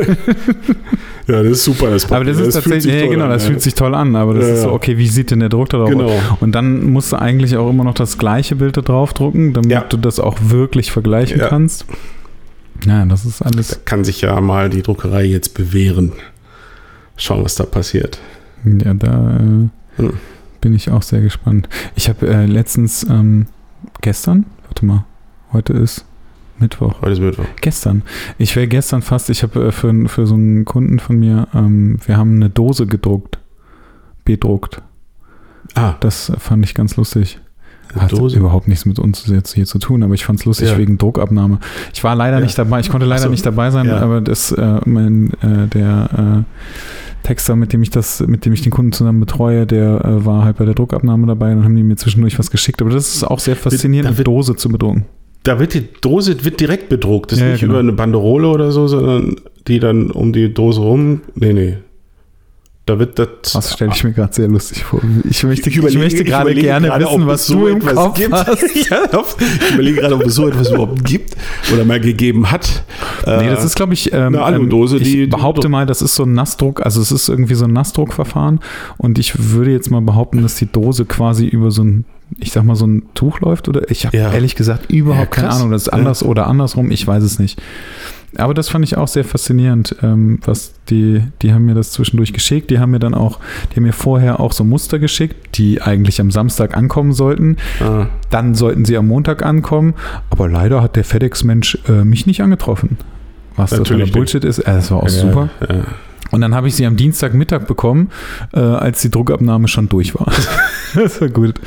ja, 1.27 1.43
das 1.43 1.53
ist 1.53 1.65
super. 1.65 1.91
Das 1.91 2.11
Aber 2.11 2.25
das 2.25 2.37
ist 2.39 2.43
fühlt 2.43 2.55
tatsächlich, 2.65 2.95
ja, 2.95 3.01
toll 3.01 3.11
genau, 3.11 3.25
an, 3.25 3.31
das 3.31 3.43
ja. 3.45 3.49
fühlt 3.51 3.63
sich 3.63 3.75
toll 3.75 3.95
an, 3.95 4.17
aber 4.17 4.35
das 4.35 4.47
Ja, 4.47 4.55
ist 4.55 4.63
so, 4.63 4.73
okay, 4.73 4.99
wie 4.99 5.07
sieht 5.09 5.31
denn 5.31 5.41
der 5.41 5.49
Druck 5.49 5.69
da 5.71 5.79
drauf 5.79 5.91
Genau. 5.91 6.07
aus? 6.07 6.21
Und 6.41 6.53
dann 6.53 6.85
musst 6.91 7.13
du 7.13 7.17
eigentlich 7.17 7.57
auch 7.57 7.69
immer 7.71 7.85
noch 7.85 7.95
das 7.95 8.19
gleiche 8.19 8.57
Bild 8.57 8.77
da 8.77 8.83
drauf 8.83 9.13
drucken, 9.15 9.53
damit 9.53 9.71
Ja. 9.71 9.81
du 9.83 9.97
das 9.97 10.19
auch 10.21 10.39
wirklich 10.43 10.93
vergleichen 10.93 11.39
Ja. 11.41 11.49
kannst. 11.49 11.87
Ja, 12.87 13.05
das 13.05 13.25
ist 13.25 13.43
alles. 13.43 13.81
Kann 13.85 14.05
sich 14.05 14.21
ja 14.23 14.41
mal 14.41 14.71
die 14.71 14.83
Druckerei 14.83 15.25
jetzt 15.25 15.55
bewähren. 15.55 16.13
Schauen, 17.17 17.45
was 17.45 17.55
da 17.57 17.65
passiert. 17.65 18.19
Ja, 18.65 18.95
da 18.95 19.37
äh, 19.37 20.01
Hm. 20.03 20.13
bin 20.61 20.75
ich 20.75 20.91
auch 20.91 21.03
sehr 21.03 21.21
gespannt. 21.21 21.69
Ich 21.95 22.09
habe 22.09 22.27
äh, 22.29 22.47
letztens 22.47 23.05
ähm, 23.09 23.47
gestern, 24.01 24.47
warte 24.67 24.87
mal, 24.87 25.05
heute 25.53 25.75
ist 25.75 26.05
Mittwoch. 26.61 26.95
Heute 27.03 27.13
ist 27.13 27.21
Mittwoch. 27.21 27.45
Gestern. 27.61 28.03
Ich 28.39 28.55
wäre 28.57 28.69
gestern 28.69 29.03
fast, 29.03 29.31
ich 29.31 29.43
habe 29.43 29.67
äh, 29.69 29.73
für, 29.73 29.93
für 30.09 30.27
so 30.27 30.35
einen 30.35 30.65
Kunden 30.65 30.99
von 30.99 31.19
mir, 31.19 31.49
ähm, 31.55 31.99
wir 32.07 32.17
haben 32.17 32.37
eine 32.37 32.51
Dose 32.51 32.87
gedruckt. 32.87 33.39
Bedruckt. 34.25 34.83
Ah, 35.75 35.95
Das 36.01 36.33
fand 36.39 36.65
ich 36.65 36.75
ganz 36.75 36.97
lustig. 36.97 37.39
Hat 37.99 38.13
Dose. 38.13 38.39
überhaupt 38.39 38.69
nichts 38.69 38.87
mit 38.87 39.01
uns 39.01 39.27
jetzt 39.27 39.53
hier 39.55 39.67
zu 39.67 39.81
tun, 39.81 40.05
aber 40.05 40.15
ich 40.15 40.25
fand 40.25 40.39
es 40.39 40.45
lustig 40.45 40.71
Ja. 40.71 40.79
wegen 40.79 40.97
Druckabnahme. 40.97 41.59
Ich 41.93 42.05
war 42.05 42.15
leider 42.15 42.39
Ja. 42.39 42.45
nicht 42.45 42.57
dabei, 42.57 42.79
ich 42.79 42.89
konnte 42.89 43.05
leider 43.07 43.23
so. 43.25 43.29
nicht 43.31 43.45
dabei 43.45 43.71
sein, 43.73 43.87
Ja. 43.87 43.99
aber 43.99 44.21
das, 44.21 44.53
äh, 44.53 44.81
mein, 44.85 45.33
äh, 45.43 45.67
der 45.67 46.45
äh, 46.47 47.27
Texter, 47.27 47.57
mit 47.57 47.73
dem 47.73 47.83
ich 47.83 47.91
das, 47.91 48.21
mit 48.21 48.45
dem 48.47 48.53
ich 48.53 48.63
den 48.63 48.71
Kunden 48.71 48.93
zusammen 48.93 49.19
betreue, 49.19 49.67
der 49.67 50.05
äh, 50.05 50.25
war 50.25 50.45
halt 50.45 50.59
bei 50.59 50.65
der 50.65 50.75
Druckabnahme 50.75 51.27
dabei 51.27 51.53
und 51.53 51.65
haben 51.65 51.75
die 51.75 51.83
mir 51.83 51.97
zwischendurch 51.97 52.39
was 52.39 52.51
geschickt. 52.53 52.81
Aber 52.81 52.91
das 52.91 53.13
ist 53.17 53.25
auch 53.25 53.41
sehr 53.41 53.57
faszinierend, 53.57 54.15
eine 54.15 54.25
Dose 54.25 54.55
zu 54.55 54.69
bedrucken. 54.69 55.07
Da 55.43 55.59
wird 55.59 55.73
die 55.75 55.89
Dose 56.01 56.45
wird 56.45 56.61
direkt 56.61 56.89
bedruckt. 56.91 57.33
Das 57.33 57.39
ist 57.39 57.45
Ja, 57.45 57.51
nicht 57.53 57.61
genau. 57.61 57.73
über 57.75 57.81
eine 57.81 57.93
Banderole 57.93 58.49
oder 58.49 58.73
so, 58.73 58.87
sondern 58.89 59.37
die 59.69 59.81
dann 59.81 60.11
um 60.11 60.33
die 60.33 60.53
Dose 60.53 60.81
rum. 60.81 61.23
Nee, 61.35 61.53
nee. 61.55 61.79
Da 62.87 62.99
wird 62.99 63.19
das. 63.19 63.29
Das 63.53 63.73
stelle 63.75 63.93
ich 63.95 64.03
mir 64.03 64.13
gerade 64.13 64.33
sehr 64.35 64.49
lustig 64.49 64.83
vor. 64.83 65.01
Ich 65.31 65.45
möchte, 65.45 65.69
ich 65.71 65.77
überlege- 65.77 65.99
möchte 66.01 66.23
ich 66.23 66.29
gerade 66.29 66.51
überlege 66.51 66.67
gerne 66.67 66.89
gerade, 66.89 67.05
wissen, 67.05 67.27
was 67.27 67.47
so 67.47 67.55
du 67.61 67.67
im 67.69 67.77
etwas 67.77 67.95
Kopf 67.95 68.17
gibt. 68.17 68.35
ich 68.75 68.91
überlege 69.75 70.01
gerade, 70.01 70.15
ob 70.17 70.25
es 70.25 70.35
so 70.35 70.49
etwas 70.49 70.71
überhaupt 70.71 71.05
gibt 71.05 71.37
oder 71.73 71.85
mal 71.85 72.01
gegeben 72.01 72.51
hat. 72.51 72.83
Nee, 73.27 73.33
Äh, 73.33 73.51
das 73.51 73.65
ist, 73.65 73.77
glaube 73.77 73.95
ich, 73.95 74.13
ähm, 74.13 74.35
eine 74.35 74.43
Aludose, 74.43 74.97
ähm, 74.97 75.03
ich 75.03 75.09
die- 75.13 75.27
behaupte 75.27 75.69
mal, 75.69 75.87
das 75.87 76.03
ist 76.03 76.17
so 76.17 76.25
ein 76.25 76.33
Nassdruck, 76.35 76.85
also 76.85 77.01
es 77.01 77.13
ist 77.13 77.29
irgendwie 77.29 77.55
so 77.55 77.65
ein 77.67 77.73
Nassdruckverfahren 77.73 78.59
und 78.99 79.19
ich 79.21 79.53
würde 79.53 79.71
jetzt 79.71 79.91
mal 79.91 80.03
behaupten, 80.03 80.43
dass 80.43 80.57
die 80.57 80.67
Dose 80.67 81.05
quasi 81.05 81.47
über 81.47 81.71
so 81.71 81.85
ein, 81.85 82.05
ich 82.39 82.53
sag 82.53 82.65
mal, 82.65 82.77
so 82.77 82.87
ein 82.87 83.03
Tuch 83.15 83.41
läuft 83.41 83.69
oder 83.69 83.91
ich 83.91 84.07
habe 84.07 84.17
Ja. 84.17 84.33
ehrlich 84.33 84.55
gesagt 84.55 84.91
überhaupt 84.91 85.37
Ja, 85.37 85.43
keine. 85.43 85.51
Ahnung, 85.51 85.71
das 85.71 85.83
ist 85.83 85.89
anders 85.89 86.23
oder 86.23 86.47
andersrum, 86.47 86.91
ich 86.91 87.07
weiß 87.07 87.23
es 87.23 87.39
nicht. 87.39 87.61
Aber 88.37 88.55
das 88.55 88.69
fand 88.69 88.85
ich 88.85 88.97
auch 88.97 89.09
sehr 89.09 89.25
faszinierend, 89.25 89.97
ähm, 90.05 90.39
was 90.45 90.75
die, 90.89 91.21
die 91.43 91.53
haben 91.53 91.65
mir 91.65 91.75
das 91.75 91.91
zwischendurch 91.91 92.33
geschickt, 92.33 92.71
die 92.71 92.79
haben 92.79 92.93
mir 92.93 93.01
dann 93.01 93.13
auch, 93.15 93.41
die 93.73 93.77
haben 93.77 93.83
mir 93.83 93.93
vorher 93.93 94.39
auch 94.39 94.53
so 94.53 94.63
Muster 94.63 95.01
geschickt, 95.01 95.59
die 95.59 95.83
eigentlich 95.83 96.21
am 96.21 96.31
Samstag 96.31 96.77
ankommen 96.77 97.13
sollten. 97.13 97.57
ah, 97.81 98.07
Dann 98.31 98.55
sollten 98.55 98.85
sie 98.85 98.97
am 98.97 99.09
Montag 99.09 99.45
ankommen, 99.45 99.95
aber 100.31 100.49
leider 100.49 100.81
hat 100.81 100.95
der 100.95 101.03
FedEx-Mensch 101.03 101.79
äh, 101.89 102.05
mich 102.05 102.27
nicht 102.27 102.41
angetroffen. 102.41 102.99
Was 103.57 103.73
Natürlich 103.73 104.05
nicht. 104.05 104.13
Bullshit 104.15 104.45
ist. 104.45 104.61
Äh, 104.61 104.75
das 104.75 104.93
war 104.93 104.99
auch 104.99 105.09
ja, 105.09 105.11
super. 105.11 105.49
Und 106.31 106.41
dann 106.41 106.55
habe 106.55 106.69
ich 106.69 106.77
sie 106.77 106.87
am 106.87 106.97
Dienstagmittag 106.97 107.67
bekommen, 107.67 108.11
äh, 108.53 108.61
als 108.61 109.03
die 109.03 109.11
Druckabnahme 109.11 109.69
schon 109.69 109.89
durch 109.89 110.15
war. 110.15 110.33
das 110.95 111.21
war 111.21 111.29
gut. 111.29 111.61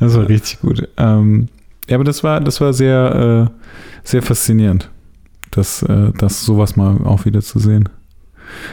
Das 0.00 0.14
war 0.14 0.28
richtig 0.28 0.60
gut. 0.60 0.88
Ähm, 0.96 1.48
ja, 1.88 1.96
aber 1.96 2.04
das 2.04 2.22
war, 2.22 2.40
das 2.40 2.60
war 2.60 2.72
sehr, 2.72 3.50
äh, 3.50 3.68
sehr 4.04 4.22
faszinierend, 4.22 4.90
das, 5.50 5.82
äh, 5.82 6.12
das 6.18 6.44
sowas 6.44 6.76
mal 6.76 6.98
auch 7.04 7.24
wieder 7.24 7.40
zu 7.40 7.58
sehen. 7.58 7.88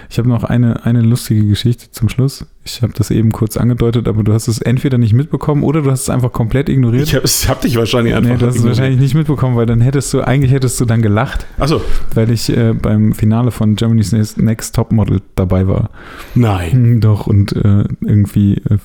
Ich 0.09 0.17
habe 0.17 0.29
noch 0.29 0.43
eine, 0.43 0.85
eine 0.85 1.01
lustige 1.01 1.45
Geschichte 1.45 1.91
zum 1.91 2.09
Schluss. 2.09 2.45
Ich 2.63 2.81
habe 2.81 2.93
das 2.93 3.11
eben 3.11 3.31
kurz 3.31 3.57
angedeutet, 3.57 4.07
aber 4.07 4.23
du 4.23 4.33
hast 4.33 4.47
es 4.47 4.59
entweder 4.59 4.97
nicht 4.97 5.13
mitbekommen 5.13 5.63
oder 5.63 5.81
du 5.83 5.91
hast 5.91 6.03
es 6.03 6.09
einfach 6.09 6.31
komplett 6.31 6.67
ignoriert. 6.67 7.03
Ich 7.03 7.15
habe 7.15 7.27
hab 7.27 7.61
dich 7.61 7.75
wahrscheinlich 7.77 8.15
einfach. 8.15 8.31
Nee, 8.31 8.37
du 8.37 8.47
hast 8.47 8.57
es 8.57 8.63
wahrscheinlich 8.63 8.99
nicht 8.99 9.13
mitbekommen, 9.13 9.55
weil 9.55 9.65
dann 9.67 9.81
hättest 9.81 10.13
du, 10.13 10.21
eigentlich 10.21 10.51
hättest 10.51 10.79
du 10.81 10.85
dann 10.85 11.01
gelacht, 11.01 11.45
Achso, 11.59 11.81
weil 12.13 12.31
ich 12.31 12.49
äh, 12.49 12.73
beim 12.73 13.13
Finale 13.13 13.51
von 13.51 13.75
Germany's 13.75 14.11
Next, 14.11 14.37
Next 14.39 14.75
Topmodel 14.75 15.21
dabei 15.35 15.67
war. 15.67 15.89
nein. 16.33 17.01
Doch, 17.01 17.27
und 17.27 17.55
äh, 17.55 17.83
irgendwie 18.01 18.55
äh, 18.55 18.77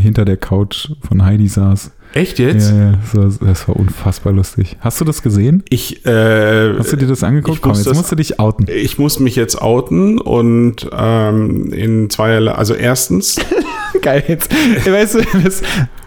hinter 0.00 0.24
der 0.24 0.36
Couch 0.36 0.90
von 1.02 1.24
Heidi 1.24 1.48
saß. 1.48 1.92
Echt 2.14 2.38
jetzt? 2.38 2.70
Ja, 2.70 2.76
ja, 2.76 2.92
das 3.12 3.40
war, 3.40 3.46
das 3.48 3.68
war 3.68 3.76
unfassbar 3.76 4.32
lustig. 4.32 4.76
Hast 4.80 5.00
du 5.00 5.04
das 5.04 5.22
gesehen? 5.22 5.62
Ich, 5.68 6.04
äh, 6.06 6.74
Hast 6.78 6.92
du 6.92 6.96
dir 6.96 7.06
das 7.06 7.22
angeguckt? 7.22 7.60
Komm, 7.62 7.74
jetzt 7.74 7.86
das- 7.86 7.96
musst 7.96 8.10
du 8.10 8.16
dich 8.16 8.40
outen. 8.40 8.66
ich 8.68 8.98
muss 8.98 9.18
mich 9.20 9.36
jetzt 9.36 9.60
outen 9.60 10.18
und 10.18 10.88
ähm, 10.92 11.72
in 11.72 12.10
zweierlei, 12.10 12.52
also 12.52 12.74
erstens, 12.74 13.36
Geil, 14.02 14.22
jetzt, 14.28 14.50
weißt 14.86 15.14
du, 15.16 15.20
das, 15.42 15.62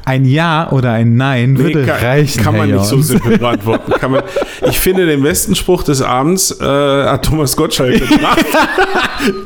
ein 0.05 0.25
Ja 0.25 0.71
oder 0.71 0.91
ein 0.93 1.15
Nein 1.15 1.57
würde 1.57 1.85
kann, 1.85 1.99
reichen. 1.99 2.43
kann 2.43 2.57
man 2.57 2.69
Herr 2.69 2.77
nicht 2.77 2.85
so 2.85 2.95
Jorns. 2.95 3.07
simpel 3.07 3.37
beantworten. 3.37 3.93
Man, 4.11 4.23
ich 4.67 4.79
finde, 4.79 5.05
den 5.05 5.21
besten 5.23 5.55
Spruch 5.55 5.83
des 5.83 6.01
Abends 6.01 6.59
äh, 6.59 6.63
hat 6.63 7.25
Thomas 7.25 7.55
Gottschalk 7.55 7.99
gebracht, 8.09 8.45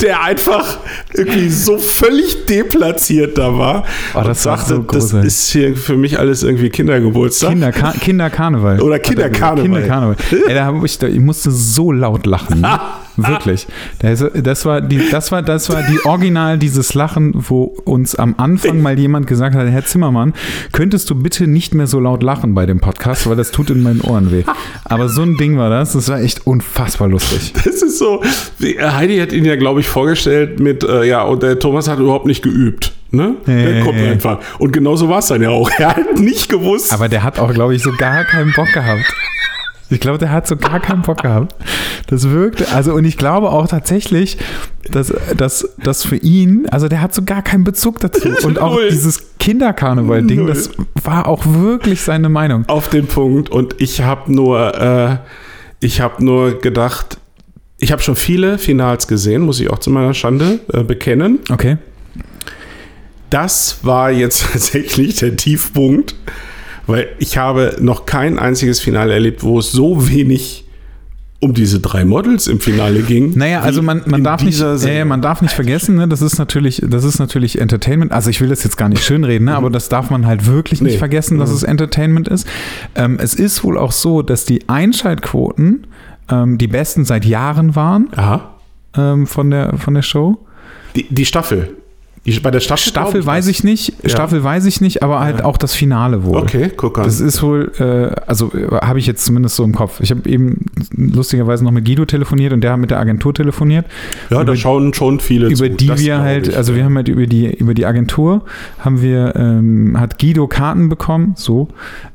der 0.01 0.22
einfach 0.24 0.78
irgendwie 1.14 1.49
so 1.49 1.78
völlig 1.78 2.45
deplatziert 2.45 3.38
da 3.38 3.58
war 3.58 3.84
Oh, 4.14 4.20
und 4.20 4.28
das 4.28 4.45
war 4.45 4.58
sagte, 4.58 4.76
so 4.76 4.82
das 4.82 5.14
ist 5.14 5.49
hier 5.51 5.76
für 5.76 5.97
mich 5.97 6.20
alles 6.20 6.43
irgendwie 6.43 6.70
Kindergeburtstag. 6.70 7.49
Kinder, 7.51 7.72
Kinderkarneval. 7.72 8.82
Oder 8.82 8.99
Kinderkarneval. 8.99 9.64
Kinderkarneval. 9.64 10.16
Ey, 10.47 10.53
da 10.53 10.74
ich, 10.84 10.99
da, 10.99 11.08
ich 11.08 11.20
musste 11.20 11.51
so 11.51 11.91
laut 11.91 12.26
lachen. 12.26 12.62
Ne? 12.62 12.80
Wirklich. 13.18 13.68
Das, 13.99 14.24
das, 14.34 14.66
war 14.66 14.82
die, 14.82 15.10
das, 15.10 15.32
war, 15.32 15.41
das 15.41 15.70
war 15.70 15.84
die 15.84 16.06
Original, 16.06 16.58
dieses 16.58 16.93
Lachen, 16.93 17.34
wo 17.34 17.76
uns 17.86 18.16
am 18.16 18.36
Anfang 18.38 18.82
mal 18.82 18.97
jemand 18.99 19.28
gesagt 19.28 19.56
hat, 19.56 19.68
Herr 19.68 19.86
Zimmermann, 19.86 20.34
könntest 20.72 21.10
du 21.10 21.16
bitte 21.16 21.48
nicht 21.48 21.74
mehr 21.74 21.88
so 21.88 22.00
laut 22.00 22.24
lachen 22.24 22.54
bei 22.54 22.66
dem 22.66 22.80
Podcast, 22.80 23.28
weil 23.30 23.36
das 23.36 23.52
tut 23.52 23.70
in 23.70 23.84
meinen 23.84 24.02
Ohren 24.02 24.32
weh. 24.32 24.43
Aber 24.84 25.10
so 25.10 25.22
ein 25.22 25.38
Ding 25.38 25.58
war 25.58 25.70
das. 25.70 25.93
Das 25.93 26.10
war 26.10 26.20
echt 26.20 26.46
unfassbar 26.46 27.08
lustig. 27.08 27.54
Das 27.66 27.82
ist 27.82 27.98
so, 27.98 28.24
Heidi 28.62 29.18
hat 29.18 29.34
ihn 29.34 29.43
ja, 29.43 29.56
glaube 29.56 29.80
ich, 29.80 29.88
vorgestellt 29.88 30.60
mit, 30.60 30.84
äh, 30.84 31.04
ja, 31.04 31.24
und 31.24 31.43
der 31.43 31.60
Thomas 31.60 31.89
hat 31.89 32.00
überhaupt 32.00 32.26
nicht 32.26 32.41
geübt. 32.43 32.93
Ne? 33.12 33.36
Ja, 33.48 33.54
der 33.54 33.84
kommt 33.84 34.00
ja. 34.00 34.12
einfach. 34.12 34.39
Und 34.60 34.72
genauso 34.72 35.10
war 35.10 35.20
es 35.20 35.28
dann 35.28 35.41
ja 35.41 35.50
auch. 35.50 35.70
Er 35.78 35.96
hat 35.96 36.20
nicht 36.20 36.50
gewusst. 36.50 36.93
Aber 36.93 37.10
der 37.10 37.24
hat 37.24 37.39
auch, 37.39 37.54
glaube 37.54 37.76
ich, 37.76 37.82
so 37.82 37.91
gar 37.98 38.24
keinen 38.24 38.54
Bock 38.54 38.72
gehabt. 38.74 39.14
Ich 39.90 40.00
glaube, 40.00 40.18
der 40.18 40.32
hat 40.32 40.48
so 40.48 40.56
gar 40.56 40.80
keinen 40.80 41.04
Bock 41.04 41.22
gehabt. 41.22 41.56
Das 42.08 42.30
wirkte, 42.30 42.72
also 42.72 42.94
und 42.94 43.06
ich 43.06 43.18
glaube 43.18 43.52
auch 43.52 43.68
tatsächlich, 43.68 44.38
dass, 44.92 45.14
dass, 45.36 45.70
dass 45.84 46.04
für 46.04 46.18
ihn, 46.18 46.68
also 46.70 46.88
der 46.88 47.02
hat 47.02 47.14
so 47.14 47.24
gar 47.24 47.42
keinen 47.42 47.64
Bezug 47.64 48.00
dazu. 48.00 48.30
Und 48.44 48.60
auch 48.60 48.76
Null. 48.76 48.90
dieses 48.90 49.38
Kinderkarneval-Ding, 49.40 50.48
das 50.48 50.72
war 51.04 51.28
auch 51.28 51.44
wirklich 51.46 52.02
seine 52.02 52.30
Meinung. 52.30 52.66
auf 52.68 52.90
den 52.90 53.08
Punkt 53.08 53.50
und 53.50 53.76
ich 53.80 54.02
habe 54.02 54.32
nur, 54.34 54.76
äh, 54.76 55.18
ich 55.80 56.02
habe 56.02 56.24
nur 56.24 56.60
gedacht, 56.60 57.18
ich 57.78 57.92
habe 57.92 58.02
schon 58.02 58.16
viele 58.16 58.58
Finals 58.58 59.08
gesehen, 59.08 59.44
muss 59.44 59.60
ich 59.60 59.70
auch 59.70 59.80
zu 59.80 59.90
meiner 59.90 60.14
Schande 60.14 60.60
äh, 60.72 60.84
bekennen. 60.84 61.40
Okay. 61.52 61.78
Das 63.30 63.80
war 63.84 64.12
jetzt 64.12 64.46
tatsächlich 64.52 65.18
der 65.18 65.36
Tiefpunkt, 65.36 66.16
weil 66.88 67.08
ich 67.20 67.38
habe 67.38 67.76
noch 67.80 68.06
kein 68.06 68.38
einziges 68.40 68.80
Finale 68.80 69.14
erlebt, 69.14 69.44
wo 69.44 69.60
es 69.60 69.72
so 69.72 70.10
wenig 70.10 70.64
um 71.42 71.54
diese 71.54 71.80
drei 71.80 72.06
Models 72.06 72.48
im 72.48 72.60
Finale 72.60 73.02
ging. 73.02 73.34
Naja, 73.38 73.60
also 73.62 73.82
man, 73.84 74.02
man 74.06 74.24
darf 74.24 74.42
nicht, 74.42 74.58
Sendung. 74.58 75.10
man 75.10 75.22
darf 75.22 75.42
nicht 75.42 75.54
vergessen, 75.54 75.96
ne, 75.96 76.08
das 76.08 76.22
ist 76.22 76.40
natürlich, 76.40 76.82
das 76.88 77.04
ist 77.04 77.20
natürlich 77.20 77.60
Entertainment. 77.60 78.14
Also 78.14 78.30
ich 78.30 78.40
will 78.42 78.48
das 78.50 78.64
jetzt 78.64 78.78
gar 78.78 78.90
nicht 78.90 79.04
schönreden, 79.04 79.46
ne, 79.46 79.56
aber 79.56 79.70
das 79.70 79.90
darf 79.90 80.10
man 80.10 80.26
halt 80.26 80.48
wirklich 80.48 80.82
nicht 80.82 80.94
Nee. 80.94 80.98
vergessen, 80.98 81.38
dass 81.38 81.50
Mhm. 81.52 81.56
es 81.58 81.64
Entertainment 81.64 82.28
ist. 82.30 82.48
Ähm, 82.96 83.18
es 83.22 83.36
ist 83.36 83.64
wohl 83.64 83.78
auch 83.78 83.92
so, 83.92 84.22
dass 84.22 84.46
die 84.46 84.68
Einschaltquoten 84.70 85.86
ähm, 86.32 86.58
die 86.58 86.68
besten 86.68 87.06
seit 87.06 87.26
Jahren 87.26 87.76
waren 87.76 88.08
Aha. 88.16 88.56
ähm, 88.98 89.28
von 89.28 89.52
der 89.52 89.78
von 89.78 89.94
der 89.94 90.02
Show. 90.02 90.38
Die, 90.96 91.06
die 91.14 91.26
Staffel. 91.26 91.76
Ich, 92.28 92.42
bei 92.42 92.50
der 92.50 92.60
Staffel, 92.60 92.90
Staffel 92.90 93.24
weiß 93.26 93.48
ich 93.48 93.64
nicht, 93.64 93.94
Ja. 94.02 94.10
Staffel 94.10 94.44
weiß 94.44 94.66
ich 94.66 94.82
nicht, 94.82 95.04
aber 95.04 95.20
halt 95.20 95.44
auch 95.44 95.58
das 95.58 95.76
Finale 95.76 96.24
wohl. 96.24 96.38
Okay, 96.38 96.72
guck 96.76 96.98
an. 96.98 97.04
Das 97.04 97.20
ist 97.22 97.44
wohl, 97.44 97.72
äh, 97.78 98.20
also 98.28 98.52
äh, 98.52 98.68
habe 98.84 98.98
ich 98.98 99.06
jetzt 99.06 99.24
zumindest 99.24 99.56
so 99.56 99.64
im 99.64 99.74
Kopf. 99.76 100.00
Ich 100.02 100.10
habe 100.10 100.28
eben 100.28 100.66
lustigerweise 100.96 101.64
noch 101.64 101.70
mit 101.72 101.86
Guido 101.86 102.04
telefoniert 102.06 102.52
und 102.52 102.62
der 102.62 102.72
hat 102.72 102.80
mit 102.80 102.90
der 102.90 103.00
Agentur 103.00 103.32
telefoniert. 103.34 103.86
ja, 104.32 104.38
da 104.38 104.42
über- 104.42 104.56
schauen 104.56 104.92
schon 104.96 105.20
viele 105.20 105.48
über 105.50 105.56
zu. 105.56 105.70
die 105.70 105.86
Das 105.86 106.00
wir 106.00 106.20
halt, 106.20 106.48
ich, 106.48 106.58
also 106.58 106.74
wir 106.74 106.80
ja. 106.80 106.86
haben 106.86 106.96
halt 106.96 107.10
über 107.10 107.28
die, 107.28 107.46
über 107.56 107.76
die 107.76 107.86
Agentur 107.86 108.42
haben 108.80 109.04
wir, 109.04 109.36
ähm, 109.36 110.00
hat 110.00 110.18
Guido 110.18 110.48
Karten 110.48 110.90
bekommen, 110.90 111.34
so, 111.38 111.68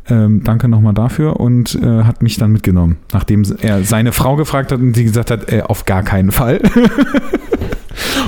ähm, 0.08 0.42
danke 0.42 0.66
nochmal 0.66 0.92
dafür 0.94 1.38
und 1.38 1.76
äh, 1.80 2.02
hat 2.02 2.20
mich 2.20 2.36
dann 2.36 2.50
mitgenommen, 2.50 2.96
nachdem 3.12 3.44
er 3.62 3.84
seine 3.84 4.10
Frau 4.10 4.34
gefragt 4.34 4.72
hat 4.72 4.80
und 4.80 4.96
sie 4.96 5.04
gesagt 5.04 5.30
hat, 5.30 5.52
äh, 5.52 5.62
auf 5.62 5.84
gar 5.84 6.02
keinen 6.02 6.32
Fall. 6.32 6.60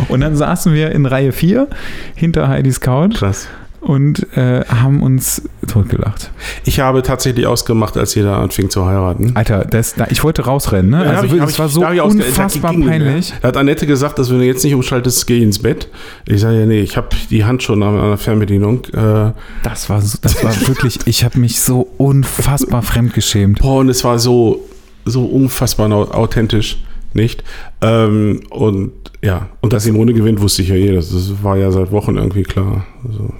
und 0.09 0.21
dann 0.21 0.37
saßen 0.37 0.73
wir 0.75 0.91
in 0.93 1.07
Reihe 1.07 1.33
4 1.33 1.69
hinter 2.15 2.49
Heidis 2.49 2.81
Couch 2.81 3.17
Krass. 3.17 3.49
und 3.81 4.27
äh, 4.37 4.65
haben 4.67 5.03
uns 5.03 5.43
totgelacht. 5.67 6.31
Ich 6.65 6.81
habe 6.81 7.03
tatsächlich 7.03 7.47
ausgemacht, 7.47 7.97
als 7.97 8.15
jeder 8.15 8.37
anfing 8.39 8.69
zu 8.71 8.85
heiraten. 8.87 9.33
Alter, 9.35 9.65
das, 9.65 9.95
da, 9.95 10.07
ich 10.11 10.23
wollte 10.23 10.43
rausrennen, 10.45 10.91
ne? 10.91 11.05
Ja, 11.05 11.11
Also 11.13 11.27
ich- 11.27 11.43
ich- 11.43 11.59
war 11.59 11.69
so 11.69 11.81
unfassbar 11.85 12.73
das 12.73 12.81
ging 12.81 12.87
peinlich. 12.89 13.33
Da 13.43 13.49
hat 13.49 13.57
Annette 13.57 13.87
gesagt, 13.87 14.19
dass 14.19 14.31
wenn 14.31 14.39
du 14.39 14.45
jetzt 14.47 14.63
nicht 14.65 14.75
umschaltest, 14.75 15.27
geh 15.27 15.43
ins 15.43 15.59
Bett. 15.61 15.89
Ich 16.27 16.41
sage 16.41 16.61
ja, 16.61 16.67
nee, 16.67 16.81
ich 16.81 16.97
habe 16.97 17.09
die 17.31 17.45
Hand 17.45 17.63
schon 17.63 17.83
an 17.83 17.95
der 17.97 18.19
Fernbedienung. 18.19 18.85
Äh, 18.93 19.33
Das 19.63 19.89
war, 19.89 20.01
so, 20.03 20.19
das 20.21 20.43
war 20.45 20.53
wirklich, 20.69 20.99
ich 21.07 21.25
habe 21.25 21.39
mich 21.39 21.61
so 21.61 21.89
unfassbar 21.99 22.83
fremdgeschämt. 22.83 23.61
boah, 23.61 23.79
und 23.81 23.89
es 23.89 24.05
war 24.05 24.19
so, 24.19 24.65
so 25.05 25.25
unfassbar 25.25 25.91
authentisch, 25.91 26.83
nicht? 27.15 27.45
Ähm, 27.81 28.41
und 28.51 28.93
ja, 29.23 29.49
und 29.61 29.73
dass 29.73 29.85
Simone 29.85 30.13
gewinnt, 30.15 30.41
wusste 30.41 30.63
ich 30.63 30.69
ja 30.69 30.75
eh. 30.75 30.93
Das, 30.95 31.11
das 31.13 31.43
war 31.43 31.57
ja 31.57 31.71
seit 31.71 31.93
Wochen 31.93 32.17
irgendwie 32.17 32.43
klar. 32.43 32.85
Also, 33.07 33.33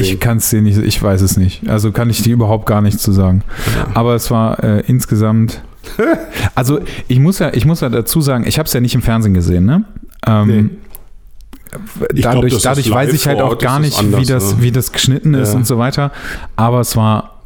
Ich 0.00 0.20
kann 0.20 0.36
es 0.38 0.50
dir 0.50 0.62
nicht, 0.62 0.78
ich 0.78 1.02
weiß 1.02 1.20
es 1.22 1.36
nicht. 1.36 1.68
Also 1.68 1.90
kann 1.90 2.10
ich 2.10 2.22
dir 2.22 2.34
überhaupt 2.34 2.66
gar 2.66 2.80
nichts 2.80 3.02
zu 3.02 3.10
sagen. 3.12 3.42
ja. 3.76 3.88
Aber 3.94 4.14
es 4.14 4.30
war 4.30 4.62
äh, 4.62 4.80
insgesamt. 4.86 5.62
Also 6.54 6.80
ich 7.08 7.18
muss 7.18 7.38
ja, 7.38 7.52
ich 7.54 7.64
muss 7.64 7.80
ja 7.80 7.88
dazu 7.88 8.20
sagen, 8.20 8.44
ich 8.46 8.58
habe 8.58 8.66
es 8.66 8.72
ja 8.72 8.80
nicht 8.80 8.94
im 8.94 9.02
Fernsehen 9.02 9.32
gesehen, 9.34 9.64
ne? 9.64 9.84
Ähm, 10.26 10.72
glaub, 12.10 12.34
dadurch 12.34 12.52
ist 12.54 12.64
dadurch 12.64 12.90
weiß 12.90 13.12
ich 13.14 13.26
halt 13.26 13.40
auch 13.40 13.50
Ort, 13.50 13.62
gar 13.62 13.80
ist 13.80 13.86
nicht, 13.86 13.98
anders, 13.98 14.20
wie, 14.20 14.26
das, 14.26 14.56
ne? 14.56 14.62
wie 14.62 14.72
das 14.72 14.92
geschnitten 14.92 15.34
ist 15.34 15.50
Ja. 15.52 15.56
und 15.56 15.66
so 15.66 15.78
weiter. 15.78 16.12
Aber 16.56 16.80
es 16.80 16.96
war 16.96 17.42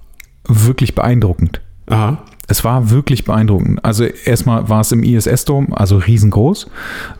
wirklich 0.48 0.94
beeindruckend. 0.94 1.60
Aha. 1.86 2.18
Es 2.46 2.62
war 2.64 2.90
wirklich 2.90 3.24
beeindruckend. 3.24 3.84
Also 3.84 4.04
erstmal 4.04 4.68
war 4.68 4.80
es 4.80 4.92
im 4.92 5.02
ISS-Dom, 5.02 5.72
also 5.72 5.96
riesengroß. 5.98 6.68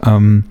Ähm, 0.07 0.45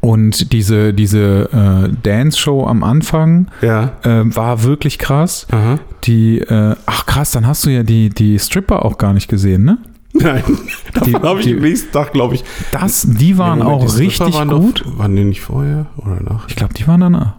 und 0.00 0.52
diese, 0.52 0.92
diese 0.92 1.48
äh, 1.88 1.92
Dance-Show 2.02 2.66
am 2.66 2.82
Anfang 2.82 3.46
Ja. 3.62 3.92
äh, 4.02 4.22
war 4.36 4.62
wirklich 4.64 4.98
krass. 4.98 5.46
Aha. 5.50 5.78
Die, 6.04 6.40
äh, 6.40 6.74
ach 6.86 7.06
krass, 7.06 7.30
dann 7.30 7.46
hast 7.46 7.64
du 7.64 7.70
ja 7.70 7.82
die, 7.82 8.10
die 8.10 8.38
Stripper 8.38 8.84
auch 8.84 8.98
gar 8.98 9.12
nicht 9.14 9.28
gesehen, 9.28 9.64
ne? 9.64 9.78
Nein, 10.12 10.42
Die- 11.06 11.12
davon 11.12 11.28
habe 11.28 11.40
ich 11.40 11.46
die- 11.46 11.54
am 11.54 11.60
nächsten 11.60 11.92
Tag, 11.92 12.12
glaube 12.12 12.34
ich. 12.34 12.44
Das, 12.72 13.06
die 13.08 13.38
waren 13.38 13.60
Moment, 13.60 13.82
auch 13.82 13.86
die 13.94 14.02
richtig 14.04 14.34
waren 14.34 14.48
doch- 14.48 14.58
gut. 14.60 14.84
waren 14.98 15.14
die 15.16 15.24
nicht 15.24 15.40
vorher 15.40 15.86
oder 15.96 16.20
nach? 16.22 16.48
Ich 16.48 16.56
glaube, 16.56 16.74
die 16.74 16.86
waren 16.86 17.00
danach. 17.00 17.34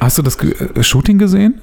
Hast 0.00 0.18
du 0.18 0.22
das 0.22 0.36
äh, 0.36 0.82
Shooting 0.82 1.18
gesehen? 1.18 1.60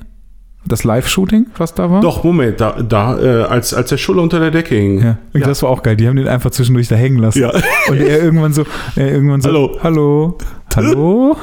Das 0.68 0.84
Live-Shooting, 0.84 1.48
was 1.58 1.74
da 1.74 1.90
war? 1.90 2.02
Doch, 2.02 2.24
Moment, 2.24 2.60
da, 2.60 2.82
da 2.82 3.18
äh, 3.20 3.44
als, 3.44 3.74
als 3.74 3.90
der 3.90 3.98
Schulle 3.98 4.22
unter 4.22 4.40
der 4.40 4.52
Decke 4.52 4.76
hing. 4.76 5.02
Ja, 5.02 5.18
das 5.34 5.64
war 5.64 5.70
auch 5.70 5.82
geil. 5.84 5.96
Die 5.96 6.08
haben 6.08 6.16
den 6.18 6.28
einfach 6.28 6.52
zwischendurch 6.52 6.88
da 6.88 6.96
hängen 6.96 7.18
lassen. 7.20 7.40
Ja. 7.42 7.52
Und 7.90 8.00
er 8.02 8.22
irgendwann 8.24 8.54
so, 8.54 8.64
er 8.96 9.12
irgendwann 9.12 9.42
so, 9.42 9.50
Hallo. 9.50 9.78
hallo, 9.82 10.38
hallo. 10.76 11.38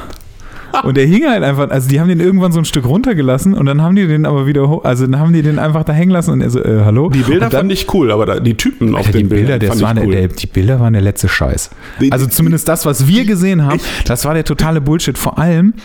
Und 0.83 0.97
er 0.97 1.05
hing 1.05 1.25
halt 1.25 1.41
einfach, 1.41 1.69
also 1.69 1.87
die 1.87 2.01
haben 2.01 2.09
den 2.09 2.19
irgendwann 2.19 2.51
so 2.51 2.59
ein 2.59 2.65
Stück 2.65 2.85
runtergelassen 2.85 3.53
und 3.53 3.65
dann 3.65 3.81
haben 3.81 3.95
die 3.95 4.07
den 4.07 4.25
aber 4.25 4.45
wieder 4.45 4.67
hoch, 4.67 4.83
also 4.83 5.07
dann 5.07 5.17
haben 5.21 5.31
die 5.31 5.41
den 5.41 5.57
einfach 5.57 5.85
da 5.85 5.93
hängen 5.93 6.11
lassen 6.11 6.31
und 6.31 6.41
er 6.41 6.49
so, 6.49 6.61
äh, 6.61 6.81
hallo. 6.83 7.09
Die 7.09 7.19
Bilder 7.19 7.47
dann, 7.49 7.61
fand 7.61 7.71
ich 7.71 7.91
cool, 7.93 8.11
aber 8.11 8.25
da, 8.25 8.39
die 8.41 8.55
Typen 8.55 8.89
auf 8.93 9.05
Alter, 9.07 9.11
die 9.13 9.17
den 9.19 9.29
Bilder, 9.29 9.57
Bildern 9.57 9.69
das 9.69 9.81
waren 9.81 9.95
der, 9.95 10.05
cool. 10.05 10.11
der, 10.11 10.27
die 10.27 10.47
Bilder 10.47 10.81
waren 10.81 10.91
der 10.91 11.01
letzte 11.01 11.29
Scheiß. 11.29 11.69
Die- 12.01 12.11
Also 12.11 12.25
die- 12.25 12.31
zumindest 12.31 12.67
das, 12.67 12.85
was 12.85 13.07
wir 13.07 13.23
gesehen 13.23 13.63
haben, 13.65 13.79
das 14.05 14.25
war 14.25 14.33
der 14.33 14.43
totale 14.43 14.81
Bullshit. 14.81 15.17
Vor 15.17 15.39
allem, 15.39 15.75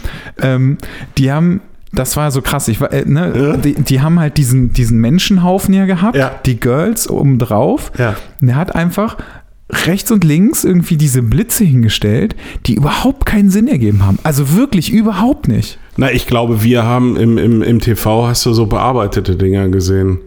ähm, 0.43 0.77
die 1.19 1.31
haben, 1.31 1.61
das 1.93 2.17
war 2.17 2.31
so 2.31 2.41
krass, 2.43 2.69
ich 2.69 2.81
war, 2.81 2.93
äh, 2.93 3.05
ne, 3.05 3.33
Ja. 3.37 3.57
die, 3.57 3.75
die 3.75 4.01
haben 4.01 4.21
halt 4.21 4.37
diesen, 4.37 4.73
diesen 4.73 4.99
Menschenhaufen 5.01 5.75
ja 5.75 5.87
gehabt, 5.87 6.17
Ja. 6.17 6.33
die 6.47 6.59
Girls 6.61 7.09
obendrauf. 7.11 7.93
Ja. 7.99 8.17
Und 8.41 8.49
er 8.49 8.57
hat 8.57 8.75
einfach 8.75 9.17
rechts 9.87 10.11
und 10.11 10.25
links 10.25 10.65
irgendwie 10.65 10.97
diese 10.97 11.23
Blitze 11.23 11.65
hingestellt, 11.65 12.35
die 12.67 12.75
überhaupt 12.75 13.25
keinen 13.27 13.51
Sinn 13.51 13.69
ergeben 13.69 14.05
haben. 14.05 14.19
Also 14.25 14.55
wirklich 14.57 14.93
überhaupt 14.93 15.47
nicht. 15.49 15.79
Na, 15.97 16.11
ich 16.11 16.27
glaube, 16.27 16.63
wir 16.65 16.83
haben 16.85 17.17
im, 17.17 17.39
im, 17.39 17.63
im 17.63 17.79
TV 17.79 18.27
hast 18.27 18.45
du 18.47 18.53
so 18.53 18.67
bearbeitete 18.67 19.37
Dinger 19.37 19.69
gesehen. 19.69 20.19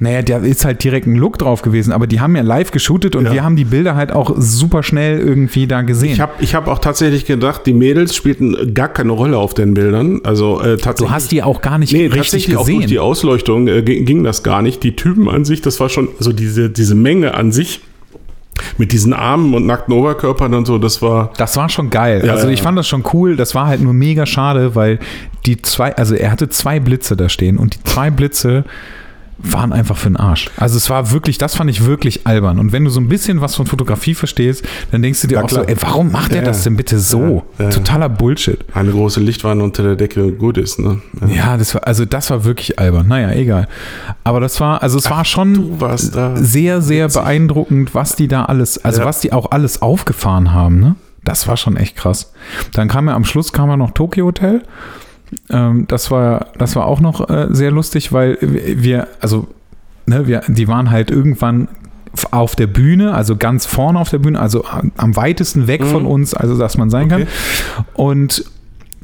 Naja, 0.00 0.22
da 0.22 0.38
ist 0.38 0.64
halt 0.64 0.84
direkt 0.84 1.08
ein 1.08 1.16
Look 1.16 1.38
drauf 1.38 1.62
gewesen, 1.62 1.92
aber 1.92 2.06
die 2.06 2.20
haben 2.20 2.36
ja 2.36 2.42
live 2.42 2.70
geshootet 2.70 3.16
und 3.16 3.24
Ja. 3.26 3.32
wir 3.32 3.42
haben 3.42 3.56
die 3.56 3.64
Bilder 3.64 3.96
halt 3.96 4.12
auch 4.12 4.32
super 4.38 4.84
schnell 4.84 5.18
irgendwie 5.18 5.66
da 5.66 5.82
gesehen. 5.82 6.12
Ich 6.12 6.20
habe 6.20 6.32
ich 6.38 6.54
hab 6.54 6.68
auch 6.68 6.78
tatsächlich 6.78 7.26
gedacht, 7.26 7.62
die 7.66 7.72
Mädels 7.74 8.14
spielten 8.14 8.74
gar 8.74 8.86
keine 8.88 9.10
Rolle 9.10 9.36
auf 9.38 9.54
den 9.54 9.74
Bildern. 9.74 10.20
Also 10.22 10.60
äh, 10.60 10.76
tatsächlich. 10.76 11.08
du 11.08 11.10
hast 11.10 11.32
die 11.32 11.42
auch 11.42 11.60
gar 11.62 11.78
nicht 11.78 11.92
Nee, 11.92 12.02
richtig 12.06 12.16
tatsächlich 12.20 12.56
auch 12.56 12.64
durch 12.66 12.76
gesehen. 12.76 12.88
die 12.90 12.98
Ausleuchtung 13.00 13.66
äh, 13.66 13.82
ging, 13.82 14.22
das 14.22 14.44
gar 14.44 14.62
nicht. 14.62 14.84
Die 14.84 14.94
Typen 14.94 15.28
an 15.28 15.44
sich, 15.44 15.62
das 15.62 15.80
war 15.80 15.88
schon, 15.88 16.08
also 16.18 16.32
diese, 16.32 16.70
diese 16.70 16.94
Menge 16.94 17.34
an 17.34 17.50
sich 17.50 17.80
mit 18.76 18.92
diesen 18.92 19.12
Armen 19.14 19.52
und 19.54 19.66
nackten 19.66 19.94
Oberkörpern 19.94 20.54
und 20.54 20.66
so, 20.66 20.78
das 20.78 21.02
war. 21.02 21.32
Das 21.38 21.56
war 21.56 21.68
schon 21.68 21.90
geil. 21.90 22.22
Ja, 22.24 22.34
also 22.34 22.46
ich 22.48 22.62
fand 22.62 22.78
das 22.78 22.86
schon 22.86 23.02
cool. 23.12 23.34
Das 23.36 23.54
war 23.56 23.66
halt 23.66 23.80
nur 23.80 23.92
mega 23.92 24.26
schade, 24.26 24.76
weil 24.76 24.98
die 25.46 25.60
zwei, 25.62 25.94
also 25.96 26.14
er 26.14 26.30
hatte 26.30 26.48
zwei 26.48 26.78
Blitze 26.80 27.16
da 27.16 27.28
stehen 27.28 27.56
und 27.56 27.74
die 27.74 27.82
zwei 27.84 28.10
Blitze 28.10 28.64
waren 29.38 29.72
einfach 29.72 29.96
für 29.96 30.08
den 30.10 30.16
Arsch. 30.16 30.50
Also 30.56 30.76
es 30.76 30.90
war 30.90 31.12
wirklich, 31.12 31.38
das 31.38 31.54
fand 31.54 31.70
ich 31.70 31.84
wirklich 31.86 32.26
albern. 32.26 32.58
Und 32.58 32.72
wenn 32.72 32.84
du 32.84 32.90
so 32.90 33.00
ein 33.00 33.08
bisschen 33.08 33.40
was 33.40 33.54
von 33.54 33.66
Fotografie 33.66 34.14
verstehst, 34.14 34.64
dann 34.90 35.00
denkst 35.02 35.20
du 35.22 35.28
dir 35.28 35.36
Ja, 35.36 35.42
auch 35.44 35.46
klar. 35.48 35.62
so, 35.64 35.68
ey, 35.68 35.76
warum 35.80 36.10
macht 36.10 36.32
er 36.32 36.38
Ja, 36.38 36.44
das 36.44 36.64
denn 36.64 36.76
bitte 36.76 36.98
so? 36.98 37.44
Ja. 37.58 37.70
Totaler 37.70 38.08
Bullshit. 38.08 38.64
Eine 38.74 38.90
große 38.90 39.20
Lichtwanne 39.20 39.62
unter 39.62 39.82
der 39.84 39.96
Decke 39.96 40.32
gut 40.32 40.58
ist, 40.58 40.78
ne? 40.80 41.00
Ja, 41.28 41.56
das 41.56 41.74
war, 41.74 41.86
also 41.86 42.04
das 42.04 42.30
war 42.30 42.44
wirklich 42.44 42.78
albern. 42.78 43.06
Naja, 43.06 43.30
egal. 43.32 43.68
Aber 44.24 44.40
das 44.40 44.60
war, 44.60 44.82
also 44.82 44.98
es 44.98 45.08
war 45.08 45.24
schon 45.24 45.78
sehr, 46.36 46.82
sehr 46.82 47.08
beeindruckend, 47.08 47.94
was 47.94 48.16
die 48.16 48.26
da 48.28 48.44
alles, 48.46 48.84
also 48.84 49.04
was 49.04 49.20
die 49.20 49.32
auch 49.32 49.50
alles 49.52 49.82
aufgefahren 49.82 50.52
haben, 50.52 50.80
ne? 50.80 50.96
Das 51.24 51.46
war 51.46 51.56
schon 51.56 51.76
echt 51.76 51.94
krass. 51.96 52.32
Dann 52.72 52.88
kam 52.88 53.06
ja 53.08 53.14
am 53.14 53.24
Schluss 53.24 53.52
kam 53.52 53.68
ja 53.68 53.76
noch 53.76 53.90
Tokyo 53.90 54.26
Hotel. 54.26 54.62
Ähm, 55.50 55.86
das 55.88 56.10
war, 56.10 56.48
das 56.58 56.76
war 56.76 56.86
auch 56.86 57.00
noch 57.00 57.28
äh, 57.28 57.48
sehr 57.50 57.70
lustig, 57.70 58.12
weil 58.12 58.38
wir, 58.40 59.08
also, 59.20 59.48
ne, 60.06 60.26
wir, 60.26 60.42
die 60.48 60.68
waren 60.68 60.90
halt 60.90 61.10
irgendwann 61.10 61.68
auf 62.30 62.56
der 62.56 62.66
Bühne, 62.66 63.14
also 63.14 63.36
ganz 63.36 63.66
vorne 63.66 63.98
auf 63.98 64.10
der 64.10 64.18
Bühne, 64.18 64.40
also 64.40 64.64
am, 64.96 65.16
weitesten 65.16 65.66
weg 65.66 65.84
von 65.84 66.06
uns, 66.06 66.34
also 66.34 66.58
dass 66.58 66.78
man 66.78 66.90
sein 66.90 67.12
Okay. 67.12 67.24
kann. 67.24 67.84
Und 67.94 68.44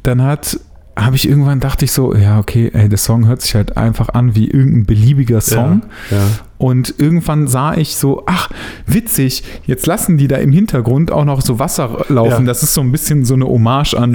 dann 0.03 0.21
hat 0.23 0.59
habe 0.97 1.17
ich 1.17 1.27
irgendwann 1.27 1.59
dachte 1.59 1.83
ich 1.83 1.91
so, 1.91 2.15
ja, 2.15 2.39
okay, 2.39 2.71
ey, 2.73 2.87
der 2.87 2.97
Song 2.97 3.27
hört 3.27 3.41
sich 3.41 3.53
halt 3.53 3.75
einfach 3.75 4.09
an 4.09 4.33
wie 4.33 4.49
irgendein 4.49 4.85
beliebiger 4.85 5.41
Song. 5.41 5.81
Ja, 6.09 6.17
ja. 6.17 6.23
Und 6.57 6.95
irgendwann 6.97 7.47
sah 7.47 7.75
ich 7.75 7.97
so, 7.97 8.23
ach, 8.27 8.49
witzig, 8.87 9.43
jetzt 9.65 9.87
lassen 9.87 10.17
die 10.17 10.29
da 10.29 10.37
im 10.37 10.53
Hintergrund 10.53 11.11
auch 11.11 11.25
noch 11.25 11.41
so 11.41 11.59
Wasser 11.59 12.05
laufen. 12.07 12.45
Ja. 12.45 12.47
Das 12.47 12.63
ist 12.63 12.73
so 12.73 12.79
ein 12.79 12.93
bisschen 12.93 13.25
so 13.25 13.33
eine 13.33 13.45
Hommage 13.45 13.93
an. 13.95 14.13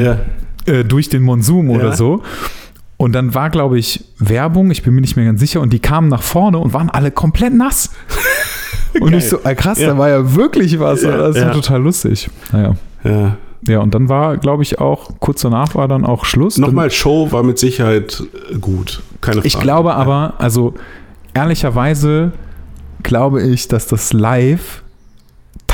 Äh, 0.67 0.85
durch 0.85 1.09
den 1.09 1.23
Monsum 1.23 1.71
oder 1.71 1.89
Ja. 1.91 1.97
so. 1.97 2.23
Und 2.97 3.13
dann 3.13 3.35
war, 3.35 3.49
glaube 3.49 3.79
ich, 3.79 4.05
Werbung, 4.19 4.71
ich 4.71 4.83
bin 4.83 4.95
mir 4.95 5.01
nicht 5.01 5.17
mehr 5.17 5.25
ganz 5.25 5.41
sicher, 5.41 5.61
und 5.63 5.73
die 5.73 5.79
kamen 5.79 6.09
nach 6.09 6.23
vorne 6.23 6.59
und 6.59 6.75
waren 6.75 6.91
alle 6.91 7.11
komplett 7.11 7.55
nass. 7.55 7.91
und 9.01 9.15
ich 9.15 9.27
so, 9.29 9.39
ah, 9.45 9.55
krass, 9.55 9.79
Ja. 9.81 9.89
da 9.89 9.99
war 9.99 10.09
ja 10.11 10.35
wirklich 10.35 10.79
was. 10.79 11.03
Ja, 11.03 11.17
das 11.17 11.37
war 11.37 11.43
ja. 11.45 11.51
total 11.53 11.81
lustig. 11.83 12.29
Naja. 12.53 12.75
ja. 13.05 13.37
Ja, 13.67 13.81
und 13.81 13.95
dann 13.95 14.09
war, 14.09 14.39
glaube 14.39 14.63
ich, 14.63 14.79
auch, 14.81 15.11
kurz 15.19 15.43
danach 15.43 15.75
war 15.75 15.87
dann 15.87 16.05
auch 16.07 16.25
Schluss. 16.25 16.57
Nochmal, 16.57 16.91
Show 16.91 17.31
war 17.31 17.43
mit 17.43 17.59
Sicherheit 17.59 18.23
gut. 18.61 19.03
Keine 19.21 19.37
Frage. 19.37 19.47
Ich 19.49 19.61
glaube 19.61 19.95
aber, 19.95 20.35
also 20.39 20.73
ehrlicherweise 21.35 22.33
glaube 23.03 23.43
ich, 23.43 23.69
dass 23.69 23.87
das 23.87 24.13
live 24.13 24.83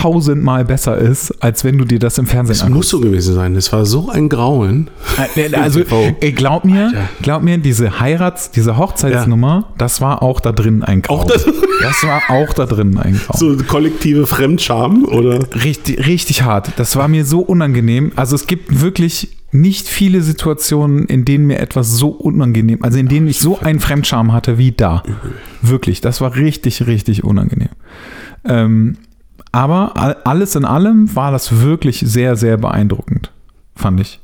tausendmal 0.07 0.65
besser 0.65 0.97
ist, 0.99 1.33
als 1.43 1.65
wenn 1.65 1.79
du 1.79 1.85
dir 1.85 1.99
das 1.99 2.17
im 2.19 2.27
Fernsehen 2.27 2.55
Es 2.55 2.69
muss 2.69 2.89
so 2.91 3.01
gewesen 3.01 3.35
sein. 3.35 3.57
Es 3.57 3.73
war 3.73 3.85
so 3.85 4.09
ein 4.09 4.29
Grauen. 4.29 4.89
Äh, 5.37 5.53
Also, 5.55 5.81
TV. 5.81 6.17
ey, 6.21 6.33
glaub 6.33 6.65
mir, 6.65 6.93
glaub 7.23 7.43
mir, 7.43 7.59
diese 7.59 7.99
Heirats-, 8.01 8.51
diese 8.53 8.77
Hochzeitsnummer, 8.77 9.73
das 9.79 10.01
war 10.01 10.23
auch 10.23 10.39
da 10.41 10.53
drin 10.53 10.83
ein 10.85 11.03
Grauen. 11.03 11.21
Auch 11.21 11.25
das- 11.25 11.45
das 11.83 12.03
war 12.05 12.23
auch 12.29 12.53
da 12.53 12.67
drin 12.67 12.97
ein 12.99 13.19
Grauen. 13.19 13.39
So 13.59 13.65
kollektive 13.65 14.27
Fremdscham, 14.27 15.05
oder? 15.07 15.41
Richtig, 15.65 16.07
richtig 16.07 16.43
hart. 16.43 16.71
Das 16.77 16.95
war 16.97 17.09
mir 17.09 17.25
so 17.25 17.41
unangenehm. 17.41 18.13
Also 18.15 18.37
es 18.37 18.47
gibt 18.47 18.81
wirklich 18.81 19.31
nicht 19.51 19.89
viele 19.89 20.23
Situationen, 20.23 21.07
in 21.07 21.25
denen 21.25 21.47
mir 21.47 21.59
etwas 21.59 21.91
so 21.97 22.09
unangenehm, 22.09 22.79
also 22.83 22.99
in 22.99 23.09
denen 23.09 23.27
ich 23.27 23.39
so 23.41 23.59
einen 23.59 23.81
Fremdscham 23.81 24.33
hatte 24.33 24.57
wie 24.59 24.71
da. 24.73 25.03
Wirklich, 25.63 26.01
das 26.01 26.21
war 26.21 26.37
richtig, 26.37 26.87
richtig 26.87 27.25
unangenehm. 27.25 27.71
Ähm, 28.45 28.97
Aber 29.57 29.97
all- 29.97 30.17
alles 30.25 30.55
in 30.55 30.65
allem 30.65 31.15
war 31.17 31.31
das 31.33 31.61
wirklich 31.63 32.01
sehr, 32.01 32.37
sehr 32.37 32.57
beeindruckend, 32.59 33.33
fand 33.75 34.01
ich. 34.01 34.21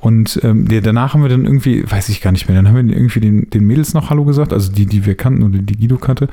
Und 0.00 0.40
ähm, 0.44 0.66
danach 0.82 1.14
haben 1.14 1.22
wir 1.22 1.28
dann 1.28 1.44
irgendwie, 1.44 1.90
weiß 1.90 2.08
ich 2.10 2.20
gar 2.20 2.30
nicht 2.32 2.48
mehr, 2.48 2.56
dann 2.56 2.68
haben 2.68 2.88
wir 2.88 2.96
irgendwie 2.96 3.20
den, 3.20 3.48
den 3.50 3.64
Mädels 3.66 3.94
noch 3.94 4.10
Hallo 4.10 4.24
gesagt, 4.24 4.52
also 4.52 4.70
die, 4.72 4.86
die 4.86 5.04
wir 5.06 5.14
kannten 5.16 5.42
oder 5.42 5.58
die 5.58 5.76
Guido 5.76 5.96
kannte. 5.98 6.28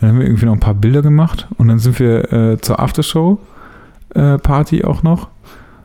Dann 0.00 0.10
haben 0.10 0.18
wir 0.18 0.26
irgendwie 0.26 0.46
noch 0.46 0.52
ein 0.52 0.60
paar 0.60 0.74
Bilder 0.74 1.02
gemacht 1.02 1.48
und 1.58 1.68
dann 1.68 1.78
sind 1.78 1.98
wir 1.98 2.32
äh, 2.32 2.60
zur 2.60 2.78
Aftershow-Party 4.14 4.84
auch 4.84 5.02
noch. 5.02 5.28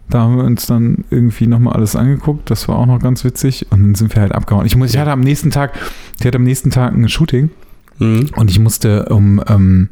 Da 0.09 0.19
haben 0.21 0.35
wir 0.37 0.43
uns 0.43 0.65
dann 0.65 1.05
irgendwie 1.09 1.47
nochmal 1.47 1.73
alles 1.73 1.95
angeguckt. 1.95 2.49
Das 2.51 2.67
war 2.67 2.75
auch 2.77 2.85
noch 2.85 2.99
ganz 2.99 3.23
witzig. 3.23 3.67
Und 3.71 3.81
dann 3.81 3.95
sind 3.95 4.13
wir 4.13 4.21
halt 4.21 4.33
abgehauen. 4.33 4.65
Ich, 4.65 4.75
muss, 4.75 4.89
ich 4.93 4.97
hatte 4.99 5.11
am 5.11 5.21
nächsten 5.21 5.51
Tag, 5.51 5.71
ich 6.19 6.25
hatte 6.25 6.35
am 6.37 6.43
nächsten 6.43 6.69
Tag 6.71 6.93
ein 6.93 7.07
Shooting 7.09 7.49
Mhm. 7.99 8.29
und 8.35 8.49
ich 8.49 8.57
musste 8.57 9.05
um 9.09 9.41
ähm, 9.47 9.89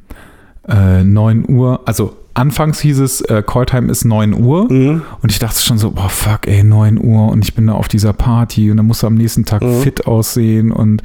äh, 0.69 1.03
9 1.03 1.45
Uhr, 1.49 1.81
also 1.85 2.13
anfangs 2.35 2.79
hieß 2.79 2.99
es, 2.99 3.19
äh, 3.21 3.43
Calltime 3.45 3.91
ist 3.91 4.05
9 4.05 4.33
Uhr. 4.33 4.71
Mhm. 4.71 5.01
Und 5.21 5.31
ich 5.31 5.39
dachte 5.39 5.59
schon 5.61 5.77
so, 5.77 5.91
boah, 5.91 6.07
fuck, 6.09 6.47
ey, 6.47 6.63
9 6.63 6.97
Uhr 6.97 7.27
und 7.29 7.43
ich 7.43 7.53
bin 7.53 7.67
da 7.67 7.73
auf 7.73 7.87
dieser 7.89 8.13
Party 8.13 8.71
und 8.71 8.77
dann 8.77 8.85
musst 8.85 9.03
du 9.03 9.07
am 9.07 9.15
nächsten 9.15 9.43
Tag 9.45 9.61
Mhm. 9.61 9.81
fit 9.81 10.07
aussehen 10.07 10.71
und 10.71 11.03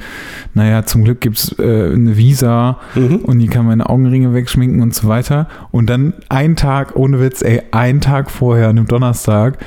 naja, 0.53 0.85
zum 0.85 1.03
Glück 1.03 1.19
gibt 1.19 1.37
es 1.39 1.59
äh, 1.59 1.91
eine 1.93 2.15
Visa 2.15 2.77
Mhm. 2.95 3.17
und 3.17 3.39
die 3.39 3.47
kann 3.47 3.65
meine 3.65 3.89
Augenringe 3.89 4.33
wegschminken 4.33 4.81
und 4.81 4.93
so 4.95 5.07
weiter. 5.09 5.47
Und 5.71 5.89
dann 5.89 6.13
ein 6.29 6.55
Tag, 6.55 6.95
ohne 6.95 7.19
Witz, 7.19 7.41
ey, 7.41 7.61
einen 7.71 7.99
Tag 8.01 8.31
vorher, 8.31 8.69
an 8.69 8.77
einem 8.77 8.87
Donnerstag, 8.87 9.57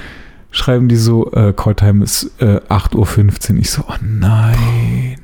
schreiben 0.51 0.89
die 0.89 0.97
so, 0.97 1.31
äh, 1.33 1.53
Calltime 1.55 2.03
ist 2.03 2.31
äh, 2.41 2.61
8.15 2.71 3.53
Uhr. 3.55 3.59
Ich 3.61 3.71
so, 3.71 3.83
oh 3.87 3.93
nein. 4.03 5.17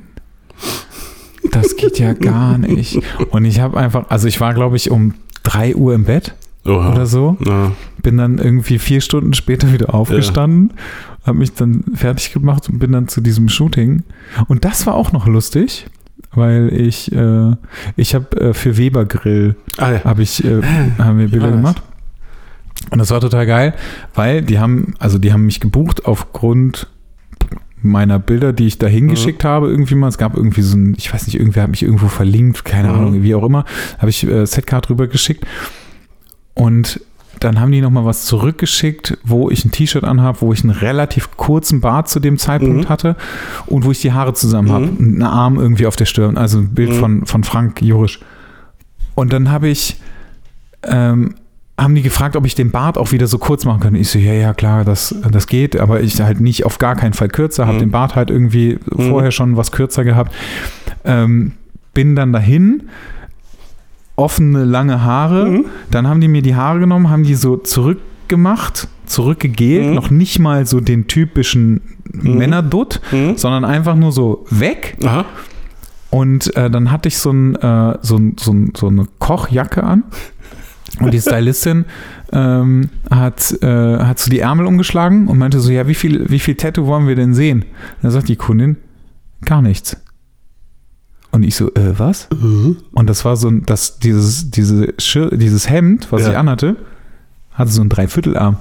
Das 1.55 1.77
geht 1.77 1.99
ja 1.99 2.13
gar 2.13 2.59
nicht. 2.59 3.01
Und 3.31 3.45
ich 3.45 3.61
habe 3.61 3.77
einfach, 3.77 4.11
also 4.11 4.29
ich 4.29 4.41
war, 4.41 4.55
glaube 4.55 4.77
ich, 4.77 4.91
um 4.91 5.15
3 5.45 5.77
Uhr 5.77 5.95
im 5.95 6.05
Bett 6.05 6.35
Oha. 6.67 6.93
oder 6.93 7.07
so 7.07 7.37
Na, 7.41 7.73
bin 8.03 8.17
dann 8.17 8.39
irgendwie 8.39 8.79
vier 8.79 9.01
Stunden 9.01 9.35
später 9.35 9.73
wieder 9.73 9.95
aufgestanden, 9.95 10.73
habe 11.27 11.39
mich 11.39 11.53
dann 11.55 11.85
fertig 11.95 12.33
gemacht 12.33 12.69
und 12.69 12.79
bin 12.79 12.93
dann 12.93 13.09
zu 13.09 13.21
diesem 13.21 13.49
Shooting. 13.49 14.03
Und 14.49 14.65
das 14.65 14.87
war 14.87 14.95
auch 14.95 15.13
noch 15.13 15.27
lustig, 15.27 15.87
weil 16.33 16.73
ich, 16.73 17.13
äh, 17.13 17.57
ich 17.97 18.15
habe 18.15 18.41
äh, 18.41 18.55
für 18.55 18.77
Weber 18.77 19.05
Grill, 19.05 19.57
ah, 19.79 19.93
ja. 19.93 20.05
habe 20.05 20.23
ich, 20.23 20.45
äh, 20.45 20.63
haben 20.99 21.19
wir 21.19 21.29
Bilder 21.29 21.51
gemacht. 21.51 21.83
Und 22.91 22.99
das 22.99 23.11
war 23.11 23.21
total 23.21 23.47
geil, 23.47 23.75
weil 24.15 24.43
die 24.43 24.59
haben, 24.59 24.95
also 24.99 25.19
die 25.19 25.33
haben 25.33 25.47
mich 25.47 25.61
gebucht 25.61 26.05
aufgrund 26.07 26.89
meiner 27.85 28.19
Bilder, 28.19 28.53
die 28.53 28.67
ich 28.67 28.79
da 28.79 28.87
hingeschickt 28.87 29.45
habe, 29.45 29.69
irgendwie 29.69 29.95
mal. 29.95 30.09
Es 30.09 30.19
gab 30.19 30.37
irgendwie 30.37 30.63
so 30.63 30.77
ein, 30.77 30.95
ich 30.97 31.13
weiß 31.13 31.27
nicht, 31.27 31.39
irgendwer 31.39 31.63
hat 31.65 31.71
mich 31.71 31.83
irgendwo 31.83 32.09
verlinkt, 32.09 32.65
keine 32.65 32.89
Mhm. 32.89 32.95
Ahnung, 32.95 33.23
wie 33.23 33.35
auch 33.35 33.45
immer, 33.45 33.65
habe 33.99 34.11
ich 34.11 34.27
äh, 34.27 34.47
Setcard 34.47 34.89
rüber 34.91 35.07
geschickt. 35.07 35.45
Und 36.55 37.01
dann 37.41 37.61
haben 37.61 37.73
die 37.73 37.81
nochmal 37.81 38.05
was 38.05 38.25
zurückgeschickt, 38.27 39.19
wo 39.25 39.51
ich 39.51 39.65
ein 39.65 39.73
T-Shirt 39.73 40.05
anhabe, 40.05 40.41
wo 40.41 40.53
ich 40.53 40.63
einen 40.63 40.71
relativ 40.71 41.37
kurzen 41.37 41.81
Bart 41.81 42.09
zu 42.09 42.21
dem 42.21 42.39
Zeitpunkt 42.39 42.85
Mhm. 42.85 42.89
hatte 42.89 43.17
und 43.67 43.85
wo 43.85 43.91
ich 43.91 44.01
die 44.01 44.13
Haare 44.13 44.35
zusammen 44.35 44.69
Mhm. 44.69 44.73
habe. 44.73 44.85
Und 44.87 44.99
einen 45.01 45.23
Arm 45.23 45.59
irgendwie 45.59 45.87
auf 45.87 45.97
der 45.97 46.07
Stirn. 46.07 46.37
Also 46.39 46.59
ein 46.59 46.75
Bild 46.75 46.91
Mhm. 46.91 46.95
von, 47.01 47.27
von 47.27 47.45
Frank 47.45 47.83
Jurisch. 47.83 48.21
Und 49.15 49.33
dann 49.33 49.51
habe 49.51 49.69
ich, 49.69 50.01
ähm, 50.85 51.35
haben 51.85 51.95
die 51.95 52.03
gefragt, 52.03 52.35
ob 52.35 52.45
ich 52.47 52.55
den 52.57 52.71
Bart 52.73 52.99
auch 52.99 53.13
wieder 53.13 53.27
so 53.29 53.39
kurz 53.39 53.65
machen 53.65 53.81
kann. 53.81 53.95
Ich 53.95 54.09
so, 54.09 54.19
ja, 54.19 54.33
ja, 54.33 54.53
klar, 54.55 54.85
das, 54.85 55.15
das 55.31 55.47
geht, 55.47 55.79
aber 55.79 56.01
ich 56.01 56.21
halt 56.21 56.41
nicht 56.41 56.65
auf 56.67 56.79
gar 56.79 56.97
keinen 56.97 57.13
Fall 57.13 57.29
kürzer, 57.29 57.67
habe 57.67 57.77
Mhm. 57.77 57.81
den 57.81 57.91
Bart 57.93 58.17
halt 58.17 58.31
irgendwie 58.31 58.79
Mhm. 58.97 59.09
vorher 59.11 59.31
schon 59.31 59.57
was 59.57 59.71
kürzer 59.71 60.03
gehabt. 60.03 60.35
Ähm, 61.05 61.53
bin 61.93 62.17
dann 62.17 62.33
dahin, 62.33 62.85
offene, 64.17 64.65
lange 64.65 65.03
Haare. 65.05 65.47
Mhm. 65.47 65.65
Dann 65.91 66.09
haben 66.09 66.21
die 66.21 66.29
mir 66.29 66.43
die 66.43 66.55
Haare 66.55 66.79
genommen, 66.81 67.11
haben 67.11 67.25
die 67.25 67.35
so 67.35 67.57
zurückgemacht, 67.57 68.89
zurückgegelt, 69.07 69.89
Mhm. 69.89 69.95
noch 69.95 70.11
nicht 70.11 70.39
mal 70.39 70.67
so 70.67 70.81
den 70.81 71.07
typischen 71.07 71.81
Mhm. 72.13 72.39
Männerdutt, 72.39 73.01
Mhm. 73.13 73.37
sondern 73.37 73.65
einfach 73.65 73.97
nur 73.97 74.13
so 74.13 74.45
weg. 74.51 74.97
Aha. 75.05 75.25
Und 76.11 76.57
äh, 76.57 76.71
dann 76.71 76.93
hatte 76.93 77.09
ich 77.09 77.19
so, 77.19 77.31
ein, 77.33 77.57
äh, 77.57 77.99
so, 78.03 78.21
so, 78.39 78.55
so 78.77 78.87
eine 78.87 79.07
Kochjacke 79.19 79.83
an. 79.83 80.05
Und 81.01 81.13
die 81.13 81.21
Stylistin 81.21 81.85
ähm, 82.33 82.91
hat, 83.11 83.53
äh, 83.63 83.99
hat 83.99 84.19
so 84.19 84.31
die 84.31 84.39
Ärmel 84.41 84.67
umgeschlagen 84.67 85.27
und 85.29 85.39
meinte 85.39 85.59
so, 85.61 85.71
ja, 85.73 85.89
wie 85.89 85.95
viel, 85.95 86.31
wie 86.31 86.39
viel 86.39 86.55
Tattoo 86.55 86.87
wollen 86.87 87.09
wir 87.09 87.17
denn 87.17 87.35
sehen? 87.35 87.65
Da 88.03 88.11
sagt 88.11 88.29
die 88.29 88.37
Kundin, 88.37 88.77
gar 89.45 89.61
nichts. 89.61 89.97
Und 91.33 91.43
ich 91.43 91.57
so, 91.57 91.69
äh, 91.75 91.99
was? 91.99 92.29
Mhm. 92.33 92.77
Und 92.93 93.09
das 93.11 93.25
war 93.25 93.37
so 93.37 93.49
ein, 93.49 93.65
das, 93.67 93.99
dieses, 93.99 94.51
diese 94.51 94.95
Schir 94.99 95.31
dieses 95.37 95.69
Hemd, 95.69 96.07
was 96.13 96.23
Ja. 96.23 96.31
ich 96.31 96.37
anhatte, 96.37 96.77
hatte 97.55 97.71
so 97.73 97.81
einen 97.81 97.91
Dreiviertelarm. 97.91 98.59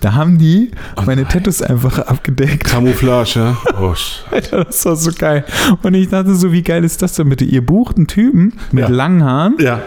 Da 0.00 0.14
haben 0.14 0.38
die 0.38 0.72
Oh 0.96 1.02
meine 1.06 1.22
nein. 1.22 1.30
Tattoos 1.30 1.62
einfach 1.62 1.98
abgedeckt. 2.00 2.64
Camouflage, 2.64 3.36
ja. 3.38 3.56
Oh, 3.80 3.94
Alter, 4.32 4.64
das 4.64 4.84
war 4.84 4.96
so 4.96 5.12
geil. 5.16 5.44
Und 5.82 5.94
ich 5.94 6.08
dachte 6.08 6.34
so, 6.34 6.50
wie 6.52 6.62
geil 6.62 6.82
ist 6.84 7.00
das 7.02 7.14
denn 7.14 7.28
bitte? 7.28 7.44
Ihr 7.44 7.64
bucht 7.64 7.96
einen 7.96 8.06
Typen 8.08 8.54
mit 8.72 8.82
Ja. 8.84 8.88
langen 8.88 9.22
Haaren, 9.24 9.54
ja. 9.60 9.80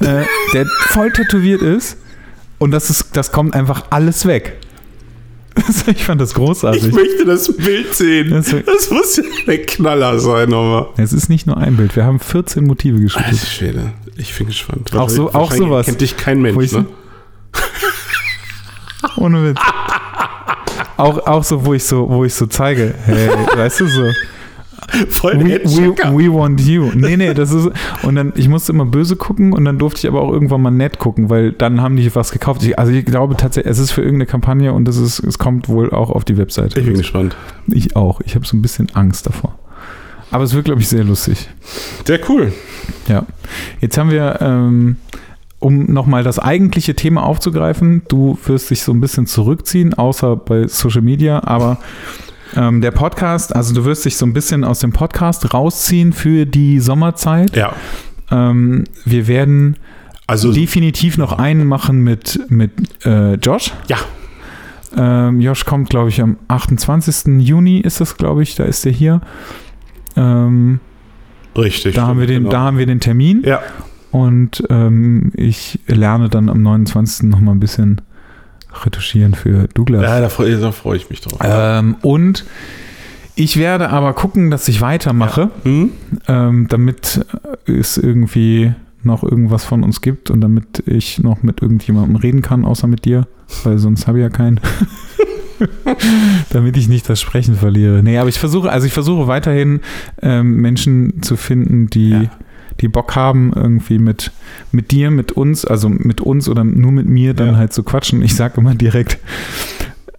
Äh, 0.00 0.24
der 0.52 0.66
voll 0.66 1.10
tätowiert 1.12 1.62
ist 1.62 1.96
und 2.58 2.70
das, 2.70 2.90
ist, 2.90 3.16
das 3.16 3.32
kommt 3.32 3.54
einfach 3.54 3.84
alles 3.90 4.26
weg. 4.26 4.58
Ich 5.86 6.04
fand 6.04 6.20
das 6.20 6.34
großartig. 6.34 6.84
Ich 6.88 6.92
möchte 6.92 7.24
das 7.24 7.56
Bild 7.56 7.94
sehen. 7.94 8.30
Das 8.30 8.46
Das, 8.50 8.54
ist- 8.86 8.90
muss 8.92 9.16
ja 9.16 9.22
der 9.46 9.64
Knaller 9.64 10.18
sein, 10.18 10.48
nochmal. 10.48 10.88
Es 10.96 11.12
ist 11.12 11.28
nicht 11.28 11.46
nur 11.46 11.56
ein 11.58 11.76
Bild, 11.76 11.94
wir 11.94 12.04
haben 12.04 12.18
14 12.18 12.66
Motive 12.66 12.98
geschrieben. 12.98 13.26
Alter 13.30 13.46
Schwede. 13.46 13.92
Ich 14.16 14.36
bin 14.36 14.48
gespannt. 14.48 14.92
Auch 14.96 15.08
so- 15.08 15.32
auch 15.32 15.52
sowas. 15.52 15.86
Kennt 15.86 16.00
dich 16.00 16.16
kein 16.16 16.42
Mensch, 16.42 16.72
ne? 16.72 16.86
Ohne 19.16 19.50
Witz. 19.50 19.58
Auch, 20.96 21.18
auch 21.26 21.42
so, 21.42 21.64
wo 21.66 21.74
ich 21.74 21.82
so, 21.84 22.08
wo 22.08 22.24
ich 22.24 22.32
so 22.34 22.46
zeige, 22.46 22.94
hey, 23.04 23.28
weißt 23.56 23.80
du 23.80 23.86
so, 23.88 24.02
Voll 25.08 25.40
we, 25.40 25.60
we, 25.64 25.94
we 26.16 26.32
want 26.32 26.60
you. 26.60 26.90
Nee, 26.94 27.16
nee, 27.16 27.34
das 27.34 27.52
ist, 27.52 27.70
und 28.02 28.14
dann, 28.14 28.32
ich 28.36 28.48
musste 28.48 28.72
immer 28.72 28.84
böse 28.84 29.16
gucken 29.16 29.52
und 29.52 29.64
dann 29.64 29.78
durfte 29.78 30.00
ich 30.00 30.06
aber 30.06 30.20
auch 30.22 30.32
irgendwann 30.32 30.62
mal 30.62 30.70
nett 30.70 30.98
gucken, 30.98 31.30
weil 31.30 31.52
dann 31.52 31.80
haben 31.80 31.96
die 31.96 32.14
was 32.14 32.32
gekauft. 32.32 32.62
Ich, 32.62 32.78
also 32.78 32.92
ich 32.92 33.04
glaube 33.04 33.36
tatsächlich, 33.36 33.70
es 33.70 33.78
ist 33.78 33.92
für 33.92 34.02
irgendeine 34.02 34.26
Kampagne 34.26 34.72
und 34.72 34.88
es 34.88 34.96
ist, 34.96 35.20
es 35.20 35.38
kommt 35.38 35.68
wohl 35.68 35.90
auch 35.90 36.10
auf 36.10 36.24
die 36.24 36.36
Webseite. 36.36 36.78
Ich 36.78 36.86
bin 36.86 36.96
gespannt. 36.96 37.36
Ich 37.66 37.96
auch. 37.96 38.20
Ich 38.24 38.34
habe 38.34 38.46
so 38.46 38.56
ein 38.56 38.62
bisschen 38.62 38.88
Angst 38.94 39.26
davor. 39.26 39.58
Aber 40.30 40.44
es 40.44 40.54
wird, 40.54 40.64
glaube 40.64 40.80
ich, 40.80 40.88
sehr 40.88 41.04
lustig. 41.04 41.48
Sehr 42.04 42.18
cool. 42.28 42.52
Ja. 43.08 43.24
Jetzt 43.80 43.98
haben 43.98 44.10
wir, 44.10 44.38
ähm, 44.40 44.96
um 45.60 45.92
nochmal 45.92 46.24
das 46.24 46.38
eigentliche 46.38 46.94
Thema 46.94 47.22
aufzugreifen, 47.22 48.02
du 48.08 48.38
wirst 48.44 48.70
dich 48.70 48.82
so 48.82 48.92
ein 48.92 49.00
bisschen 49.00 49.26
zurückziehen, 49.26 49.94
außer 49.94 50.36
bei 50.36 50.66
Social 50.66 51.02
Media, 51.02 51.42
aber 51.44 51.78
ähm, 52.56 52.80
der 52.80 52.90
Podcast, 52.90 53.54
also 53.54 53.74
du 53.74 53.84
wirst 53.84 54.04
dich 54.04 54.16
so 54.16 54.26
ein 54.26 54.32
bisschen 54.32 54.64
aus 54.64 54.80
dem 54.80 54.92
Podcast 54.92 55.52
rausziehen 55.54 56.12
für 56.12 56.46
die 56.46 56.80
Sommerzeit. 56.80 57.56
Ja. 57.56 57.74
Ähm, 58.30 58.84
wir 59.04 59.26
werden 59.26 59.76
Also, 60.26 60.52
definitiv 60.52 61.18
noch 61.18 61.32
einen 61.32 61.66
machen 61.66 62.00
mit, 62.02 62.40
mit 62.48 62.72
äh, 63.04 63.34
Josh. 63.34 63.72
ja. 63.88 63.98
Ähm, 64.96 65.40
Josh 65.40 65.64
kommt, 65.64 65.90
glaube 65.90 66.08
ich, 66.08 66.22
am 66.22 66.36
28. 66.46 67.40
Juni 67.40 67.80
ist 67.80 68.00
das, 68.00 68.16
glaube 68.16 68.44
ich, 68.44 68.54
da 68.54 68.62
ist 68.62 68.86
er 68.86 68.92
hier. 68.92 69.20
Ähm, 70.16 70.78
Richtig. 71.56 71.96
da, 71.96 72.06
haben 72.06 72.20
wir 72.20 72.28
den, 72.28 72.44
genau. 72.44 72.50
da 72.50 72.60
haben 72.60 72.78
wir 72.78 72.86
den 72.86 73.00
Termin. 73.00 73.42
Ja. 73.44 73.60
Und 74.12 74.62
ähm, 74.70 75.32
ich 75.34 75.80
lerne 75.88 76.28
dann 76.28 76.48
am 76.48 76.62
29. 76.62 77.28
noch 77.28 77.40
mal 77.40 77.50
ein 77.50 77.58
bisschen 77.58 78.02
retuschieren 78.84 79.34
für 79.34 79.68
Douglas. 79.74 80.02
Ja, 80.02 80.20
da 80.20 80.28
freue 80.28 80.72
freu 80.72 80.94
ich 80.96 81.10
mich 81.10 81.20
drauf. 81.20 81.38
Ähm, 81.42 81.96
und 82.02 82.44
ich 83.36 83.56
werde 83.56 83.90
aber 83.90 84.12
gucken, 84.12 84.50
dass 84.50 84.68
ich 84.68 84.80
weitermache, 84.80 85.50
Hm? 85.64 85.90
ähm, 86.28 86.66
damit 86.68 87.24
es 87.66 87.98
irgendwie 87.98 88.72
noch 89.02 89.22
irgendwas 89.22 89.64
von 89.64 89.82
uns 89.82 90.00
gibt 90.00 90.30
und 90.30 90.40
damit 90.40 90.82
ich 90.86 91.18
noch 91.18 91.42
mit 91.42 91.60
irgendjemandem 91.60 92.16
reden 92.16 92.42
kann, 92.42 92.64
außer 92.64 92.86
mit 92.86 93.04
dir, 93.04 93.26
weil 93.64 93.78
sonst 93.78 94.06
habe 94.06 94.18
ich 94.18 94.22
ja 94.22 94.30
keinen. 94.30 94.60
damit 96.50 96.76
ich 96.76 96.88
nicht 96.88 97.08
das 97.08 97.20
Sprechen 97.20 97.54
verliere. 97.54 98.02
Nee, 98.02 98.18
aber 98.18 98.28
ich 98.28 98.38
versuche, 98.38 98.70
also 98.70 98.86
ich 98.86 98.92
versuche 98.92 99.26
weiterhin 99.26 99.80
ähm, 100.22 100.56
Menschen 100.60 101.22
zu 101.22 101.36
finden, 101.36 101.88
die, 101.88 102.10
Ja. 102.10 102.30
Die 102.80 102.88
Bock 102.88 103.14
haben, 103.16 103.52
irgendwie 103.54 103.98
mit, 103.98 104.30
mit 104.72 104.90
dir, 104.90 105.10
mit 105.10 105.32
uns, 105.32 105.64
also 105.64 105.88
mit 105.88 106.20
uns 106.20 106.48
oder 106.48 106.64
nur 106.64 106.92
mit 106.92 107.08
mir 107.08 107.34
dann 107.34 107.52
Ja. 107.52 107.56
halt 107.56 107.72
zu 107.72 107.82
quatschen. 107.82 108.22
Ich 108.22 108.34
sage 108.34 108.60
immer 108.60 108.74
direkt, 108.74 109.18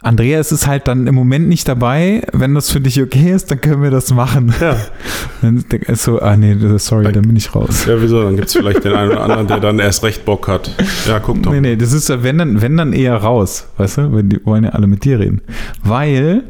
Andreas 0.02 0.52
ist 0.52 0.68
halt 0.68 0.88
dann 0.88 1.08
im 1.08 1.16
Moment 1.16 1.48
nicht 1.50 1.68
dabei. 1.68 2.22
Wenn 2.32 2.54
das 2.54 2.72
für 2.72 2.80
dich 2.80 3.02
okay 3.02 3.32
ist, 3.34 3.50
dann 3.50 3.60
können 3.60 3.82
wir 3.82 3.90
das 3.90 4.14
machen. 4.14 4.54
Ja. 4.62 4.78
Dann 5.42 5.66
ist 5.70 6.04
so, 6.04 6.22
ah 6.22 6.38
nee, 6.38 6.56
sorry, 6.78 7.12
dann 7.12 7.24
bin 7.24 7.36
ich 7.36 7.54
raus. 7.54 7.86
ja, 7.86 8.02
wieso? 8.02 8.24
Dann 8.24 8.36
gibt 8.36 8.48
es 8.48 8.54
vielleicht 8.54 8.84
den 8.86 8.94
einen 8.94 9.12
oder 9.12 9.22
anderen, 9.22 9.48
der 9.48 9.60
dann 9.60 9.80
erst 9.80 10.02
recht 10.04 10.24
Bock 10.26 10.48
hat. 10.48 10.72
Ja, 11.08 11.20
guck 11.20 11.44
doch. 11.44 11.52
Nee, 11.52 11.60
nee, 11.62 11.76
das 11.76 11.92
ist, 11.92 12.10
wenn 12.24 12.38
dann, 12.38 12.62
wenn 12.62 12.78
dann 12.78 12.94
eher 12.94 13.16
raus, 13.18 13.68
weißt 13.78 13.98
du? 13.98 14.14
Weil 14.14 14.24
die 14.24 14.44
wollen 14.46 14.64
ja 14.64 14.70
alle 14.72 14.88
mit 14.88 15.04
dir 15.04 15.20
reden. 15.20 15.42
Weil 15.84 16.44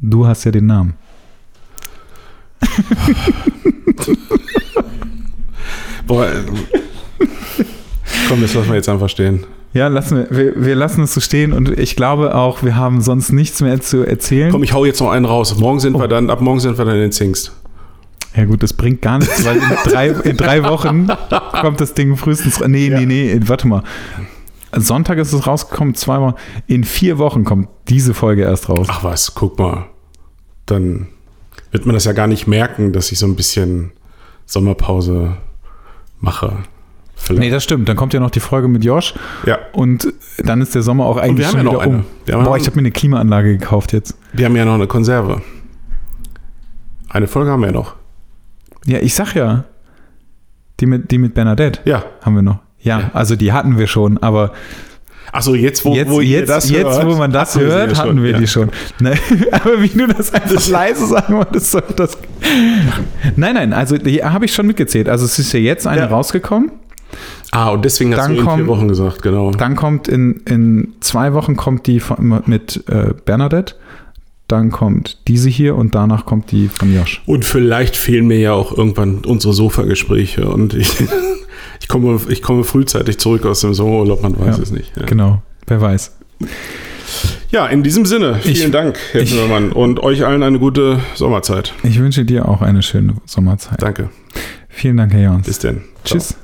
du 0.00 0.26
hast 0.26 0.44
ja 0.44 0.50
den 0.50 0.66
Namen. 0.66 0.94
Boah, 6.06 6.26
äh, 6.26 6.42
Komm, 8.28 8.40
das 8.42 8.54
lassen 8.54 8.68
wir 8.68 8.76
jetzt 8.76 8.88
einfach 8.88 9.08
stehen. 9.08 9.44
Ja, 9.72 9.88
lassen 9.88 10.26
wir, 10.30 10.36
wir, 10.54 10.64
wir 10.64 10.74
lassen 10.74 11.02
es 11.02 11.14
so 11.14 11.20
stehen 11.20 11.52
und 11.52 11.68
ich 11.78 11.96
glaube 11.96 12.34
auch, 12.34 12.62
wir 12.62 12.76
haben 12.76 13.00
sonst 13.02 13.32
nichts 13.32 13.60
mehr 13.60 13.80
zu 13.80 14.04
erzählen. 14.04 14.50
Komm, 14.50 14.62
ich 14.62 14.72
hau 14.72 14.84
jetzt 14.84 15.00
noch 15.00 15.10
einen 15.10 15.26
raus. 15.26 15.56
Morgen 15.58 15.80
sind 15.80 15.98
wir 15.98 16.08
dann, 16.08 16.30
ab 16.30 16.40
morgen 16.40 16.60
sind 16.60 16.78
wir 16.78 16.84
dann 16.84 16.96
in 17.00 17.12
Zingst. 17.12 17.52
Ja 18.34 18.44
gut, 18.44 18.62
das 18.62 18.72
bringt 18.72 19.02
gar 19.02 19.18
nichts, 19.18 19.44
weil 19.44 19.56
in 19.56 19.62
drei, 19.90 20.08
in 20.08 20.36
drei 20.36 20.62
Wochen 20.64 21.08
kommt 21.60 21.80
das 21.80 21.94
Ding 21.94 22.16
frühestens. 22.16 22.60
Nee, 22.66 22.88
Ja. 22.88 23.00
nee, 23.00 23.06
nee, 23.06 23.40
warte 23.46 23.66
mal. 23.66 23.82
Sonntag 24.72 25.18
ist 25.18 25.32
es 25.32 25.46
rausgekommen, 25.46 25.94
zwei 25.94 26.20
Wochen. 26.20 26.34
In 26.66 26.84
vier 26.84 27.18
Wochen 27.18 27.44
kommt 27.44 27.68
diese 27.88 28.12
Folge 28.14 28.42
erst 28.42 28.68
raus. 28.68 28.86
Ach 28.90 29.04
was, 29.04 29.34
guck 29.34 29.58
mal. 29.58 29.86
Dann 30.66 31.08
wird 31.70 31.86
man 31.86 31.94
das 31.94 32.04
ja 32.04 32.12
gar 32.12 32.26
nicht 32.26 32.46
merken, 32.46 32.92
dass 32.92 33.10
ich 33.12 33.18
so 33.18 33.26
ein 33.26 33.36
bisschen 33.36 33.92
Sommerpause 34.44 35.36
mache. 36.20 36.52
Vielleicht. 37.18 37.40
Nee, 37.40 37.50
das 37.50 37.64
stimmt. 37.64 37.88
Dann 37.88 37.96
kommt 37.96 38.12
ja 38.12 38.20
noch 38.20 38.30
die 38.30 38.40
Folge 38.40 38.68
mit 38.68 38.84
Josh 38.84 39.14
ja, 39.46 39.58
und 39.72 40.12
dann 40.38 40.60
ist 40.60 40.74
der 40.74 40.82
Sommer 40.82 41.06
auch 41.06 41.16
eigentlich 41.16 41.46
schon 41.48 41.58
ja 41.58 41.62
noch 41.64 41.84
wieder 41.84 41.86
um. 42.38 42.44
Boah, 42.44 42.56
ich 42.58 42.66
habe 42.66 42.76
mir 42.76 42.80
eine 42.82 42.90
Klimaanlage 42.90 43.56
gekauft 43.56 43.92
jetzt. 43.92 44.16
wir 44.34 44.44
haben 44.44 44.54
ja 44.56 44.64
noch 44.66 44.74
eine 44.74 44.86
Konserve. 44.86 45.40
Eine 47.08 47.26
Folge 47.26 47.50
haben 47.50 47.60
wir 47.60 47.68
ja 47.68 47.72
noch. 47.72 47.94
Ja, 48.84 48.98
ich 48.98 49.14
sag 49.14 49.34
ja. 49.34 49.64
Die 50.80 50.86
mit, 50.86 51.10
die 51.10 51.16
mit 51.18 51.32
Bernadette 51.34 51.80
Ja. 51.86 52.04
haben 52.20 52.34
wir 52.34 52.42
noch. 52.42 52.58
Ja, 52.80 53.00
Ja. 53.00 53.10
also 53.14 53.34
die 53.34 53.52
hatten 53.52 53.78
wir 53.78 53.86
schon, 53.86 54.18
aber 54.18 54.52
Achso, 55.32 55.54
jetzt, 55.54 55.84
wo, 55.84 55.94
jetzt, 55.94 56.10
wo 56.10 56.20
jetzt, 56.20 56.48
das 56.48 56.70
jetzt 56.70 56.84
hört, 56.84 57.06
wo 57.06 57.16
man 57.16 57.30
das 57.32 57.58
hört, 57.58 57.92
ja 57.92 57.98
hatten 57.98 58.08
schon. 58.08 58.22
wir 58.22 58.30
ja. 58.30 58.38
die 58.38 58.46
schon. 58.46 58.70
Ne? 59.00 59.14
Aber 59.52 59.82
wie 59.82 59.88
du 59.88 60.06
das 60.06 60.32
einfach 60.32 60.66
leise 60.68 61.06
sagen 61.06 61.36
wolltest, 61.36 61.70
so 61.72 61.80
das. 61.80 62.16
Nein, 63.36 63.54
nein, 63.54 63.72
also 63.72 63.96
habe 63.96 64.44
ich 64.44 64.54
schon 64.54 64.66
mitgezählt. 64.66 65.08
Also 65.08 65.24
es 65.24 65.38
ist 65.38 65.52
ja 65.52 65.60
jetzt 65.60 65.86
eine 65.86 66.02
Ja. 66.02 66.06
rausgekommen. 66.06 66.70
Ah, 67.50 67.70
und 67.70 67.84
deswegen 67.84 68.14
hast 68.14 68.24
Dann 68.26 68.36
du 68.36 68.42
in 68.42 68.56
vier 68.56 68.66
Wochen 68.66 68.88
gesagt, 68.88 69.22
genau. 69.22 69.50
Dann 69.50 69.76
kommt 69.76 70.08
in, 70.08 70.42
in 70.46 70.94
zwei 71.00 71.32
Wochen 71.32 71.56
kommt 71.56 71.86
die 71.86 72.00
von, 72.00 72.42
mit 72.46 72.84
äh, 72.88 73.14
Bernadette. 73.24 73.74
Dann 74.48 74.70
kommt 74.70 75.18
diese 75.26 75.48
hier 75.48 75.74
und 75.74 75.94
danach 75.96 76.24
kommt 76.24 76.52
die 76.52 76.68
von 76.68 76.94
Josh. 76.94 77.20
Und 77.26 77.44
vielleicht 77.44 77.96
fehlen 77.96 78.26
mir 78.28 78.38
ja 78.38 78.52
auch 78.52 78.76
irgendwann 78.76 79.24
unsere 79.24 79.52
Sofagespräche 79.52 80.48
und 80.48 80.72
ich, 80.74 80.94
ich, 81.80 81.88
komme, 81.88 82.20
ich 82.28 82.42
komme 82.42 82.62
frühzeitig 82.62 83.18
zurück 83.18 83.44
aus 83.44 83.60
dem 83.62 83.74
Sommerurlaub, 83.74 84.22
man 84.22 84.38
weiß 84.38 84.56
Ja. 84.58 84.62
es 84.62 84.70
nicht. 84.70 84.96
Ja. 84.96 85.04
Genau, 85.06 85.42
wer 85.66 85.80
weiß. 85.80 86.16
ja, 87.50 87.66
in 87.66 87.82
diesem 87.82 88.06
Sinne, 88.06 88.36
vielen 88.36 88.54
Ich- 88.66 88.70
Dank, 88.70 88.98
Herr 89.12 89.22
ich- 89.22 89.30
Zimmermann, 89.30 89.72
und 89.72 90.00
euch 90.00 90.24
allen 90.24 90.42
eine 90.44 90.58
gute 90.60 91.00
Sommerzeit. 91.14 91.72
Ich 91.82 91.98
wünsche 91.98 92.24
dir 92.24 92.48
auch 92.48 92.62
eine 92.62 92.82
schöne 92.82 93.14
Sommerzeit. 93.24 93.82
Danke. 93.82 94.10
Vielen 94.68 94.98
Dank, 94.98 95.12
Herr 95.12 95.22
Jons. 95.24 95.46
Bis 95.46 95.58
denn. 95.58 95.82
Ciao. 96.04 96.18
Tschüss. 96.20 96.36